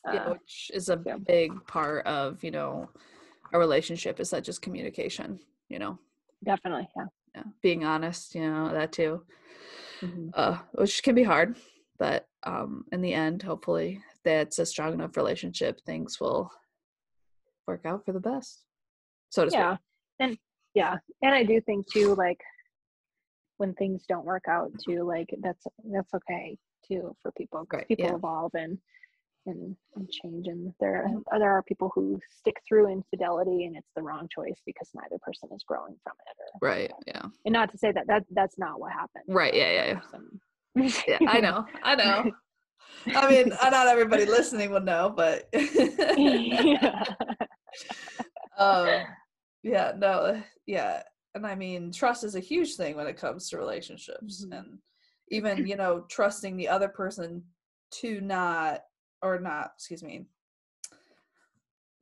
Uh, 0.07 0.13
yeah, 0.13 0.29
which 0.29 0.71
is 0.73 0.89
a 0.89 0.99
yeah. 1.05 1.17
big 1.27 1.51
part 1.67 2.05
of 2.05 2.43
you 2.43 2.51
know 2.51 2.89
a 3.53 3.59
relationship 3.59 4.19
is 4.19 4.29
that 4.31 4.43
just 4.43 4.61
communication. 4.61 5.39
You 5.69 5.79
know. 5.79 5.99
Definitely, 6.43 6.87
yeah. 6.97 7.05
Yeah, 7.35 7.43
being 7.61 7.85
honest, 7.85 8.35
you 8.35 8.41
know 8.41 8.73
that 8.73 8.91
too, 8.91 9.23
mm-hmm. 10.01 10.29
uh, 10.33 10.57
which 10.73 11.01
can 11.01 11.15
be 11.15 11.23
hard, 11.23 11.55
but 11.97 12.27
um, 12.43 12.83
in 12.91 13.01
the 13.01 13.13
end, 13.13 13.41
hopefully, 13.41 14.01
that's 14.25 14.59
a 14.59 14.65
strong 14.65 14.93
enough 14.93 15.15
relationship, 15.15 15.79
things 15.85 16.19
will 16.19 16.51
work 17.71 17.85
out 17.85 18.05
for 18.05 18.11
the 18.11 18.19
best. 18.19 18.65
So 19.29 19.45
to 19.45 19.51
yeah. 19.51 19.77
and 20.19 20.37
yeah, 20.73 20.97
and 21.21 21.33
I 21.33 21.43
do 21.43 21.61
think 21.61 21.91
too, 21.91 22.15
like 22.15 22.39
when 23.57 23.73
things 23.75 24.03
don't 24.07 24.25
work 24.25 24.45
out, 24.49 24.71
too, 24.85 25.03
like 25.03 25.29
that's 25.41 25.65
that's 25.91 26.13
okay 26.13 26.57
too 26.87 27.15
for 27.21 27.31
people 27.37 27.65
because 27.69 27.85
people 27.87 28.05
yeah. 28.05 28.15
evolve 28.15 28.51
and 28.55 28.77
and 29.45 29.75
and 29.95 30.09
change 30.09 30.47
and 30.47 30.71
there 30.79 31.07
there 31.39 31.51
are 31.51 31.63
people 31.63 31.91
who 31.95 32.19
stick 32.29 32.55
through 32.67 32.91
infidelity 32.91 33.65
and 33.65 33.75
it's 33.75 33.89
the 33.95 34.01
wrong 34.01 34.27
choice 34.33 34.59
because 34.65 34.89
neither 34.93 35.17
person 35.21 35.49
is 35.55 35.63
growing 35.63 35.95
from 36.03 36.13
it 36.27 36.37
or, 36.39 36.67
right 36.67 36.91
yeah 37.07 37.23
and 37.45 37.53
not 37.53 37.71
to 37.71 37.77
say 37.77 37.91
that 37.91 38.05
that 38.05 38.23
that's 38.31 38.59
not 38.59 38.79
what 38.79 38.91
happened 38.91 39.23
right 39.27 39.55
yeah 39.55 39.71
yeah 40.75 40.85
yeah, 41.07 41.17
yeah 41.21 41.29
i 41.29 41.39
know 41.39 41.65
i 41.83 41.95
know 41.95 42.31
i 43.15 43.29
mean 43.31 43.49
not 43.49 43.87
everybody 43.87 44.25
listening 44.25 44.69
will 44.69 44.79
know 44.79 45.11
but 45.15 45.49
yeah. 46.17 47.03
Um 48.57 48.87
yeah 49.63 49.91
no 49.97 50.41
yeah 50.65 51.01
and 51.35 51.45
i 51.45 51.55
mean 51.55 51.91
trust 51.91 52.23
is 52.23 52.35
a 52.35 52.39
huge 52.39 52.75
thing 52.75 52.95
when 52.95 53.07
it 53.07 53.17
comes 53.17 53.49
to 53.49 53.57
relationships 53.57 54.43
mm-hmm. 54.43 54.53
and 54.53 54.77
even 55.29 55.65
you 55.65 55.75
know 55.75 56.05
trusting 56.09 56.57
the 56.57 56.67
other 56.67 56.89
person 56.89 57.43
to 57.91 58.21
not 58.21 58.81
or 59.21 59.39
not 59.39 59.71
excuse 59.75 60.03
me 60.03 60.25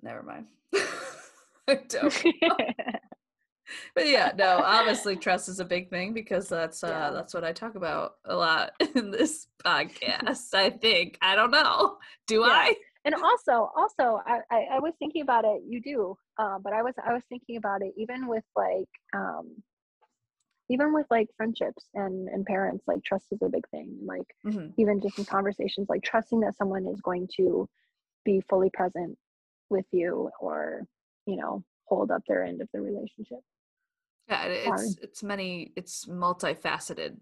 never 0.02 0.24
mind 0.24 0.48
i 1.68 1.80
don't 1.88 2.24
but 3.96 4.08
yeah 4.08 4.32
no 4.38 4.62
obviously 4.64 5.16
trust 5.16 5.50
is 5.50 5.60
a 5.60 5.66
big 5.66 5.90
thing 5.90 6.14
because 6.14 6.48
that's 6.48 6.84
uh 6.84 6.88
yeah. 6.88 7.10
that's 7.12 7.34
what 7.34 7.44
i 7.44 7.52
talk 7.52 7.76
about 7.76 8.14
a 8.26 8.36
lot 8.36 8.72
in 8.96 9.12
this 9.12 9.48
podcast 9.64 10.54
i 10.54 10.70
think 10.70 11.18
i 11.22 11.36
don't 11.36 11.52
know 11.52 11.98
do 12.28 12.42
yeah. 12.42 12.48
i 12.48 12.76
and 13.06 13.16
also 13.16 13.72
also 13.76 14.22
I, 14.26 14.40
I, 14.52 14.68
I 14.74 14.80
was 14.80 14.94
thinking 15.00 15.22
about 15.22 15.46
it 15.46 15.62
you 15.68 15.82
do 15.82 16.16
uh, 16.38 16.60
but 16.60 16.74
i 16.74 16.82
was 16.82 16.94
i 17.06 17.14
was 17.14 17.24
thinking 17.30 17.58
about 17.58 17.82
it 17.82 17.94
even 17.98 18.28
with 18.28 18.44
like 18.56 18.90
um 19.14 19.56
even 20.70 20.94
with 20.94 21.08
like 21.10 21.28
friendships 21.36 21.86
and 21.94 22.28
and 22.30 22.46
parents 22.46 22.84
like 22.88 23.04
trust 23.04 23.28
is 23.32 23.42
a 23.42 23.50
big 23.50 23.68
thing 23.70 23.98
like 24.04 24.28
mm-hmm. 24.46 24.68
even 24.78 25.02
just 25.02 25.18
in 25.18 25.26
conversations 25.26 25.88
like 25.90 26.04
trusting 26.04 26.40
that 26.42 26.56
someone 26.56 26.86
is 26.88 27.02
going 27.02 27.28
to 27.38 27.68
be 28.26 28.42
fully 28.50 28.70
present 28.74 29.18
with 29.70 29.86
you 29.92 30.30
or 30.40 30.84
you 31.26 31.36
know 31.36 31.64
hold 31.86 32.12
up 32.12 32.22
their 32.28 32.44
end 32.44 32.62
of 32.62 32.70
the 32.74 32.80
relationship. 32.80 33.40
Yeah 34.28 34.44
it's 34.46 34.98
it's 35.02 35.24
many 35.24 35.72
it's 35.76 36.06
multifaceted 36.06 37.18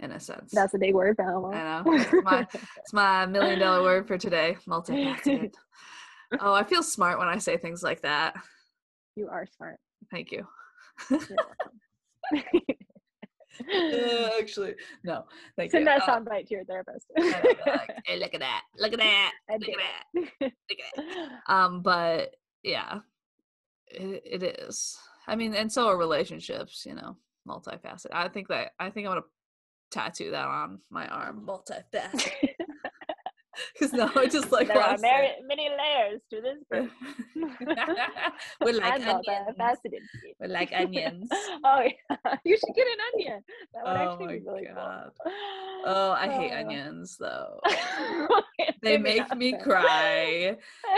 in 0.00 0.12
a 0.12 0.20
sense 0.20 0.50
that's 0.52 0.74
a 0.74 0.78
big 0.78 0.94
word 0.94 1.16
i 1.20 1.24
know 1.24 1.82
it's 1.86 2.12
my, 2.24 2.46
it's 2.76 2.92
my 2.92 3.26
million 3.26 3.58
dollar 3.58 3.82
word 3.82 4.06
for 4.06 4.18
today 4.18 4.56
multifaceted 4.66 5.54
oh 6.40 6.54
i 6.54 6.62
feel 6.62 6.82
smart 6.82 7.18
when 7.18 7.28
i 7.28 7.38
say 7.38 7.56
things 7.56 7.82
like 7.82 8.02
that 8.02 8.34
you 9.16 9.28
are 9.28 9.46
smart 9.56 9.78
thank 10.10 10.32
you 10.32 10.46
uh, 13.72 14.30
actually, 14.38 14.74
no. 15.04 15.24
Thank 15.56 15.72
you. 15.72 15.78
Send 15.78 15.82
you. 15.82 15.84
that 15.86 16.02
uh, 16.02 16.06
soundbite 16.06 16.46
to 16.48 16.54
your 16.54 16.64
therapist. 16.64 17.06
like, 17.16 17.96
hey, 18.04 18.18
look 18.18 18.34
at 18.34 18.40
that! 18.40 18.62
Look 18.78 18.92
at 18.92 18.98
that! 18.98 19.32
Look 19.50 19.68
at 19.68 19.76
that! 19.78 20.30
Look 20.40 20.52
at 20.70 20.96
that! 20.96 21.52
Um, 21.52 21.82
but 21.82 22.34
yeah, 22.62 23.00
it, 23.88 24.22
it 24.24 24.42
is. 24.60 24.98
I 25.26 25.36
mean, 25.36 25.54
and 25.54 25.72
so 25.72 25.88
are 25.88 25.96
relationships. 25.96 26.84
You 26.86 26.94
know, 26.94 27.16
multifaceted. 27.48 28.12
I 28.12 28.28
think 28.28 28.48
that 28.48 28.72
I 28.78 28.90
think 28.90 29.06
I'm 29.06 29.12
gonna 29.12 29.26
tattoo 29.90 30.30
that 30.30 30.46
on 30.46 30.80
my 30.90 31.06
arm. 31.08 31.46
Multifaceted. 31.46 32.50
Because 33.72 33.92
now 33.92 34.10
I 34.14 34.26
just 34.26 34.52
like 34.52 34.68
there 34.68 34.80
are 34.80 34.96
many, 34.98 35.32
many 35.46 35.68
layers 35.68 36.20
to 36.30 36.40
this. 36.40 36.58
We're 38.60 38.74
like 38.74 39.06
onions. 39.06 39.28
We're 40.40 40.48
like 40.48 40.72
onions. 40.72 41.28
oh 41.64 41.82
yeah, 41.82 42.36
you 42.44 42.56
should 42.56 42.74
get 42.74 42.86
an 42.86 42.98
onion. 43.14 43.42
That 43.74 43.84
would 43.84 43.90
oh 43.90 44.12
actually 44.12 44.38
be 44.38 44.46
really 44.46 44.66
God. 44.74 45.10
cool. 45.22 45.32
Oh, 45.84 46.12
I 46.12 46.28
hate 46.28 46.52
uh. 46.52 46.60
onions 46.60 47.16
though. 47.18 47.60
they 48.82 48.98
make 48.98 49.34
me 49.36 49.58
cry, 49.62 50.56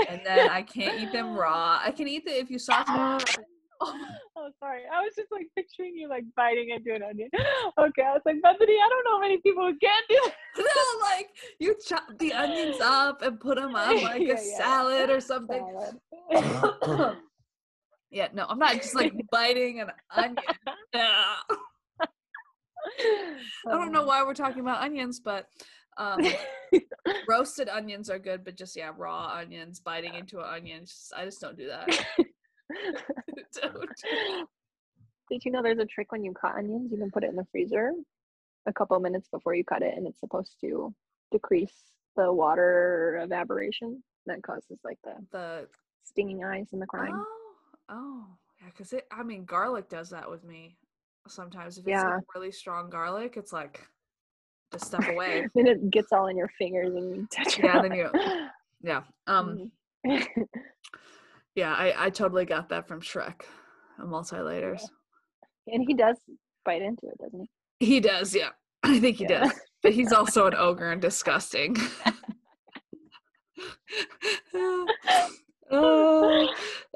and 0.09 0.21
then 0.25 0.49
I 0.51 0.63
can't 0.63 1.01
eat 1.01 1.13
them 1.13 1.35
raw. 1.35 1.81
I 1.83 1.91
can 1.91 2.09
eat 2.09 2.25
them 2.25 2.35
if 2.37 2.51
you 2.51 2.59
sauteed 2.59 2.87
them 3.37 3.45
oh, 4.37 4.51
sorry. 4.59 4.83
I 4.93 5.03
was 5.03 5.15
just 5.17 5.33
like 5.33 5.49
picturing 5.57 5.95
you 5.97 6.09
like 6.09 6.25
biting 6.37 6.71
into 6.71 6.95
an 6.95 7.03
onion. 7.03 7.29
Okay, 7.79 8.03
I 8.03 8.13
was 8.13 8.23
like, 8.27 8.41
Bethany, 8.43 8.75
I 8.75 8.89
don't 8.89 9.05
know 9.05 9.21
many 9.21 9.39
people 9.39 9.65
who 9.65 9.77
can 9.79 10.03
do 10.09 10.21
that. 10.25 10.35
no, 10.59 11.01
like 11.01 11.29
you 11.59 11.75
chop 11.87 12.05
the 12.19 12.33
onions 12.33 12.77
up 12.83 13.23
and 13.23 13.41
put 13.41 13.57
them 13.57 13.75
on 13.75 14.03
like 14.03 14.23
yeah, 14.23 14.35
a 14.35 14.45
yeah. 14.45 14.57
salad 14.59 15.11
or 15.11 15.21
something. 15.21 15.65
Salad. 16.33 17.17
Yeah, 18.11 18.29
no, 18.35 18.45
I'm 18.47 18.59
not 18.59 18.75
just 18.75 18.95
like 18.95 19.15
biting 19.31 19.81
an 19.81 19.89
onion. 20.15 20.37
I 20.95 21.37
don't 23.67 23.93
know 23.93 24.05
why 24.05 24.23
we're 24.23 24.35
talking 24.35 24.61
about 24.61 24.83
onions, 24.83 25.19
but 25.19 25.47
um, 25.97 26.21
roasted 27.29 27.69
onions 27.69 28.11
are 28.11 28.19
good, 28.19 28.45
but 28.45 28.57
just 28.57 28.77
yeah, 28.77 28.91
raw 28.97 29.35
onions, 29.35 29.81
biting 29.81 30.15
into 30.15 30.41
an 30.41 30.47
onion. 30.55 30.85
Just, 30.85 31.13
I 31.17 31.25
just 31.25 31.41
don't 31.41 31.57
do 31.57 31.69
that. 31.69 31.89
Don't. 33.61 33.91
Did 35.31 35.45
you 35.45 35.51
know 35.53 35.63
there's 35.63 35.79
a 35.79 35.87
trick 35.87 36.13
when 36.13 36.25
you 36.25 36.33
cut 36.33 36.55
onions? 36.57 36.91
You 36.93 36.99
can 36.99 37.11
put 37.11 37.25
it 37.25 37.31
in 37.31 37.37
the 37.37 37.47
freezer 37.53 37.93
a 38.67 38.73
couple 38.73 38.99
minutes 39.01 39.29
before 39.31 39.55
you 39.55 39.65
cut 39.65 39.83
it, 39.83 39.95
and 39.97 40.07
it's 40.07 40.21
supposed 40.21 40.57
to 40.61 40.95
decrease 41.31 41.73
the 42.17 42.31
water 42.33 43.19
evaporation 43.23 44.03
that 44.27 44.43
causes 44.43 44.79
like 44.85 44.99
the 45.05 45.15
The 45.33 45.69
stinging 46.05 46.45
eyes 46.45 46.69
and 46.73 46.83
the 46.83 46.87
crying. 46.87 47.15
oh 47.17 47.55
oh 47.89 48.25
yeah, 48.61 48.67
because 48.69 48.93
it. 48.93 49.07
I 49.11 49.23
mean, 49.23 49.45
garlic 49.45 49.89
does 49.89 50.11
that 50.11 50.29
with 50.31 50.45
me 50.45 50.77
sometimes. 51.29 51.79
If 51.79 51.83
it's 51.85 51.91
Yeah. 51.91 52.17
like 52.17 52.35
really 52.35 52.53
strong 52.53 52.91
garlic, 52.91 53.37
it's 53.37 53.53
like 53.53 53.81
just 54.73 54.87
step 54.87 55.09
away. 55.09 55.47
then 55.55 55.67
it 55.67 55.91
gets 55.91 56.13
all 56.13 56.27
in 56.29 56.37
your 56.37 56.51
fingers 56.59 56.95
and 56.95 57.17
you 57.17 57.29
touch 57.33 57.59
Yeah, 57.59 57.81
then 57.81 57.95
you- 57.95 58.11
Yeah. 58.83 59.03
Um. 59.27 59.71
Yeah, 61.55 61.73
I 61.75 62.07
I 62.07 62.11
totally 62.11 62.45
got 62.47 62.69
that 62.71 62.89
from 62.89 63.01
Shrek. 63.01 63.43
A 64.03 64.07
multi 64.07 64.37
layers. 64.39 64.89
and 65.67 65.85
he 65.87 65.95
does 65.95 66.17
bite 66.65 66.83
into 66.83 67.07
it, 67.07 67.19
doesn't 67.23 67.49
he? 67.81 67.87
He 67.87 68.01
does, 68.01 68.35
yeah. 68.35 68.51
I 68.83 68.99
think 69.01 69.19
he 69.19 69.25
Yeah. 69.25 69.45
does. 69.45 69.53
But 69.83 69.93
he's 69.93 70.13
also 70.13 70.47
an 70.47 70.55
ogre 70.57 70.91
and 70.93 71.03
disgusting. 71.03 71.77
oh, 75.71 76.49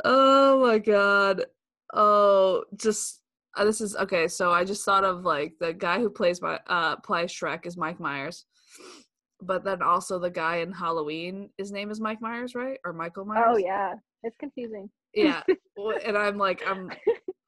oh 0.04 0.60
my 0.66 0.78
god. 0.78 1.44
Oh, 1.94 2.64
just 2.76 3.22
uh, 3.56 3.64
this 3.64 3.80
is 3.80 3.96
okay. 3.96 4.28
So 4.28 4.52
I 4.52 4.64
just 4.64 4.84
thought 4.84 5.04
of 5.04 5.24
like 5.24 5.54
the 5.60 5.72
guy 5.72 5.98
who 5.98 6.10
plays 6.10 6.42
my 6.42 6.58
uh 6.66 6.96
plays 6.96 7.32
Shrek 7.32 7.66
is 7.66 7.76
Mike 7.76 8.00
Myers, 8.00 8.44
but 9.40 9.64
then 9.64 9.82
also 9.82 10.18
the 10.18 10.30
guy 10.30 10.56
in 10.56 10.72
Halloween. 10.72 11.50
His 11.58 11.72
name 11.72 11.90
is 11.90 12.00
Mike 12.00 12.20
Myers, 12.20 12.54
right? 12.54 12.78
Or 12.84 12.92
Michael 12.92 13.24
Myers? 13.24 13.44
Oh 13.48 13.56
yeah, 13.56 13.94
it's 14.26 14.36
confusing. 14.38 14.90
yeah. 15.14 15.42
Well, 15.76 15.96
And 16.04 16.16
I'm 16.18 16.36
like, 16.38 16.62
I'm, 16.66 16.90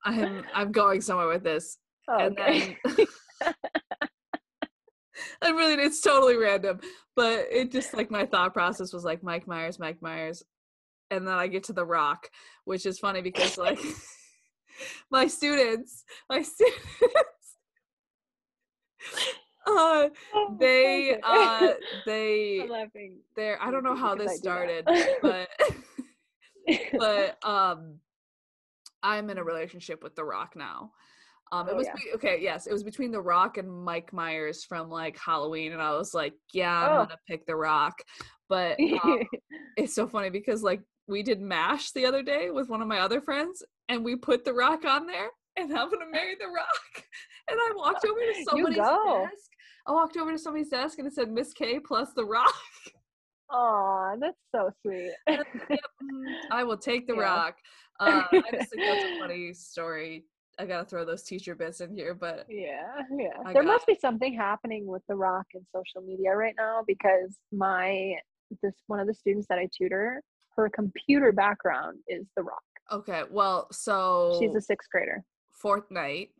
I'm, 0.04 0.44
I'm 0.54 0.72
going 0.72 1.00
somewhere 1.00 1.28
with 1.28 1.42
this 1.44 1.78
Oh, 2.10 2.18
and 2.18 2.38
okay. 2.38 2.78
then 2.86 3.06
I 5.42 5.50
really 5.50 5.74
it's 5.82 6.00
totally 6.00 6.36
random, 6.36 6.80
but 7.14 7.46
it 7.50 7.70
just 7.70 7.92
like 7.94 8.10
my 8.10 8.24
thought 8.24 8.54
process 8.54 8.92
was 8.92 9.04
like 9.04 9.22
Mike 9.22 9.46
Myers, 9.46 9.78
Mike 9.78 10.00
Myers, 10.00 10.42
and 11.10 11.26
then 11.26 11.34
I 11.34 11.48
get 11.48 11.64
to 11.64 11.72
The 11.72 11.84
Rock, 11.84 12.28
which 12.64 12.86
is 12.86 12.98
funny 12.98 13.20
because 13.20 13.58
like 13.58 13.78
my 15.10 15.26
students, 15.26 16.04
my 16.30 16.42
students, 16.42 16.78
uh, 19.66 20.08
Oh, 20.34 20.56
they, 20.58 21.18
uh, 21.22 21.72
they, 22.06 22.60
I'm 22.62 22.68
laughing. 22.70 23.18
they're 23.36 23.62
I 23.62 23.70
don't 23.70 23.84
know 23.84 23.96
how 23.96 24.14
this 24.14 24.36
started, 24.38 24.88
but 25.20 25.48
but 26.98 27.36
um 27.44 27.98
i'm 29.02 29.30
in 29.30 29.38
a 29.38 29.44
relationship 29.44 30.02
with 30.02 30.14
the 30.16 30.24
rock 30.24 30.54
now. 30.56 30.90
Um 31.52 31.68
it 31.68 31.72
Oh, 31.72 31.76
was 31.76 31.86
yeah. 31.86 31.94
be- 31.96 32.12
okay 32.14 32.38
yes 32.42 32.66
it 32.66 32.72
was 32.72 32.82
between 32.84 33.10
the 33.10 33.20
rock 33.20 33.56
and 33.58 33.70
mike 33.70 34.12
myers 34.12 34.64
from 34.64 34.90
like 34.90 35.16
halloween 35.18 35.72
and 35.72 35.80
i 35.82 35.92
was 35.96 36.12
like 36.14 36.34
yeah 36.52 36.74
i'm 36.84 36.92
Oh. 36.92 37.04
gonna 37.04 37.16
pick 37.28 37.46
the 37.46 37.56
rock. 37.56 37.94
But 38.48 38.78
um, 39.04 39.20
it's 39.76 39.94
so 39.94 40.06
funny 40.06 40.30
because 40.30 40.62
like 40.62 40.80
we 41.06 41.22
did 41.22 41.40
mash 41.40 41.92
the 41.92 42.06
other 42.06 42.22
day 42.22 42.50
with 42.50 42.68
one 42.68 42.82
of 42.82 42.88
my 42.88 42.98
other 43.00 43.20
friends 43.20 43.62
and 43.88 44.04
we 44.04 44.16
put 44.16 44.44
the 44.44 44.52
rock 44.54 44.84
on 44.84 45.06
there 45.06 45.28
and 45.56 45.70
i'm 45.78 45.90
gonna 45.90 46.10
marry 46.10 46.34
the 46.38 46.46
rock. 46.48 47.04
And 47.50 47.58
i 47.58 47.72
walked 47.76 48.04
over 48.04 48.20
to 48.20 48.44
somebody's 48.44 48.76
desk 48.76 49.50
i 49.86 49.92
walked 49.92 50.18
over 50.18 50.32
to 50.32 50.38
somebody's 50.38 50.68
desk 50.68 50.98
and 50.98 51.06
it 51.08 51.14
said 51.14 51.30
miss 51.30 51.54
k 51.54 51.78
plus 51.80 52.12
the 52.14 52.24
rock 52.26 52.52
Aw, 53.50 54.16
that's 54.20 54.36
so 54.54 54.70
sweet. 54.82 55.12
Yep, 55.28 55.46
mm, 56.02 56.34
I 56.50 56.64
will 56.64 56.76
take 56.76 57.06
the 57.06 57.14
Yeah. 57.14 57.20
rock. 57.22 57.56
Uh, 58.00 58.22
I 58.32 58.42
just 58.52 58.70
think 58.70 58.82
that's 58.86 59.04
a 59.04 59.18
funny 59.18 59.52
story. 59.54 60.24
I 60.58 60.66
gotta 60.66 60.84
throw 60.84 61.04
those 61.04 61.22
teacher 61.22 61.54
bits 61.54 61.80
in 61.80 61.94
here, 61.94 62.14
but 62.14 62.46
yeah, 62.48 63.02
yeah. 63.16 63.28
I 63.46 63.52
there 63.52 63.62
must 63.62 63.86
be 63.86 63.94
something 63.94 64.34
happening 64.34 64.86
with 64.86 65.02
The 65.08 65.14
Rock 65.14 65.46
and 65.54 65.64
social 65.74 66.02
media 66.02 66.34
right 66.34 66.54
now 66.58 66.82
because 66.86 67.38
my 67.52 68.14
this 68.62 68.74
one 68.88 68.98
of 69.00 69.06
the 69.06 69.14
students 69.14 69.46
that 69.48 69.58
I 69.58 69.68
tutor, 69.76 70.20
her 70.56 70.68
computer 70.68 71.30
background 71.32 71.98
is 72.08 72.26
The 72.36 72.42
Rock. 72.42 72.62
okay. 72.90 73.22
Well, 73.30 73.68
so 73.70 74.36
She's 74.40 74.54
a 74.54 74.60
sixth 74.60 74.88
grader. 74.90 75.22
Fortnite, 75.62 76.30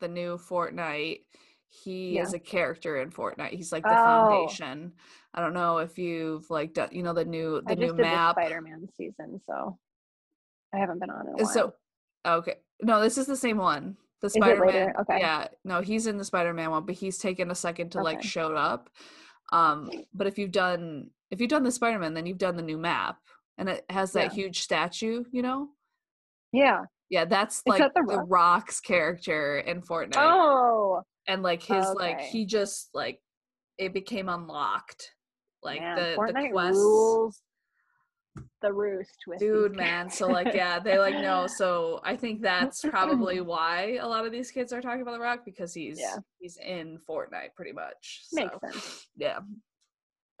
the 0.00 0.08
new 0.08 0.36
Fortnite. 0.36 1.20
He 1.74 2.16
Yeah. 2.16 2.22
is 2.22 2.34
a 2.34 2.38
character 2.38 2.98
in 2.98 3.10
Fortnite. 3.10 3.50
He's 3.52 3.72
like 3.72 3.82
the 3.84 3.98
Oh. 3.98 4.04
foundation. 4.04 4.92
I 5.32 5.40
don't 5.40 5.54
know 5.54 5.78
if 5.78 5.98
you've 5.98 6.48
like 6.50 6.74
done, 6.74 6.90
you 6.92 7.02
know, 7.02 7.14
the 7.14 7.24
new 7.24 7.62
the 7.62 7.72
I 7.72 7.74
new 7.76 7.94
map. 7.94 8.34
Spider-Man 8.34 8.86
season, 8.94 9.40
so 9.46 9.78
I 10.74 10.76
haven't 10.78 10.98
been 10.98 11.08
on 11.08 11.26
while. 11.32 11.46
So 11.46 11.74
okay, 12.26 12.56
no, 12.82 13.00
this 13.00 13.16
is 13.16 13.26
the 13.26 13.36
same 13.36 13.56
one. 13.56 13.96
The 14.20 14.28
Spider 14.28 14.64
Man. 14.66 14.92
Okay. 15.00 15.18
Yeah, 15.18 15.48
no, 15.64 15.80
he's 15.80 16.06
in 16.06 16.18
the 16.18 16.24
Spider 16.24 16.52
Man 16.52 16.70
one, 16.70 16.84
but 16.84 16.94
he's 16.94 17.16
taken 17.18 17.50
a 17.50 17.54
second 17.54 17.90
to 17.92 18.02
like 18.02 18.22
show 18.22 18.54
up. 18.54 18.90
Um, 19.50 19.90
but 20.12 20.26
if 20.26 20.38
you've 20.38 20.52
done 20.52 21.10
if 21.30 21.40
you've 21.40 21.48
done 21.50 21.62
the 21.62 21.72
Spider 21.72 21.98
Man, 21.98 22.12
then 22.12 22.26
you've 22.26 22.36
done 22.38 22.56
the 22.56 22.62
new 22.62 22.76
map, 22.76 23.18
and 23.56 23.70
it 23.70 23.86
has 23.88 24.12
that 24.12 24.24
Yeah. 24.24 24.42
huge 24.44 24.60
statue. 24.60 25.24
You 25.32 25.40
know, 25.40 25.70
yeah. 26.52 26.84
yeah, 27.08 27.24
that's 27.24 27.62
like 27.66 27.78
that 27.78 27.94
The 27.94 28.02
the 28.06 28.20
Rock's 28.24 28.78
character 28.80 29.58
in 29.58 29.80
Fortnite, 29.80 30.16
Oh, 30.18 31.02
and 31.32 31.42
like 31.42 31.62
his 31.62 31.86
oh, 31.86 31.92
like 31.94 32.20
he 32.20 32.44
just 32.46 32.90
like 32.94 33.20
it 33.78 33.92
became 33.92 34.28
unlocked. 34.28 35.12
Like 35.62 35.80
man, 35.80 35.96
the 35.96 36.32
the 36.32 36.48
quest 36.50 36.76
rules 36.76 37.42
the 38.62 38.72
roost 38.72 39.18
with 39.26 39.38
dude 39.38 39.76
man 39.76 40.08
so 40.08 40.26
like 40.26 40.54
yeah 40.54 40.78
they 40.78 40.98
like 40.98 41.14
no 41.16 41.46
so 41.58 42.00
i 42.02 42.16
think 42.16 42.40
that's 42.40 42.80
probably 42.80 43.40
why 43.52 43.98
a 44.00 44.06
lot 44.08 44.24
of 44.24 44.32
these 44.32 44.50
kids 44.50 44.72
are 44.72 44.80
talking 44.80 45.02
about 45.02 45.12
the 45.12 45.20
rock 45.20 45.40
because 45.44 45.74
he's 45.74 46.00
Yeah. 46.00 46.16
he's 46.38 46.56
in 46.56 46.98
fortnite 47.06 47.54
pretty 47.54 47.72
much 47.72 48.22
Makes 48.32 48.54
sense. 48.60 49.06
yeah 49.16 49.40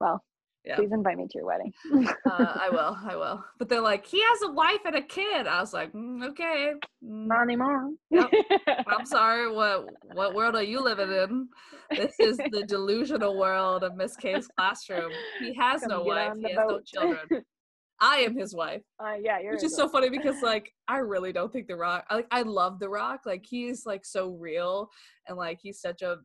well, 0.00 0.22
Yeah. 0.66 0.76
please 0.76 0.90
invite 0.92 1.16
me 1.16 1.26
to 1.28 1.38
your 1.38 1.46
wedding. 1.46 1.72
uh, 1.94 2.52
i 2.60 2.68
will 2.70 2.96
i 3.08 3.14
will 3.14 3.44
but 3.58 3.68
they're 3.68 3.80
like 3.80 4.04
he 4.04 4.20
has 4.20 4.42
a 4.42 4.50
wife 4.50 4.80
and 4.84 4.96
a 4.96 5.02
kid 5.02 5.46
i 5.46 5.60
was 5.60 5.72
like 5.72 5.92
mm, 5.92 6.26
okay 6.28 6.72
mm, 7.04 7.26
Not 7.26 7.42
anymore. 7.42 7.90
Yep. 8.10 8.30
i'm 8.88 9.06
sorry 9.06 9.50
what 9.52 9.86
what 10.14 10.34
world 10.34 10.56
are 10.56 10.62
you 10.62 10.80
living 10.80 11.10
in 11.10 11.48
this 11.90 12.18
is 12.18 12.36
the 12.50 12.64
delusional 12.66 13.38
world 13.38 13.84
of 13.84 13.94
miss 13.94 14.16
k's 14.16 14.48
classroom 14.56 15.12
he 15.38 15.54
has 15.54 15.82
Come 15.82 15.90
no 15.90 16.02
wife 16.02 16.32
he 16.36 16.52
has 16.52 16.58
no 16.68 16.80
children 16.84 17.44
i 18.00 18.16
am 18.18 18.36
his 18.36 18.54
wife 18.54 18.82
uh, 18.98 19.14
yeah, 19.20 19.38
you're 19.38 19.52
which 19.52 19.62
is 19.62 19.74
so 19.74 19.88
funny 19.88 20.10
because 20.10 20.42
like 20.42 20.72
I 20.88 20.98
really 20.98 21.32
don't 21.32 21.52
think 21.52 21.66
the 21.66 21.76
Rock. 21.76 22.04
Like 22.10 22.26
I 22.30 22.42
love 22.42 22.78
the 22.78 22.88
Rock. 22.88 23.22
Like 23.26 23.44
he's 23.48 23.86
like 23.86 24.04
so 24.04 24.30
real 24.30 24.90
and 25.26 25.36
like 25.36 25.58
he's 25.62 25.80
such 25.80 26.02
a. 26.02 26.18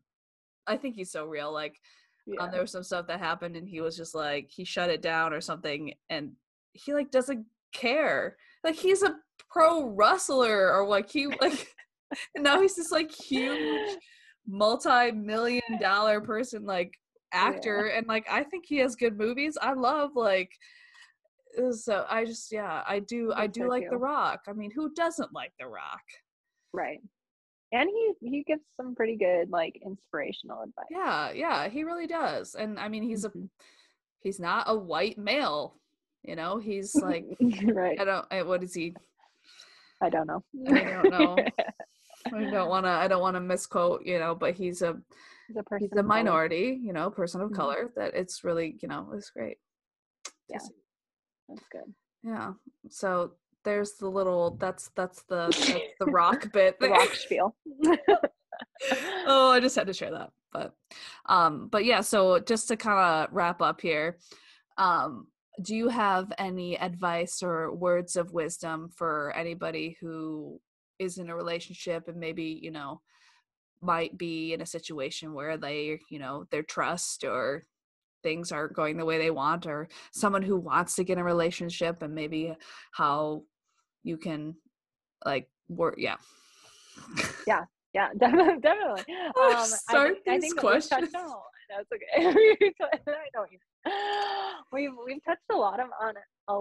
I 0.68 0.78
think 0.78 0.96
he's 0.96 1.12
so 1.12 1.26
real. 1.26 1.52
Like 1.52 1.76
Yeah. 2.26 2.44
um, 2.44 2.52
there 2.52 2.62
was 2.62 2.72
some 2.72 2.84
stuff 2.84 3.08
that 3.08 3.20
happened 3.20 3.56
and 3.56 3.68
he 3.68 3.82
was 3.82 3.98
just 3.98 4.14
like 4.14 4.50
he 4.50 4.64
shut 4.64 4.90
it 4.90 5.02
down 5.02 5.34
or 5.34 5.42
something 5.42 5.94
and 6.10 6.34
he 6.74 6.94
like 6.94 7.12
doesn't 7.12 7.46
care. 7.74 8.38
Like 8.64 8.76
he's 8.76 9.04
a 9.04 9.16
pro 9.50 9.88
wrestler 9.88 10.72
or 10.74 10.88
like 10.88 11.10
he 11.10 11.28
like 11.28 11.68
and 12.36 12.44
now 12.44 12.62
he's 12.62 12.76
this 12.76 12.92
like 12.92 13.12
huge 13.12 13.98
multi-million 14.48 15.62
dollar 15.80 16.20
person 16.22 16.66
like 16.66 16.94
actor 17.34 17.86
and 17.88 18.08
like 18.08 18.26
I 18.30 18.44
think 18.44 18.66
he 18.68 18.78
has 18.78 18.96
good 18.96 19.18
movies. 19.18 19.58
I 19.62 19.74
love 19.74 20.12
like 20.16 20.52
uh, 21.58 21.72
so 21.72 22.06
I 22.10 22.26
just 22.26 22.52
yeah, 22.52 22.84
I 22.88 23.00
do 23.00 23.34
I 23.36 23.48
do 23.48 23.62
for 23.62 23.70
like 23.70 23.90
The. 23.90 23.98
Rock. 23.98 24.42
I 24.48 24.54
mean, 24.54 24.72
who 24.72 24.94
doesn't 24.94 25.34
like 25.34 25.54
The 25.60 25.68
Rock? 25.68 26.02
right. 26.74 27.00
And 27.74 27.90
he 27.90 28.14
he 28.30 28.44
gives 28.44 28.64
some 28.76 28.96
pretty 28.96 29.16
good 29.16 29.50
like 29.50 29.80
inspirational 29.86 30.62
advice. 30.62 30.86
Yeah, 30.90 31.32
yeah, 31.32 31.70
he 31.70 31.84
really 31.84 32.08
does. 32.08 32.56
And 32.56 32.78
I 32.80 32.90
mean, 32.90 33.04
he's 33.04 33.24
a 33.26 33.30
Mhm. 33.30 33.50
he's 34.22 34.40
not 34.40 34.66
a 34.68 34.76
white 34.76 35.18
male. 35.18 35.76
You 36.24 36.36
know, 36.36 36.58
he's 36.58 36.96
like 36.96 37.26
right. 37.74 38.00
I 38.00 38.06
don't 38.06 38.26
I, 38.32 38.42
what 38.44 38.64
is 38.64 38.74
he? 38.74 38.96
I 40.02 40.10
don't 40.10 40.28
know. 40.28 40.44
I 40.68 40.84
don't 40.84 41.10
know. 41.12 41.46
I 42.34 42.44
don't 42.46 42.70
want 42.70 42.86
to 42.86 42.90
I 42.90 43.08
don't 43.08 43.22
want 43.22 43.36
to 43.36 43.42
misquote, 43.42 44.06
you 44.06 44.20
know, 44.20 44.36
but 44.36 44.54
he's 44.56 44.82
a 44.82 44.98
He's 45.48 45.58
a 45.58 45.64
person. 45.64 45.88
he's 45.90 45.98
a 45.98 46.04
minority, 46.04 46.80
you 46.84 46.94
know, 46.94 47.10
person 47.10 47.42
of 47.42 47.52
Mhm. 47.52 47.56
color 47.56 47.92
that 47.96 48.16
it's 48.16 48.44
really, 48.44 48.78
you 48.82 48.88
know, 48.88 49.12
it's 49.14 49.30
great. 49.30 49.58
Yeah. 50.50 50.60
That's 51.50 51.68
good. 51.72 51.94
Yeah. 52.24 52.54
So 52.90 53.34
there's 53.64 53.94
the 53.94 54.10
little 54.10 54.58
that's 54.60 54.90
that's 54.96 55.24
the 55.24 55.48
that's 55.52 55.94
the 56.00 56.06
rock 56.08 56.52
bit 56.52 56.80
The 56.80 56.90
rock 56.90 57.14
spiel. 57.14 57.56
oh, 59.28 59.52
I 59.52 59.60
just 59.60 59.76
had 59.76 59.88
to 59.88 59.94
share 59.94 60.12
that. 60.12 60.32
But 60.52 60.74
um 61.28 61.70
but 61.72 61.86
yeah, 61.86 62.02
so 62.02 62.40
just 62.40 62.68
to 62.70 62.78
kind 62.78 63.00
of 63.00 63.34
wrap 63.34 63.62
up 63.62 63.82
here. 63.82 64.18
Um 64.78 65.28
do 65.64 65.76
you 65.76 65.90
have 65.90 66.32
any 66.38 66.80
advice 66.80 67.44
or 67.44 67.74
words 67.76 68.16
of 68.16 68.34
wisdom 68.34 68.90
for 68.96 69.34
anybody 69.36 69.98
who 70.00 70.60
is 70.98 71.18
in 71.18 71.30
a 71.30 71.36
relationship 71.36 72.08
and 72.08 72.18
maybe 72.18 72.60
you 72.62 72.72
know 72.72 73.02
might 73.82 74.18
be 74.18 74.54
in 74.54 74.62
a 74.62 74.66
situation 74.66 75.34
where 75.34 75.58
they 75.58 76.00
you 76.10 76.20
know 76.20 76.46
their 76.52 76.64
trust 76.64 77.24
or 77.24 77.66
things 78.24 78.52
aren't 78.52 78.76
going 78.76 78.98
the 78.98 79.06
way 79.06 79.18
they 79.18 79.32
want 79.32 79.66
or 79.66 79.88
someone 80.12 80.44
who 80.44 80.56
wants 80.56 80.96
to 80.96 81.04
get 81.04 81.14
in 81.14 81.20
a 81.20 81.24
relationship 81.24 82.02
and 82.02 82.14
maybe 82.14 82.56
how 82.92 83.44
you 84.04 84.18
can 84.18 84.56
like 85.26 85.48
work 85.70 85.96
yeah. 85.98 86.16
Yeah 87.48 87.64
yeah 87.94 88.10
definitely 88.18 88.60
definitely. 88.62 89.04
Um, 89.40 89.66
Start 89.66 90.12
I 90.12 90.14
think, 90.14 90.28
I 90.28 90.34
these 90.40 90.42
think 90.42 90.60
questions. 90.60 90.90
touched 90.90 91.16
on 91.16 91.26
a- 91.26 91.52
that's 91.70 91.90
okay. 91.94 92.72
I 92.82 93.30
know 93.34 93.46
we've 94.74 94.92
we've 95.06 95.24
touched 95.24 95.42
a 95.52 95.56
lot 95.56 95.80
of 95.80 95.88
on 96.02 96.16
a 96.18 96.54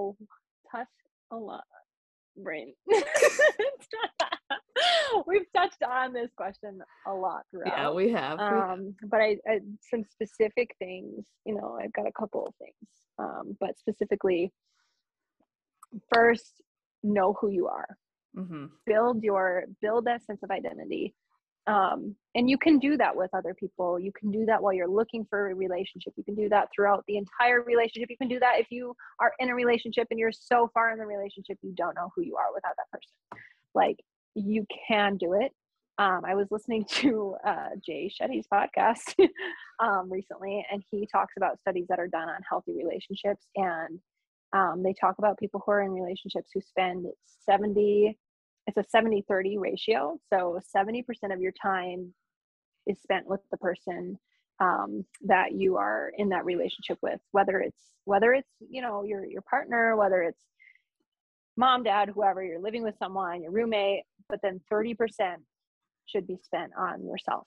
touched 0.71 0.91
a 1.33 1.37
lot 1.37 1.65
brain. 2.37 2.75
We've 5.27 5.47
touched 5.55 5.83
on 5.83 6.13
this 6.13 6.31
question 6.37 6.81
a 7.07 7.13
lot 7.13 7.43
throughout. 7.51 7.77
yeah 7.77 7.91
we 7.91 8.11
have. 8.13 8.39
Um 8.39 8.95
but 9.11 9.21
I, 9.21 9.37
I 9.49 9.61
some 9.91 10.05
specific 10.05 10.75
things 10.79 11.27
you 11.45 11.55
know 11.55 11.77
i've 11.83 11.93
got 11.93 12.07
a 12.07 12.13
couple 12.13 12.47
of 12.47 12.55
things. 12.57 12.89
Um 13.19 13.57
but 13.61 13.79
specifically 13.79 14.53
first 16.13 16.63
know 17.03 17.35
who 17.41 17.51
you 17.51 17.67
are. 17.69 17.97
Mhm. 18.37 18.71
build 18.87 19.25
your 19.25 19.65
build 19.81 20.05
that 20.05 20.23
sense 20.23 20.43
of 20.45 20.51
identity. 20.51 21.15
Um 21.67 22.15
and 22.37 22.49
you 22.49 22.57
can 22.59 22.79
do 22.79 22.97
that 22.97 23.15
with 23.17 23.31
other 23.35 23.55
people. 23.55 23.99
You 23.99 24.13
can 24.13 24.31
do 24.31 24.47
that 24.47 24.63
while 24.63 24.73
you're 24.73 24.87
looking 24.89 25.25
for 25.25 25.51
a 25.51 25.55
relationship. 25.55 26.13
You 26.17 26.23
can 26.25 26.37
do 26.37 26.49
that 26.49 26.69
throughout 26.75 27.05
the 27.09 27.17
entire 27.17 27.63
relationship. 27.63 28.09
You 28.09 28.17
can 28.17 28.29
do 28.29 28.39
that 28.41 28.61
if 28.61 28.69
you 28.71 28.95
are 29.19 29.33
in 29.41 29.51
a 29.51 29.55
relationship 29.55 30.07
and 30.11 30.19
you're 30.19 30.31
so 30.33 30.71
far 30.73 30.93
in 30.93 30.99
the 30.99 31.07
relationship 31.07 31.59
you 31.63 31.73
don't 31.73 31.95
know 31.97 32.11
who 32.15 32.23
you 32.23 32.37
are 32.37 32.53
without 32.55 32.75
that 32.77 32.91
person. 32.93 33.43
Like 33.75 33.97
you 34.35 34.65
can 34.89 35.17
do 35.17 35.35
it. 35.35 35.53
Um, 35.99 36.23
I 36.25 36.35
was 36.35 36.49
listening 36.51 36.85
to 37.03 37.37
uh, 37.45 37.71
Jay 37.85 38.11
Shetty's 38.11 38.47
podcast 38.47 39.15
um, 39.81 40.11
recently, 40.11 40.65
and 40.71 40.83
he 40.91 41.07
talks 41.11 41.35
about 41.37 41.61
studies 41.61 41.87
that 41.89 41.99
are 41.99 42.09
done 42.09 42.29
on 42.29 42.41
healthy 42.49 42.75
relationships. 42.75 43.47
And 43.57 44.01
um, 44.53 44.83
they 44.83 44.95
talk 44.95 45.17
about 45.19 45.39
people 45.39 45.63
who 45.65 45.73
are 45.73 45.83
in 45.83 45.93
relationships 45.93 46.51
who 46.53 46.61
spend 46.61 47.07
70, 47.49 48.19
it's 48.67 48.77
a 48.77 48.85
70 48.89 49.25
30 49.29 49.59
ratio. 49.59 50.19
So 50.33 50.61
70% 50.75 51.05
of 51.33 51.41
your 51.41 51.53
time 51.53 52.13
is 52.87 53.01
spent 53.03 53.27
with 53.27 53.41
the 53.51 53.57
person 53.59 54.19
um, 54.61 55.05
that 55.23 55.53
you 55.53 55.77
are 55.77 56.13
in 56.19 56.29
that 56.31 56.45
relationship 56.45 56.99
with, 57.03 57.21
whether 57.33 57.61
it's, 57.61 57.81
whether 58.05 58.33
it's, 58.33 58.51
you 58.69 58.83
know, 58.83 59.05
your, 59.05 59.25
your 59.25 59.43
partner, 59.43 59.97
whether 59.97 60.23
it's 60.23 60.43
mom, 61.57 61.83
dad, 61.83 62.11
whoever, 62.15 62.43
you're 62.43 62.61
living 62.61 62.83
with 62.83 62.95
someone, 62.99 63.43
your 63.43 63.53
roommate, 63.53 64.03
but 64.29 64.41
then 64.43 64.61
30% 64.73 64.97
should 66.07 66.27
be 66.27 66.37
spent 66.43 66.73
on 66.77 67.07
yourself. 67.07 67.47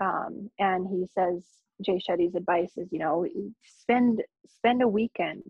Um, 0.00 0.50
and 0.58 0.86
he 0.88 1.06
says 1.14 1.42
Jay 1.84 1.98
Shetty's 1.98 2.34
advice 2.34 2.72
is, 2.76 2.88
you 2.92 2.98
know, 2.98 3.26
spend 3.64 4.22
spend 4.46 4.82
a 4.82 4.88
weekend 4.88 5.42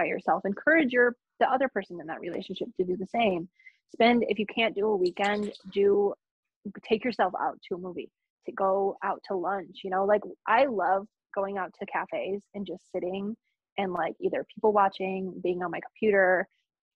by 0.00 0.06
yourself. 0.06 0.42
Encourage 0.44 0.92
your 0.92 1.14
the 1.40 1.50
other 1.50 1.68
person 1.68 2.00
in 2.00 2.06
that 2.06 2.20
relationship 2.20 2.68
to 2.76 2.84
do 2.84 2.96
the 2.96 3.06
same. 3.06 3.48
Spend 3.92 4.24
if 4.28 4.38
you 4.38 4.46
can't 4.46 4.74
do 4.74 4.86
a 4.86 4.96
weekend, 4.96 5.52
do 5.72 6.14
take 6.88 7.04
yourself 7.04 7.32
out 7.40 7.58
to 7.68 7.74
a 7.74 7.78
movie, 7.78 8.10
to 8.46 8.52
go 8.52 8.96
out 9.04 9.20
to 9.28 9.36
lunch. 9.36 9.80
You 9.84 9.90
know, 9.90 10.04
like 10.04 10.22
I 10.46 10.66
love 10.66 11.06
going 11.34 11.58
out 11.58 11.72
to 11.78 11.86
cafes 11.86 12.42
and 12.54 12.66
just 12.66 12.82
sitting 12.94 13.36
and 13.78 13.92
like 13.92 14.14
either 14.20 14.46
people 14.54 14.72
watching, 14.72 15.34
being 15.42 15.62
on 15.62 15.70
my 15.70 15.80
computer, 15.80 16.46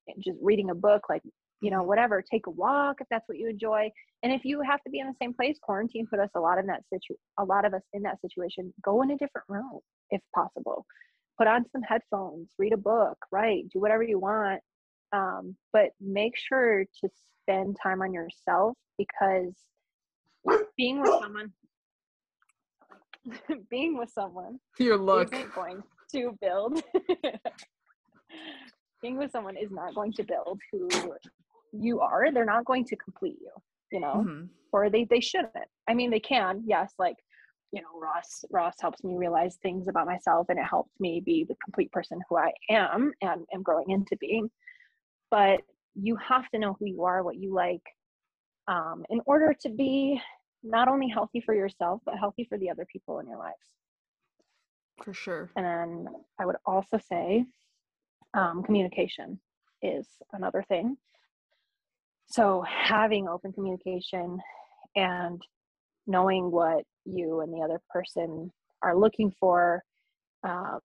and 0.07 0.23
just 0.23 0.37
reading 0.41 0.69
a 0.69 0.75
book, 0.75 1.03
like 1.09 1.21
you 1.61 1.71
know, 1.71 1.79
mm-hmm. 1.79 1.87
whatever. 1.87 2.21
Take 2.21 2.47
a 2.47 2.51
walk 2.51 2.97
if 3.01 3.07
that's 3.09 3.27
what 3.27 3.37
you 3.37 3.49
enjoy. 3.49 3.89
And 4.23 4.33
if 4.33 4.43
you 4.43 4.61
have 4.61 4.81
to 4.83 4.89
be 4.89 4.99
in 4.99 5.07
the 5.07 5.13
same 5.21 5.33
place, 5.33 5.57
quarantine 5.61 6.07
put 6.09 6.19
us 6.19 6.29
a 6.35 6.39
lot 6.39 6.57
in 6.57 6.65
that 6.67 6.81
situ 6.91 7.15
a 7.37 7.43
lot 7.43 7.65
of 7.65 7.73
us 7.73 7.83
in 7.93 8.01
that 8.03 8.19
situation. 8.21 8.73
Go 8.83 9.01
in 9.01 9.11
a 9.11 9.17
different 9.17 9.45
room 9.49 9.79
if 10.09 10.21
possible. 10.33 10.85
Put 11.37 11.47
on 11.47 11.65
some 11.69 11.81
headphones, 11.81 12.49
read 12.57 12.73
a 12.73 12.77
book, 12.77 13.17
write, 13.31 13.69
do 13.73 13.79
whatever 13.79 14.03
you 14.03 14.19
want. 14.19 14.61
Um, 15.13 15.55
but 15.73 15.89
make 16.01 16.33
sure 16.37 16.83
to 16.83 17.09
spend 17.41 17.77
time 17.81 18.01
on 18.01 18.13
yourself 18.13 18.77
because 18.97 19.53
being 20.77 21.01
with 21.01 21.11
someone 21.21 21.51
being 23.69 23.97
with 23.97 24.09
someone 24.09 24.59
your 24.79 24.97
look 24.97 25.33
isn't 25.33 25.53
going 25.55 25.81
to 26.13 26.37
build 26.41 26.81
being 29.01 29.17
with 29.17 29.31
someone 29.31 29.55
is 29.57 29.71
not 29.71 29.95
going 29.95 30.11
to 30.13 30.23
build 30.23 30.59
who 30.71 30.87
you 31.71 31.99
are 31.99 32.31
they're 32.31 32.45
not 32.45 32.65
going 32.65 32.85
to 32.85 32.95
complete 32.97 33.37
you 33.41 33.51
you 33.91 33.99
know 33.99 34.23
Mhm. 34.25 34.49
or 34.71 34.89
they 34.89 35.05
they 35.05 35.19
shouldn't 35.19 35.53
i 35.87 35.93
mean 35.93 36.11
they 36.11 36.19
can 36.19 36.63
yes 36.65 36.93
like 36.99 37.15
you 37.71 37.81
know 37.81 37.99
ross 37.99 38.45
ross 38.51 38.75
helps 38.79 39.03
me 39.03 39.15
realize 39.17 39.57
things 39.61 39.87
about 39.87 40.05
myself 40.05 40.47
and 40.49 40.59
it 40.59 40.65
helps 40.65 40.91
me 40.99 41.21
be 41.25 41.45
the 41.47 41.55
complete 41.63 41.91
person 41.91 42.19
who 42.29 42.37
i 42.37 42.51
am 42.69 43.11
and 43.21 43.45
am 43.53 43.63
growing 43.63 43.89
into 43.89 44.15
being. 44.17 44.49
But 45.31 45.61
you 45.95 46.17
have 46.17 46.49
to 46.49 46.59
know 46.59 46.75
who 46.79 46.85
you 46.85 47.03
are 47.03 47.23
what 47.23 47.37
you 47.37 47.53
like 47.53 47.81
um, 48.67 49.03
in 49.09 49.21
order 49.25 49.53
to 49.61 49.69
be 49.69 50.21
not 50.63 50.87
only 50.87 51.07
healthy 51.07 51.41
for 51.41 51.53
yourself 51.53 52.01
but 52.05 52.17
healthy 52.17 52.45
for 52.47 52.57
the 52.57 52.69
other 52.69 52.85
people 52.91 53.19
in 53.19 53.27
your 53.27 53.37
lives. 53.37 53.55
For 55.03 55.13
sure. 55.13 55.51
And 55.55 55.65
then 55.65 56.07
I 56.39 56.45
would 56.45 56.55
also 56.65 56.97
say 56.97 57.45
um, 58.33 58.63
communication 58.63 59.39
is 59.81 60.07
another 60.33 60.63
thing. 60.67 60.97
So 62.27 62.63
having 62.67 63.27
open 63.27 63.53
communication 63.53 64.39
and 64.95 65.41
knowing 66.07 66.51
what 66.51 66.83
you 67.05 67.41
and 67.41 67.53
the 67.53 67.61
other 67.61 67.79
person 67.89 68.51
are 68.81 68.97
looking 68.97 69.31
for, 69.39 69.83
um, 70.43 70.79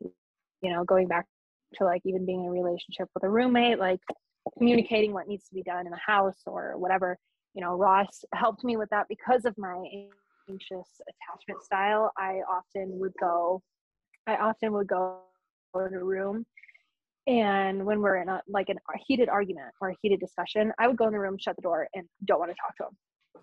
you 0.00 0.72
know, 0.72 0.84
going 0.84 1.08
back 1.08 1.26
to 1.74 1.84
like 1.84 2.02
even 2.04 2.26
being 2.26 2.44
in 2.44 2.46
a 2.46 2.50
relationship 2.50 3.08
with 3.14 3.24
a 3.24 3.28
roommate, 3.28 3.78
like 3.78 4.00
communicating 4.58 5.12
what 5.12 5.28
needs 5.28 5.48
to 5.48 5.54
be 5.54 5.62
done 5.62 5.86
in 5.86 5.92
the 5.92 5.98
house 6.04 6.42
or 6.46 6.76
whatever. 6.76 7.16
You 7.54 7.62
know, 7.62 7.76
Ross 7.76 8.24
helped 8.34 8.64
me 8.64 8.76
with 8.76 8.90
that 8.90 9.06
because 9.08 9.44
of 9.44 9.56
my 9.56 9.82
anxious 10.48 11.00
attachment 11.08 11.62
style. 11.62 12.12
I 12.16 12.40
often 12.48 12.98
would 12.98 13.14
go, 13.20 13.62
I 14.26 14.36
often 14.36 14.72
would 14.72 14.86
go 14.86 15.20
in 15.74 15.94
a 15.94 16.04
room 16.04 16.44
and 17.26 17.84
when 17.84 18.00
we're 18.00 18.16
in 18.16 18.28
a 18.28 18.40
like 18.48 18.68
an, 18.68 18.78
a 18.94 18.98
heated 19.06 19.28
argument 19.28 19.68
or 19.80 19.90
a 19.90 19.96
heated 20.02 20.18
discussion 20.18 20.72
i 20.78 20.86
would 20.86 20.96
go 20.96 21.06
in 21.06 21.12
the 21.12 21.18
room 21.18 21.36
shut 21.38 21.54
the 21.56 21.62
door 21.62 21.86
and 21.94 22.06
don't 22.24 22.38
want 22.38 22.50
to 22.50 22.56
talk 22.56 22.76
to 22.76 22.84
him 22.84 22.96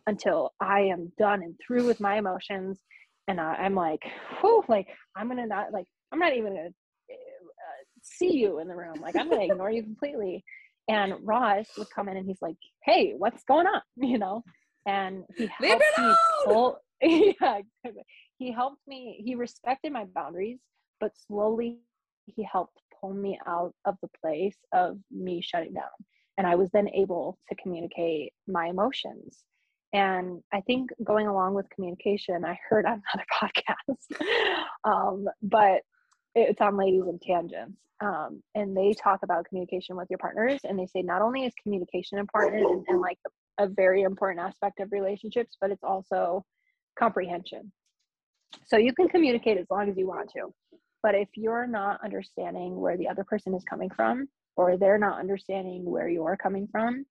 until 0.07 0.51
i 0.61 0.79
am 0.81 1.11
done 1.17 1.43
and 1.43 1.55
through 1.65 1.85
with 1.85 1.99
my 1.99 2.17
emotions 2.17 2.79
and 3.27 3.39
i'm 3.39 3.75
like 3.75 4.01
whew, 4.39 4.63
like 4.67 4.88
i'm 5.15 5.27
gonna 5.27 5.45
not 5.45 5.71
like 5.71 5.85
i'm 6.11 6.19
not 6.19 6.34
even 6.34 6.55
gonna 6.55 6.67
uh, 6.67 7.84
see 8.01 8.34
you 8.34 8.59
in 8.59 8.67
the 8.67 8.75
room. 8.75 8.95
Like 9.01 9.15
i'm 9.15 9.29
gonna 9.29 9.43
ignore 9.51 9.71
you 9.71 9.84
completely. 9.84 10.43
And 10.89 11.15
ross 11.23 11.67
would 11.77 11.89
come 11.93 12.07
in 12.07 12.17
and 12.17 12.25
he's 12.25 12.41
like 12.41 12.55
hey 12.84 13.13
what's 13.17 13.43
going 13.43 13.67
on? 13.67 13.81
You 13.97 14.17
know? 14.17 14.43
And 14.85 15.23
he 15.35 15.49
Leave 15.59 15.71
helped 15.71 15.84
it 15.97 16.01
me 16.01 16.15
pull 16.45 16.77
yeah 17.01 17.59
exactly. 17.59 18.03
he 18.38 18.51
helped 18.51 18.81
me 18.88 19.21
he 19.23 19.35
respected 19.35 19.91
my 19.91 20.05
boundaries 20.15 20.59
but 20.99 21.11
slowly 21.27 21.79
he 22.25 22.43
helped 22.43 22.77
pull 22.99 23.13
me 23.13 23.38
out 23.45 23.73
of 23.85 23.95
the 24.01 24.09
place 24.21 24.57
of 24.73 24.97
me 25.11 25.41
shutting 25.41 25.73
down. 25.73 25.84
And 26.38 26.47
i 26.47 26.55
was 26.55 26.69
then 26.71 26.88
able 26.89 27.38
to 27.49 27.55
communicate 27.55 28.31
my 28.47 28.67
emotions 28.67 29.43
and 29.93 30.41
i 30.53 30.61
think 30.61 30.89
going 31.03 31.27
along 31.27 31.53
with 31.53 31.69
communication 31.69 32.43
i 32.43 32.57
heard 32.69 32.85
on 32.85 33.01
another 33.14 33.26
podcast 33.41 34.61
um, 34.84 35.27
but 35.41 35.81
it's 36.35 36.61
on 36.61 36.77
ladies 36.77 37.03
and 37.07 37.22
tangents 37.22 37.80
um, 37.99 38.43
and 38.53 38.77
they 38.77 38.93
talk 38.93 39.22
about 39.23 39.45
communication 39.45 39.95
with 39.95 40.07
your 40.09 40.19
partners 40.19 40.59
and 40.64 40.77
they 40.77 40.85
say 40.85 41.01
not 41.01 41.22
only 41.22 41.45
is 41.45 41.53
communication 41.61 42.19
important 42.19 42.64
and, 42.64 42.85
and 42.88 43.01
like 43.01 43.18
a 43.57 43.68
very 43.68 44.03
important 44.03 44.45
aspect 44.45 44.80
of 44.80 44.91
relationships 44.91 45.57
but 45.59 45.72
it's 45.72 45.84
also 45.84 46.45
comprehension. 46.97 47.72
So 48.65 48.77
you 48.77 48.93
can 48.93 49.07
communicate 49.07 49.57
as 49.57 49.65
long 49.69 49.89
as 49.89 49.97
you 49.97 50.07
want 50.07 50.30
to 50.35 50.53
but 51.01 51.15
if 51.15 51.30
you're 51.35 51.68
not 51.68 51.99
understanding 52.03 52.80
where 52.80 52.97
the 52.97 53.07
other 53.07 53.23
person 53.23 53.53
is 53.55 53.64
coming 53.64 53.89
from 53.89 54.27
or 54.55 54.77
they're 54.77 54.97
not 54.97 55.19
understanding 55.19 55.84
where 55.85 56.09
you're 56.09 56.38
coming 56.38 56.68
from 56.72 57.05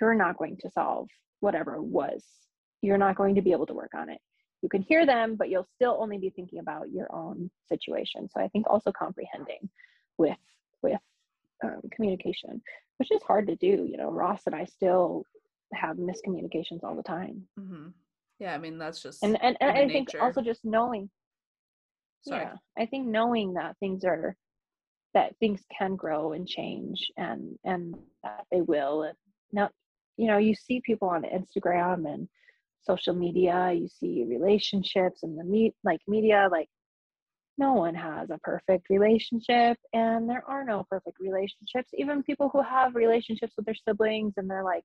you're 0.00 0.14
not 0.14 0.36
going 0.36 0.56
to 0.56 0.70
solve 0.70 1.08
whatever 1.40 1.80
was 1.80 2.24
you're 2.82 2.98
not 2.98 3.16
going 3.16 3.34
to 3.34 3.42
be 3.42 3.52
able 3.52 3.66
to 3.66 3.74
work 3.74 3.92
on 3.96 4.10
it. 4.10 4.20
You 4.62 4.68
can 4.68 4.82
hear 4.82 5.06
them 5.06 5.36
but 5.36 5.48
you'll 5.48 5.68
still 5.74 5.96
only 6.00 6.18
be 6.18 6.30
thinking 6.30 6.58
about 6.58 6.90
your 6.90 7.14
own 7.14 7.50
situation. 7.68 8.28
So 8.28 8.40
i 8.40 8.48
think 8.48 8.66
also 8.68 8.92
comprehending 8.92 9.68
with 10.18 10.36
with 10.82 11.00
um, 11.62 11.80
communication 11.92 12.62
which 12.98 13.10
is 13.10 13.22
hard 13.22 13.46
to 13.48 13.56
do. 13.56 13.86
You 13.90 13.96
know 13.96 14.10
ross 14.10 14.42
and 14.46 14.54
i 14.54 14.64
still 14.64 15.24
have 15.72 15.96
miscommunications 15.96 16.84
all 16.84 16.94
the 16.94 17.02
time. 17.02 17.42
Hmm 17.58 17.88
yeah 18.38 18.54
i 18.54 18.58
mean 18.58 18.78
that's 18.78 19.02
just 19.02 19.22
and 19.22 19.40
and, 19.42 19.56
and 19.60 19.70
i 19.70 19.86
think 19.86 20.08
nature. 20.08 20.22
also 20.22 20.42
just 20.42 20.64
knowing 20.64 21.08
sorry. 22.26 22.42
Yeah 22.42 22.54
i 22.78 22.86
think 22.86 23.06
knowing 23.06 23.54
that 23.54 23.76
things 23.78 24.04
are 24.04 24.36
that 25.14 25.36
things 25.38 25.62
can 25.76 25.94
grow 25.96 26.32
and 26.32 26.46
change 26.46 27.10
and 27.16 27.56
and 27.64 27.94
that 28.22 28.44
they 28.50 28.60
will 28.60 29.04
and 29.04 29.16
now 29.52 29.70
you 30.16 30.26
know 30.26 30.38
you 30.38 30.54
see 30.54 30.80
people 30.84 31.08
on 31.08 31.22
instagram 31.22 32.12
and 32.12 32.28
social 32.82 33.14
media 33.14 33.72
you 33.72 33.88
see 33.88 34.24
relationships 34.28 35.22
and 35.22 35.38
the 35.38 35.44
meet 35.44 35.74
like 35.84 36.00
media 36.06 36.48
like 36.50 36.68
no 37.56 37.72
one 37.74 37.94
has 37.94 38.30
a 38.30 38.38
perfect 38.38 38.90
relationship 38.90 39.78
and 39.92 40.28
there 40.28 40.42
are 40.48 40.64
no 40.64 40.84
perfect 40.90 41.20
relationships. 41.20 41.88
Even 41.96 42.20
people 42.24 42.48
who 42.52 42.60
have 42.60 42.96
relationships 42.96 43.52
with 43.56 43.64
their 43.64 43.76
siblings 43.76 44.32
and 44.36 44.50
they're 44.50 44.64
like 44.64 44.82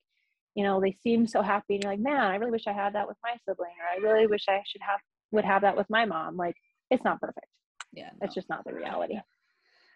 you 0.54 0.64
know 0.64 0.80
they 0.80 0.96
seem 1.02 1.26
so 1.26 1.42
happy 1.42 1.74
and 1.76 1.84
you're 1.84 1.94
like 1.94 2.00
man 2.00 2.22
i 2.22 2.36
really 2.36 2.52
wish 2.52 2.68
i 2.68 2.72
had 2.72 2.94
that 2.94 3.08
with 3.08 3.18
my 3.24 3.34
sibling 3.48 3.74
or 3.82 3.88
i 3.92 4.08
really 4.08 4.28
wish 4.28 4.46
i 4.50 4.62
should 4.68 4.82
have 4.82 5.00
would 5.32 5.46
have 5.46 5.62
that 5.62 5.78
with 5.78 5.90
my 5.90 6.06
mom. 6.06 6.38
Like 6.38 6.56
it's 6.90 7.04
not 7.04 7.20
perfect. 7.20 7.48
Yeah. 7.94 8.10
it's 8.22 8.36
just 8.36 8.50
not 8.50 8.64
the 8.66 8.74
reality. 8.74 9.16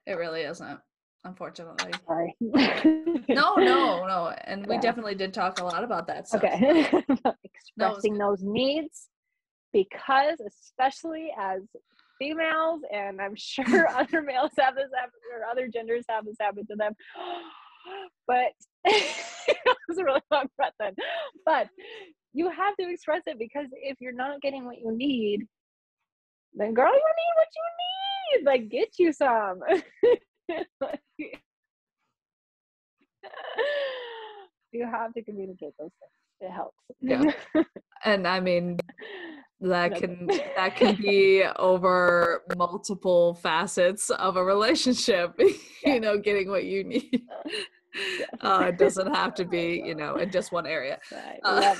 It 0.07 0.13
really 0.13 0.41
isn't, 0.41 0.79
unfortunately. 1.25 1.93
sorry 2.07 2.35
No, 3.29 3.55
no, 3.55 4.05
no. 4.05 4.33
And 4.45 4.65
we 4.67 4.75
Yeah. 4.75 4.81
definitely 4.81 5.15
did 5.15 5.33
talk 5.33 5.59
a 5.59 5.63
lot 5.63 5.83
about 5.83 6.07
that 6.07 6.27
stuff. 6.27 6.43
okay 6.43 6.91
No, 7.25 7.33
expressing 7.43 8.17
those 8.17 8.41
needs 8.43 9.09
because 9.71 10.39
especially 10.45 11.33
as 11.39 11.61
females 12.19 12.81
and 12.93 13.19
i'm 13.19 13.35
sure 13.35 13.87
other 13.95 14.21
males 14.21 14.51
have 14.59 14.75
this 14.75 14.89
happen 14.95 15.13
or 15.35 15.45
other 15.45 15.67
genders 15.67 16.05
have 16.07 16.25
this 16.25 16.35
happen 16.39 16.65
to 16.67 16.75
them 16.75 16.93
but 18.27 18.51
it 18.85 19.57
was 19.89 19.97
a 19.97 20.03
really 20.03 20.21
long 20.31 20.45
breath 20.55 20.73
then 20.79 20.93
but 21.45 21.67
you 22.33 22.49
have 22.49 22.75
to 22.77 22.87
express 22.89 23.23
it 23.25 23.39
because 23.39 23.67
if 23.71 23.97
you're 23.99 24.11
not 24.13 24.39
getting 24.41 24.63
what 24.65 24.77
you 24.79 24.91
need 24.95 25.47
then 26.53 26.73
girl 26.75 26.93
you 26.93 26.93
need 26.93 27.33
what 27.35 27.47
you 27.55 28.39
need 28.39 28.45
like 28.45 28.69
get 28.69 28.89
you 28.99 29.11
some 29.11 29.59
Like, 30.81 31.01
you 34.71 34.85
have 34.85 35.13
to 35.13 35.23
communicate 35.23 35.73
those 35.79 35.91
things 35.99 36.11
it 36.43 36.51
helps 36.51 36.77
Yeah. 36.99 37.31
And 38.05 38.27
I 38.27 38.41
mean, 38.41 38.79
that 39.61 39.95
can 39.95 40.27
that 40.27 40.75
can 40.75 40.97
be 40.97 41.43
over 41.57 42.41
multiple 42.57 43.35
facets 43.35 44.09
of 44.09 44.35
a 44.35 44.43
relationship. 44.43 45.35
Yeah. 45.39 45.53
you 45.93 45.99
know, 46.01 46.17
getting 46.17 46.49
what 46.49 46.65
you 46.65 46.83
need. 46.83 47.21
Yeah. 47.95 48.25
Uh, 48.41 48.65
it 48.67 48.77
doesn't 48.77 49.13
have 49.15 49.33
to 49.35 49.45
be, 49.45 49.81
you 49.85 49.95
know, 49.95 50.15
in 50.15 50.31
just 50.31 50.51
one 50.51 50.65
area. 50.67 50.99
Right, 51.11 51.39
Uh. 51.43 51.75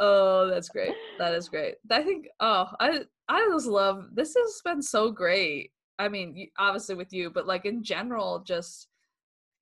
Oh, 0.00 0.48
that's 0.48 0.70
great. 0.70 0.94
That 1.18 1.34
is 1.34 1.48
great. 1.48 1.74
I 1.90 2.02
think. 2.02 2.26
Oh, 2.40 2.66
I 2.80 3.02
I 3.28 3.48
just 3.52 3.66
love. 3.66 4.06
This 4.12 4.34
has 4.34 4.60
been 4.64 4.82
so 4.82 5.12
great. 5.12 5.70
I 6.00 6.08
mean, 6.08 6.48
obviously 6.58 6.94
with 6.94 7.12
you, 7.12 7.30
but 7.30 7.46
like 7.46 7.64
in 7.66 7.82
general, 7.82 8.42
just 8.46 8.88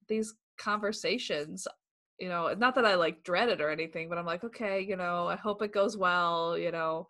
these 0.09 0.35
conversations. 0.59 1.67
You 2.19 2.29
know, 2.29 2.53
not 2.59 2.75
that 2.75 2.85
I 2.85 2.97
like 2.97 3.23
dread 3.23 3.49
it 3.49 3.61
or 3.61 3.71
anything, 3.71 4.09
but 4.09 4.19
I'm 4.19 4.27
like, 4.27 4.43
okay, 4.43 4.81
you 4.81 4.97
know, 4.97 5.29
I 5.29 5.37
hope 5.37 5.63
it 5.63 5.73
goes 5.73 5.97
well. 5.97 6.59
You 6.59 6.73
know, 6.73 7.07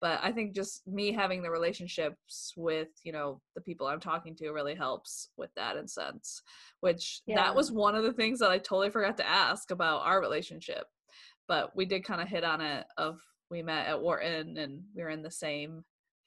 but 0.00 0.20
I 0.22 0.30
think 0.32 0.54
just 0.54 0.86
me 0.86 1.12
having 1.12 1.42
the 1.42 1.50
relationships 1.50 2.52
with 2.56 2.88
you 3.02 3.12
know 3.12 3.40
the 3.54 3.60
people 3.62 3.86
I'm 3.86 4.00
talking 4.00 4.36
to 4.36 4.50
really 4.52 4.74
helps 4.76 5.30
with 5.36 5.50
that 5.56 5.76
in 5.76 5.88
sense. 5.88 6.42
Which 6.80 7.22
Yeah. 7.26 7.36
that 7.36 7.54
was 7.54 7.72
one 7.72 7.94
of 7.96 8.04
the 8.04 8.12
things 8.12 8.38
that 8.40 8.50
I 8.50 8.58
totally 8.58 8.90
forgot 8.90 9.16
to 9.18 9.28
ask 9.28 9.70
about 9.70 10.02
our 10.02 10.20
relationship 10.20 10.86
but 11.48 11.74
we 11.76 11.84
did 11.84 12.04
kind 12.04 12.20
of 12.20 12.28
hit 12.28 12.44
on 12.44 12.60
it 12.60 12.86
of 12.96 13.20
we 13.50 13.62
met 13.62 13.86
at 13.86 14.00
Wharton 14.00 14.56
and 14.56 14.82
we 14.94 15.02
were 15.02 15.10
in 15.10 15.22
the 15.22 15.30
same 15.30 15.84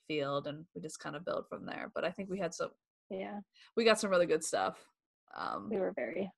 field 0.07 0.47
and 0.47 0.65
we 0.73 0.81
just 0.81 0.99
kind 0.99 1.15
of 1.15 1.25
build 1.25 1.45
from 1.49 1.65
there. 1.65 1.91
But 1.93 2.05
I 2.05 2.11
think 2.11 2.29
we 2.29 2.39
had 2.39 2.53
some 2.53 2.69
yeah, 3.09 3.39
we 3.75 3.85
got 3.85 3.99
some 3.99 4.09
really 4.09 4.25
good 4.25 4.43
stuff. 4.43 4.77
Um 5.37 5.69
we 5.69 5.77
were 5.77 5.93
very 5.95 6.29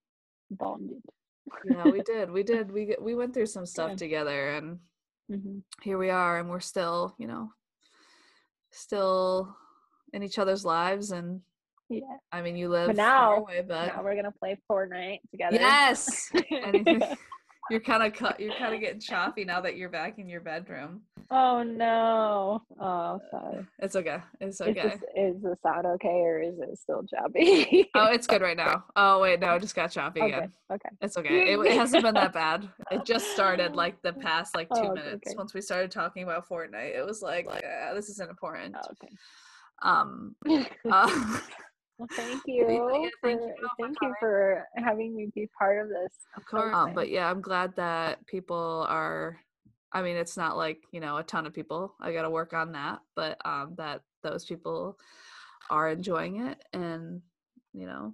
bonded. 0.51 1.01
yeah, 1.65 1.83
we 1.85 2.01
did. 2.05 2.29
We 2.31 2.43
did. 2.43 2.71
We 2.71 2.95
we 2.99 3.15
went 3.15 3.33
through 3.33 3.47
some 3.47 3.65
stuff 3.65 3.91
Good. 3.91 3.97
together 3.99 4.49
and 4.51 4.79
hmm 5.29 5.59
here 5.83 5.97
we 5.97 6.09
are 6.09 6.39
and 6.39 6.49
we're 6.49 6.59
still, 6.59 7.15
you 7.19 7.27
know, 7.27 7.51
still 8.71 9.55
in 10.13 10.23
each 10.23 10.39
other's 10.39 10.65
lives 10.65 11.11
and 11.11 11.41
Yeah. 11.89 12.17
I 12.31 12.41
mean 12.41 12.55
you 12.57 12.69
live 12.69 12.95
now- 12.95 13.29
far 13.29 13.35
away, 13.37 13.63
but 13.67 13.95
now 13.95 14.03
we're 14.03 14.15
gonna 14.15 14.31
play 14.31 14.57
Fortnite 14.69 15.19
together. 15.31 15.55
yes. 15.57 16.31
You're 17.69 17.79
kind 17.79 18.03
of 18.03 18.13
cut 18.13 18.39
you're 18.39 18.53
kind 18.55 18.73
of 18.73 18.81
getting 18.81 18.99
choppy 18.99 19.45
now 19.45 19.61
that 19.61 19.77
you're 19.77 19.89
back 19.89 20.17
in 20.19 20.27
your 20.27 20.41
bedroom. 20.41 21.01
oh 21.31 21.61
no. 21.63 22.63
Oh, 22.79 23.19
sorry. 23.29 23.65
It's 23.79 23.95
okay. 23.95 24.17
It's 24.39 24.59
Is, 24.59 24.67
okay. 24.67 24.81
this, 24.89 25.01
is 25.15 25.41
the 25.41 25.55
sound 25.61 25.85
okay 25.85 26.07
or 26.07 26.41
is 26.41 26.57
it 26.59 26.77
still 26.77 27.03
choppy? 27.03 27.89
Oh, 27.95 28.05
it's 28.11 28.25
good 28.27 28.41
right 28.47 28.57
now. 28.57 28.85
Oh 28.95 29.19
wait, 29.21 29.39
no, 29.39 29.53
it 29.55 29.61
just 29.61 29.75
got 29.75 29.91
choppy 29.91 30.21
okay. 30.21 30.33
again. 30.33 30.53
Okay. 30.71 30.89
It's 31.01 31.17
okay. 31.17 31.53
It, 31.53 31.59
it 31.59 31.73
hasn't 31.73 32.03
been 32.03 32.15
that 32.15 32.33
bad. 32.33 32.67
It 32.91 33.05
just 33.05 33.31
started 33.31 33.75
like 33.75 34.01
the 34.01 34.13
past 34.13 34.55
like 34.55 34.69
two 34.69 34.75
Oh, 34.81 34.91
okay, 34.91 35.01
minutes. 35.01 35.27
okay. 35.27 35.35
Once 35.37 35.53
we 35.53 35.61
started 35.61 35.91
talking 35.91 36.23
about 36.23 36.47
Fortnite, 36.49 36.97
it 36.97 37.05
was 37.05 37.21
like, 37.21 37.47
uh, 37.47 37.93
this 37.93 38.09
isn't 38.09 38.29
important. 38.29 38.75
Oh, 38.77 38.87
okay. 38.91 39.13
Um, 39.81 40.35
uh, 40.91 41.39
Well, 41.99 42.07
thank 42.15 42.41
you. 42.47 42.65
yeah, 42.65 43.09
for, 43.21 43.29
thank 43.29 43.41
you 43.41 43.57
for 43.59 43.67
thank 43.77 43.97
you 44.01 44.13
for 44.19 44.67
having 44.77 45.15
me 45.15 45.29
be 45.35 45.49
part 45.57 45.83
of 45.83 45.89
this. 45.89 46.13
of 46.35 46.45
course. 46.45 46.73
Um, 46.73 46.93
but 46.93 47.09
yeah, 47.09 47.29
I'm 47.29 47.41
glad 47.41 47.75
that 47.75 48.25
people 48.25 48.85
are. 48.89 49.37
I 49.91 50.01
mean, 50.01 50.15
it's 50.15 50.37
not 50.37 50.55
like 50.57 50.81
you 50.91 51.01
know 51.01 51.17
a 51.17 51.23
ton 51.23 51.45
of 51.45 51.53
people. 51.53 51.93
I 51.99 52.13
got 52.13 52.23
to 52.23 52.29
work 52.29 52.53
on 52.53 52.71
that, 52.71 52.99
but 53.15 53.37
um, 53.45 53.73
that 53.77 54.01
those 54.23 54.45
people 54.45 54.97
are 55.69 55.89
enjoying 55.89 56.47
it, 56.47 56.63
and 56.73 57.21
you 57.73 57.85
know, 57.85 58.13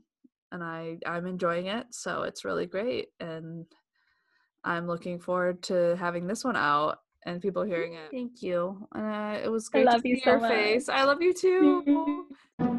and 0.51 0.63
I 0.63 0.97
I'm 1.05 1.27
enjoying 1.27 1.67
it, 1.67 1.85
so 1.91 2.23
it's 2.23 2.43
really 2.43 2.65
great, 2.65 3.09
and 3.19 3.65
I'm 4.63 4.87
looking 4.87 5.19
forward 5.19 5.61
to 5.63 5.95
having 5.97 6.25
this 6.25 6.43
one 6.43 6.55
out 6.55 6.99
and 7.23 7.41
people 7.41 7.63
hearing 7.63 7.93
it. 7.93 8.09
Thank 8.11 8.41
you. 8.41 8.87
Uh, 8.95 9.37
it 9.43 9.51
was 9.51 9.69
great 9.69 9.87
I 9.87 9.91
love 9.91 10.01
to 10.01 10.09
you 10.09 10.15
see 10.15 10.23
so 10.23 10.31
your 10.31 10.39
face. 10.39 10.89
I 10.89 11.03
love 11.03 11.21
you 11.21 11.33
too. 12.59 12.74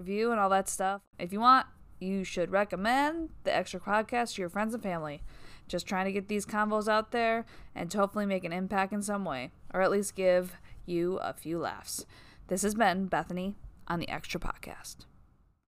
Review, 0.00 0.30
and 0.30 0.40
all 0.40 0.50
that 0.50 0.68
stuff. 0.68 1.02
If 1.18 1.32
you 1.32 1.40
want, 1.40 1.66
you 2.00 2.24
should 2.24 2.50
recommend 2.50 3.28
the 3.44 3.54
extra 3.54 3.78
podcast 3.78 4.34
to 4.34 4.42
your 4.42 4.48
friends 4.48 4.74
and 4.74 4.82
family. 4.82 5.22
Just 5.68 5.86
trying 5.86 6.06
to 6.06 6.12
get 6.12 6.28
these 6.28 6.46
combos 6.46 6.88
out 6.88 7.12
there 7.12 7.44
and 7.74 7.90
to 7.90 7.98
hopefully 7.98 8.26
make 8.26 8.44
an 8.44 8.52
impact 8.52 8.92
in 8.92 9.02
some 9.02 9.24
way, 9.24 9.50
or 9.72 9.82
at 9.82 9.90
least 9.90 10.16
give 10.16 10.56
you 10.86 11.18
a 11.18 11.32
few 11.32 11.58
laughs. 11.58 12.06
This 12.48 12.62
has 12.62 12.74
been 12.74 13.06
Bethany 13.06 13.54
on 13.86 14.00
the 14.00 14.08
Extra 14.08 14.40
Podcast. 14.40 15.04